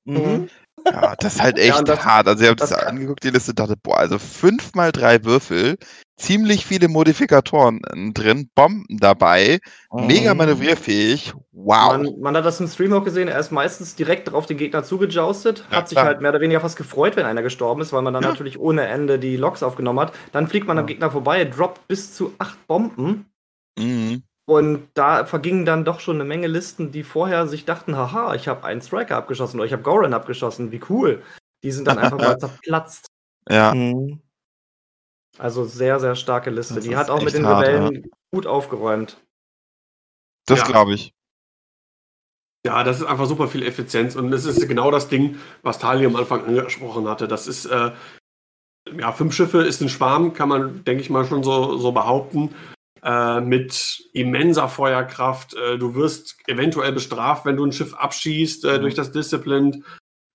Mhm. 0.05 0.15
Mhm. 0.15 0.49
Ja, 0.85 1.13
das 1.17 1.35
ist 1.35 1.41
halt 1.41 1.57
echt 1.59 1.75
Ja, 1.75 1.81
das- 1.81 2.05
hart. 2.05 2.27
Also 2.27 2.41
ich 2.43 2.47
habe 2.49 2.55
das, 2.55 2.69
das- 2.69 2.83
angeguckt, 2.83 3.23
die 3.23 3.31
Liste, 3.31 3.51
und 3.51 3.59
dachte, 3.59 3.75
boah, 3.81 3.97
also 3.97 4.17
fünf 4.17 4.73
mal 4.75 4.91
drei 4.93 5.23
Würfel, 5.25 5.77
ziemlich 6.17 6.65
viele 6.65 6.87
Modifikatoren 6.87 7.81
äh, 7.93 8.11
drin, 8.13 8.49
Bomben 8.55 8.85
dabei, 8.97 9.59
mega 9.91 10.33
Mhm. 10.33 10.37
manövrierfähig. 10.37 11.33
Wow. 11.51 11.97
Man, 11.97 12.19
man 12.21 12.37
hat 12.37 12.45
das 12.45 12.59
im 12.61 12.67
Stream 12.67 12.93
auch 12.93 13.03
gesehen, 13.03 13.27
er 13.27 13.39
ist 13.39 13.51
meistens 13.51 13.95
direkt 13.95 14.33
auf 14.33 14.45
den 14.45 14.57
Gegner 14.57 14.83
zugejoustet, 14.83 15.65
Ja, 15.69 15.77
hat 15.77 15.89
sich 15.89 15.95
klar. 15.97 16.05
halt 16.05 16.21
mehr 16.21 16.31
oder 16.31 16.39
weniger 16.41 16.61
fast 16.61 16.77
gefreut, 16.77 17.15
wenn 17.17 17.25
einer 17.25 17.41
gestorben 17.43 17.81
ist, 17.81 17.91
weil 17.91 18.01
man 18.01 18.13
dann 18.13 18.23
Ja. 18.23 18.29
natürlich 18.29 18.57
ohne 18.57 18.87
Ende 18.87 19.19
die 19.19 19.35
Loks 19.37 19.63
aufgenommen 19.63 19.99
hat. 19.99 20.13
Dann 20.31 20.47
fliegt 20.47 20.65
man 20.67 20.77
am. 20.77 20.85
Gegner 20.85 21.11
vorbei, 21.11 21.43
droppt 21.45 21.87
bis 21.87 22.13
zu 22.15 22.33
acht 22.37 22.65
Bomben 22.67 23.25
Mhm. 23.77 24.23
Und 24.49 24.89
da 24.95 25.25
vergingen 25.25 25.65
dann 25.65 25.85
doch 25.85 25.99
schon 25.99 26.15
eine 26.15 26.25
Menge 26.25 26.47
Listen, 26.47 26.91
die 26.91 27.03
vorher 27.03 27.47
sich 27.47 27.65
dachten, 27.65 27.95
haha, 27.95 28.33
ich 28.33 28.47
habe 28.47 28.63
einen 28.63 28.81
Striker 28.81 29.17
abgeschossen 29.17 29.57
oder 29.59 29.65
ich 29.67 29.73
habe 29.73 29.83
Goran 29.83 30.13
abgeschossen, 30.13 30.71
wie 30.71 30.81
cool. 30.89 31.21
Die 31.63 31.71
sind 31.71 31.87
dann 31.87 31.97
einfach 31.99 32.17
mal 32.17 32.37
zerplatzt. 32.37 33.07
Ja, 33.47 33.73
Mhm. 33.73 34.21
Also 35.37 35.63
sehr, 35.63 35.99
sehr 35.99 36.15
starke 36.15 36.49
Liste. 36.49 36.75
Das 36.75 36.83
die 36.83 36.97
hat 36.97 37.09
auch 37.09 37.21
mit 37.21 37.33
den 37.33 37.45
hart, 37.45 37.65
Rebellen 37.65 38.11
gut 38.31 38.45
aufgeräumt. 38.45 39.17
das 40.45 40.59
Ja. 40.59 40.65
glaube 40.65 40.95
ich. 40.95 41.13
Ja, 42.65 42.83
das 42.83 42.99
ist 42.99 43.05
einfach 43.05 43.25
super 43.25 43.47
viel 43.47 43.63
Effizienz 43.63 44.17
und 44.17 44.31
das 44.31 44.43
ist 44.43 44.67
genau 44.67 44.91
das 44.91 45.07
Ding, 45.07 45.37
was 45.61 45.79
Tali 45.79 46.05
am 46.05 46.17
Anfang 46.17 46.43
angesprochen 46.43 47.07
hatte. 47.07 47.27
Das 47.29 47.47
ist, 47.47 47.65
äh, 47.67 47.91
ja, 48.97 49.11
fünf 49.13 49.33
Schiffe 49.33 49.61
ist 49.61 49.79
ein 49.81 49.87
Schwarm, 49.87 50.33
kann 50.33 50.49
man, 50.49 50.83
denke 50.83 51.01
ich 51.01 51.09
mal, 51.09 51.25
schon 51.25 51.43
so, 51.43 51.77
so 51.77 51.93
behaupten. 51.93 52.53
Äh, 53.03 53.41
mit 53.41 54.09
immenser 54.13 54.67
Feuerkraft. 54.67 55.53
Äh, 55.53 55.77
du 55.77 55.95
wirst 55.95 56.37
eventuell 56.47 56.91
bestraft, 56.91 57.45
wenn 57.45 57.55
du 57.55 57.65
ein 57.65 57.71
Schiff 57.71 57.93
abschießt 57.93 58.65
äh, 58.65 58.77
Mhm. 58.77 58.81
durch 58.81 58.95
das 58.95 59.11
Disciplined. 59.11 59.83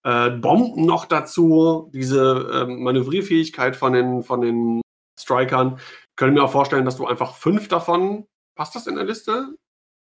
Äh, 0.02 0.30
Bomben 0.30 0.84
noch 0.86 1.06
dazu, 1.06 1.90
diese 1.94 2.66
äh, 2.66 2.66
Manövrierfähigkeit 2.66 3.76
von 3.76 3.92
den, 3.92 4.22
von 4.22 4.40
den 4.40 4.80
Strikern. 5.18 5.78
Können 6.16 6.34
mir 6.34 6.42
auch 6.44 6.52
vorstellen, 6.52 6.84
dass 6.84 6.96
du 6.96 7.06
einfach 7.06 7.36
fünf 7.36 7.68
davon, 7.68 8.26
passt 8.54 8.74
das 8.74 8.86
in 8.86 8.96
der 8.96 9.04
Liste? 9.04 9.56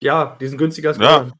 Ja, 0.01 0.37
die 0.39 0.47
sind 0.47 0.57
günstiger 0.57 0.89
als 0.89 0.97
Ja. 0.99 1.31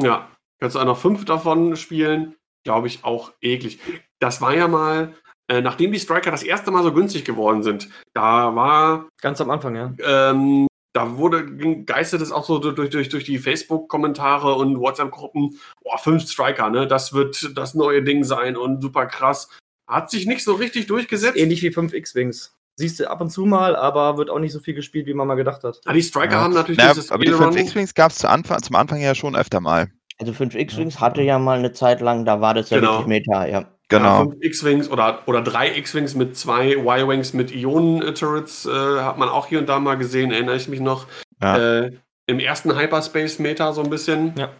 Ja, 0.00 0.28
kannst 0.60 0.76
du 0.76 0.80
auch 0.80 0.84
noch 0.84 0.98
fünf 0.98 1.24
davon 1.24 1.76
spielen, 1.76 2.36
glaube 2.64 2.86
ich 2.86 3.04
auch 3.04 3.32
eklig. 3.40 3.80
Das 4.20 4.40
war 4.40 4.54
ja 4.54 4.68
mal, 4.68 5.14
äh, 5.50 5.60
nachdem 5.60 5.92
die 5.92 5.98
Striker 5.98 6.30
das 6.30 6.42
erste 6.42 6.70
Mal 6.70 6.82
so 6.82 6.92
günstig 6.94 7.24
geworden 7.24 7.62
sind, 7.62 7.88
da 8.14 8.54
war, 8.54 9.08
Ganz 9.20 9.40
am 9.40 9.50
Anfang, 9.50 9.74
ja. 9.76 9.92
ähm, 10.02 10.66
da 10.92 11.16
wurde, 11.18 11.44
ging- 11.46 11.86
geistert 11.86 12.20
es 12.22 12.32
auch 12.32 12.44
so 12.44 12.58
durch, 12.58 12.90
durch, 12.90 13.08
durch 13.08 13.24
die 13.24 13.38
Facebook-Kommentare 13.38 14.54
und 14.54 14.78
WhatsApp-Gruppen, 14.80 15.58
boah, 15.82 15.98
fünf 15.98 16.22
Striker, 16.28 16.70
ne, 16.70 16.86
das 16.86 17.12
wird 17.12 17.56
das 17.56 17.74
neue 17.74 18.02
Ding 18.02 18.24
sein 18.24 18.56
und 18.56 18.80
super 18.82 19.06
krass. 19.06 19.48
Hat 19.88 20.10
sich 20.10 20.26
nicht 20.26 20.44
so 20.44 20.54
richtig 20.54 20.86
durchgesetzt. 20.86 21.36
Ähnlich 21.36 21.62
wie 21.62 21.72
5 21.72 21.92
X-Wings. 21.92 22.54
Siehst 22.76 23.00
du 23.00 23.10
ab 23.10 23.20
und 23.20 23.30
zu 23.30 23.44
mal, 23.44 23.74
aber 23.76 24.16
wird 24.16 24.30
auch 24.30 24.38
nicht 24.38 24.52
so 24.52 24.60
viel 24.60 24.74
gespielt, 24.74 25.06
wie 25.06 25.14
man 25.14 25.26
mal 25.26 25.34
gedacht 25.34 25.64
hat. 25.64 25.80
Ah, 25.84 25.92
die 25.92 26.02
Striker 26.02 26.34
Ja. 26.36 26.40
haben 26.42 26.54
natürlich 26.54 26.78
Na, 26.78 26.88
dieses 26.92 27.10
aber 27.10 27.24
die 27.24 27.30
Aileron- 27.32 27.52
5 27.52 27.66
X-Wings 27.66 27.94
gab 27.94 28.12
es 28.12 28.18
zu 28.18 28.28
Anfang, 28.30 28.62
zum 28.62 28.76
Anfang 28.76 29.00
ja 29.00 29.14
schon 29.14 29.34
öfter 29.36 29.60
mal. 29.60 29.90
Also 30.18 30.32
5 30.32 30.54
X-Wings 30.54 31.00
hatte 31.00 31.22
ja 31.22 31.38
mal 31.38 31.58
eine 31.58 31.72
Zeit 31.72 32.00
lang, 32.00 32.24
da 32.24 32.40
war 32.40 32.54
das 32.54 32.70
ja 32.70 32.78
Genau. 32.78 32.92
wirklich 33.00 33.06
Meta, 33.08 33.46
ja. 33.46 33.64
Ja, 33.92 33.98
Genau. 33.98 34.18
fünf 34.30 34.36
X-Wings 34.42 34.90
oder, 34.90 35.22
oder 35.26 35.42
drei 35.42 35.76
X-Wings 35.76 36.14
mit 36.14 36.36
zwei 36.36 36.72
Y-Wings 36.76 37.32
mit 37.32 37.50
Ionen-Turrets 37.52 38.66
äh, 38.66 39.00
hat 39.00 39.18
man 39.18 39.28
auch 39.28 39.46
hier 39.48 39.58
und 39.58 39.68
da 39.68 39.78
mal 39.80 39.96
gesehen, 39.96 40.30
erinnere 40.32 40.56
ich 40.56 40.68
mich 40.68 40.80
noch. 40.80 41.06
Ja. 41.42 41.56
Äh, 41.84 41.92
Im 42.26 42.38
ersten 42.38 42.76
Hyperspace-Meta 42.78 43.72
so 43.72 43.82
ein 43.82 43.90
bisschen. 43.90 44.34
Ja. 44.36 44.52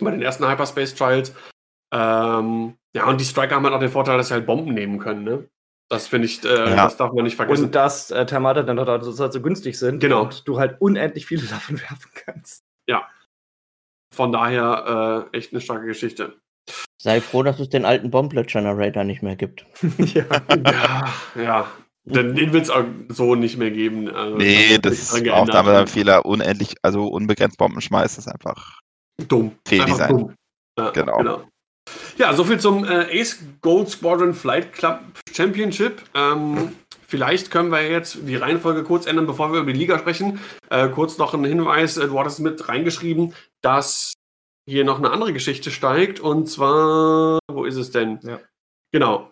Bei 0.00 0.10
den 0.10 0.22
ersten 0.22 0.48
Hyperspace-Trials. 0.48 1.34
Ähm, 1.94 2.74
ja, 2.96 3.06
und 3.06 3.20
die 3.20 3.24
Striker 3.24 3.54
haben 3.56 3.64
halt 3.64 3.74
auch 3.74 3.80
den 3.80 3.90
Vorteil, 3.90 4.16
dass 4.16 4.28
sie 4.28 4.34
halt 4.34 4.46
Bomben 4.46 4.74
nehmen 4.74 4.98
können, 4.98 5.24
ne? 5.24 5.48
Das 5.90 6.06
finde 6.08 6.26
ich, 6.26 6.42
äh, 6.44 6.70
Ja. 6.70 6.76
das 6.84 6.96
darf 6.96 7.12
man 7.12 7.24
nicht 7.24 7.36
vergessen. 7.36 7.64
Und 7.66 7.74
dass 7.74 8.10
äh, 8.10 8.24
Thermata 8.24 8.62
dann 8.62 8.76
dort 8.78 9.04
so, 9.04 9.12
so 9.12 9.40
günstig 9.42 9.78
sind 9.78 10.00
Genau. 10.00 10.22
und 10.22 10.48
du 10.48 10.58
halt 10.58 10.80
unendlich 10.80 11.26
viele 11.26 11.42
davon 11.46 11.78
werfen 11.80 12.10
kannst. 12.14 12.62
Von 14.14 14.30
daher 14.30 15.28
äh, 15.32 15.36
echt 15.38 15.52
eine 15.52 15.62
starke 15.62 15.86
Geschichte. 15.86 16.36
Sei 16.98 17.20
froh, 17.20 17.42
dass 17.42 17.58
es 17.58 17.68
den 17.68 17.84
alten 17.84 18.10
Bomblet 18.10 18.46
Generator 18.48 19.04
nicht 19.04 19.22
mehr 19.22 19.36
gibt. 19.36 19.66
ja. 19.98 20.24
ja, 20.48 21.04
ja. 21.36 21.72
Den, 22.04 22.34
den 22.34 22.52
wird 22.52 22.64
es 22.64 22.70
auch 22.70 22.84
so 23.08 23.34
nicht 23.36 23.58
mehr 23.58 23.70
geben. 23.70 24.10
Also, 24.10 24.36
Nee, 24.36 24.78
das 24.78 24.94
ist 24.94 25.30
auch 25.30 25.48
damals 25.48 25.78
ein 25.78 25.86
Fehler. 25.86 26.24
Unendlich, 26.26 26.74
also 26.82 27.06
unbegrenzt 27.06 27.58
Bomben 27.58 27.80
schmeißt, 27.80 28.18
ist 28.18 28.28
einfach. 28.28 28.80
dumm. 29.28 29.52
Fehldesign. 29.66 30.00
Einfach 30.00 30.08
dumm. 30.08 30.34
Ja, 30.78 30.90
Genau. 30.90 31.42
Ja, 32.16 32.32
soviel 32.34 32.60
zum 32.60 32.84
äh, 32.84 33.20
Ace 33.20 33.38
Gold 33.60 33.88
Squadron 33.88 34.34
Flight 34.34 34.72
Club 34.72 35.00
Championship. 35.32 36.02
Ähm, 36.14 36.72
vielleicht 37.06 37.50
können 37.50 37.70
wir 37.70 37.88
jetzt 37.88 38.18
die 38.22 38.36
Reihenfolge 38.36 38.84
kurz 38.84 39.06
ändern, 39.06 39.26
bevor 39.26 39.52
wir 39.52 39.60
über 39.60 39.72
die 39.72 39.78
Liga 39.78 39.98
sprechen. 39.98 40.38
Äh, 40.70 40.88
kurz 40.88 41.18
noch 41.18 41.34
ein 41.34 41.44
Hinweis, 41.44 41.96
äh, 41.96 42.06
du 42.06 42.18
hattest 42.18 42.40
mit 42.40 42.68
reingeschrieben, 42.68 43.34
dass 43.62 44.12
hier 44.68 44.84
noch 44.84 44.98
eine 44.98 45.10
andere 45.10 45.32
Geschichte 45.32 45.70
steigt 45.70 46.20
und 46.20 46.46
zwar, 46.46 47.38
wo 47.50 47.64
ist 47.64 47.76
es 47.76 47.90
denn? 47.90 48.20
Ja. 48.22 48.40
Genau. 48.92 49.30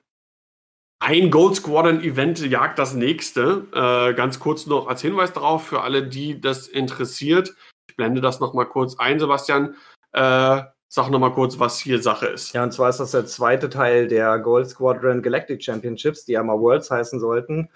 Ein 1.02 1.30
Gold 1.30 1.56
Squadron 1.56 2.02
Event 2.02 2.40
jagt 2.40 2.78
das 2.78 2.94
nächste. 2.94 3.66
Äh, 3.72 4.14
ganz 4.14 4.38
kurz 4.38 4.66
noch 4.66 4.86
als 4.86 5.00
Hinweis 5.00 5.32
darauf 5.32 5.66
für 5.66 5.80
alle, 5.80 6.06
die 6.06 6.40
das 6.40 6.68
interessiert. 6.68 7.54
Ich 7.88 7.96
blende 7.96 8.20
das 8.20 8.40
nochmal 8.40 8.66
kurz 8.66 8.98
ein, 8.98 9.18
Sebastian. 9.18 9.76
Äh, 10.12 10.62
sag 10.88 11.08
nochmal 11.10 11.32
kurz, 11.32 11.58
was 11.58 11.78
hier 11.78 12.02
Sache 12.02 12.26
ist. 12.26 12.52
Ja, 12.52 12.64
und 12.64 12.72
zwar 12.72 12.90
ist 12.90 13.00
das 13.00 13.12
der 13.12 13.24
zweite 13.24 13.70
Teil 13.70 14.08
der 14.08 14.38
Gold 14.40 14.68
Squadron 14.68 15.22
Galactic 15.22 15.62
Championships, 15.62 16.24
die 16.24 16.32
ja 16.32 16.42
mal 16.42 16.58
Worlds 16.58 16.90
heißen 16.90 17.20
sollten. 17.20 17.70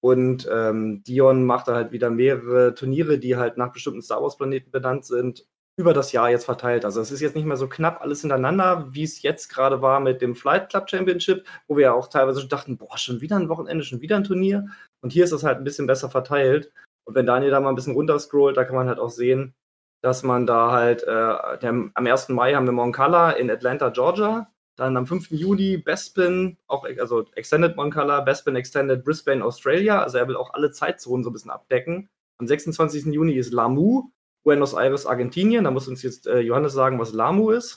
Und 0.00 0.48
ähm, 0.52 1.02
Dion 1.02 1.44
macht 1.44 1.66
da 1.66 1.74
halt 1.74 1.90
wieder 1.90 2.10
mehrere 2.10 2.74
Turniere, 2.74 3.18
die 3.18 3.36
halt 3.36 3.56
nach 3.56 3.72
bestimmten 3.72 4.02
Star 4.02 4.22
Wars-Planeten 4.22 4.70
benannt 4.70 5.04
sind, 5.04 5.46
über 5.78 5.94
das 5.94 6.10
Jahr 6.10 6.28
jetzt 6.28 6.44
verteilt. 6.44 6.84
Also 6.84 7.00
es 7.00 7.12
ist 7.12 7.20
jetzt 7.20 7.36
nicht 7.36 7.46
mehr 7.46 7.56
so 7.56 7.68
knapp 7.68 8.02
alles 8.02 8.22
hintereinander, 8.22 8.88
wie 8.90 9.04
es 9.04 9.22
jetzt 9.22 9.48
gerade 9.48 9.80
war 9.80 10.00
mit 10.00 10.20
dem 10.20 10.34
Flight 10.34 10.70
Club 10.70 10.90
Championship, 10.90 11.46
wo 11.68 11.76
wir 11.76 11.84
ja 11.84 11.92
auch 11.92 12.08
teilweise 12.08 12.40
schon 12.40 12.48
dachten, 12.48 12.76
boah, 12.76 12.98
schon 12.98 13.20
wieder 13.20 13.36
ein 13.36 13.48
Wochenende, 13.48 13.84
schon 13.84 14.00
wieder 14.00 14.16
ein 14.16 14.24
Turnier. 14.24 14.66
Und 15.02 15.12
hier 15.12 15.24
ist 15.24 15.32
es 15.32 15.44
halt 15.44 15.58
ein 15.58 15.64
bisschen 15.64 15.86
besser 15.86 16.10
verteilt. 16.10 16.72
Und 17.04 17.14
wenn 17.14 17.26
Daniel 17.26 17.52
da 17.52 17.60
mal 17.60 17.68
ein 17.68 17.76
bisschen 17.76 17.94
runterscrollt, 17.94 18.56
da 18.56 18.64
kann 18.64 18.74
man 18.74 18.88
halt 18.88 18.98
auch 18.98 19.10
sehen, 19.10 19.54
dass 20.02 20.24
man 20.24 20.46
da 20.46 20.72
halt, 20.72 21.04
äh, 21.04 21.58
der, 21.58 21.70
am 21.70 21.92
1. 21.94 22.28
Mai 22.30 22.54
haben 22.54 22.66
wir 22.66 22.72
Moncala 22.72 23.30
in 23.30 23.48
Atlanta, 23.48 23.90
Georgia. 23.90 24.50
Dann 24.76 24.96
am 24.96 25.06
5. 25.06 25.30
Juni 25.30 25.76
Bespin, 25.76 26.56
auch 26.66 26.84
also 26.98 27.24
Extended 27.34 27.76
Moncala, 27.76 28.20
Bespin 28.20 28.56
Extended 28.56 29.04
Brisbane, 29.04 29.44
Australia. 29.44 30.02
Also 30.02 30.18
er 30.18 30.26
will 30.26 30.36
auch 30.36 30.54
alle 30.54 30.72
Zeitzonen 30.72 31.22
so 31.22 31.30
ein 31.30 31.32
bisschen 31.32 31.52
abdecken. 31.52 32.08
Am 32.38 32.48
26. 32.48 33.06
Juni 33.06 33.34
ist 33.34 33.52
Lamu, 33.52 34.10
Buenos 34.44 34.74
Aires, 34.74 35.06
Argentinien. 35.06 35.64
Da 35.64 35.70
muss 35.70 35.88
uns 35.88 36.02
jetzt 36.02 36.26
äh, 36.26 36.40
Johannes 36.40 36.72
sagen, 36.72 36.98
was 36.98 37.12
Lamu 37.12 37.50
ist. 37.50 37.76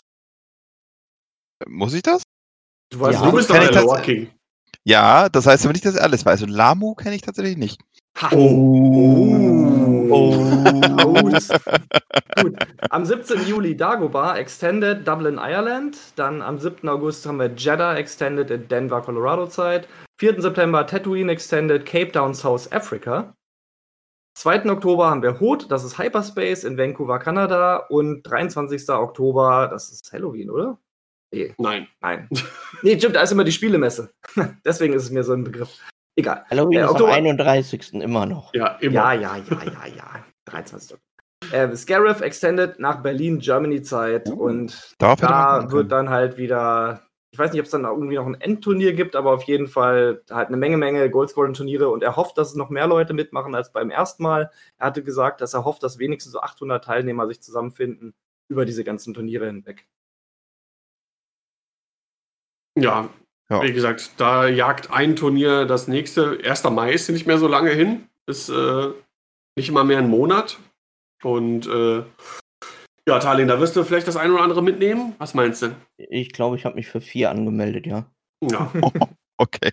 Muss 1.67 1.93
ich 1.93 2.01
das? 2.03 2.23
Du 2.91 2.99
weißt, 2.99 3.19
Ja, 3.19 3.25
du 3.29 3.35
bist 3.35 3.49
doch 3.49 3.59
der 3.59 3.71
tats- 3.71 3.83
Lore 3.83 4.01
King. 4.01 4.29
Ja, 4.83 5.29
das 5.29 5.45
heißt 5.45 5.63
aber 5.65 5.73
nicht, 5.73 5.85
dass 5.85 5.95
ich 5.95 6.01
alles 6.01 6.25
weiß. 6.25 6.41
Und 6.43 6.49
Lamu 6.49 6.95
kenne 6.95 7.15
ich 7.15 7.21
tatsächlich 7.21 7.57
nicht. 7.57 7.79
Oh. 8.31 10.07
Oh, 10.09 11.29
das- 11.29 11.49
Gut. 12.41 12.55
Am 12.89 13.05
17. 13.05 13.45
Juli 13.47 13.77
Dagobah 13.77 14.37
Extended 14.37 15.07
Dublin, 15.07 15.37
Ireland. 15.37 15.97
Dann 16.15 16.41
am 16.41 16.57
7. 16.59 16.87
August 16.89 17.25
haben 17.25 17.37
wir 17.37 17.51
Jeddah 17.55 17.95
Extended 17.95 18.49
in 18.49 18.67
Denver, 18.67 19.01
Colorado 19.01 19.47
Zeit. 19.47 19.87
4. 20.19 20.41
September 20.41 20.85
Tatooine 20.87 21.31
Extended 21.31 21.85
Cape 21.85 22.11
Town, 22.11 22.33
South 22.33 22.71
Africa. 22.71 23.33
2. 24.41 24.71
Oktober 24.71 25.07
haben 25.07 25.21
wir 25.21 25.39
Hoth, 25.39 25.69
das 25.69 25.83
ist 25.83 25.99
Hyperspace 25.99 26.63
in 26.63 26.75
Vancouver, 26.75 27.19
Kanada. 27.19 27.75
Und 27.89 28.23
23. 28.23 28.89
Oktober, 28.89 29.67
das 29.69 29.91
ist 29.91 30.11
Halloween, 30.11 30.49
oder? 30.49 30.79
Nee, 31.31 31.53
Nein. 31.59 31.87
nein. 32.01 32.27
nee, 32.81 32.97
stimmt, 32.97 33.17
da 33.17 33.21
ist 33.21 33.31
immer 33.31 33.43
die 33.43 33.51
Spielemesse. 33.51 34.11
Deswegen 34.65 34.95
ist 34.95 35.03
es 35.03 35.11
mir 35.11 35.23
so 35.23 35.33
ein 35.33 35.43
Begriff. 35.43 35.77
Egal. 36.15 36.43
Halloween 36.49 36.79
Äh, 36.79 36.81
ist 36.81 36.87
am 36.87 36.91
Oktober. 36.95 37.13
31. 37.13 37.93
immer 37.93 38.25
noch. 38.25 38.51
Ja, 38.55 38.77
immer. 38.81 38.93
Ja, 38.93 39.13
ja, 39.13 39.37
ja, 39.37 39.63
ja, 39.63 39.95
ja. 39.95 40.25
23. 40.45 40.97
Äh, 41.51 41.75
Scarif 41.75 42.21
Extended 42.21 42.79
nach 42.79 43.03
Berlin, 43.03 43.37
Germany 43.37 43.83
Zeit. 43.83 44.27
Uh, 44.27 44.45
und 44.45 44.95
man 44.99 45.17
kommen 45.17 45.21
da 45.21 45.71
wird 45.71 45.91
dann 45.91 46.09
halt 46.09 46.37
wieder, 46.37 47.03
ich 47.33 47.39
weiß 47.39 47.51
nicht, 47.51 47.61
ob 47.61 47.65
es 47.65 47.71
dann 47.71 47.85
irgendwie 47.85 48.15
noch 48.15 48.25
ein 48.25 48.39
Endturnier 48.39 48.93
gibt, 48.93 49.15
aber 49.15 49.31
auf 49.33 49.43
jeden 49.43 49.67
Fall 49.67 50.21
halt 50.29 50.49
eine 50.49 50.57
Menge, 50.57 50.75
Menge 50.77 51.09
Goldscoring-Turniere 51.09 51.89
und 51.89 52.03
er 52.03 52.17
hofft, 52.17 52.37
dass 52.37 52.49
es 52.49 52.55
noch 52.55 52.69
mehr 52.69 52.87
Leute 52.87 53.13
mitmachen 53.13 53.55
als 53.55 53.71
beim 53.71 53.89
ersten 53.89 54.23
Mal. 54.23 54.51
Er 54.77 54.87
hatte 54.87 55.01
gesagt, 55.03 55.39
dass 55.39 55.53
er 55.53 55.63
hofft, 55.63 55.81
dass 55.83 55.97
wenigstens 55.97 56.33
so 56.33 56.41
800 56.41 56.83
Teilnehmer 56.83 57.27
sich 57.27 57.41
zusammenfinden 57.41 58.13
über 58.49 58.65
diese 58.65 58.83
ganzen 58.83 59.13
Turniere 59.13 59.45
hinweg. 59.45 59.87
Ja, 62.77 63.09
Ja. 63.49 63.61
wie 63.63 63.73
gesagt, 63.73 64.11
da 64.17 64.47
jagt 64.47 64.91
ein 64.91 65.15
Turnier 65.15 65.65
das 65.65 65.87
nächste. 65.87 66.39
1. 66.43 66.63
Mai 66.69 66.91
ist 66.93 67.09
nicht 67.09 67.27
mehr 67.27 67.37
so 67.37 67.47
lange 67.47 67.71
hin. 67.71 68.07
Ist 68.25 68.49
äh, 68.49 68.89
nicht 69.57 69.69
immer 69.69 69.83
mehr 69.83 69.99
ein 69.99 70.09
Monat. 70.09 70.59
Und 71.23 71.67
äh, 71.67 72.03
ja, 73.07 73.19
Talin, 73.19 73.47
da 73.47 73.59
wirst 73.59 73.75
du 73.75 73.83
vielleicht 73.83 74.07
das 74.07 74.17
eine 74.17 74.33
oder 74.33 74.43
andere 74.43 74.61
mitnehmen. 74.63 75.15
Was 75.17 75.33
meinst 75.33 75.61
du? 75.61 75.75
Ich 75.97 76.31
glaube, 76.31 76.55
ich 76.55 76.65
habe 76.65 76.75
mich 76.75 76.87
für 76.87 77.01
vier 77.01 77.31
angemeldet, 77.31 77.85
ja. 77.87 78.05
Ja, 78.43 78.71
Okay. 79.37 79.71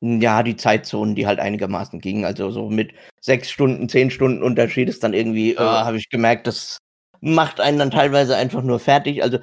Ja, 0.00 0.42
die 0.42 0.56
Zeitzonen, 0.56 1.14
die 1.14 1.26
halt 1.26 1.40
einigermaßen 1.40 2.00
gingen. 2.00 2.24
Also 2.24 2.50
so 2.50 2.70
mit 2.70 2.92
sechs 3.20 3.50
Stunden, 3.50 3.88
zehn 3.90 4.10
Stunden 4.10 4.42
Unterschied 4.42 4.88
ist 4.88 5.04
dann 5.04 5.12
irgendwie, 5.12 5.50
äh, 5.52 5.60
Ja. 5.62 5.84
habe 5.84 5.98
ich 5.98 6.08
gemerkt, 6.08 6.46
das 6.46 6.78
macht 7.20 7.60
einen 7.60 7.78
dann 7.78 7.90
teilweise 7.90 8.34
einfach 8.34 8.62
nur 8.62 8.78
fertig. 8.80 9.22
Also 9.22 9.38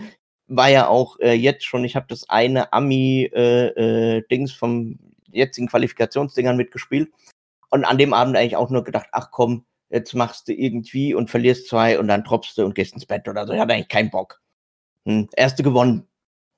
war 0.47 0.69
ja 0.69 0.87
auch 0.87 1.19
äh, 1.19 1.33
jetzt 1.33 1.63
schon, 1.63 1.83
ich 1.83 1.95
habe 1.95 2.07
das 2.09 2.27
eine 2.29 2.73
Ami-Dings 2.73 3.33
äh, 3.35 4.17
äh, 4.17 4.23
Dings 4.31 4.51
vom 4.51 4.97
jetzigen 5.31 5.67
Qualifikationsdingern 5.67 6.57
mitgespielt. 6.57 7.11
Und 7.69 7.85
an 7.85 7.99
dem 7.99 8.13
Abend 8.13 8.35
eigentlich 8.35 8.55
auch 8.55 8.71
nur 8.71 8.83
gedacht, 8.83 9.09
ach 9.11 9.29
komm, 9.29 9.63
jetzt 9.89 10.13
machst 10.13 10.47
du 10.47 10.53
irgendwie 10.53 11.13
und 11.13 11.29
verlierst 11.29 11.67
zwei 11.67 11.99
und 11.99 12.07
dann 12.07 12.23
droppst 12.23 12.57
du 12.57 12.65
und 12.65 12.75
gehst 12.75 12.93
ins 12.93 13.05
Bett 13.05 13.27
oder 13.27 13.45
so. 13.47 13.53
Ich 13.53 13.59
hatte 13.59 13.73
eigentlich 13.73 13.87
keinen 13.87 14.09
Bock. 14.09 14.41
Hm, 15.05 15.29
erste 15.35 15.63
gewonnen. 15.63 16.07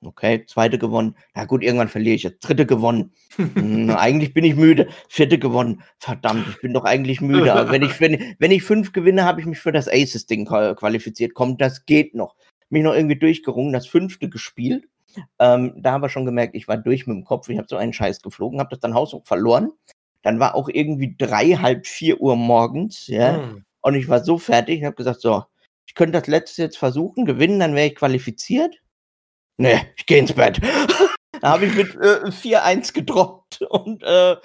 Okay, 0.02 0.46
zweite 0.46 0.78
gewonnen. 0.78 1.14
Ja 1.36 1.44
gut, 1.44 1.62
irgendwann 1.62 1.88
verliere 1.88 2.14
ich 2.16 2.22
jetzt. 2.22 2.40
Dritte 2.40 2.64
gewonnen. 2.64 3.12
Hm, 3.36 3.90
eigentlich 3.98 4.32
bin 4.32 4.44
ich 4.44 4.56
müde. 4.56 4.88
Vierte 5.10 5.38
gewonnen. 5.38 5.82
Verdammt, 5.98 6.48
ich 6.48 6.60
bin 6.60 6.72
doch 6.72 6.84
eigentlich 6.84 7.20
müde. 7.20 7.52
Aber 7.52 7.70
wenn 7.70 7.82
ich, 7.82 8.00
wenn, 8.00 8.34
wenn 8.38 8.50
ich 8.50 8.62
fünf 8.62 8.92
gewinne, 8.92 9.24
habe 9.24 9.40
ich 9.40 9.46
mich 9.46 9.58
für 9.58 9.72
das 9.72 9.88
Aces-Ding 9.88 10.46
qua- 10.46 10.74
qualifiziert. 10.74 11.34
Kommt, 11.34 11.60
das 11.60 11.84
geht 11.84 12.14
noch. 12.14 12.34
Mich 12.70 12.82
noch 12.82 12.94
irgendwie 12.94 13.18
durchgerungen, 13.18 13.72
das 13.74 13.86
fünfte 13.86 14.30
gespielt. 14.30 14.88
Ähm, 15.38 15.74
da 15.76 15.92
habe 15.92 16.06
ich 16.06 16.12
schon 16.12 16.24
gemerkt, 16.24 16.54
ich 16.54 16.66
war 16.68 16.78
durch 16.78 17.06
mit 17.06 17.16
dem 17.16 17.24
Kopf. 17.24 17.48
Ich 17.50 17.58
habe 17.58 17.66
so 17.68 17.76
einen 17.76 17.92
Scheiß 17.92 18.22
geflogen, 18.22 18.58
habe 18.58 18.70
das 18.70 18.80
dann 18.80 18.94
haushoch 18.94 19.26
verloren. 19.26 19.70
Dann 20.22 20.40
war 20.40 20.54
auch 20.54 20.68
irgendwie 20.68 21.16
drei, 21.18 21.52
halb 21.54 21.86
vier 21.86 22.20
Uhr 22.20 22.36
morgens, 22.36 23.06
ja. 23.06 23.36
Hm. 23.36 23.64
Und 23.80 23.94
ich 23.94 24.08
war 24.08 24.22
so 24.22 24.38
fertig, 24.38 24.80
ich 24.80 24.84
habe 24.84 24.96
gesagt, 24.96 25.20
so, 25.20 25.44
ich 25.86 25.94
könnte 25.94 26.18
das 26.18 26.28
letzte 26.28 26.62
jetzt 26.62 26.78
versuchen, 26.78 27.24
gewinnen, 27.24 27.60
dann 27.60 27.74
wäre 27.74 27.88
ich 27.88 27.94
qualifiziert. 27.94 28.76
Nee, 29.56 29.80
ich 29.96 30.06
gehe 30.06 30.18
ins 30.18 30.32
Bett. 30.32 30.60
da 31.40 31.50
habe 31.50 31.66
ich 31.66 31.74
mit 31.74 31.94
äh, 31.96 32.30
4-1 32.30 32.92
gedroppt 32.92 33.62
und 33.62 34.02
äh, 34.02 34.36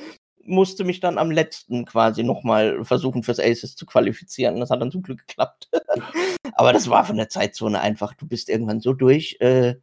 musste 0.46 0.84
mich 0.84 1.00
dann 1.00 1.18
am 1.18 1.32
letzten 1.32 1.86
quasi 1.86 2.24
nochmal 2.24 2.84
versuchen, 2.86 3.24
fürs 3.24 3.40
Aces 3.40 3.76
zu 3.76 3.86
qualifizieren. 3.86 4.60
Das 4.60 4.70
hat 4.70 4.82
dann 4.82 4.92
zum 4.92 5.04
Glück 5.04 5.28
geklappt. 5.28 5.70
Aber 6.54 6.72
das 6.72 6.90
war 6.90 7.06
von 7.06 7.18
der 7.18 7.30
Zeitzone 7.30 7.82
einfach, 7.82 8.14
du 8.14 8.28
bist 8.28 8.50
irgendwann 8.50 8.80
so 8.80 8.94
durch 8.94 9.38
äh, 9.40 9.76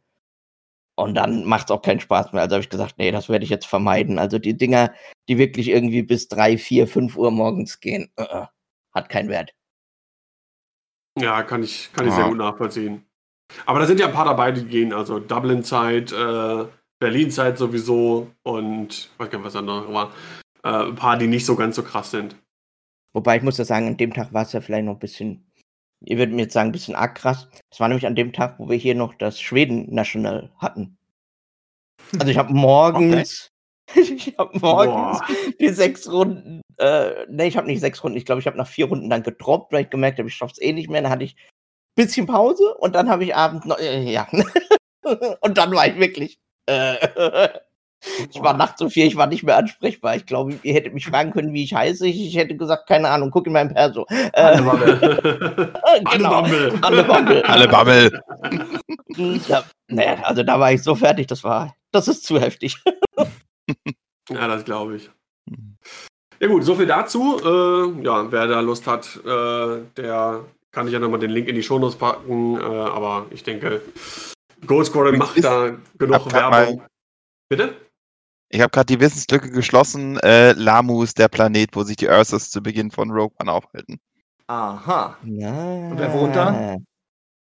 und 0.95 1.15
dann 1.15 1.45
macht 1.45 1.65
es 1.67 1.71
auch 1.71 1.81
keinen 1.81 1.99
Spaß 1.99 2.33
mehr. 2.33 2.43
Also 2.43 2.55
habe 2.55 2.63
ich 2.63 2.69
gesagt, 2.69 2.95
nee, 2.97 3.11
das 3.11 3.29
werde 3.29 3.43
ich 3.43 3.49
jetzt 3.49 3.65
vermeiden. 3.65 4.19
Also 4.19 4.39
die 4.39 4.55
Dinger, 4.55 4.93
die 5.27 5.37
wirklich 5.37 5.69
irgendwie 5.69 6.03
bis 6.03 6.27
3, 6.27 6.57
4, 6.57 6.87
5 6.87 7.17
Uhr 7.17 7.31
morgens 7.31 7.79
gehen, 7.79 8.11
äh, 8.17 8.45
hat 8.93 9.09
keinen 9.09 9.29
Wert. 9.29 9.53
ja 11.19 11.43
kann 11.43 11.61
ich, 11.63 11.91
kann 11.93 12.07
ich 12.07 12.13
sehr 12.13 12.23
Ja. 12.23 12.29
gut 12.29 12.37
nachvollziehen. 12.37 13.05
Aber 13.65 13.79
da 13.79 13.85
sind 13.85 13.99
ja 13.99 14.07
ein 14.07 14.13
paar 14.13 14.25
dabei, 14.25 14.51
die 14.51 14.65
gehen. 14.65 14.93
Also 14.93 15.19
Dublin-Zeit, 15.19 16.11
äh, 16.11 16.65
Berlin-Zeit 16.99 17.57
sowieso 17.57 18.31
und 18.43 18.93
ich 18.93 19.09
weiß 19.19 19.29
gar 19.29 19.37
nicht, 19.37 19.45
was 19.45 19.53
da 19.53 19.61
noch 19.61 19.91
war. 19.93 20.11
Äh, 20.63 20.87
ein 20.89 20.95
paar, 20.95 21.17
die 21.17 21.27
nicht 21.27 21.45
so 21.45 21.55
ganz 21.55 21.75
so 21.75 21.83
krass 21.83 22.11
sind. 22.11 22.35
Wobei 23.13 23.37
ich 23.37 23.43
muss 23.43 23.57
ja 23.59 23.65
sagen, 23.65 23.87
an 23.87 23.97
dem 23.97 24.13
Tag 24.13 24.33
war 24.33 24.43
es 24.43 24.53
ja 24.53 24.61
vielleicht 24.61 24.85
noch 24.85 24.93
ein 24.93 24.99
bisschen, 24.99 25.45
ihr 26.05 26.17
würdet 26.17 26.35
mir 26.35 26.43
jetzt 26.43 26.53
sagen, 26.53 26.69
ein 26.69 26.73
bisschen 26.73 26.95
arg 26.95 27.15
krass. 27.15 27.47
Das 27.69 27.79
war 27.79 27.87
nämlich 27.87 28.07
an 28.07 28.15
dem 28.15 28.33
Tag, 28.33 28.59
wo 28.59 28.69
wir 28.69 28.77
hier 28.77 28.95
noch 28.95 29.13
das 29.15 29.39
Schweden 29.39 29.93
National 29.93 30.51
hatten. 30.57 30.97
Also 32.19 32.31
ich 32.31 32.37
habe 32.37 32.53
morgens, 32.53 33.49
ich 33.95 34.35
habe 34.37 34.57
morgens 34.59 35.19
Boah. 35.19 35.27
die 35.59 35.69
sechs 35.69 36.09
Runden, 36.11 36.61
äh, 36.77 37.25
ne, 37.29 37.47
ich 37.47 37.57
habe 37.57 37.67
nicht 37.67 37.79
sechs 37.79 38.03
Runden, 38.03 38.17
ich 38.17 38.25
glaube, 38.25 38.41
ich 38.41 38.47
habe 38.47 38.57
nach 38.57 38.67
vier 38.67 38.87
Runden 38.87 39.09
dann 39.09 39.23
gedroppt, 39.23 39.71
weil 39.71 39.83
ich 39.83 39.89
gemerkt 39.89 40.19
habe, 40.19 40.29
ich 40.29 40.35
schaff's 40.35 40.61
eh 40.61 40.73
nicht 40.73 40.89
mehr. 40.89 41.01
Dann 41.01 41.11
hatte 41.11 41.23
ich 41.23 41.35
ein 41.35 42.05
bisschen 42.05 42.25
Pause 42.25 42.75
und 42.75 42.95
dann 42.95 43.09
habe 43.09 43.23
ich 43.23 43.35
abends 43.35 43.65
noch, 43.65 43.79
äh, 43.79 44.11
ja. 44.11 44.27
und 45.41 45.57
dann 45.57 45.71
war 45.71 45.87
ich 45.87 45.97
wirklich, 45.97 46.37
äh, 46.65 47.49
ich 48.31 48.41
war 48.41 48.55
nachts 48.55 48.81
um 48.81 48.89
vier, 48.89 49.05
ich 49.05 49.15
war 49.15 49.27
nicht 49.27 49.43
mehr 49.43 49.57
ansprechbar. 49.57 50.15
Ich 50.15 50.25
glaube, 50.25 50.59
ihr 50.63 50.73
hättet 50.73 50.93
mich 50.93 51.05
fragen 51.05 51.31
können, 51.31 51.53
wie 51.53 51.63
ich 51.63 51.73
heiße. 51.73 52.07
Ich, 52.07 52.19
ich 52.19 52.35
hätte 52.37 52.55
gesagt, 52.55 52.87
keine 52.87 53.09
Ahnung, 53.09 53.31
guck 53.31 53.47
in 53.47 53.53
meinem 53.53 53.73
Perso. 53.73 54.05
Äh, 54.09 54.57
genau. 54.57 56.39
Anne 56.39 56.79
Alle 56.81 57.03
Bumble. 57.03 57.43
Alle 57.45 57.67
Bammel. 57.67 58.21
Ja, 59.47 59.63
naja, 59.87 60.15
also 60.23 60.43
da 60.43 60.59
war 60.59 60.71
ich 60.71 60.81
so 60.81 60.95
fertig, 60.95 61.27
das 61.27 61.43
war, 61.43 61.75
das 61.91 62.07
ist 62.07 62.25
zu 62.25 62.39
heftig. 62.39 62.77
Ja, 64.29 64.47
das 64.47 64.63
glaube 64.63 64.95
ich. 64.95 65.09
Ja 66.39 66.47
gut, 66.47 66.63
so 66.63 66.75
viel 66.75 66.85
dazu. 66.85 67.39
Äh, 67.43 68.03
ja, 68.03 68.31
wer 68.31 68.47
da 68.47 68.59
Lust 68.61 68.87
hat, 68.87 69.19
äh, 69.25 69.81
der 69.97 70.45
kann 70.71 70.87
ich 70.87 70.93
ja 70.93 70.99
nochmal 70.99 71.19
den 71.19 71.29
Link 71.29 71.47
in 71.47 71.55
die 71.55 71.63
Shownotes 71.63 71.97
packen. 71.97 72.59
Äh, 72.59 72.63
aber 72.63 73.25
ich 73.31 73.43
denke, 73.43 73.81
Gold 74.65 74.93
macht 75.17 75.43
da 75.43 75.71
genug 75.97 76.31
Werbung. 76.31 76.83
Bitte? 77.49 77.75
Ich 78.53 78.61
habe 78.61 78.69
gerade 78.69 78.85
die 78.85 78.99
Wissenslücke 78.99 79.49
geschlossen. 79.49 80.19
Äh, 80.19 80.51
Lamu 80.51 81.01
ist 81.01 81.17
der 81.17 81.27
Planet, 81.27 81.71
wo 81.73 81.81
sich 81.81 81.95
die 81.97 82.07
Ursas 82.07 82.51
zu 82.51 82.61
Beginn 82.61 82.91
von 82.91 83.09
Rogue 83.09 83.35
One 83.41 83.51
aufhalten. 83.51 83.99
Aha. 84.45 85.17
Ja. 85.23 85.49
Und 85.51 85.97
wer 85.97 86.13
wohnt 86.13 86.35
da? 86.35 86.77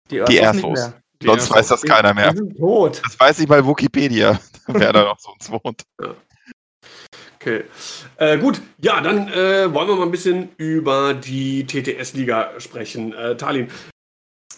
Die 0.08 0.20
Ursas 0.20 0.30
nicht 0.32 0.40
Ersos. 0.42 0.62
mehr. 0.78 0.94
Die 1.20 1.26
Sonst 1.26 1.42
erste- 1.42 1.54
weiß 1.56 1.66
das 1.68 1.82
keiner 1.82 2.14
mehr. 2.14 2.30
Die 2.30 2.36
sind 2.36 2.56
tot. 2.56 3.02
Das 3.04 3.18
weiß 3.18 3.38
nicht 3.40 3.48
mal 3.48 3.66
Wikipedia, 3.66 4.38
wer 4.68 4.92
da 4.92 5.02
noch 5.02 5.18
sonst 5.18 5.50
wohnt. 5.50 5.82
Okay. 7.40 7.64
Äh, 8.18 8.38
gut, 8.38 8.62
ja, 8.78 9.00
dann 9.00 9.26
äh, 9.32 9.74
wollen 9.74 9.88
wir 9.88 9.96
mal 9.96 10.04
ein 10.04 10.12
bisschen 10.12 10.50
über 10.58 11.12
die 11.14 11.66
TTS-Liga 11.66 12.52
sprechen. 12.58 13.12
Äh, 13.14 13.36
Talin, 13.36 13.68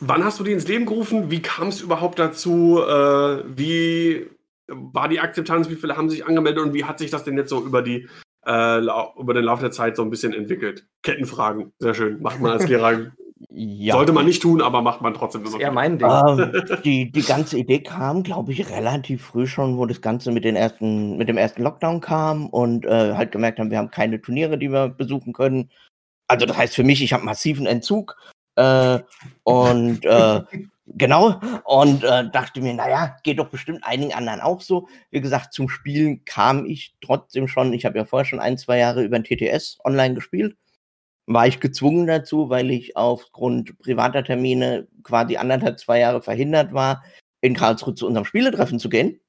wann 0.01 0.23
hast 0.23 0.39
du 0.39 0.45
die 0.45 0.53
ins 0.53 0.69
Leben 0.69 0.85
gerufen? 0.85 1.31
Wie 1.31 1.41
kam 1.41 1.69
es 1.69 1.81
überhaupt 1.81 2.19
dazu? 2.19 2.83
Äh, 2.87 3.43
wie 3.57 4.29
war 4.69 5.09
die 5.09 5.21
Akzeptanz? 5.21 5.69
Wie 5.69 5.77
viele 5.77 5.97
haben 5.97 6.11
sich 6.11 6.27
angemeldet 6.27 6.65
und 6.65 6.75
wie 6.75 6.85
hat 6.85 6.99
sich 6.99 7.11
das 7.11 7.25
denn 7.25 7.37
jetzt 7.37 7.51
so 7.51 7.65
über, 7.65 7.83
die, 7.83 8.09
äh, 8.47 8.81
über 9.19 9.35
den 9.35 9.45
Lauf 9.45 9.61
der 9.61 9.71
Zeit 9.71 9.97
so 9.97 10.03
ein 10.03 10.11
bisschen 10.11 10.33
entwickelt? 10.33 10.87
Kettenfragen, 11.03 11.73
sehr 11.79 11.95
schön. 11.95 12.21
Macht 12.21 12.41
man 12.41 12.53
als 12.53 12.67
Lehrer. 12.69 13.13
Ja. 13.51 13.95
Sollte 13.95 14.13
man 14.13 14.25
nicht 14.25 14.41
tun, 14.41 14.63
aber 14.63 14.81
macht 14.81 15.03
man 15.03 15.13
trotzdem 15.13 15.45
immer. 15.45 15.61
eher 15.61 15.73
mein 15.73 15.99
Ding. 15.99 16.09
Ähm, 16.09 16.53
die, 16.85 17.11
die 17.11 17.23
ganze 17.23 17.59
Idee 17.59 17.83
kam, 17.83 18.23
glaube 18.23 18.53
ich, 18.53 18.71
relativ 18.71 19.27
früh 19.27 19.47
schon, 19.47 19.77
wo 19.77 19.85
das 19.87 20.01
Ganze 20.01 20.33
mit, 20.33 20.45
den 20.45 20.57
ersten, 20.57 21.17
mit 21.17 21.29
dem 21.29 21.37
ersten 21.37 21.63
Lockdown 21.63 22.01
kam 22.01 22.49
und 22.49 22.87
äh, 22.87 23.15
halt 23.15 23.33
gemerkt 23.33 23.59
haben, 23.59 23.71
wir 23.71 23.79
haben 23.79 23.91
keine 23.91 24.21
Turniere, 24.21 24.59
die 24.59 24.71
wir 24.71 24.89
besuchen 24.89 25.33
können. 25.33 25.71
Also 26.29 26.47
das 26.47 26.57
heißt 26.57 26.75
für 26.75 26.85
mich, 26.85 27.03
ich 27.03 27.13
habe 27.13 27.25
massiven 27.25 27.67
Entzug. 27.67 28.17
Äh, 28.57 29.01
und 29.45 30.05
äh, 30.05 30.41
genau, 30.87 31.41
und 31.65 32.05
äh, 32.05 32.29
dachte 32.31 32.61
mir, 32.61 32.75
naja, 32.75 33.17
geht 33.23 33.39
doch 33.39 33.49
bestimmt 33.49 33.85
einigen 33.85 34.15
anderen 34.15 34.41
auch 34.41 34.61
so. 34.61 34.89
Wie 35.11 35.21
gesagt, 35.21 35.53
zum 35.53 35.69
Spielen 35.69 36.25
kam 36.25 36.67
ich 36.67 36.95
trotzdem 37.01 37.49
schon. 37.49 37.73
Ich 37.73 37.85
habe 37.85 37.99
ja 37.99 38.05
vorher 38.05 38.25
schon 38.25 38.41
ein, 38.41 38.59
zwei 38.59 38.79
Jahre 38.79 39.05
über 39.05 39.19
den 39.19 39.25
TTS 39.25 39.79
online 39.85 40.15
gespielt 40.15 40.57
war 41.27 41.47
ich 41.47 41.61
gezwungen 41.61 42.07
dazu, 42.07 42.49
weil 42.51 42.71
ich 42.71 42.97
aufgrund 42.97 43.79
privater 43.81 44.25
Termine 44.25 44.87
quasi 45.03 45.37
anderthalb, 45.37 45.79
zwei 45.79 45.99
Jahre 45.99 46.23
verhindert 46.23 46.73
war, 46.73 47.05
in 47.41 47.55
Karlsruhe 47.55 47.95
zu 47.95 48.07
unserem 48.07 48.25
Spieletreffen 48.25 48.79
zu 48.79 48.89
gehen. 48.89 49.21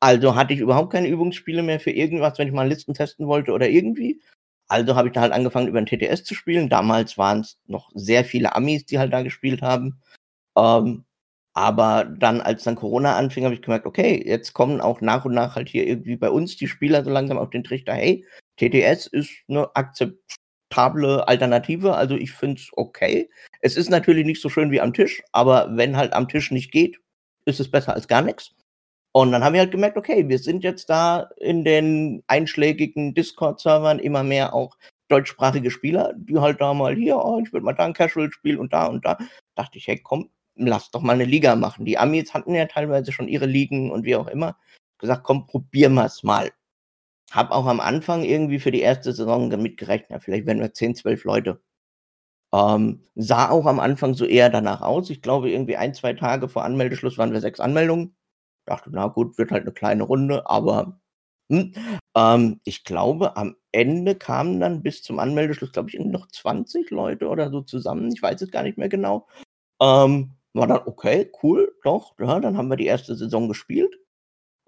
Also 0.00 0.34
hatte 0.34 0.54
ich 0.54 0.60
überhaupt 0.60 0.92
keine 0.92 1.08
Übungsspiele 1.08 1.62
mehr 1.62 1.80
für 1.80 1.90
irgendwas, 1.90 2.38
wenn 2.38 2.48
ich 2.48 2.54
mal 2.54 2.68
Listen 2.68 2.94
testen 2.94 3.26
wollte 3.26 3.52
oder 3.52 3.68
irgendwie. 3.68 4.20
Also 4.68 4.96
habe 4.96 5.08
ich 5.08 5.14
da 5.14 5.22
halt 5.22 5.32
angefangen, 5.32 5.68
über 5.68 5.80
den 5.80 5.86
TTS 5.86 6.24
zu 6.24 6.34
spielen. 6.34 6.68
Damals 6.68 7.16
waren 7.16 7.40
es 7.40 7.58
noch 7.66 7.90
sehr 7.94 8.24
viele 8.24 8.54
Amis, 8.54 8.84
die 8.84 8.98
halt 8.98 9.12
da 9.12 9.22
gespielt 9.22 9.62
haben. 9.62 10.00
Ähm, 10.58 11.04
aber 11.54 12.04
dann, 12.04 12.40
als 12.40 12.64
dann 12.64 12.76
Corona 12.76 13.16
anfing, 13.16 13.44
habe 13.44 13.54
ich 13.54 13.62
gemerkt, 13.62 13.86
okay, 13.86 14.22
jetzt 14.24 14.52
kommen 14.52 14.80
auch 14.80 15.00
nach 15.00 15.24
und 15.24 15.34
nach 15.34 15.56
halt 15.56 15.68
hier 15.68 15.86
irgendwie 15.86 16.16
bei 16.16 16.30
uns 16.30 16.56
die 16.56 16.68
Spieler 16.68 17.04
so 17.04 17.10
langsam 17.10 17.38
auf 17.38 17.50
den 17.50 17.64
Trichter, 17.64 17.94
hey, 17.94 18.24
TTS 18.58 19.06
ist 19.08 19.30
eine 19.48 19.74
akzeptable 19.74 21.26
Alternative, 21.26 21.94
also 21.96 22.14
ich 22.14 22.32
finde 22.32 22.60
es 22.60 22.70
okay. 22.76 23.28
Es 23.60 23.76
ist 23.76 23.90
natürlich 23.90 24.26
nicht 24.26 24.40
so 24.40 24.48
schön 24.48 24.70
wie 24.70 24.80
am 24.80 24.92
Tisch, 24.94 25.22
aber 25.32 25.68
wenn 25.76 25.96
halt 25.96 26.12
am 26.12 26.28
Tisch 26.28 26.50
nicht 26.50 26.70
geht, 26.70 27.00
ist 27.44 27.60
es 27.60 27.70
besser 27.70 27.94
als 27.94 28.08
gar 28.08 28.22
nichts. 28.22 28.54
Und 29.12 29.32
dann 29.32 29.42
haben 29.42 29.54
wir 29.54 29.60
halt 29.60 29.72
gemerkt, 29.72 29.96
okay, 29.96 30.28
wir 30.28 30.38
sind 30.38 30.62
jetzt 30.62 30.90
da 30.90 31.28
in 31.38 31.64
den 31.64 32.22
einschlägigen 32.28 33.14
Discord-Servern 33.14 33.98
immer 33.98 34.22
mehr 34.22 34.54
auch 34.54 34.76
deutschsprachige 35.08 35.70
Spieler, 35.70 36.14
die 36.16 36.38
halt 36.38 36.60
da 36.60 36.74
mal 36.74 36.94
hier, 36.94 37.16
oh, 37.16 37.40
ich 37.44 37.52
würde 37.52 37.64
mal 37.64 37.72
da 37.72 37.86
ein 37.86 37.94
Casual-Spiel 37.94 38.58
und 38.58 38.72
da 38.72 38.86
und 38.86 39.04
da. 39.04 39.18
Dachte 39.56 39.78
ich, 39.78 39.88
hey, 39.88 39.98
komm, 39.98 40.30
lass 40.66 40.90
doch 40.90 41.02
mal 41.02 41.14
eine 41.14 41.24
Liga 41.24 41.56
machen. 41.56 41.84
Die 41.84 41.98
Amis 41.98 42.34
hatten 42.34 42.54
ja 42.54 42.66
teilweise 42.66 43.12
schon 43.12 43.28
ihre 43.28 43.46
Ligen 43.46 43.90
und 43.90 44.04
wie 44.04 44.16
auch 44.16 44.28
immer. 44.28 44.56
Gesagt, 44.98 45.24
komm, 45.24 45.46
probieren 45.46 45.94
wir 45.94 46.06
es 46.06 46.22
mal. 46.22 46.50
Hab 47.30 47.50
auch 47.50 47.66
am 47.66 47.80
Anfang 47.80 48.24
irgendwie 48.24 48.58
für 48.58 48.70
die 48.70 48.80
erste 48.80 49.12
Saison 49.12 49.50
damit 49.50 49.76
gerechnet, 49.76 50.22
vielleicht 50.22 50.46
werden 50.46 50.60
wir 50.60 50.72
10, 50.72 50.96
12 50.96 51.24
Leute. 51.24 51.60
Ähm, 52.54 53.02
sah 53.14 53.50
auch 53.50 53.66
am 53.66 53.80
Anfang 53.80 54.14
so 54.14 54.24
eher 54.24 54.48
danach 54.50 54.80
aus. 54.80 55.10
Ich 55.10 55.20
glaube, 55.22 55.50
irgendwie 55.50 55.76
ein, 55.76 55.94
zwei 55.94 56.14
Tage 56.14 56.48
vor 56.48 56.64
Anmeldeschluss 56.64 57.18
waren 57.18 57.32
wir 57.32 57.40
sechs 57.40 57.60
Anmeldungen. 57.60 58.16
Dachte, 58.64 58.90
na 58.92 59.08
gut, 59.08 59.38
wird 59.38 59.50
halt 59.50 59.62
eine 59.62 59.72
kleine 59.72 60.04
Runde, 60.04 60.48
aber 60.48 61.00
hm. 61.50 61.74
ähm, 62.16 62.60
ich 62.64 62.84
glaube, 62.84 63.36
am 63.36 63.56
Ende 63.72 64.14
kamen 64.14 64.60
dann 64.60 64.82
bis 64.82 65.02
zum 65.02 65.18
Anmeldeschluss, 65.18 65.72
glaube 65.72 65.90
ich, 65.90 65.98
noch 65.98 66.28
20 66.28 66.90
Leute 66.90 67.28
oder 67.28 67.50
so 67.50 67.62
zusammen. 67.62 68.12
Ich 68.12 68.22
weiß 68.22 68.42
es 68.42 68.50
gar 68.50 68.62
nicht 68.62 68.78
mehr 68.78 68.88
genau. 68.88 69.26
Ähm, 69.80 70.37
war 70.54 70.66
dann, 70.66 70.80
okay, 70.86 71.30
cool, 71.42 71.74
doch, 71.84 72.14
ja, 72.18 72.40
dann 72.40 72.56
haben 72.56 72.68
wir 72.68 72.76
die 72.76 72.86
erste 72.86 73.14
Saison 73.14 73.48
gespielt. 73.48 73.94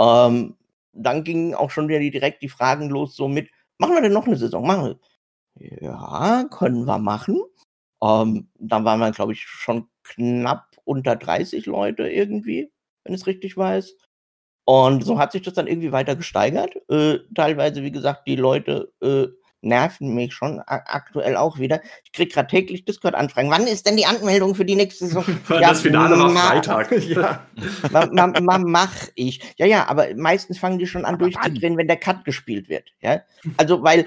Ähm, 0.01 0.57
dann 0.93 1.25
gingen 1.25 1.55
auch 1.55 1.71
schon 1.71 1.89
wieder 1.89 2.01
direkt 2.01 2.43
die 2.43 2.49
Fragen 2.49 2.91
los, 2.91 3.17
so 3.17 3.29
mit, 3.29 3.51
machen 3.79 3.95
wir 3.95 4.03
denn 4.03 4.13
noch 4.13 4.27
eine 4.27 4.37
Saison? 4.37 4.67
Machen 4.67 4.99
wir. 5.57 5.81
Ja, 5.83 6.45
können 6.51 6.85
wir 6.87 6.99
machen. 6.99 7.41
Ähm, 8.03 8.49
dann 8.59 8.85
waren 8.85 9.01
wir, 9.01 9.11
glaube 9.13 9.33
ich, 9.33 9.43
schon 9.43 9.89
knapp 10.05 10.67
unter 10.85 11.17
30 11.17 11.67
Leute 11.67 12.09
irgendwie, 12.09 12.73
wenn 13.05 13.15
ich 13.15 13.21
es 13.23 13.27
richtig 13.27 13.57
weiß. 13.57 13.97
Und 14.65 15.05
so 15.05 15.19
hat 15.19 15.33
sich 15.33 15.43
das 15.43 15.55
dann 15.55 15.67
irgendwie 15.67 15.93
weiter 15.93 16.17
gesteigert. 16.17 16.77
Äh, 16.89 17.19
teilweise, 17.35 17.83
wie 17.83 17.93
gesagt, 17.93 18.27
die 18.27 18.37
Leute 18.37 18.93
äh, 19.03 19.27
nerven 19.63 20.15
mich 20.15 20.33
schon 20.35 20.61
aktuell 20.67 21.37
auch 21.37 21.59
wieder. 21.59 21.81
Ich 22.05 22.13
kriege 22.13 22.33
gerade 22.33 22.49
täglich 22.49 22.85
Discord-Anfragen. 22.85 23.51
Wann 23.51 23.67
ist 23.67 23.87
denn 23.87 23.97
die 23.97 24.07
Anmeldung 24.07 24.55
für 24.55 24.65
die 24.65 24.75
nächste 24.75 25.07
Saison? 25.07 25.25
das 25.49 25.83
Finale 25.83 26.19
war 26.19 26.31
Freitag. 26.31 26.91
ja. 27.09 27.47
ma, 27.91 28.07
ma, 28.07 28.41
ma, 28.41 28.59
mach 28.59 28.95
ich. 29.15 29.41
Ja, 29.57 29.67
ja, 29.67 29.89
aber 29.89 30.15
meistens 30.17 30.59
fangen 30.59 30.79
die 30.79 30.87
schon 30.87 31.05
an 31.05 31.15
Aber 31.15 31.25
durchzudrehen, 31.25 31.77
wenn 31.77 31.89
der 31.89 31.99
Cut 31.99 32.25
gespielt 32.25 32.69
wird. 32.69 32.91
Ja? 33.01 33.23
Also, 33.57 33.83
weil 33.83 34.07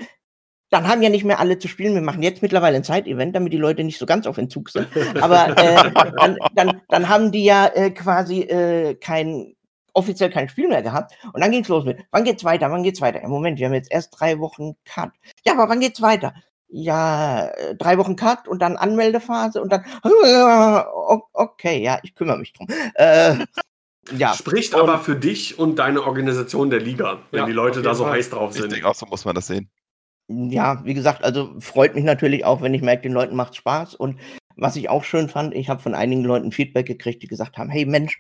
dann 0.69 0.88
haben 0.88 1.03
ja 1.03 1.09
nicht 1.09 1.23
mehr 1.23 1.39
alle 1.39 1.59
zu 1.59 1.67
spielen. 1.67 1.93
Wir 1.93 2.01
machen 2.01 2.23
jetzt 2.23 2.41
mittlerweile 2.41 2.77
ein 2.77 2.84
Zeit-Event, 2.84 3.35
damit 3.35 3.53
die 3.53 3.57
Leute 3.57 3.84
nicht 3.84 3.99
so 3.99 4.07
ganz 4.07 4.25
auf 4.25 4.39
Entzug 4.39 4.71
sind. 4.71 4.88
Aber 5.21 5.55
äh, 5.55 5.91
dann, 6.17 6.38
dann, 6.55 6.81
dann 6.88 7.09
haben 7.09 7.31
die 7.31 7.43
ja 7.43 7.67
äh, 7.67 7.91
quasi 7.91 8.41
äh, 8.41 8.95
kein 8.95 9.55
offiziell 9.94 10.30
kein 10.32 10.49
Spiel 10.49 10.68
mehr 10.68 10.82
gehabt. 10.82 11.14
Und 11.34 11.41
dann 11.41 11.52
ging's 11.52 11.68
los 11.68 11.86
mit, 11.86 11.99
wann 12.11 12.24
geht's 12.24 12.44
weiter, 12.44 12.70
wann 12.72 12.84
geht's 12.84 13.02
weiter? 13.02 13.22
Ja, 13.22 13.28
Moment, 13.28 13.60
wir 13.60 13.68
haben 13.68 13.74
jetzt 13.74 13.91
erst 13.91 14.20
drei 14.20 14.40
Wochen 14.40 14.76
Cut. 14.86 15.11
Ja, 15.45 15.53
aber 15.53 15.70
wann 15.70 15.80
geht's 15.80 16.02
weiter? 16.02 16.34
Ja, 16.76 17.48
äh, 17.49 17.76
drei 17.76 17.98
Wochen 17.99 18.15
Cut 18.15 18.48
und 18.48 18.60
dann 18.61 18.78
Anmeldephase 18.78 19.61
und 19.61 19.72
dann, 19.72 19.86
okay, 21.34 21.82
ja, 21.84 21.99
ich 22.03 22.15
kümmere 22.15 22.38
mich 22.40 22.53
drum. 22.53 22.68
Äh, 22.95 23.45
ja, 24.18 24.34
Spricht 24.34 24.74
und- 24.74 24.82
aber 24.82 24.99
für 24.99 25.15
dich 25.15 25.60
und 25.60 25.78
deine 25.80 26.03
Organisation 26.03 26.70
der 26.70 26.80
Liga, 26.80 27.20
wenn 27.32 27.41
Ja, 27.41 27.45
die 27.45 27.52
Leute 27.53 27.82
da 27.82 27.94
so 27.95 28.03
Fall. 28.03 28.14
heiß 28.14 28.32
drauf 28.32 28.52
Ich 28.56 28.61
sind. 28.61 28.72
denke 28.72 28.88
auch, 28.88 28.95
so 28.95 29.06
muss 29.06 29.24
man 29.26 29.36
das 29.36 29.48
sehen. 29.48 29.70
ja, 30.30 30.84
wie 30.86 30.94
gesagt, 30.94 31.24
also 31.24 31.53
freut 31.60 31.95
mich 31.95 32.03
natürlich 32.03 32.44
auch, 32.45 32.61
wenn 32.61 32.74
ich 32.74 32.82
merke, 32.82 33.03
den 33.03 33.14
Leuten 33.14 33.36
macht 33.36 33.56
Spaß. 33.56 33.94
Und 33.95 34.20
was 34.56 34.76
ich 34.76 34.90
auch 34.90 35.03
schön 35.03 35.30
fand, 35.30 35.53
ich 35.53 35.70
habe 35.70 35.82
von 35.82 35.94
einigen 35.95 36.24
Leuten 36.24 36.52
Feedback 36.52 36.86
gekriegt, 36.86 37.22
die 37.24 37.28
gesagt 37.28 37.57
haben, 37.57 37.70
hey 37.70 37.86
Mensch, 37.86 38.18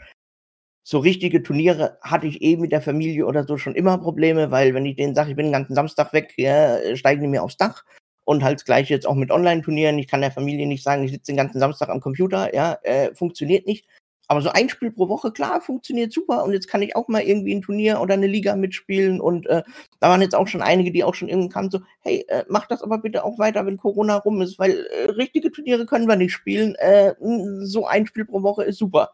so 0.83 0.99
richtige 0.99 1.41
Turniere 1.43 1.97
hatte 2.01 2.27
ich 2.27 2.41
eh 2.41 2.57
mit 2.57 2.71
der 2.71 2.81
Familie 2.81 3.25
oder 3.25 3.45
so 3.45 3.57
schon 3.57 3.75
immer 3.75 3.97
Probleme, 3.97 4.51
weil 4.51 4.73
wenn 4.73 4.85
ich 4.85 4.97
denen 4.97 5.15
sage, 5.15 5.31
ich 5.31 5.35
bin 5.35 5.45
den 5.45 5.53
ganzen 5.53 5.75
Samstag 5.75 6.11
weg, 6.13 6.33
ja, 6.37 6.95
steigen 6.95 7.21
die 7.21 7.27
mir 7.27 7.43
aufs 7.43 7.57
Dach. 7.57 7.83
Und 8.25 8.43
halt 8.43 8.55
das 8.55 8.65
gleiche 8.65 8.93
jetzt 8.93 9.05
auch 9.05 9.15
mit 9.15 9.31
Online-Turnieren. 9.31 9.99
Ich 9.99 10.07
kann 10.07 10.21
der 10.21 10.31
Familie 10.31 10.65
nicht 10.65 10.83
sagen, 10.83 11.03
ich 11.03 11.11
sitze 11.11 11.31
den 11.31 11.37
ganzen 11.37 11.59
Samstag 11.59 11.89
am 11.89 11.99
Computer, 11.99 12.53
ja, 12.53 12.77
äh, 12.83 13.13
funktioniert 13.15 13.65
nicht. 13.67 13.85
Aber 14.29 14.41
so 14.41 14.49
ein 14.49 14.69
Spiel 14.69 14.91
pro 14.91 15.09
Woche, 15.09 15.31
klar, 15.31 15.59
funktioniert 15.59 16.13
super. 16.13 16.43
Und 16.43 16.53
jetzt 16.53 16.69
kann 16.69 16.81
ich 16.81 16.95
auch 16.95 17.09
mal 17.09 17.21
irgendwie 17.21 17.53
ein 17.53 17.61
Turnier 17.61 17.99
oder 17.99 18.13
eine 18.13 18.27
Liga 18.27 18.55
mitspielen. 18.55 19.19
Und 19.19 19.47
äh, 19.47 19.63
da 19.99 20.09
waren 20.09 20.21
jetzt 20.21 20.35
auch 20.35 20.47
schon 20.47 20.61
einige, 20.61 20.91
die 20.91 21.03
auch 21.03 21.13
schon 21.13 21.27
irgendwann 21.27 21.49
kamen, 21.49 21.71
so, 21.71 21.81
hey, 22.01 22.25
äh, 22.29 22.45
mach 22.47 22.65
das 22.67 22.81
aber 22.81 22.97
bitte 22.99 23.25
auch 23.25 23.37
weiter, 23.37 23.65
wenn 23.65 23.77
Corona 23.77 24.17
rum 24.17 24.41
ist, 24.41 24.57
weil 24.59 24.85
äh, 24.85 25.11
richtige 25.11 25.51
Turniere 25.51 25.85
können 25.85 26.07
wir 26.07 26.15
nicht 26.15 26.33
spielen. 26.33 26.75
Äh, 26.75 27.13
so 27.59 27.85
ein 27.85 28.07
Spiel 28.07 28.25
pro 28.25 28.41
Woche 28.41 28.63
ist 28.63 28.77
super. 28.77 29.11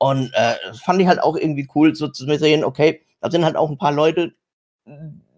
Und 0.00 0.32
äh, 0.32 0.54
das 0.66 0.80
fand 0.80 1.00
ich 1.02 1.06
halt 1.06 1.22
auch 1.22 1.36
irgendwie 1.36 1.68
cool, 1.74 1.94
so 1.94 2.08
zu 2.08 2.24
sehen, 2.24 2.64
okay, 2.64 3.02
da 3.20 3.30
sind 3.30 3.44
halt 3.44 3.56
auch 3.56 3.68
ein 3.70 3.76
paar 3.76 3.92
Leute, 3.92 4.32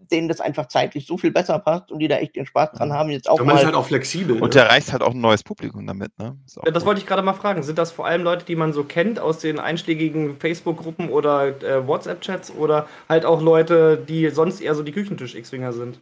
denen 0.09 0.29
das 0.29 0.39
einfach 0.39 0.67
zeitlich 0.67 1.05
so 1.05 1.17
viel 1.17 1.31
besser 1.31 1.59
passt 1.59 1.91
und 1.91 1.99
die 1.99 2.07
da 2.07 2.15
echt 2.15 2.35
den 2.37 2.45
Spaß 2.45 2.71
dran 2.71 2.93
haben, 2.93 3.09
jetzt 3.09 3.29
auch 3.29 3.39
man 3.39 3.49
ist 3.49 3.53
mal. 3.55 3.65
halt 3.65 3.75
auch 3.75 3.85
flexibel. 3.85 4.35
Und 4.35 4.41
ne? 4.41 4.49
der 4.49 4.63
erreicht 4.67 4.93
halt 4.93 5.01
auch 5.01 5.11
ein 5.11 5.19
neues 5.19 5.43
Publikum 5.43 5.85
damit, 5.85 6.17
ne? 6.17 6.37
Ist 6.45 6.57
Ja, 6.57 6.71
das 6.71 6.83
gut. 6.83 6.87
wollte 6.87 7.01
ich 7.01 7.07
gerade 7.07 7.23
mal 7.23 7.33
fragen. 7.33 7.61
Sind 7.61 7.77
das 7.77 7.91
vor 7.91 8.05
allem 8.05 8.23
Leute, 8.23 8.45
die 8.45 8.55
man 8.55 8.71
so 8.71 8.85
kennt 8.85 9.19
aus 9.19 9.39
den 9.39 9.59
einschlägigen 9.59 10.39
Facebook-Gruppen 10.39 11.09
oder 11.09 11.47
äh, 11.61 11.85
WhatsApp-Chats 11.85 12.51
oder 12.51 12.87
halt 13.09 13.25
auch 13.25 13.41
Leute, 13.41 13.97
die 13.97 14.29
sonst 14.29 14.61
eher 14.61 14.75
so 14.75 14.83
die 14.83 14.93
Küchentisch-X-Winger 14.93 15.73
sind? 15.73 15.99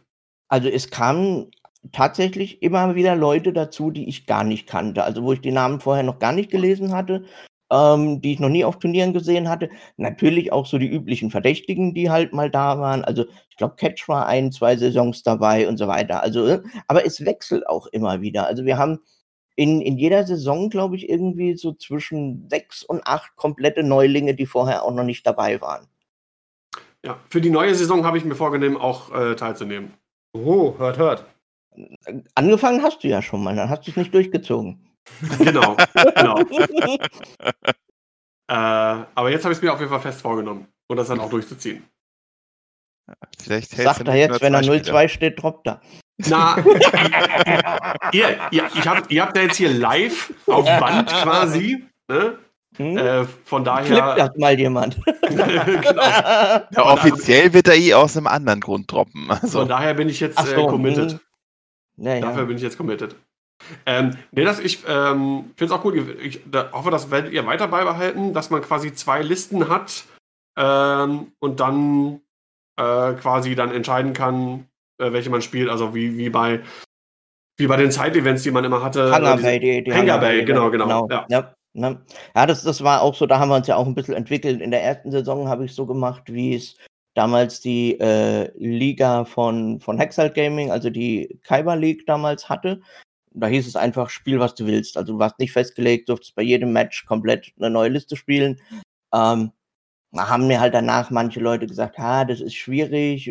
Also 0.48 0.68
es 0.68 0.90
kamen 0.90 1.50
tatsächlich 1.90 2.62
immer 2.62 2.94
wieder 2.94 3.16
Leute 3.16 3.52
dazu, 3.52 3.90
die 3.90 4.08
ich 4.08 4.26
gar 4.26 4.44
nicht 4.44 4.68
kannte. 4.68 5.02
Also 5.02 5.24
wo 5.24 5.32
ich 5.32 5.40
die 5.40 5.50
Namen 5.50 5.80
vorher 5.80 6.04
noch 6.04 6.20
gar 6.20 6.32
nicht 6.32 6.50
gelesen 6.50 6.94
hatte, 6.94 7.24
ähm, 7.72 8.20
die 8.20 8.34
ich 8.34 8.40
noch 8.40 8.50
nie 8.50 8.64
auf 8.64 8.78
Turnieren 8.78 9.14
gesehen 9.14 9.48
hatte. 9.48 9.70
Natürlich 9.96 10.52
auch 10.52 10.66
so 10.66 10.78
die 10.78 10.90
üblichen 10.90 11.30
Verdächtigen, 11.30 11.94
die 11.94 12.10
halt 12.10 12.34
mal 12.34 12.50
da 12.50 12.78
waren. 12.78 13.02
Also 13.02 13.24
ich 13.48 13.56
glaube, 13.56 13.76
Catch 13.76 14.08
war 14.08 14.26
ein, 14.26 14.52
zwei 14.52 14.76
Saisons 14.76 15.22
dabei 15.22 15.66
und 15.66 15.78
so 15.78 15.88
weiter. 15.88 16.22
Also, 16.22 16.46
äh, 16.46 16.62
aber 16.86 17.06
es 17.06 17.24
wechselt 17.24 17.66
auch 17.66 17.86
immer 17.86 18.20
wieder. 18.20 18.46
Also 18.46 18.66
wir 18.66 18.76
haben 18.76 18.98
in, 19.56 19.80
in 19.80 19.96
jeder 19.96 20.24
Saison, 20.26 20.68
glaube 20.68 20.96
ich, 20.96 21.08
irgendwie 21.08 21.56
so 21.56 21.72
zwischen 21.72 22.48
sechs 22.50 22.82
und 22.82 23.06
acht 23.06 23.36
komplette 23.36 23.82
Neulinge, 23.82 24.34
die 24.34 24.46
vorher 24.46 24.82
auch 24.82 24.92
noch 24.92 25.04
nicht 25.04 25.26
dabei 25.26 25.60
waren. 25.60 25.86
Ja, 27.04 27.18
für 27.30 27.40
die 27.40 27.50
neue 27.50 27.74
Saison 27.74 28.04
habe 28.04 28.18
ich 28.18 28.24
mir 28.24 28.34
vorgenommen, 28.34 28.76
auch 28.76 29.12
äh, 29.14 29.34
teilzunehmen. 29.34 29.94
Oh, 30.34 30.74
hört, 30.78 30.98
hört. 30.98 31.26
Angefangen 32.34 32.82
hast 32.82 33.02
du 33.02 33.08
ja 33.08 33.22
schon 33.22 33.42
mal, 33.42 33.56
dann 33.56 33.70
hast 33.70 33.86
du 33.86 33.90
es 33.90 33.96
nicht 33.96 34.14
durchgezogen. 34.14 34.91
Genau, 35.38 35.76
genau. 36.14 36.38
Äh, 38.48 38.54
aber 39.14 39.30
jetzt 39.30 39.44
habe 39.44 39.52
ich 39.52 39.58
es 39.58 39.62
mir 39.62 39.72
auf 39.72 39.78
jeden 39.78 39.90
Fall 39.90 40.00
fest 40.00 40.20
vorgenommen 40.20 40.66
und 40.86 40.96
das 40.98 41.08
dann 41.08 41.20
auch 41.20 41.30
durchzuziehen. 41.30 41.84
Vielleicht 43.40 43.72
hältst 43.72 43.96
Sagt 43.96 44.08
er 44.08 44.14
jetzt, 44.14 44.42
wenn 44.42 44.52
er 44.52 44.62
zwei 44.62 45.06
0-2 45.06 45.08
steht, 45.08 45.42
droppt 45.42 45.68
er. 45.68 45.80
Na, 46.18 46.56
ihr, 48.12 48.38
ihr, 48.50 48.70
ich 48.74 48.86
hab, 48.86 49.10
ihr 49.10 49.22
habt 49.22 49.36
ja 49.36 49.44
jetzt 49.44 49.56
hier 49.56 49.72
live 49.72 50.34
auf 50.46 50.66
Band 50.66 51.08
quasi. 51.08 51.84
Ne? 52.08 52.38
Hm? 52.76 52.96
Äh, 52.98 53.24
von 53.44 53.64
daher. 53.64 54.16
das 54.16 54.36
mal 54.36 54.58
jemand. 54.58 54.98
genau, 55.22 55.54
Ja, 55.54 56.68
offiziell 56.76 57.52
wird 57.54 57.68
er 57.68 57.76
eh 57.76 57.94
aus 57.94 58.16
einem 58.16 58.26
anderen 58.26 58.60
Grund 58.60 58.90
droppen. 58.90 59.30
Also, 59.30 59.60
von 59.60 59.68
daher 59.68 59.94
bin 59.94 60.08
ich 60.08 60.20
jetzt 60.20 60.38
so, 60.38 60.52
äh, 60.52 60.66
committed. 60.66 61.12
hm. 61.12 61.20
Ja, 62.06 62.20
Dafür 62.20 62.46
bin 62.46 62.56
ich 62.56 62.62
jetzt 62.62 62.76
committed. 62.76 63.16
Ähm, 63.86 64.16
nee, 64.30 64.44
das, 64.44 64.58
ich 64.58 64.82
ähm, 64.86 65.50
finde 65.56 65.64
es 65.64 65.70
auch 65.72 65.82
gut. 65.82 65.94
Ich 66.20 66.40
da, 66.50 66.70
hoffe, 66.72 66.90
das 66.90 67.10
werdet 67.10 67.32
ihr 67.32 67.46
weiter 67.46 67.68
beibehalten, 67.68 68.34
dass 68.34 68.50
man 68.50 68.62
quasi 68.62 68.94
zwei 68.94 69.22
Listen 69.22 69.68
hat 69.68 70.04
ähm, 70.56 71.32
und 71.38 71.60
dann 71.60 72.20
äh, 72.76 73.12
quasi 73.14 73.54
dann 73.54 73.72
entscheiden 73.72 74.12
kann, 74.12 74.66
äh, 74.98 75.12
welche 75.12 75.30
man 75.30 75.42
spielt. 75.42 75.68
Also 75.68 75.94
wie, 75.94 76.16
wie 76.16 76.30
bei 76.30 76.62
wie 77.58 77.66
bei 77.66 77.76
den 77.76 77.90
Side-Events, 77.90 78.42
die 78.42 78.50
man 78.50 78.64
immer 78.64 78.82
hatte. 78.82 79.12
Äh, 79.14 79.42
Bay, 79.42 79.60
die, 79.60 79.84
die 79.84 79.92
Hangar 79.92 80.18
Bay, 80.18 80.44
genau, 80.44 80.70
genau, 80.70 81.06
Ja, 81.08 81.26
ja. 81.28 81.54
ne? 81.74 82.02
ja 82.34 82.46
das, 82.46 82.62
das 82.62 82.82
war 82.82 83.02
auch 83.02 83.14
so, 83.14 83.26
da 83.26 83.38
haben 83.38 83.50
wir 83.50 83.56
uns 83.56 83.66
ja 83.66 83.76
auch 83.76 83.86
ein 83.86 83.94
bisschen 83.94 84.14
entwickelt. 84.14 84.60
In 84.60 84.70
der 84.70 84.82
ersten 84.82 85.10
Saison 85.10 85.48
habe 85.48 85.64
ich 85.64 85.74
so 85.74 85.86
gemacht, 85.86 86.24
wie 86.26 86.54
es 86.54 86.76
damals 87.14 87.60
die 87.60 88.00
äh, 88.00 88.50
Liga 88.56 89.24
von, 89.24 89.80
von 89.80 89.98
Hexalt 89.98 90.34
Gaming, 90.34 90.70
also 90.70 90.90
die 90.90 91.38
Kyber 91.42 91.76
League 91.76 92.06
damals 92.06 92.48
hatte. 92.48 92.80
Da 93.34 93.46
hieß 93.46 93.66
es 93.66 93.76
einfach, 93.76 94.10
spiel, 94.10 94.38
was 94.40 94.54
du 94.54 94.66
willst. 94.66 94.96
Also 94.96 95.14
du 95.14 95.18
warst 95.18 95.38
nicht 95.38 95.52
festgelegt, 95.52 96.08
durftest 96.08 96.34
bei 96.34 96.42
jedem 96.42 96.72
Match 96.72 97.06
komplett 97.06 97.52
eine 97.58 97.70
neue 97.70 97.88
Liste 97.88 98.16
spielen. 98.16 98.60
Ähm, 99.14 99.52
da 100.12 100.28
haben 100.28 100.46
mir 100.46 100.60
halt 100.60 100.74
danach 100.74 101.10
manche 101.10 101.40
Leute 101.40 101.66
gesagt, 101.66 101.98
ha, 101.98 102.24
das 102.24 102.40
ist 102.40 102.54
schwierig. 102.54 103.30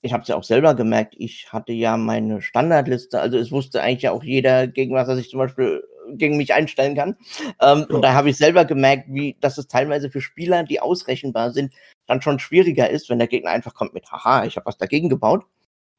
Ich 0.00 0.12
habe 0.12 0.22
es 0.22 0.28
ja 0.28 0.36
auch 0.36 0.44
selber 0.44 0.74
gemerkt, 0.74 1.14
ich 1.18 1.52
hatte 1.52 1.72
ja 1.72 1.96
meine 1.96 2.40
Standardliste, 2.40 3.20
also 3.20 3.36
es 3.36 3.50
wusste 3.50 3.82
eigentlich 3.82 4.02
ja 4.02 4.12
auch 4.12 4.22
jeder, 4.22 4.68
gegen 4.68 4.94
was 4.94 5.08
er 5.08 5.16
sich 5.16 5.28
zum 5.28 5.38
Beispiel 5.38 5.82
gegen 6.12 6.36
mich 6.36 6.54
einstellen 6.54 6.94
kann. 6.94 7.16
Ähm, 7.60 7.86
Ja. 7.88 7.94
Und 7.94 8.02
da 8.02 8.14
habe 8.14 8.30
ich 8.30 8.36
selber 8.36 8.64
gemerkt, 8.64 9.06
wie, 9.08 9.36
dass 9.40 9.58
es 9.58 9.68
teilweise 9.68 10.10
für 10.10 10.20
Spieler, 10.20 10.62
die 10.62 10.80
ausrechenbar 10.80 11.52
sind, 11.52 11.74
dann 12.06 12.22
schon 12.22 12.38
schwieriger 12.38 12.88
ist, 12.88 13.10
wenn 13.10 13.18
der 13.18 13.28
Gegner 13.28 13.50
einfach 13.50 13.74
kommt 13.74 13.92
mit, 13.92 14.10
haha, 14.10 14.44
ich 14.44 14.56
habe 14.56 14.66
was 14.66 14.78
dagegen 14.78 15.08
gebaut. 15.08 15.44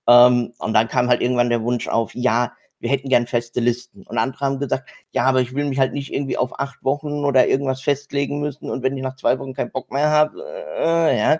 Ähm, 0.08 0.54
und 0.58 0.74
dann 0.74 0.88
kam 0.88 1.10
halt 1.10 1.22
irgendwann 1.22 1.50
der 1.50 1.62
Wunsch 1.62 1.88
auf, 1.88 2.16
ja, 2.16 2.54
wir 2.80 2.90
hätten 2.90 3.10
gern 3.10 3.28
feste 3.28 3.60
Listen. 3.60 4.04
Und 4.04 4.18
andere 4.18 4.46
haben 4.46 4.60
gesagt, 4.60 4.90
ja, 5.12 5.26
aber 5.26 5.42
ich 5.42 5.54
will 5.54 5.66
mich 5.66 5.80
halt 5.80 5.94
nicht 5.94 6.14
irgendwie 6.14 6.38
auf 6.38 6.60
acht 6.60 6.84
Wochen 6.84 7.26
oder 7.26 7.48
irgendwas 7.48 7.82
festlegen 7.82 8.40
müssen 8.40 8.70
und 8.70 8.84
wenn 8.84 8.96
ich 8.98 9.04
nach 9.04 9.16
zwei 9.16 9.38
Wochen 9.40 9.54
keinen 9.54 9.72
Bock 9.72 9.92
mehr 9.92 10.10
habe, 10.10 10.44
äh, 10.80 11.18
ja. 11.18 11.34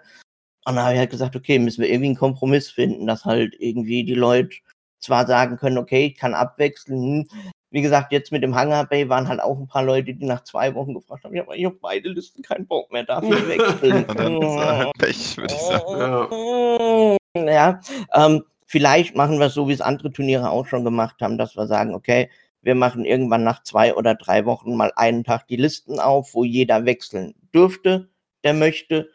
Und 0.66 0.76
dann 0.76 0.84
habe 0.84 0.94
ich 0.94 1.00
halt 1.00 1.10
gesagt, 1.10 1.36
okay, 1.36 1.58
müssen 1.58 1.82
wir 1.82 1.90
irgendwie 1.90 2.08
einen 2.08 2.18
Kompromiss 2.18 2.70
finden, 2.70 3.08
dass 3.08 3.26
halt 3.26 3.56
irgendwie 3.60 4.04
die 4.04 4.14
Leute 4.14 4.58
zwar 5.00 5.26
sagen 5.26 5.58
können, 5.58 5.78
okay, 5.78 6.08
ich 6.08 6.16
kann 6.16 6.34
abwechseln. 6.34 7.28
hm. 7.32 7.52
Wie 7.72 7.82
gesagt, 7.82 8.12
jetzt 8.12 8.32
mit 8.32 8.42
dem 8.42 8.56
Hangar 8.56 8.86
Bay 8.88 9.10
waren 9.10 9.28
halt 9.28 9.40
auch 9.40 9.58
ein 9.60 9.68
paar 9.68 9.84
Leute, 9.84 10.16
die 10.16 10.26
nach 10.26 10.44
zwei 10.44 10.74
Wochen 10.74 10.96
gefragt 10.96 11.24
haben, 11.24 11.36
ich 11.36 11.40
habe 11.40 11.52
eigentlich 11.52 11.68
auf 11.68 11.80
beide 11.80 12.10
Listen 12.10 12.42
keinen 12.42 12.66
Bock 12.66 12.92
mehr, 12.92 13.04
darf 13.04 13.24
ich 13.24 13.48
wechseln? 13.48 14.06
er 14.18 14.92
Pech, 14.98 15.38
würde 15.38 15.54
ich 15.54 15.62
sagen. 15.62 16.00
Ja. 16.00 17.18
Ja, 17.36 17.80
ähm, 18.14 18.44
vielleicht 18.70 19.16
machen 19.16 19.40
wir 19.40 19.48
es 19.48 19.56
so, 19.56 19.68
wie 19.68 19.74
es 19.74 19.82
andere 19.82 20.12
Turniere 20.12 20.52
auch 20.52 20.68
schon 20.68 20.86
gemacht 20.86 21.16
haben, 21.22 21.40
dass 21.40 21.58
wir 21.58 21.66
sagen, 21.66 21.96
okay, 21.96 22.30
wir 22.62 22.76
machen 22.76 23.04
irgendwann 23.04 23.44
nach 23.44 23.64
zwei 23.64 23.96
oder 23.96 24.14
drei 24.14 24.46
Wochen 24.46 24.76
mal 24.78 24.92
einen 24.96 25.24
Tag 25.24 25.48
die 25.48 25.56
Listen 25.56 26.00
auf, 26.00 26.36
wo 26.36 26.44
jeder 26.44 26.86
wechseln 26.86 27.34
dürfte, 27.54 28.10
der 28.44 28.54
möchte. 28.54 29.10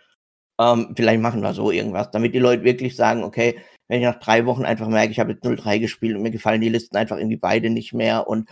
Ähm, 0.59 0.94
vielleicht 0.97 1.20
machen 1.20 1.43
wir 1.43 1.55
so 1.55 1.70
irgendwas, 1.70 2.10
damit 2.10 2.35
die 2.35 2.40
Leute 2.40 2.64
wirklich 2.64 2.97
sagen, 2.97 3.22
okay, 3.22 3.60
wenn 3.86 4.01
ich 4.01 4.06
nach 4.06 4.18
drei 4.18 4.44
Wochen 4.47 4.64
einfach 4.64 4.89
merke, 4.89 5.12
ich 5.12 5.20
habe 5.20 5.32
jetzt 5.32 5.44
0-3 5.44 5.78
gespielt 5.78 6.16
und 6.16 6.22
mir 6.22 6.31
gefallen 6.31 6.60
die 6.60 6.68
Listen 6.68 6.97
einfach 6.97 7.18
irgendwie 7.18 7.36
beide 7.36 7.70
nicht 7.70 7.93
mehr 7.93 8.26
und 8.26 8.48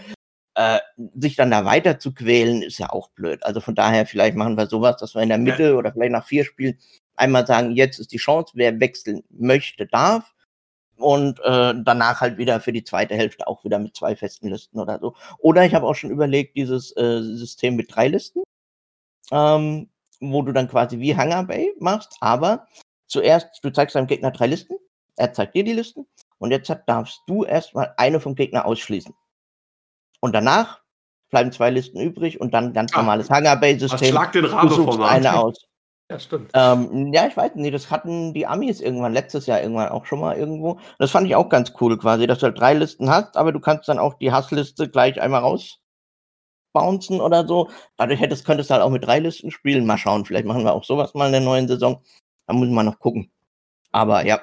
äh, 0.55 0.79
sich 1.17 1.35
dann 1.35 1.51
da 1.51 1.65
weiter 1.65 1.99
zu 1.99 2.15
quälen, 2.15 2.63
ist 2.63 2.79
ja 2.79 2.91
auch 2.91 3.09
blöd. 3.11 3.45
Also 3.45 3.61
von 3.61 3.75
daher, 3.75 4.07
vielleicht 4.07 4.37
machen 4.37 4.57
wir 4.57 4.67
sowas, 4.67 4.99
dass 4.99 5.15
wir 5.15 5.23
in 5.23 5.31
der 5.31 5.39
Mitte 5.39 5.75
oder 5.77 5.93
vielleicht 5.93 6.13
nach 6.13 6.27
vier 6.27 6.45
Spielen 6.45 6.79
einmal 7.17 7.47
sagen, 7.47 7.73
jetzt 7.73 7.99
ist 7.99 8.13
die 8.13 8.19
Chance, 8.19 8.53
wer 8.55 8.79
wechseln 8.79 9.25
möchte, 9.31 9.87
darf. 9.87 10.33
Und 11.03 11.41
äh, 11.41 11.75
danach 11.85 12.21
halt 12.21 12.39
wieder 12.39 12.61
für 12.61 12.73
die 12.73 12.85
zweite 12.85 13.15
Hälfte 13.15 13.47
auch 13.47 13.65
wieder 13.65 13.79
mit 13.79 13.97
zwei 13.97 14.15
festen 14.17 14.49
Listen 14.49 14.79
oder 14.79 14.99
so. 15.01 15.15
Oder 15.39 15.65
ich 15.67 15.75
habe 15.75 15.87
auch 15.87 15.95
schon 15.95 16.11
überlegt, 16.11 16.57
dieses 16.57 16.97
äh, 16.97 17.21
System 17.23 17.77
mit 17.77 17.95
drei 17.95 18.09
Listen, 18.09 18.43
ähm, 19.31 19.91
wo 20.21 20.43
du 20.43 20.53
dann 20.53 20.69
quasi 20.69 20.99
wie 21.01 21.17
Hangar 21.17 21.45
Bay 21.45 21.75
machst, 21.81 22.17
aber 22.21 22.67
zuerst, 23.09 23.49
du 23.63 23.71
zeigst 23.71 23.97
deinem 23.97 24.07
Gegner 24.07 24.31
drei 24.31 24.47
Listen, 24.47 24.75
er 25.17 25.33
zeigt 25.33 25.55
dir 25.55 25.65
die 25.65 25.73
Listen 25.73 26.07
und 26.39 26.51
jetzt 26.53 26.69
hat- 26.71 26.89
darfst 26.89 27.21
du 27.27 27.45
erstmal 27.45 27.93
eine 27.97 28.21
vom 28.21 28.35
Gegner 28.35 28.65
ausschließen. 28.65 29.15
Und 30.21 30.33
danach 30.35 30.81
bleiben 31.31 31.51
zwei 31.51 31.71
Listen 31.71 32.01
übrig 32.01 32.41
und 32.41 32.55
dann 32.55 32.73
ganz 32.73 32.93
Ah, 32.95 32.99
normales 32.99 33.29
Hangar 33.31 33.57
Bay 33.59 33.79
System. 33.79 34.09
Schlag 34.11 34.33
den 34.33 34.45
Rabe-Format. 34.45 35.11
eine 35.11 35.37
aus. 35.37 35.67
Ja, 36.13 36.19
stimmt. 36.19 36.51
Ähm, 36.53 37.11
ja, 37.15 37.27
ich 37.27 37.37
weiß 37.37 37.55
nicht, 37.55 37.73
das 37.73 37.91
hatten 37.91 38.35
die 38.35 38.47
Amis 38.47 38.83
irgendwann, 38.83 39.15
letztes 39.15 39.47
Jahr 39.47 39.63
irgendwann 39.63 39.89
auch 39.89 40.05
schon 40.05 40.21
mal 40.21 40.37
irgendwo. 40.37 40.79
Das 40.99 41.11
fand 41.11 41.27
ich 41.27 41.35
auch 41.35 41.49
ganz 41.49 41.73
cool 41.81 41.97
quasi, 41.99 42.27
dass 42.27 42.41
du 42.41 42.45
halt 42.47 42.59
drei 42.59 42.75
Listen 42.75 43.09
hast, 43.09 43.39
aber 43.39 43.51
du 43.51 43.61
kannst 43.61 43.89
dann 43.89 43.99
auch 43.99 44.13
die 44.15 44.31
Hassliste 44.31 44.91
gleich 44.91 45.19
einmal 45.23 45.41
rausbouncen 45.41 47.23
oder 47.23 47.47
so. 47.47 47.71
Dadurch 47.97 48.21
hättest, 48.21 48.45
könntest 48.45 48.69
du 48.69 48.75
halt 48.75 48.83
auch 48.83 48.91
mit 48.91 49.07
drei 49.07 49.21
Listen 49.21 49.51
spielen. 49.51 49.87
Mal 49.87 49.97
schauen, 49.97 50.27
vielleicht 50.27 50.45
machen 50.45 50.65
wir 50.65 50.75
auch 50.75 50.85
sowas 50.85 51.15
mal 51.15 51.27
in 51.27 51.33
der 51.33 51.41
neuen 51.41 51.67
Saison. 51.67 52.03
Da 52.47 52.53
muss 52.53 52.69
man 52.69 52.85
noch 52.85 52.99
gucken. 52.99 53.31
Aber 53.91 54.27
ja, 54.27 54.43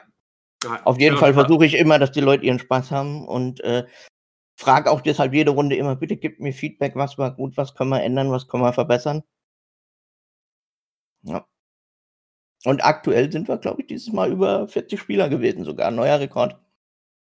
Ja, 0.63 0.81
auf 0.85 0.99
jeden 0.99 1.15
ja, 1.15 1.19
Fall 1.19 1.35
versuche 1.35 1.67
ich 1.67 1.75
immer, 1.75 1.99
dass 1.99 2.11
die 2.11 2.21
Leute 2.21 2.45
ihren 2.45 2.59
Spaß 2.59 2.89
haben 2.89 3.27
und 3.27 3.61
äh, 3.63 3.85
frage 4.57 4.89
auch 4.91 5.01
deshalb 5.01 5.33
jede 5.35 5.51
Runde 5.51 5.75
immer, 5.75 5.95
bitte 5.95 6.17
gib 6.17 6.39
mir 6.39 6.53
Feedback, 6.53 6.95
was 6.95 7.19
war 7.19 7.35
gut, 7.35 7.57
was 7.57 7.75
können 7.75 7.91
wir 7.91 8.01
ändern, 8.01 8.31
was 8.31 8.47
können 8.47 8.63
wir 8.63 8.73
verbessern. 8.73 9.23
Ja. 11.23 11.45
Und 12.65 12.83
aktuell 12.83 13.31
sind 13.31 13.47
wir, 13.47 13.57
glaube 13.57 13.81
ich, 13.81 13.87
dieses 13.87 14.11
Mal 14.11 14.31
über 14.31 14.67
40 14.67 14.99
Spieler 14.99 15.29
gewesen, 15.29 15.63
sogar. 15.63 15.91
Neuer 15.91 16.19
Rekord. 16.19 16.57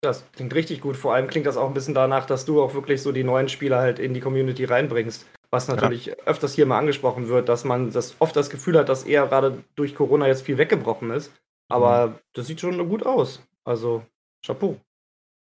Das 0.00 0.24
klingt 0.32 0.54
richtig 0.54 0.80
gut. 0.80 0.96
Vor 0.96 1.14
allem 1.14 1.28
klingt 1.28 1.46
das 1.46 1.56
auch 1.56 1.66
ein 1.66 1.74
bisschen 1.74 1.94
danach, 1.94 2.26
dass 2.26 2.44
du 2.44 2.62
auch 2.62 2.74
wirklich 2.74 3.02
so 3.02 3.12
die 3.12 3.24
neuen 3.24 3.48
Spieler 3.48 3.78
halt 3.78 3.98
in 3.98 4.14
die 4.14 4.20
Community 4.20 4.64
reinbringst. 4.64 5.26
Was 5.50 5.66
natürlich 5.66 6.12
öfters 6.26 6.54
hier 6.54 6.66
mal 6.66 6.78
angesprochen 6.78 7.28
wird, 7.28 7.48
dass 7.48 7.64
man 7.64 7.90
das 7.90 8.16
oft 8.18 8.36
das 8.36 8.50
Gefühl 8.50 8.78
hat, 8.78 8.88
dass 8.88 9.04
eher 9.04 9.26
gerade 9.26 9.64
durch 9.76 9.94
Corona 9.94 10.26
jetzt 10.26 10.42
viel 10.42 10.58
weggebrochen 10.58 11.10
ist. 11.10 11.32
Aber 11.70 12.18
das 12.34 12.46
sieht 12.46 12.60
schon 12.60 12.88
gut 12.88 13.06
aus. 13.06 13.42
Also, 13.64 14.02
Chapeau. 14.44 14.78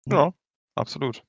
Ja, 0.07 0.33
absolut. 0.75 1.23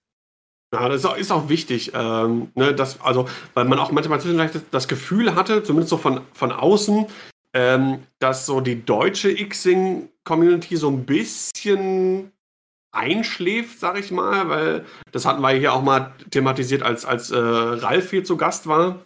Ja, 0.73 0.89
das 0.89 1.01
ist 1.01 1.05
auch, 1.05 1.15
ist 1.15 1.31
auch 1.31 1.49
wichtig, 1.49 1.91
ähm, 1.93 2.51
ne, 2.55 2.73
dass, 2.73 2.99
also, 2.99 3.27
weil 3.53 3.65
man 3.65 3.77
auch 3.77 3.91
manchmal 3.91 4.19
das 4.71 4.87
Gefühl 4.87 5.35
hatte, 5.35 5.63
zumindest 5.63 5.91
so 5.91 5.97
von, 5.97 6.21
von 6.33 6.51
außen, 6.51 7.05
ähm, 7.53 8.03
dass 8.19 8.45
so 8.45 8.61
die 8.61 8.83
deutsche 8.83 9.33
Xing-Community 9.33 10.75
so 10.75 10.89
ein 10.89 11.05
bisschen 11.05 12.31
einschläft, 12.91 13.79
sag 13.79 13.99
ich 13.99 14.11
mal, 14.11 14.49
weil 14.49 14.85
das 15.11 15.25
hatten 15.25 15.41
wir 15.41 15.49
hier 15.49 15.73
auch 15.73 15.81
mal 15.81 16.13
thematisiert, 16.29 16.83
als, 16.83 17.05
als 17.05 17.31
äh, 17.31 17.37
Ralf 17.37 18.11
hier 18.11 18.23
zu 18.23 18.37
Gast 18.37 18.67
war, 18.67 19.05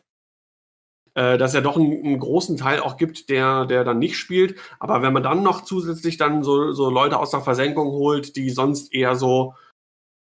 äh, 1.13 1.37
dass 1.37 1.53
er 1.53 1.61
doch 1.61 1.77
einen, 1.77 2.03
einen 2.03 2.19
großen 2.19 2.57
Teil 2.57 2.81
auch 2.81 2.97
gibt, 2.97 3.29
der, 3.29 3.65
der 3.65 3.85
dann 3.85 3.99
nicht 3.99 4.17
spielt. 4.17 4.59
Aber 4.79 5.01
wenn 5.01 5.13
man 5.13 5.23
dann 5.23 5.41
noch 5.41 5.61
zusätzlich 5.61 6.17
dann 6.17 6.43
so, 6.43 6.73
so 6.73 6.89
Leute 6.89 7.17
aus 7.17 7.31
der 7.31 7.41
Versenkung 7.41 7.87
holt, 7.87 8.35
die 8.35 8.49
sonst 8.49 8.93
eher 8.93 9.15
so 9.15 9.55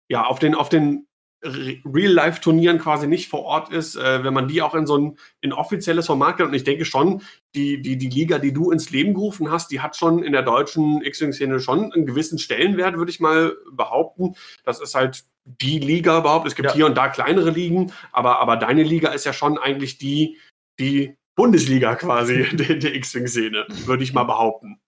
ja, 0.08 0.24
auf 0.24 0.38
den, 0.38 0.54
auf 0.54 0.68
den 0.68 1.08
Re- 1.44 1.82
Real-Life-Turnieren 1.84 2.78
quasi 2.78 3.08
nicht 3.08 3.28
vor 3.28 3.42
Ort 3.42 3.72
ist, 3.72 3.96
äh, 3.96 4.22
wenn 4.22 4.32
man 4.32 4.46
die 4.46 4.62
auch 4.62 4.76
in 4.76 4.86
so 4.86 4.96
ein 4.96 5.18
in 5.40 5.52
offizielles 5.52 6.06
Format 6.06 6.36
geht. 6.36 6.46
Und 6.46 6.54
ich 6.54 6.62
denke 6.62 6.84
schon, 6.84 7.22
die, 7.56 7.80
die, 7.80 7.96
die 7.96 8.08
Liga, 8.10 8.38
die 8.38 8.52
du 8.52 8.70
ins 8.70 8.90
Leben 8.90 9.14
gerufen 9.14 9.50
hast, 9.50 9.70
die 9.70 9.80
hat 9.80 9.96
schon 9.96 10.22
in 10.22 10.32
der 10.32 10.42
deutschen 10.42 11.02
X-Wing-Szene 11.02 11.58
schon 11.58 11.92
einen 11.92 12.06
gewissen 12.06 12.38
Stellenwert, 12.38 12.96
würde 12.96 13.10
ich 13.10 13.18
mal 13.18 13.56
behaupten. 13.72 14.36
Das 14.64 14.80
ist 14.80 14.94
halt 14.94 15.24
die 15.44 15.78
Liga 15.78 16.18
überhaupt. 16.18 16.46
Es 16.46 16.54
gibt 16.54 16.68
Ja. 16.68 16.74
hier 16.74 16.86
und 16.86 16.96
da 16.96 17.08
kleinere 17.08 17.50
Ligen, 17.50 17.92
aber, 18.12 18.40
aber 18.40 18.56
deine 18.56 18.82
Liga 18.82 19.10
ist 19.10 19.24
ja 19.24 19.32
schon 19.32 19.58
eigentlich 19.58 19.96
die, 19.98 20.38
die 20.78 21.16
Bundesliga 21.34 21.94
quasi 21.96 22.44
der, 22.56 22.76
der 22.76 22.94
X-Wing-Szene, 22.94 23.66
würde 23.86 24.02
ich 24.04 24.12
mal 24.12 24.24
behaupten. 24.24 24.78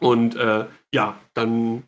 Und 0.00 0.34
äh, 0.36 0.66
ja, 0.92 1.20
dann 1.34 1.84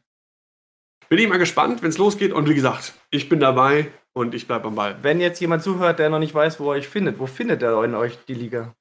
bin 1.08 1.18
ich 1.18 1.28
mal 1.28 1.38
gespannt, 1.38 1.82
wenn 1.82 1.88
es 1.88 1.98
losgeht. 1.98 2.32
Und 2.32 2.48
wie 2.48 2.54
gesagt, 2.54 2.94
ich 3.10 3.28
bin 3.28 3.40
dabei 3.40 3.90
und 4.14 4.34
ich 4.34 4.46
bleibe 4.46 4.68
am 4.68 4.74
Ball. 4.74 4.96
Wenn 5.02 5.20
jetzt 5.20 5.40
jemand 5.40 5.62
zuhört, 5.62 5.98
der 5.98 6.10
noch 6.10 6.18
nicht 6.18 6.34
weiß, 6.34 6.60
wo 6.60 6.64
er 6.72 6.78
euch 6.78 6.88
findet, 6.88 7.18
wo 7.18 7.26
findet 7.26 7.62
er 7.62 7.82
in 7.84 7.94
euch 7.94 8.18
die 8.26 8.34
Liga? 8.34 8.74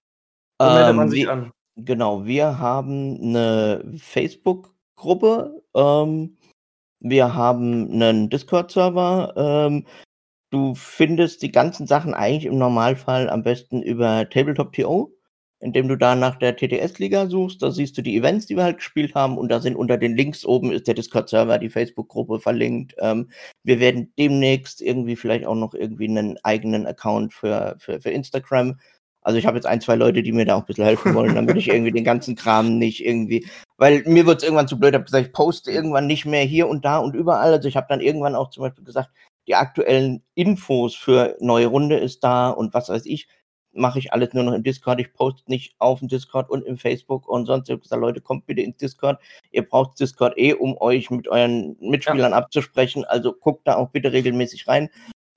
Wo 0.59 0.65
meldet 0.65 0.95
man 0.95 1.05
Ähm, 1.05 1.09
sich 1.09 1.23
wie, 1.23 1.27
an? 1.27 1.51
Genau, 1.75 2.25
wir 2.25 2.59
haben 2.59 3.17
eine 3.21 3.83
Facebook-Gruppe, 3.97 5.63
ähm, 5.75 6.37
wir 6.99 7.33
haben 7.33 7.91
einen 7.91 8.29
Discord-Server. 8.29 9.33
Ähm, 9.35 9.87
du 10.51 10.75
findest 10.75 11.41
die 11.41 11.51
ganzen 11.51 11.87
Sachen 11.87 12.13
eigentlich 12.13 12.45
im 12.45 12.57
Normalfall 12.57 13.29
am 13.29 13.43
besten 13.43 13.81
über 13.81 14.29
Tabletop.to, 14.29 15.11
indem 15.61 15.87
du 15.87 15.95
da 15.95 16.15
nach 16.15 16.35
der 16.37 16.55
TTS-Liga 16.55 17.27
suchst. 17.27 17.61
Da 17.61 17.71
siehst 17.71 17.97
du 17.97 18.01
die 18.01 18.17
Events, 18.17 18.47
die 18.47 18.55
wir 18.55 18.63
halt 18.63 18.77
gespielt 18.77 19.15
haben 19.15 19.37
und 19.37 19.49
da 19.49 19.59
sind 19.59 19.75
unter 19.75 19.97
den 19.97 20.15
Links 20.15 20.45
oben 20.45 20.71
ist 20.71 20.87
der 20.87 20.95
Discord-Server, 20.95 21.59
die 21.59 21.69
Facebook-Gruppe 21.69 22.39
verlinkt. 22.39 22.95
Ähm, 22.99 23.29
wir 23.63 23.79
werden 23.79 24.11
demnächst 24.17 24.81
irgendwie 24.81 25.15
vielleicht 25.15 25.45
auch 25.45 25.55
noch 25.55 25.73
irgendwie 25.73 26.09
einen 26.09 26.37
eigenen 26.43 26.85
Account 26.85 27.33
für, 27.33 27.75
für, 27.79 28.01
für 28.01 28.09
Instagram 28.09 28.77
also 29.23 29.37
ich 29.37 29.45
habe 29.45 29.57
jetzt 29.57 29.67
ein, 29.67 29.81
zwei 29.81 29.95
Leute, 29.95 30.23
die 30.23 30.31
mir 30.31 30.45
da 30.45 30.55
auch 30.55 30.61
ein 30.61 30.65
bisschen 30.65 30.85
helfen 30.85 31.13
wollen, 31.13 31.35
damit 31.35 31.55
ich 31.55 31.67
irgendwie 31.69 31.91
den 31.91 32.03
ganzen 32.03 32.35
Kram 32.35 32.77
nicht 32.79 33.05
irgendwie, 33.05 33.47
weil 33.77 34.03
mir 34.05 34.25
wird 34.25 34.39
es 34.39 34.43
irgendwann 34.43 34.67
zu 34.67 34.79
blöd, 34.79 34.95
habe 34.95 35.05
gesagt, 35.05 35.27
ich 35.27 35.33
poste 35.33 35.71
irgendwann 35.71 36.07
nicht 36.07 36.25
mehr 36.25 36.43
hier 36.43 36.67
und 36.67 36.85
da 36.85 36.97
und 36.97 37.15
überall. 37.15 37.53
Also 37.53 37.67
ich 37.67 37.77
habe 37.77 37.87
dann 37.89 38.01
irgendwann 38.01 38.35
auch 38.35 38.49
zum 38.49 38.63
Beispiel 38.63 38.83
gesagt, 38.83 39.09
die 39.47 39.55
aktuellen 39.55 40.23
Infos 40.33 40.95
für 40.95 41.37
neue 41.39 41.67
Runde 41.67 41.97
ist 41.97 42.23
da 42.23 42.49
und 42.49 42.73
was 42.73 42.89
weiß 42.89 43.05
ich, 43.05 43.27
mache 43.73 43.99
ich 43.99 44.13
alles 44.13 44.33
nur 44.33 44.43
noch 44.43 44.53
im 44.53 44.63
Discord. 44.63 44.99
Ich 44.99 45.13
poste 45.13 45.49
nicht 45.49 45.75
auf 45.79 45.99
dem 45.99 46.07
Discord 46.07 46.49
und 46.49 46.65
im 46.65 46.77
Facebook 46.77 47.27
und 47.27 47.45
sonst. 47.45 47.69
Ich 47.69 47.73
habe 47.73 47.81
gesagt, 47.81 48.01
Leute, 48.01 48.21
kommt 48.21 48.45
bitte 48.45 48.61
ins 48.61 48.77
Discord. 48.77 49.19
Ihr 49.51 49.67
braucht 49.67 49.99
Discord 49.99 50.37
eh, 50.37 50.53
um 50.53 50.77
euch 50.79 51.09
mit 51.09 51.27
euren 51.27 51.77
Mitspielern 51.79 52.31
ja. 52.31 52.37
abzusprechen. 52.37 53.05
Also 53.05 53.33
guckt 53.33 53.67
da 53.67 53.75
auch 53.75 53.89
bitte 53.89 54.11
regelmäßig 54.11 54.67
rein. 54.67 54.89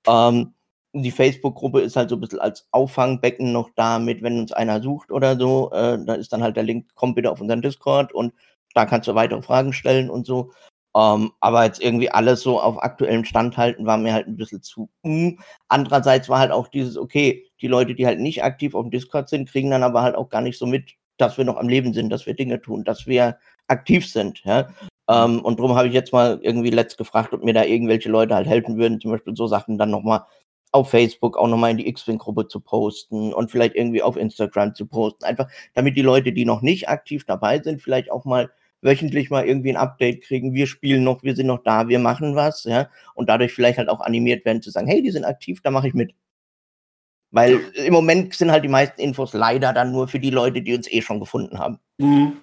Ähm, 0.06 0.54
die 0.92 1.10
Facebook-Gruppe 1.10 1.80
ist 1.80 1.96
halt 1.96 2.10
so 2.10 2.16
ein 2.16 2.20
bisschen 2.20 2.38
als 2.38 2.68
Auffangbecken 2.70 3.52
noch 3.52 3.70
da 3.74 3.98
mit, 3.98 4.22
wenn 4.22 4.38
uns 4.38 4.52
einer 4.52 4.80
sucht 4.80 5.10
oder 5.10 5.36
so. 5.36 5.70
Äh, 5.72 5.98
da 6.04 6.14
ist 6.14 6.32
dann 6.32 6.42
halt 6.42 6.56
der 6.56 6.62
Link, 6.62 6.94
kommt 6.94 7.16
bitte 7.16 7.30
auf 7.30 7.40
unseren 7.40 7.62
Discord 7.62 8.12
und 8.12 8.32
da 8.74 8.86
kannst 8.86 9.08
du 9.08 9.14
weitere 9.14 9.42
Fragen 9.42 9.72
stellen 9.72 10.10
und 10.10 10.26
so. 10.26 10.52
Ähm, 10.96 11.32
aber 11.40 11.64
jetzt 11.64 11.82
irgendwie 11.82 12.10
alles 12.10 12.42
so 12.42 12.60
auf 12.60 12.80
aktuellem 12.82 13.24
Stand 13.24 13.56
halten, 13.56 13.86
war 13.86 13.96
mir 13.98 14.12
halt 14.12 14.28
ein 14.28 14.36
bisschen 14.36 14.62
zu. 14.62 14.88
Mm. 15.02 15.38
Andererseits 15.68 16.28
war 16.28 16.38
halt 16.38 16.52
auch 16.52 16.68
dieses, 16.68 16.96
okay, 16.96 17.50
die 17.60 17.66
Leute, 17.66 17.94
die 17.94 18.06
halt 18.06 18.20
nicht 18.20 18.44
aktiv 18.44 18.74
auf 18.74 18.84
dem 18.84 18.90
Discord 18.90 19.28
sind, 19.28 19.50
kriegen 19.50 19.70
dann 19.70 19.82
aber 19.82 20.02
halt 20.02 20.14
auch 20.14 20.28
gar 20.28 20.40
nicht 20.40 20.58
so 20.58 20.66
mit, 20.66 20.92
dass 21.16 21.36
wir 21.36 21.44
noch 21.44 21.56
am 21.56 21.68
Leben 21.68 21.92
sind, 21.94 22.10
dass 22.10 22.26
wir 22.26 22.34
Dinge 22.34 22.60
tun, 22.60 22.84
dass 22.84 23.06
wir 23.06 23.38
aktiv 23.66 24.08
sind. 24.08 24.42
Ja? 24.44 24.68
Ähm, 25.08 25.40
und 25.40 25.58
darum 25.58 25.74
habe 25.76 25.88
ich 25.88 25.94
jetzt 25.94 26.12
mal 26.12 26.38
irgendwie 26.42 26.70
letzt 26.70 26.96
gefragt, 26.96 27.32
ob 27.32 27.42
mir 27.42 27.54
da 27.54 27.64
irgendwelche 27.64 28.08
Leute 28.08 28.34
halt 28.34 28.46
helfen 28.46 28.76
würden, 28.78 29.00
zum 29.00 29.10
Beispiel 29.10 29.36
so 29.36 29.46
Sachen 29.48 29.78
dann 29.78 29.90
nochmal 29.90 30.24
auf 30.70 30.90
Facebook 30.90 31.36
auch 31.36 31.46
nochmal 31.46 31.70
in 31.70 31.76
die 31.76 31.88
X-Wing-Gruppe 31.88 32.48
zu 32.48 32.60
posten 32.60 33.32
und 33.32 33.50
vielleicht 33.50 33.76
irgendwie 33.76 34.02
auf 34.02 34.16
Instagram 34.16 34.74
zu 34.74 34.86
posten. 34.86 35.24
Einfach, 35.24 35.48
damit 35.74 35.96
die 35.96 36.02
Leute, 36.02 36.32
die 36.32 36.44
noch 36.44 36.62
nicht 36.62 36.88
aktiv 36.88 37.24
dabei 37.24 37.60
sind, 37.60 37.80
vielleicht 37.80 38.10
auch 38.10 38.24
mal 38.24 38.50
wöchentlich 38.84 39.30
mal 39.30 39.46
irgendwie 39.46 39.70
ein 39.70 39.76
Update 39.76 40.22
kriegen. 40.22 40.54
Wir 40.54 40.66
spielen 40.66 41.02
noch, 41.02 41.22
wir 41.22 41.34
sind 41.34 41.46
noch 41.46 41.62
da, 41.62 41.88
wir 41.88 41.98
machen 41.98 42.36
was, 42.36 42.64
ja. 42.64 42.88
Und 43.14 43.28
dadurch 43.28 43.52
vielleicht 43.52 43.78
halt 43.78 43.88
auch 43.88 44.00
animiert 44.00 44.44
werden 44.44 44.62
zu 44.62 44.70
sagen, 44.70 44.86
hey, 44.86 45.02
die 45.02 45.10
sind 45.10 45.24
aktiv, 45.24 45.60
da 45.62 45.70
mache 45.70 45.88
ich 45.88 45.94
mit. 45.94 46.14
Weil 47.30 47.60
im 47.74 47.92
Moment 47.92 48.34
sind 48.34 48.52
halt 48.52 48.62
die 48.62 48.68
meisten 48.68 49.00
Infos 49.00 49.32
leider 49.32 49.72
dann 49.72 49.90
nur 49.90 50.06
für 50.06 50.20
die 50.20 50.30
Leute, 50.30 50.62
die 50.62 50.74
uns 50.74 50.90
eh 50.92 51.02
schon 51.02 51.18
gefunden 51.18 51.58
haben. 51.58 51.80
Mhm. 51.98 52.36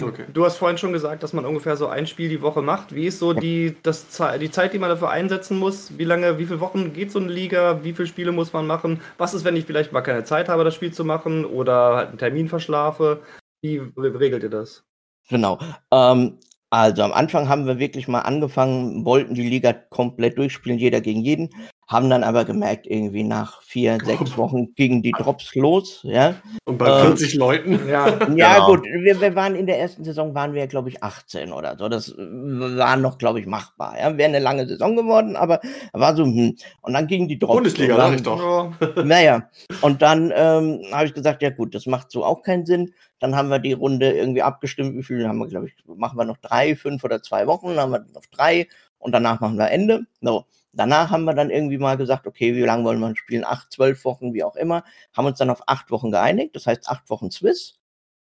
Okay. 0.00 0.26
Du 0.32 0.44
hast 0.44 0.56
vorhin 0.56 0.78
schon 0.78 0.92
gesagt, 0.92 1.24
dass 1.24 1.32
man 1.32 1.44
ungefähr 1.44 1.76
so 1.76 1.88
ein 1.88 2.06
Spiel 2.06 2.28
die 2.28 2.40
Woche 2.40 2.62
macht. 2.62 2.94
Wie 2.94 3.06
ist 3.06 3.18
so 3.18 3.32
die, 3.32 3.76
das, 3.82 4.06
die 4.40 4.50
Zeit, 4.50 4.72
die 4.72 4.78
man 4.78 4.90
dafür 4.90 5.10
einsetzen 5.10 5.58
muss? 5.58 5.98
Wie 5.98 6.04
lange, 6.04 6.38
wie 6.38 6.46
viele 6.46 6.60
Wochen 6.60 6.92
geht 6.92 7.10
so 7.10 7.18
eine 7.18 7.28
Liga? 7.32 7.82
Wie 7.82 7.92
viele 7.92 8.06
Spiele 8.06 8.32
muss 8.32 8.52
man 8.52 8.66
machen? 8.66 9.00
Was 9.18 9.34
ist, 9.34 9.44
wenn 9.44 9.56
ich 9.56 9.64
vielleicht 9.64 9.92
mal 9.92 10.02
keine 10.02 10.22
Zeit 10.22 10.48
habe, 10.48 10.62
das 10.62 10.76
Spiel 10.76 10.92
zu 10.92 11.04
machen 11.04 11.44
oder 11.44 11.96
halt 11.96 12.08
einen 12.10 12.18
Termin 12.18 12.48
verschlafe? 12.48 13.22
Wie 13.60 13.82
regelt 13.96 14.44
ihr 14.44 14.50
das? 14.50 14.87
Genau. 15.28 15.58
Ähm, 15.92 16.38
also 16.70 17.02
am 17.02 17.12
Anfang 17.12 17.48
haben 17.48 17.66
wir 17.66 17.78
wirklich 17.78 18.08
mal 18.08 18.20
angefangen, 18.20 19.04
wollten 19.04 19.34
die 19.34 19.48
Liga 19.48 19.72
komplett 19.72 20.38
durchspielen, 20.38 20.78
jeder 20.78 21.00
gegen 21.00 21.20
jeden 21.22 21.50
haben 21.88 22.10
dann 22.10 22.22
aber 22.22 22.44
gemerkt, 22.44 22.86
irgendwie 22.86 23.24
nach 23.24 23.62
vier, 23.62 23.98
sechs 24.04 24.36
Wochen 24.36 24.74
gingen 24.74 25.02
die 25.02 25.12
Drops 25.12 25.54
los, 25.54 26.00
ja. 26.02 26.34
Und 26.64 26.76
bei 26.78 27.00
40 27.00 27.32
ähm, 27.32 27.38
Leuten? 27.40 27.78
Ja, 27.88 28.08
ja 28.08 28.54
genau. 28.54 28.66
gut, 28.66 28.84
wir, 28.84 29.20
wir, 29.20 29.34
waren 29.34 29.54
in 29.54 29.66
der 29.66 29.78
ersten 29.78 30.04
Saison, 30.04 30.34
waren 30.34 30.52
wir, 30.52 30.66
glaube 30.66 30.90
ich, 30.90 31.02
18 31.02 31.52
oder 31.52 31.76
so. 31.78 31.88
Das 31.88 32.14
war 32.18 32.96
noch, 32.96 33.16
glaube 33.16 33.40
ich, 33.40 33.46
machbar. 33.46 33.96
Ja, 33.98 34.16
wäre 34.18 34.28
eine 34.28 34.40
lange 34.40 34.66
Saison 34.66 34.94
geworden, 34.94 35.36
aber 35.36 35.60
war 35.92 36.14
so, 36.14 36.24
hm. 36.24 36.56
Und 36.82 36.92
dann 36.92 37.06
gingen 37.06 37.28
die 37.28 37.38
Drops. 37.38 37.54
Bundesliga, 37.54 37.96
sag 37.96 38.14
ich 38.14 38.22
doch. 38.22 38.72
Naja, 39.02 39.48
und 39.80 40.02
dann 40.02 40.32
ähm, 40.34 40.82
habe 40.92 41.06
ich 41.06 41.14
gesagt, 41.14 41.42
ja 41.42 41.48
gut, 41.48 41.74
das 41.74 41.86
macht 41.86 42.10
so 42.10 42.24
auch 42.24 42.42
keinen 42.42 42.66
Sinn. 42.66 42.92
Dann 43.20 43.34
haben 43.34 43.48
wir 43.48 43.58
die 43.58 43.72
Runde 43.72 44.12
irgendwie 44.12 44.42
abgestimmt, 44.42 44.96
wie 44.96 45.02
viel 45.02 45.26
haben 45.26 45.38
wir, 45.38 45.46
glaube 45.46 45.68
ich, 45.68 45.74
machen 45.86 46.18
wir 46.18 46.24
noch 46.24 46.36
drei, 46.36 46.76
fünf 46.76 47.02
oder 47.04 47.22
zwei 47.22 47.46
Wochen, 47.46 47.68
dann 47.68 47.78
haben 47.78 47.92
wir 47.92 48.04
noch 48.12 48.26
drei 48.30 48.68
und 48.98 49.12
danach 49.12 49.40
machen 49.40 49.56
wir 49.56 49.70
Ende. 49.70 50.02
So. 50.20 50.44
Danach 50.78 51.10
haben 51.10 51.24
wir 51.24 51.34
dann 51.34 51.50
irgendwie 51.50 51.76
mal 51.76 51.96
gesagt, 51.96 52.28
okay, 52.28 52.54
wie 52.54 52.62
lange 52.62 52.84
wollen 52.84 53.00
wir 53.00 53.16
spielen? 53.16 53.44
Acht, 53.44 53.72
zwölf 53.72 54.04
Wochen, 54.04 54.32
wie 54.32 54.44
auch 54.44 54.54
immer. 54.54 54.84
Haben 55.12 55.26
uns 55.26 55.38
dann 55.38 55.50
auf 55.50 55.62
acht 55.66 55.90
Wochen 55.90 56.12
geeinigt, 56.12 56.54
das 56.54 56.68
heißt 56.68 56.88
acht 56.88 57.10
Wochen 57.10 57.32
Swiss. 57.32 57.80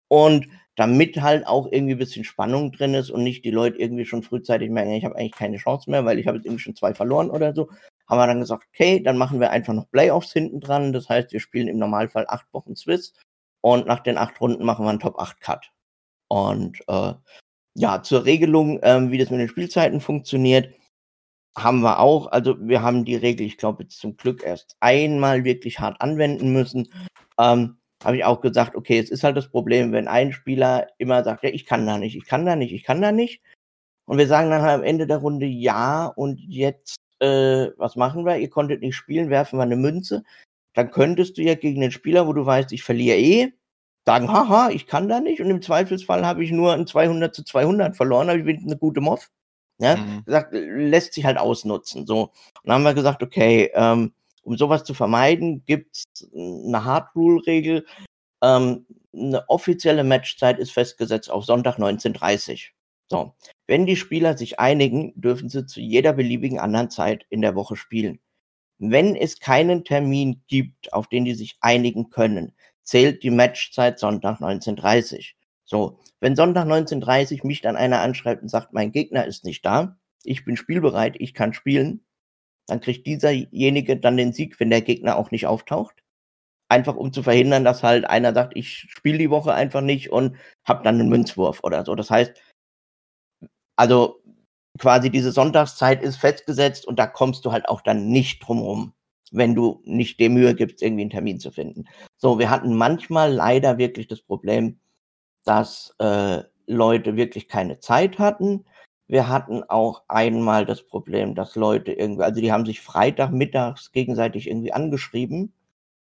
Und 0.08 0.48
damit 0.76 1.20
halt 1.20 1.48
auch 1.48 1.68
irgendwie 1.72 1.96
ein 1.96 1.98
bisschen 1.98 2.24
Spannung 2.24 2.72
drin 2.72 2.94
ist 2.94 3.10
und 3.10 3.24
nicht 3.24 3.44
die 3.44 3.50
Leute 3.50 3.80
irgendwie 3.80 4.06
schon 4.06 4.22
frühzeitig 4.22 4.70
merken, 4.70 4.92
ich 4.92 5.04
habe 5.04 5.16
eigentlich 5.16 5.32
keine 5.32 5.58
Chance 5.58 5.90
mehr, 5.90 6.06
weil 6.06 6.20
ich 6.20 6.28
habe 6.28 6.38
jetzt 6.38 6.46
irgendwie 6.46 6.62
schon 6.62 6.76
zwei 6.76 6.94
verloren 6.94 7.32
oder 7.32 7.56
so, 7.56 7.72
haben 8.08 8.20
wir 8.20 8.28
dann 8.28 8.42
gesagt, 8.42 8.68
okay, 8.72 9.02
dann 9.02 9.18
machen 9.18 9.40
wir 9.40 9.50
einfach 9.50 9.74
noch 9.74 9.90
Playoffs 9.90 10.32
hinten 10.32 10.60
dran. 10.60 10.94
Das 10.94 11.10
heißt, 11.10 11.32
wir 11.32 11.40
spielen 11.40 11.68
im 11.68 11.80
Normalfall 11.80 12.26
acht 12.28 12.46
Wochen 12.54 12.76
Swiss 12.76 13.14
und 13.62 13.88
nach 13.88 14.02
den 14.02 14.20
acht 14.20 14.40
Runden 14.40 14.64
machen 14.64 14.86
wir 14.86 14.92
einen 14.92 15.00
Top 15.00 15.18
8 15.18 15.42
Cut. 15.42 15.72
Und 16.28 16.82
äh, 16.88 17.14
ja, 17.74 18.04
zur 18.04 18.26
Regelung, 18.26 18.80
ähm, 18.84 19.10
wie 19.10 19.18
das 19.18 19.32
mit 19.32 19.40
den 19.40 19.50
Spielzeiten 19.50 20.02
funktioniert 20.02 20.70
haben 21.58 21.82
wir 21.82 22.00
auch. 22.00 22.28
Also 22.28 22.56
wir 22.60 22.82
haben 22.82 23.06
die 23.06 23.16
Regel, 23.16 23.46
ich 23.46 23.58
glaube, 23.58 23.84
jetzt 23.84 24.00
zum 24.00 24.18
Glück 24.18 24.44
erst 24.44 24.76
einmal 24.80 25.44
wirklich 25.44 25.80
hart 25.80 26.02
anwenden 26.02 26.54
müssen. 26.54 26.90
Ähm, 27.40 27.78
habe 28.04 28.18
ich 28.18 28.26
auch 28.26 28.42
gesagt, 28.42 28.76
okay, 28.76 29.00
es 29.00 29.10
ist 29.10 29.24
halt 29.24 29.38
das 29.38 29.50
Problem, 29.50 29.92
wenn 29.92 30.08
ein 30.08 30.34
Spieler 30.34 30.88
immer 30.98 31.24
sagt, 31.24 31.44
ja, 31.44 31.50
ich 31.50 31.66
kann 31.66 31.86
da 31.86 31.98
nicht, 31.98 32.16
ich 32.16 32.26
kann 32.26 32.46
da 32.46 32.56
nicht, 32.56 32.74
ich 32.74 32.84
kann 32.84 33.02
da 33.02 33.12
nicht. 33.12 33.42
Und 34.06 34.18
wir 34.18 34.28
sagen 34.28 34.50
dann 34.50 34.62
halt 34.62 34.80
am 34.80 34.84
Ende 34.84 35.08
der 35.08 35.18
Runde, 35.18 35.46
ja, 35.46 36.08
und 36.08 36.40
jetzt, 36.42 36.98
äh, 37.20 37.70
was 37.78 37.96
machen 37.96 38.26
wir? 38.26 38.38
Ihr 38.38 38.50
konntet 38.50 38.82
nicht 38.82 38.96
spielen, 38.96 39.30
werfen 39.30 39.58
wir 39.60 39.64
eine 39.64 39.78
Münze. 39.78 40.24
Dann 40.74 40.92
könntest 40.92 41.38
du 41.38 41.42
ja 41.44 41.56
gegen 41.56 41.82
den 41.82 41.92
Spieler, 41.92 42.28
wo 42.28 42.34
du 42.34 42.46
weißt, 42.46 42.74
ich 42.74 42.84
verliere 42.84 43.18
eh, 43.18 43.54
sagen, 44.06 44.30
haha, 44.30 44.70
ich 44.72 44.88
kann 44.88 45.08
da 45.08 45.22
nicht. 45.22 45.40
Und 45.40 45.50
im 45.50 45.62
Zweifelsfall 45.62 46.26
habe 46.26 46.44
ich 46.44 46.52
nur 46.52 46.74
ein 46.74 46.88
200 46.88 47.34
zu 47.34 47.44
200 47.44 47.96
verloren, 47.96 48.30
aber 48.30 48.40
ich 48.40 48.46
bin 48.46 48.64
eine 48.66 48.78
gute 48.78 49.00
Moff. 49.00 49.30
Ja, 49.80 49.98
mhm. 49.98 50.24
gesagt, 50.26 50.54
lässt 50.54 51.14
sich 51.14 51.26
halt 51.26 51.38
ausnutzen. 51.38 52.06
So. 52.06 52.24
Und 52.24 52.32
dann 52.64 52.76
haben 52.76 52.84
wir 52.84 52.94
gesagt, 52.94 53.24
okay, 53.24 53.72
ähm, 53.74 54.14
um 54.44 54.58
sowas 54.58 54.84
zu 54.84 54.94
vermeiden, 54.94 55.64
gibt 55.66 55.96
es 55.96 56.32
eine 56.34 56.84
Hard 56.84 57.16
Rule-Regel. 57.16 57.86
Ähm, 58.42 58.86
eine 59.14 59.48
offizielle 59.50 60.04
Matchzeit 60.04 60.60
ist 60.60 60.72
festgesetzt 60.72 61.30
auf 61.30 61.46
Sonntag 61.46 61.78
19.30 61.78 62.70
So. 63.08 63.34
Wenn 63.68 63.86
die 63.86 63.96
Spieler 63.96 64.38
sich 64.38 64.60
einigen, 64.60 65.14
dürfen 65.16 65.50
sie 65.50 65.66
zu 65.66 65.80
jeder 65.80 66.14
beliebigen 66.14 66.60
anderen 66.60 66.90
Zeit 66.90 67.26
in 67.30 67.42
der 67.42 67.56
Woche 67.56 67.76
spielen. 67.76 68.20
Wenn 68.80 69.16
es 69.16 69.40
keinen 69.40 69.86
Termin 69.86 70.42
gibt, 70.48 70.92
auf 70.94 71.08
den 71.08 71.26
die 71.26 71.36
sich 71.36 71.56
einigen 71.62 72.10
können, 72.10 72.54
zählt 72.82 73.24
die 73.24 73.30
Matchzeit 73.30 74.00
Sonntag 74.00 74.40
19.30 74.40 75.34
so, 75.74 75.98
wenn 76.20 76.36
Sonntag 76.36 76.68
19.30 76.68 77.48
mich 77.48 77.62
dann 77.62 77.76
einer 77.76 78.02
anschreibt 78.02 78.44
und 78.44 78.48
sagt, 78.48 78.74
mein 78.74 78.92
Gegner 78.92 79.26
ist 79.26 79.44
nicht 79.44 79.66
da, 79.66 79.98
ich 80.24 80.46
bin 80.46 80.56
spielbereit, 80.56 81.16
ich 81.18 81.34
kann 81.34 81.52
spielen, 81.52 82.06
dann 82.68 82.80
kriegt 82.80 83.08
dieserjenige 83.08 83.98
dann 83.98 84.18
den 84.18 84.34
Sieg, 84.34 84.60
wenn 84.60 84.70
der 84.70 84.84
Gegner 84.84 85.18
auch 85.18 85.32
nicht 85.32 85.48
auftaucht. 85.48 85.96
Einfach 86.70 86.96
um 86.96 87.12
zu 87.12 87.24
verhindern, 87.24 87.66
dass 87.66 87.82
halt 87.82 88.06
einer 88.06 88.36
sagt, 88.36 88.56
ich 88.56 88.86
spiele 88.90 89.18
die 89.18 89.32
Woche 89.32 89.52
einfach 89.56 89.82
nicht 89.82 90.12
und 90.12 90.38
hab 90.64 90.84
dann 90.84 91.00
einen 91.00 91.10
Münzwurf 91.10 91.62
oder 91.64 91.84
so. 91.86 91.96
Das 91.96 92.12
heißt, 92.12 92.40
also 93.76 94.22
quasi 94.78 95.10
diese 95.10 95.32
Sonntagszeit 95.32 96.04
ist 96.04 96.18
festgesetzt 96.18 96.86
und 96.86 97.00
da 97.00 97.08
kommst 97.08 97.46
du 97.46 97.52
halt 97.52 97.68
auch 97.68 97.82
dann 97.82 98.10
nicht 98.10 98.48
drum 98.48 98.60
rum, 98.60 98.94
wenn 99.32 99.56
du 99.56 99.82
nicht 99.86 100.20
dir 100.20 100.30
Mühe 100.30 100.54
gibst, 100.54 100.84
irgendwie 100.84 101.02
einen 101.02 101.10
Termin 101.10 101.40
zu 101.40 101.50
finden. 101.50 101.86
So, 102.16 102.38
wir 102.38 102.52
hatten 102.52 102.78
manchmal 102.78 103.34
leider 103.34 103.80
wirklich 103.80 104.08
das 104.08 104.22
Problem, 104.22 104.80
dass 105.44 105.96
äh, 106.00 106.44
Leute 106.68 107.16
wirklich 107.16 107.48
keine 107.48 107.80
Zeit 107.80 108.20
hatten. 108.20 108.66
Wir 109.08 109.28
hatten 109.30 109.64
auch 109.64 110.04
einmal 110.08 110.66
das 110.66 110.84
Problem, 110.84 111.36
dass 111.36 111.56
Leute 111.56 111.92
irgendwie, 111.94 112.24
also 112.24 112.42
die 112.42 112.52
haben 112.52 112.66
sich 112.66 112.82
Freitagmittags 112.82 113.92
gegenseitig 113.92 114.48
irgendwie 114.48 114.74
angeschrieben. 114.74 115.54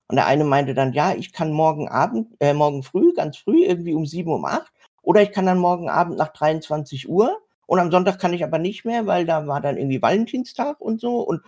Und 0.08 0.16
der 0.16 0.26
eine 0.26 0.44
meinte 0.44 0.74
dann, 0.74 0.92
ja, 0.92 1.14
ich 1.14 1.32
kann 1.32 1.52
morgen 1.52 1.88
Abend, 1.88 2.34
äh, 2.40 2.52
morgen 2.52 2.82
früh, 2.82 3.12
ganz 3.14 3.36
früh, 3.38 3.64
irgendwie 3.64 3.94
um 3.94 4.06
sieben, 4.06 4.32
um 4.32 4.44
acht, 4.44 4.72
oder 5.02 5.22
ich 5.22 5.32
kann 5.32 5.46
dann 5.46 5.58
morgen 5.58 5.88
Abend 5.88 6.18
nach 6.18 6.32
23 6.32 7.08
Uhr. 7.08 7.38
Und 7.66 7.78
am 7.78 7.92
Sonntag 7.92 8.18
kann 8.18 8.32
ich 8.34 8.42
aber 8.44 8.58
nicht 8.58 8.84
mehr, 8.84 9.06
weil 9.06 9.24
da 9.26 9.46
war 9.46 9.60
dann 9.60 9.76
irgendwie 9.76 10.02
Valentinstag 10.02 10.80
und 10.80 11.00
so 11.00 11.20
und 11.20 11.42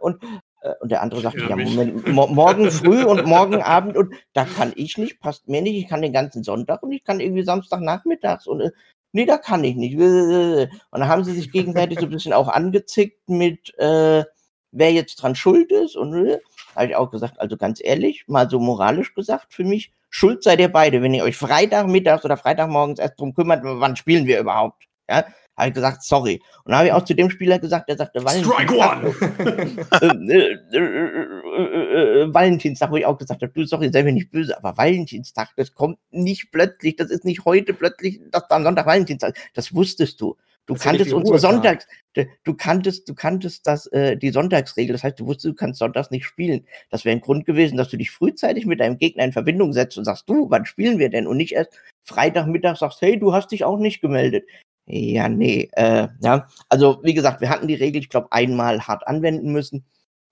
und 0.00 0.22
Äh, 0.24 0.47
und 0.80 0.90
der 0.90 1.02
andere 1.02 1.20
sagte, 1.20 1.40
Ja, 1.40 1.50
ja. 1.50 1.56
Moment, 1.56 2.08
mo 2.08 2.26
morgen 2.26 2.70
früh 2.70 3.04
und 3.04 3.26
morgen 3.26 3.62
Abend 3.62 3.96
und 3.96 4.14
da 4.32 4.44
kann 4.44 4.72
ich 4.76 4.98
nicht, 4.98 5.20
passt 5.20 5.48
mir 5.48 5.62
nicht, 5.62 5.76
ich 5.76 5.88
kann 5.88 6.02
den 6.02 6.12
ganzen 6.12 6.42
Sonntag 6.42 6.82
und 6.82 6.92
ich 6.92 7.04
kann 7.04 7.20
irgendwie 7.20 7.42
Samstagnachmittags 7.42 8.46
und 8.46 8.60
äh, 8.60 8.70
nee, 9.12 9.26
da 9.26 9.38
kann 9.38 9.64
ich 9.64 9.76
nicht. 9.76 9.96
Und 9.98 10.68
dann 11.00 11.08
haben 11.08 11.24
sie 11.24 11.32
sich 11.32 11.50
gegenseitig 11.50 11.98
so 12.00 12.06
ein 12.06 12.10
bisschen 12.10 12.32
auch 12.32 12.48
angezickt 12.48 13.28
mit, 13.28 13.76
äh, 13.78 14.24
wer 14.72 14.92
jetzt 14.92 15.16
dran 15.16 15.34
schuld 15.34 15.72
ist 15.72 15.96
und 15.96 16.26
äh, 16.26 16.38
habe 16.74 16.86
ich 16.86 16.96
auch 16.96 17.10
gesagt, 17.10 17.40
also 17.40 17.56
ganz 17.56 17.80
ehrlich, 17.82 18.24
mal 18.26 18.48
so 18.50 18.58
moralisch 18.58 19.14
gesagt, 19.14 19.52
für 19.52 19.64
mich, 19.64 19.92
schuld 20.10 20.42
seid 20.42 20.60
ihr 20.60 20.68
beide, 20.68 21.02
wenn 21.02 21.14
ihr 21.14 21.24
euch 21.24 21.36
Freitagmittags 21.36 22.24
oder 22.24 22.36
Freitagmorgens 22.36 22.98
erst 22.98 23.18
drum 23.18 23.34
kümmert, 23.34 23.60
wann 23.62 23.96
spielen 23.96 24.26
wir 24.26 24.40
überhaupt. 24.40 24.84
Ja, 25.08 25.24
habe 25.58 25.68
ich 25.68 25.74
gesagt, 25.74 26.02
sorry. 26.02 26.40
Und 26.64 26.70
dann 26.70 26.76
habe 26.78 26.86
ich 26.88 26.92
auch 26.92 27.04
zu 27.04 27.14
dem 27.14 27.28
Spieler 27.30 27.58
gesagt, 27.58 27.88
der 27.88 27.96
sagte, 27.96 28.20
Strike 28.20 28.72
Valentinstag, 28.74 29.04
one! 29.04 30.28
äh, 30.32 30.36
äh, 30.36 30.78
äh, 30.78 30.78
äh, 30.78 32.22
äh, 32.22 32.34
Valentinstag, 32.34 32.90
wo 32.90 32.96
ich 32.96 33.06
auch 33.06 33.18
gesagt 33.18 33.42
habe, 33.42 33.52
du, 33.52 33.64
sorry, 33.64 33.90
sei 33.92 34.02
mir 34.02 34.12
nicht 34.12 34.30
böse, 34.30 34.56
aber 34.56 34.76
Valentinstag, 34.76 35.50
das 35.56 35.74
kommt 35.74 35.98
nicht 36.10 36.50
plötzlich, 36.52 36.96
das 36.96 37.10
ist 37.10 37.24
nicht 37.24 37.44
heute 37.44 37.74
plötzlich, 37.74 38.20
dass 38.30 38.46
da 38.48 38.56
am 38.56 38.62
Sonntag 38.64 38.86
Valentinstag, 38.86 39.36
das 39.54 39.74
wusstest 39.74 40.20
du. 40.20 40.36
Du 40.66 40.74
Das 40.74 40.82
kanntest 40.82 41.14
unsere. 41.14 41.38
Sonntags, 41.38 41.86
du- 42.12 42.26
du 42.44 42.52
kanntest, 42.54 43.08
du 43.08 43.14
kanntest 43.14 43.66
das, 43.66 43.86
äh, 43.86 44.18
die 44.18 44.28
Sonntagsregel, 44.28 44.92
das 44.92 45.02
heißt, 45.02 45.18
du 45.18 45.24
wusstest, 45.24 45.46
du 45.46 45.54
kannst 45.54 45.78
sonntags 45.78 46.10
nicht 46.10 46.26
spielen. 46.26 46.66
Das 46.90 47.06
wäre 47.06 47.16
ein 47.16 47.22
Grund 47.22 47.46
gewesen, 47.46 47.78
dass 47.78 47.88
du 47.88 47.96
dich 47.96 48.10
frühzeitig 48.10 48.66
mit 48.66 48.78
deinem 48.80 48.98
Gegner 48.98 49.24
in 49.24 49.32
Verbindung 49.32 49.72
setzt 49.72 49.96
und 49.96 50.04
sagst, 50.04 50.28
du, 50.28 50.50
wann 50.50 50.66
spielen 50.66 50.98
wir 50.98 51.08
denn? 51.08 51.26
Und 51.26 51.38
nicht 51.38 51.52
erst 51.52 51.72
Freitagmittag 52.04 52.76
sagst, 52.76 53.00
hey, 53.00 53.18
du 53.18 53.32
hast 53.32 53.50
dich 53.50 53.64
auch 53.64 53.78
nicht 53.78 54.02
gemeldet. 54.02 54.44
Ja, 54.90 55.28
nee, 55.28 55.68
äh, 55.72 56.08
ja. 56.22 56.48
Also, 56.70 57.00
wie 57.02 57.12
gesagt, 57.12 57.42
wir 57.42 57.50
hatten 57.50 57.68
die 57.68 57.74
Regel, 57.74 58.00
ich 58.00 58.08
glaube, 58.08 58.32
einmal 58.32 58.86
hart 58.86 59.06
anwenden 59.06 59.52
müssen. 59.52 59.84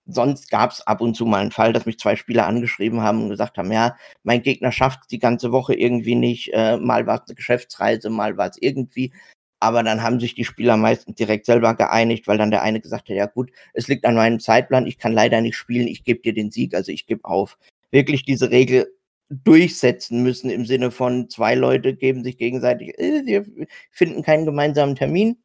Sonst 0.07 0.49
gab 0.49 0.71
es 0.71 0.85
ab 0.87 1.01
und 1.01 1.15
zu 1.15 1.25
mal 1.25 1.41
einen 1.41 1.51
Fall, 1.51 1.73
dass 1.73 1.85
mich 1.85 1.99
zwei 1.99 2.15
Spieler 2.15 2.47
angeschrieben 2.47 3.01
haben 3.01 3.23
und 3.23 3.29
gesagt 3.29 3.57
haben, 3.57 3.71
ja, 3.71 3.95
mein 4.23 4.41
Gegner 4.41 4.71
schafft 4.71 5.11
die 5.11 5.19
ganze 5.19 5.51
Woche 5.51 5.75
irgendwie 5.75 6.15
nicht. 6.15 6.51
Äh, 6.53 6.77
mal 6.77 7.05
war 7.05 7.17
es 7.21 7.27
eine 7.27 7.35
Geschäftsreise, 7.35 8.09
mal 8.09 8.37
war 8.37 8.49
es 8.49 8.57
irgendwie. 8.59 9.13
Aber 9.59 9.83
dann 9.83 10.01
haben 10.03 10.19
sich 10.19 10.33
die 10.35 10.45
Spieler 10.45 10.77
meistens 10.77 11.15
direkt 11.15 11.45
selber 11.45 11.75
geeinigt, 11.75 12.27
weil 12.27 12.37
dann 12.37 12.51
der 12.51 12.61
eine 12.63 12.79
gesagt 12.81 13.09
hat, 13.09 13.15
ja 13.15 13.25
gut, 13.27 13.51
es 13.73 13.87
liegt 13.87 14.05
an 14.05 14.15
meinem 14.15 14.39
Zeitplan, 14.39 14.87
ich 14.87 14.97
kann 14.97 15.13
leider 15.13 15.41
nicht 15.41 15.57
spielen, 15.57 15.87
ich 15.87 16.03
gebe 16.03 16.21
dir 16.21 16.33
den 16.33 16.51
Sieg, 16.51 16.73
also 16.75 16.91
ich 16.91 17.05
gebe 17.07 17.25
auf. 17.25 17.57
Wirklich 17.91 18.23
diese 18.23 18.51
Regel 18.51 18.87
durchsetzen 19.29 20.23
müssen 20.23 20.49
im 20.49 20.65
Sinne 20.65 20.91
von 20.91 21.29
zwei 21.29 21.55
Leute 21.55 21.93
geben 21.95 22.23
sich 22.23 22.37
gegenseitig, 22.37 22.97
äh, 22.99 23.25
wir 23.25 23.45
finden 23.91 24.23
keinen 24.23 24.45
gemeinsamen 24.45 24.95
Termin. 24.95 25.37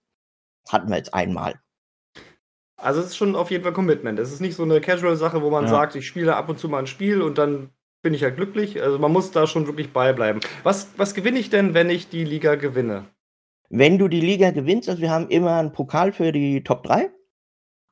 Hatten 0.68 0.88
wir 0.90 0.96
jetzt 0.96 1.12
einmal. 1.12 1.54
Also 2.76 3.00
es 3.00 3.06
ist 3.08 3.16
schon 3.16 3.36
auf 3.36 3.50
jeden 3.50 3.62
Fall 3.62 3.72
Commitment. 3.72 4.18
Es 4.18 4.32
ist 4.32 4.40
nicht 4.40 4.56
so 4.56 4.62
eine 4.64 4.80
Casual-Sache, 4.80 5.42
wo 5.42 5.50
man 5.50 5.64
Ja. 5.64 5.70
sagt, 5.70 5.94
ich 5.96 6.06
spiele 6.06 6.36
ab 6.36 6.48
und 6.48 6.58
zu 6.58 6.68
mal 6.68 6.80
ein 6.80 6.86
Spiel 6.86 7.22
und 7.22 7.38
dann 7.38 7.70
bin 8.02 8.14
ich 8.14 8.20
ja 8.22 8.30
glücklich. 8.30 8.82
Also 8.82 8.98
man 8.98 9.12
muss 9.12 9.30
da 9.30 9.46
schon 9.46 9.66
wirklich 9.66 9.92
beibleiben. 9.92 10.40
Was, 10.64 10.88
was 10.96 11.14
gewinne 11.14 11.38
ich 11.38 11.50
denn, 11.50 11.74
wenn 11.74 11.90
ich 11.90 12.08
die 12.08 12.24
Liga 12.24 12.56
gewinne? 12.56 13.06
Wenn 13.68 13.98
du 13.98 14.08
die 14.08 14.20
Liga 14.20 14.50
gewinnst, 14.50 14.88
also 14.88 15.00
wir 15.00 15.10
haben 15.10 15.28
immer 15.30 15.58
einen 15.58 15.72
Pokal 15.72 16.12
für 16.12 16.32
die 16.32 16.62
Top 16.64 16.82
3 16.82 17.10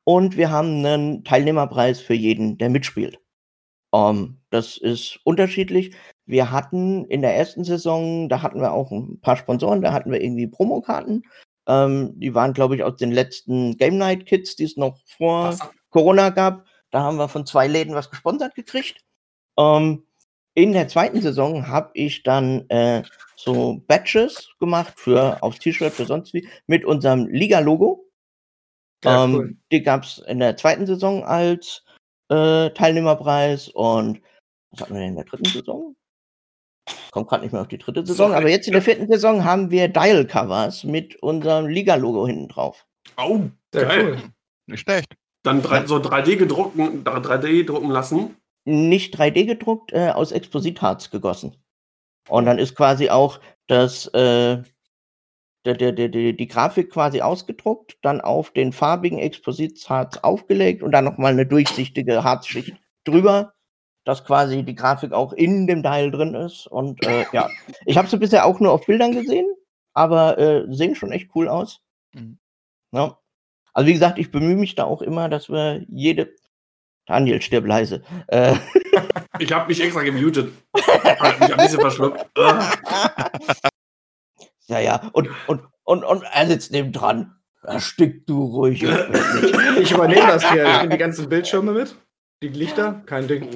und 0.03 0.35
wir 0.35 0.51
haben 0.51 0.85
einen 0.85 1.23
Teilnehmerpreis 1.23 2.01
für 2.01 2.13
jeden, 2.13 2.57
der 2.57 2.69
mitspielt. 2.69 3.20
Ähm, 3.93 4.37
das 4.49 4.77
ist 4.77 5.19
unterschiedlich. 5.23 5.95
Wir 6.25 6.51
hatten 6.51 7.05
in 7.05 7.21
der 7.21 7.35
ersten 7.35 7.63
Saison, 7.63 8.29
da 8.29 8.41
hatten 8.41 8.61
wir 8.61 8.71
auch 8.71 8.91
ein 8.91 9.19
paar 9.21 9.37
Sponsoren, 9.37 9.81
da 9.81 9.93
hatten 9.93 10.11
wir 10.11 10.21
irgendwie 10.21 10.47
Promokarten. 10.47 11.23
Ähm, 11.67 12.13
die 12.19 12.33
waren, 12.33 12.53
glaube 12.53 12.75
ich, 12.75 12.83
aus 12.83 12.97
den 12.97 13.11
letzten 13.11 13.77
Game 13.77 13.97
Night 13.97 14.25
Kits, 14.25 14.55
die 14.55 14.63
es 14.63 14.77
noch 14.77 14.97
vor 15.17 15.49
Was? 15.49 15.59
Corona 15.89 16.29
gab. 16.29 16.65
Da 16.89 17.01
haben 17.01 17.17
wir 17.17 17.29
von 17.29 17.45
zwei 17.45 17.67
Läden 17.67 17.95
was 17.95 18.09
gesponsert 18.09 18.55
gekriegt. 18.55 19.01
Ähm, 19.57 20.03
in 20.53 20.73
der 20.73 20.87
zweiten 20.87 21.21
Saison 21.21 21.67
habe 21.67 21.91
ich 21.93 22.23
dann 22.23 22.69
äh, 22.69 23.03
so 23.37 23.81
Badges 23.87 24.49
gemacht 24.59 24.93
für 24.97 25.41
aufs 25.41 25.59
T-Shirt, 25.59 25.93
für 25.93 26.05
sonst 26.05 26.33
wie, 26.33 26.47
mit 26.67 26.83
unserem 26.83 27.27
Liga-Logo. 27.27 28.05
Ja, 29.03 29.23
ähm, 29.23 29.35
cool. 29.35 29.57
Die 29.71 29.81
gab 29.81 30.03
es 30.03 30.17
in 30.17 30.39
der 30.39 30.57
zweiten 30.57 30.85
Saison 30.85 31.23
als 31.23 31.83
äh, 32.31 32.69
Teilnehmerpreis 32.71 33.69
und 33.69 34.21
was 34.71 34.81
hatten 34.81 34.93
wir 34.93 35.01
denn 35.01 35.09
in 35.09 35.15
der 35.15 35.25
dritten 35.25 35.45
Saison? 35.45 35.95
Kommt 37.11 37.27
gerade 37.29 37.43
nicht 37.43 37.51
mehr 37.51 37.61
auf 37.61 37.67
die 37.67 37.77
dritte 37.77 38.05
Saison, 38.05 38.31
So, 38.31 38.35
aber 38.37 38.49
jetzt 38.49 38.67
in 38.67 38.73
der 38.73 38.81
vierten 38.81 39.07
Saison 39.11 39.43
haben 39.43 39.69
wir 39.69 39.87
Dial-Covers 39.87 40.83
mit 40.85 41.15
unserem 41.21 41.67
Liga-Logo 41.67 42.25
hinten 42.25 42.47
drauf. 42.47 42.85
Oh, 43.17 43.41
Sehr 43.73 43.85
geil. 43.85 44.05
cool. 44.15 44.21
Nicht 44.67 44.81
schlecht. 44.81 45.13
Dann 45.43 45.61
drei, 45.61 45.85
so 45.85 45.97
3D 45.97 46.37
gedruckten, 46.37 47.03
3D 47.03 47.65
drucken 47.65 47.89
lassen. 47.89 48.37
nicht 48.65 49.15
3D 49.19 49.45
gedruckt, 49.45 49.91
äh, 49.91 50.09
aus 50.09 50.31
Expositharz 50.31 51.09
gegossen. 51.09 51.57
Und 52.29 52.45
dann 52.45 52.59
ist 52.59 52.75
quasi 52.75 53.09
auch 53.09 53.39
das, 53.67 54.05
äh, 54.13 54.61
der, 55.65 55.75
der, 55.75 55.91
der, 55.91 56.09
der, 56.09 56.33
die 56.33 56.47
Grafik 56.47 56.91
quasi 56.91 57.21
ausgedruckt, 57.21 57.97
dann 58.01 58.21
auf 58.21 58.51
den 58.51 58.73
farbigen 58.73 59.19
Expositharz 59.19 60.17
aufgelegt 60.17 60.83
und 60.83 60.91
dann 60.91 61.05
nochmal 61.05 61.33
eine 61.33 61.45
durchsichtige 61.45 62.23
Harzschicht 62.23 62.75
drüber, 63.03 63.53
dass 64.03 64.25
quasi 64.25 64.63
die 64.63 64.75
Grafik 64.75 65.13
auch 65.13 65.33
in 65.33 65.67
dem 65.67 65.83
Teil 65.83 66.11
drin 66.11 66.33
ist. 66.33 66.67
Und 66.67 67.05
äh, 67.05 67.25
ja, 67.31 67.49
ich 67.85 67.97
habe 67.97 68.07
sie 68.07 68.17
bisher 68.17 68.45
auch 68.45 68.59
nur 68.59 68.71
auf 68.71 68.85
Bildern 68.85 69.11
gesehen, 69.11 69.47
aber 69.93 70.37
äh, 70.37 70.65
sehen 70.69 70.95
schon 70.95 71.11
echt 71.11 71.29
cool 71.35 71.47
aus. 71.47 71.81
Mhm. 72.13 72.39
Ja. 72.91 73.17
Also 73.73 73.87
wie 73.87 73.93
gesagt, 73.93 74.17
ich 74.17 74.31
bemühe 74.31 74.55
mich 74.57 74.75
da 74.75 74.83
auch 74.83 75.01
immer, 75.01 75.29
dass 75.29 75.49
wir 75.49 75.85
jede 75.87 76.33
Daniel, 77.05 77.41
stirb 77.41 77.65
leise. 77.65 78.03
Äh, 78.27 78.55
Ich 79.39 79.51
habe 79.51 79.67
mich 79.67 79.81
extra 79.81 80.03
gemutet. 80.03 80.51
Hab 80.75 81.39
mich 81.39 81.51
ein 81.51 81.57
bisschen 81.57 81.79
verschluckt. 81.79 82.25
Ja, 84.71 84.79
ja. 84.79 85.09
Und, 85.11 85.29
und, 85.47 85.61
und, 85.83 86.03
und 86.05 86.23
er 86.23 86.47
sitzt 86.47 86.71
neben 86.71 86.93
dran. 86.93 87.35
Erstick 87.63 88.25
du 88.25 88.43
ruhig. 88.43 88.83
Ich 89.79 89.91
übernehme 89.91 90.27
das 90.27 90.49
hier. 90.51 90.65
Ich 90.65 90.77
nehme 90.77 90.89
die 90.89 90.97
ganzen 90.97 91.29
Bildschirme 91.29 91.71
mit. 91.71 91.95
Die 92.43 92.49
Lichter, 92.49 93.01
kein 93.05 93.27
Ding. 93.27 93.49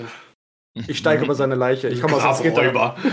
Ich 0.74 0.98
steige 0.98 1.24
über 1.24 1.36
seine 1.36 1.56
Leiche. 1.56 1.88
Ich 1.88 2.02
komme 2.02 2.16
aus 2.16 2.24
das 2.24 2.42
Gitter. 2.42 2.96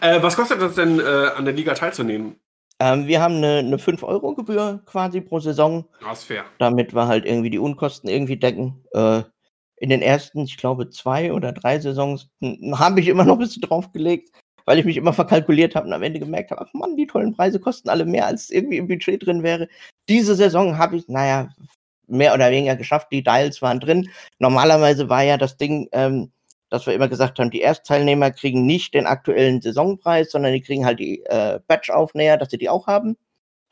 Äh, 0.00 0.22
was 0.22 0.36
kostet 0.36 0.62
das 0.62 0.76
denn, 0.76 1.00
äh, 1.00 1.02
an 1.02 1.44
der 1.44 1.52
Liga 1.52 1.74
teilzunehmen? 1.74 2.36
Ähm, 2.78 3.08
wir 3.08 3.20
haben 3.20 3.34
eine, 3.34 3.58
eine 3.58 3.76
5-Euro-Gebühr 3.76 4.82
quasi 4.86 5.20
pro 5.20 5.40
Saison, 5.40 5.84
Ja, 6.00 6.12
ist 6.12 6.22
fair. 6.24 6.44
damit 6.58 6.94
wir 6.94 7.08
halt 7.08 7.26
irgendwie 7.26 7.50
die 7.50 7.58
Unkosten 7.58 8.08
irgendwie 8.08 8.36
decken. 8.36 8.84
Äh, 8.92 9.22
in 9.76 9.90
den 9.90 10.00
ersten, 10.00 10.44
ich 10.44 10.56
glaube, 10.58 10.90
zwei 10.90 11.32
oder 11.32 11.52
drei 11.52 11.80
Saisons 11.80 12.30
hm, 12.40 12.78
habe 12.78 13.00
ich 13.00 13.08
immer 13.08 13.24
noch 13.24 13.34
ein 13.34 13.40
bisschen 13.40 13.62
draufgelegt, 13.62 14.30
weil 14.70 14.78
ich 14.78 14.84
mich 14.84 14.98
immer 14.98 15.12
verkalkuliert 15.12 15.74
habe 15.74 15.88
und 15.88 15.92
am 15.92 16.04
Ende 16.04 16.20
gemerkt 16.20 16.52
habe, 16.52 16.64
ach 16.64 16.72
Mann, 16.74 16.96
die 16.96 17.08
tollen 17.08 17.34
Preise 17.34 17.58
kosten 17.58 17.88
alle 17.88 18.04
mehr, 18.04 18.26
als 18.26 18.50
irgendwie 18.50 18.76
im 18.76 18.86
Budget 18.86 19.26
drin 19.26 19.42
wäre. 19.42 19.66
Diese 20.08 20.36
Saison 20.36 20.78
habe 20.78 20.96
ich, 20.96 21.08
naja, 21.08 21.48
mehr 22.06 22.32
oder 22.34 22.52
weniger 22.52 22.76
geschafft. 22.76 23.08
Die 23.10 23.24
Dials 23.24 23.60
waren 23.62 23.80
drin. 23.80 24.08
Normalerweise 24.38 25.08
war 25.08 25.24
ja 25.24 25.38
das 25.38 25.56
Ding, 25.56 25.88
ähm, 25.90 26.30
dass 26.68 26.86
wir 26.86 26.94
immer 26.94 27.08
gesagt 27.08 27.40
haben, 27.40 27.50
die 27.50 27.62
Erstteilnehmer 27.62 28.30
kriegen 28.30 28.64
nicht 28.64 28.94
den 28.94 29.06
aktuellen 29.06 29.60
Saisonpreis, 29.60 30.30
sondern 30.30 30.52
die 30.52 30.62
kriegen 30.62 30.86
halt 30.86 31.00
die 31.00 31.24
äh, 31.24 31.58
Batch-Aufnäher, 31.66 32.36
dass 32.36 32.50
sie 32.52 32.58
die 32.58 32.68
auch 32.68 32.86
haben. 32.86 33.16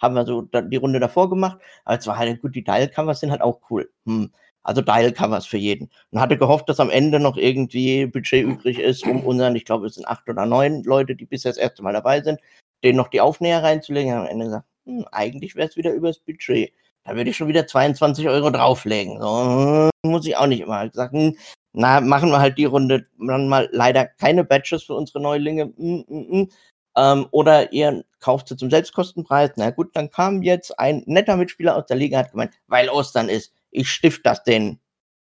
Haben 0.03 0.17
wir 0.17 0.27
so 0.27 0.43
die 0.43 0.77
Runde 0.79 0.99
davor 0.99 1.31
gemacht. 1.31 1.61
Aber 1.85 1.97
es 1.97 2.09
war 2.09 2.19
halt 2.19 2.43
gut, 2.43 2.57
die 2.57 2.65
Dial-Covers 2.65 3.21
sind 3.21 3.31
halt 3.31 3.43
auch 3.43 3.61
cool. 3.71 3.89
Hm. 4.05 4.33
Also 4.63 4.83
Dial-Covers 4.83 5.47
für 5.47 5.57
jeden. 5.57 5.91
Und 6.11 6.21
hatte 6.21 6.37
gehofft, 6.37 6.69
dass 6.69 6.81
am 6.81 6.91
Ende 6.91 7.21
noch 7.21 7.37
irgendwie 7.37 8.07
Budget 8.07 8.45
übrig 8.45 8.79
ist, 8.79 9.05
um 9.07 9.25
unseren, 9.25 9.57
ich 9.57 9.65
glaube, 9.65 9.87
es 9.87 9.95
sind 9.95 10.07
acht 10.07 10.29
oder 10.29 10.47
neun 10.47 10.83
Leute, 10.85 11.15
die 11.17 11.25
bisher 11.25 11.51
das 11.51 11.59
erste 11.59 11.83
Mal 11.83 11.93
dabei 11.93 12.21
sind, 12.23 12.41
denen 12.85 12.97
noch 12.99 13.09
die 13.09 13.21
Aufnäher 13.21 13.63
reinzulegen. 13.63 14.13
Am 14.13 14.27
Ende 14.27 14.47
gesagt, 14.47 14.67
hm, 14.87 15.07
eigentlich 15.13 15.57
wäre 15.57 15.69
es 15.69 15.77
wieder 15.77 15.93
übers 15.93 16.19
Budget. 16.19 16.73
Da 17.05 17.17
würde 17.17 17.31
ich 17.31 17.37
schon 17.37 17.49
wieder 17.49 17.67
22 17.67 18.29
Euro 18.29 18.51
drauflegen. 18.51 19.21
So, 19.21 19.91
hm, 20.05 20.11
muss 20.11 20.27
ich 20.27 20.37
auch 20.37 20.47
nicht 20.47 20.61
immer. 20.61 20.89
Gesagt, 20.89 21.13
hm, 21.13 21.37
na, 21.73 22.01
machen 22.01 22.31
wir 22.31 22.41
halt 22.41 22.59
die 22.59 22.65
Runde 22.65 23.07
dann 23.19 23.49
mal 23.49 23.69
leider 23.73 24.05
keine 24.07 24.45
Badges 24.45 24.83
für 24.85 24.95
unsere 24.95 25.21
Neulinge. 25.21 25.73
Hm, 25.77 26.05
hm, 26.09 26.27
hm. 26.31 26.51
Ähm, 26.97 27.27
oder 27.31 27.73
ihr 27.73 28.05
kauft 28.21 28.49
sie 28.49 28.57
zum 28.57 28.71
Selbstkostenpreis. 28.71 29.53
Na 29.57 29.71
gut, 29.71 29.95
dann 29.95 30.11
kam 30.11 30.43
jetzt 30.43 30.79
ein 30.79 31.03
netter 31.07 31.37
Mitspieler 31.37 31.77
aus 31.77 31.87
der 31.87 31.97
Liga, 31.97 32.19
hat 32.19 32.33
gemeint, 32.33 32.53
weil 32.67 32.89
Ostern 32.91 33.29
ist, 33.29 33.55
ich 33.71 33.91
stift 33.91 34.25
das 34.27 34.43
denen. 34.45 34.81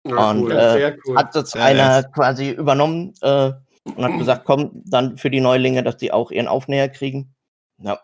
Ja, 0.06 0.31
Und, 0.31 0.43
cool. 0.43 0.52
äh, 0.52 0.73
Sehr 0.73 0.97
cool. 1.06 1.16
Hat 1.16 1.35
jetzt 1.35 1.55
Ja, 1.55 1.62
einer 1.64 2.02
quasi 2.05 2.51
übernommen 2.51 3.14
äh, 3.23 3.52
und 3.85 4.05
hat 4.05 4.19
gesagt, 4.19 4.44
komm, 4.44 4.82
dann 4.85 5.16
für 5.16 5.31
die 5.31 5.40
Neulinge, 5.40 5.82
dass 5.82 5.97
die 5.97 6.12
auch 6.12 6.31
ihren 6.31 6.48
Aufnäher 6.48 6.89
kriegen. 6.89 7.35
Ja. 7.78 8.01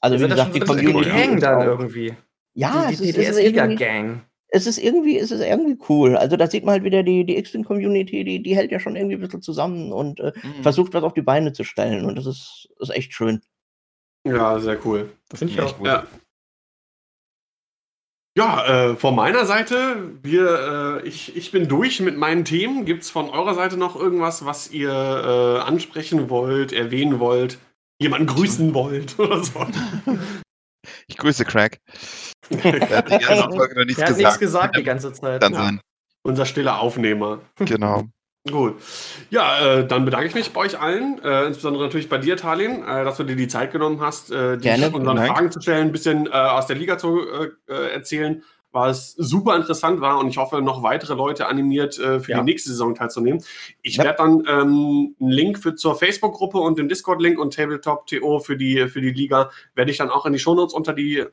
Also 0.00 0.16
wie 0.16 0.20
Sind 0.20 0.30
das 0.30 0.38
gesagt, 0.38 0.54
die 0.54 0.60
Community. 0.60 1.10
Gang 1.10 1.34
ist 1.36 1.42
dann 1.42 1.62
irgendwie. 1.62 2.14
Ja, 2.54 2.86
die, 2.88 2.94
es 2.94 3.00
die, 3.00 3.08
ist, 3.08 3.16
die 3.16 3.20
es 3.22 3.28
ist 3.30 3.38
irgendwie, 3.38 3.76
DTS-Liga-Gang. 3.76 4.22
es 4.48 4.66
ist 4.66 4.78
irgendwie, 4.78 5.18
es 5.18 5.30
ist 5.30 5.40
irgendwie 5.42 5.78
cool. 5.90 6.16
Also 6.16 6.36
da 6.36 6.46
sieht 6.46 6.64
man 6.64 6.72
halt 6.74 6.84
wieder 6.84 7.02
die, 7.02 7.24
die 7.26 7.36
X-Wing-Community, 7.38 8.24
die, 8.24 8.42
die 8.42 8.56
hält 8.56 8.70
ja 8.72 8.80
schon 8.80 8.96
irgendwie 8.96 9.16
ein 9.16 9.20
bisschen 9.20 9.42
zusammen 9.42 9.92
und 9.92 10.20
äh, 10.20 10.32
Mhm. 10.42 10.62
versucht 10.62 10.94
was 10.94 11.02
auf 11.04 11.12
die 11.14 11.22
Beine 11.22 11.52
zu 11.52 11.64
stellen. 11.64 12.04
Und 12.06 12.16
das 12.16 12.24
ist, 12.26 12.68
ist 12.78 12.90
echt 12.94 13.12
schön. 13.12 13.42
ja, 14.26 14.58
sehr 14.58 14.78
cool. 14.86 15.10
Das 15.28 15.38
Find 15.40 15.50
ich 15.52 15.60
auch. 15.60 15.76
gut. 15.76 15.86
Ja. 15.86 16.06
Ja, 18.36 18.90
äh, 18.90 18.96
von 18.96 19.14
meiner 19.14 19.46
Seite, 19.46 20.10
wir, 20.22 21.00
äh, 21.02 21.08
ich, 21.08 21.34
ich 21.36 21.52
bin 21.52 21.68
durch 21.68 22.00
mit 22.00 22.18
meinen 22.18 22.44
Themen. 22.44 22.84
Gibt 22.84 23.02
es 23.02 23.10
von 23.10 23.30
eurer 23.30 23.54
Seite 23.54 23.78
noch 23.78 23.96
irgendwas, 23.96 24.44
was 24.44 24.70
ihr 24.70 24.90
äh, 24.90 25.60
ansprechen 25.62 26.28
wollt, 26.28 26.72
erwähnen 26.72 27.18
wollt, 27.18 27.58
jemanden 27.98 28.26
grüßen 28.26 28.74
wollt 28.74 29.18
oder 29.18 29.42
so? 29.42 29.66
Ich 31.06 31.16
grüße 31.16 31.44
Craig. 31.46 31.78
Er 32.50 32.98
hat 32.98 33.10
die 33.10 33.18
ganze 33.18 33.48
Folge 33.56 33.74
noch 33.74 33.84
nichts 33.86 34.00
Er 34.00 34.08
hat 34.08 34.16
gesagt. 34.16 34.18
nichts 34.18 34.38
gesagt 34.38 34.76
die 34.76 34.82
ganze 34.84 35.12
Zeit. 35.12 35.42
Dann 35.42 35.52
Ja. 35.54 35.58
sein. 35.64 35.80
Unser 36.22 36.44
stiller 36.44 36.78
Aufnehmer. 36.80 37.40
Genau. 37.58 38.04
Gut. 38.50 38.74
Ja, 39.30 39.78
äh, 39.78 39.86
dann 39.86 40.04
bedanke 40.04 40.26
ich 40.28 40.34
mich 40.34 40.52
bei 40.52 40.60
euch 40.60 40.78
allen, 40.80 41.20
äh, 41.24 41.46
insbesondere 41.46 41.84
natürlich 41.84 42.08
bei 42.08 42.18
dir, 42.18 42.36
Talin, 42.36 42.82
äh, 42.82 43.04
dass 43.04 43.16
du 43.16 43.24
dir 43.24 43.36
die 43.36 43.48
Zeit 43.48 43.72
genommen 43.72 44.00
hast, 44.00 44.30
äh, 44.30 44.56
die 44.56 44.62
Gerne. 44.62 44.90
unseren 44.90 45.16
Dank. 45.16 45.28
Fragen 45.28 45.50
zu 45.50 45.60
stellen, 45.60 45.88
ein 45.88 45.92
bisschen 45.92 46.26
äh, 46.26 46.30
aus 46.30 46.66
der 46.66 46.76
Liga 46.76 46.96
zu 46.98 47.20
äh, 47.28 47.50
äh, 47.72 47.92
erzählen, 47.92 48.42
was 48.72 49.12
super 49.12 49.56
interessant 49.56 50.00
war 50.02 50.18
und 50.18 50.28
ich 50.28 50.36
hoffe, 50.36 50.60
noch 50.60 50.82
weitere 50.82 51.14
Leute 51.14 51.46
animiert, 51.46 51.94
für 51.94 52.22
Ja. 52.28 52.38
die 52.40 52.44
nächste 52.44 52.68
Saison 52.70 52.94
teilzunehmen. 52.94 53.42
Ich 53.80 53.96
Ja. 53.96 54.04
werde 54.04 54.18
dann 54.18 54.42
ähm, 54.46 55.16
einen 55.18 55.30
Link 55.30 55.58
für, 55.58 55.74
zur 55.76 55.96
Facebook-Gruppe 55.96 56.58
und 56.58 56.78
den 56.78 56.88
Discord-Link 56.88 57.38
und 57.38 57.54
Tabletop.to 57.54 58.38
für 58.40 58.56
die, 58.56 58.86
für 58.88 59.00
die 59.00 59.12
Liga 59.12 59.50
werde 59.74 59.90
ich 59.90 59.96
dann 59.96 60.10
auch 60.10 60.26
in 60.26 60.34
die 60.34 60.38
Shownotes 60.38 60.74
unter 60.74 60.92
die 60.92 61.24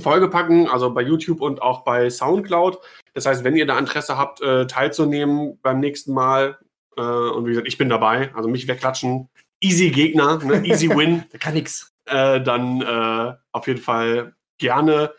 Folge 0.00 0.28
packen, 0.28 0.68
also 0.68 0.92
bei 0.92 1.02
YouTube 1.02 1.40
und 1.40 1.62
auch 1.62 1.84
bei 1.84 2.10
Soundcloud. 2.10 2.78
Das 3.14 3.26
heißt, 3.26 3.44
wenn 3.44 3.56
ihr 3.56 3.66
da 3.66 3.78
Interesse 3.78 4.16
habt, 4.16 4.40
äh, 4.40 4.66
teilzunehmen 4.66 5.58
beim 5.62 5.80
nächsten 5.80 6.12
Mal, 6.12 6.58
äh, 6.96 7.00
und 7.02 7.46
wie 7.46 7.50
gesagt, 7.50 7.68
ich 7.68 7.78
bin 7.78 7.88
dabei, 7.88 8.34
also 8.34 8.48
mich 8.48 8.68
wegklatschen, 8.68 9.28
easy 9.60 9.90
Gegner, 9.90 10.38
ne? 10.38 10.64
easy 10.66 10.88
win, 10.96 11.24
Der 11.32 11.40
kann 11.40 11.54
nix. 11.54 11.92
äh, 12.06 12.40
dann 12.40 12.80
äh, 12.82 13.34
auf 13.52 13.66
jeden 13.66 13.80
Fall 13.80 14.34
gerne 14.58 15.12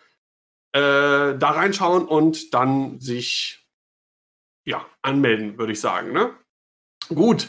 äh, 0.74 1.38
da 1.38 1.52
reinschauen 1.52 2.06
und 2.06 2.54
dann 2.54 3.00
sich 3.00 3.66
ja, 4.66 4.86
anmelden, 5.02 5.58
würde 5.58 5.72
ich 5.74 5.82
sagen. 5.82 6.14
Ne? 6.14 6.32
Gut, 7.10 7.48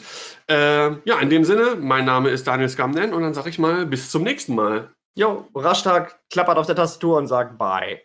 äh, 0.49 0.89
ja, 1.05 1.19
in 1.21 1.29
dem 1.29 1.43
Sinne, 1.43 1.75
mein 1.79 2.05
Name 2.05 2.29
ist 2.29 2.47
Daniel 2.47 2.67
Skamnen 2.69 3.13
und 3.13 3.21
dann 3.21 3.35
sage 3.35 3.49
ich 3.49 3.59
mal 3.59 3.85
bis 3.85 4.09
zum 4.09 4.23
nächsten 4.23 4.55
Mal. 4.55 4.91
Jo, 5.15 5.47
Rashtag 5.53 6.19
klappert 6.29 6.57
auf 6.57 6.67
der 6.67 6.75
Tastatur 6.75 7.17
und 7.17 7.27
sagt 7.27 7.57
Bye. 7.57 8.01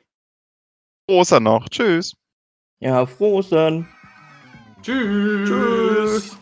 Großer 1.08 1.38
noch. 1.38 1.68
Tschüss. 1.68 2.16
Ja, 2.80 3.06
froh 3.06 3.38
Ostern. 3.38 3.88
Tschüss. 4.82 5.48
Tschüss. 5.48 6.36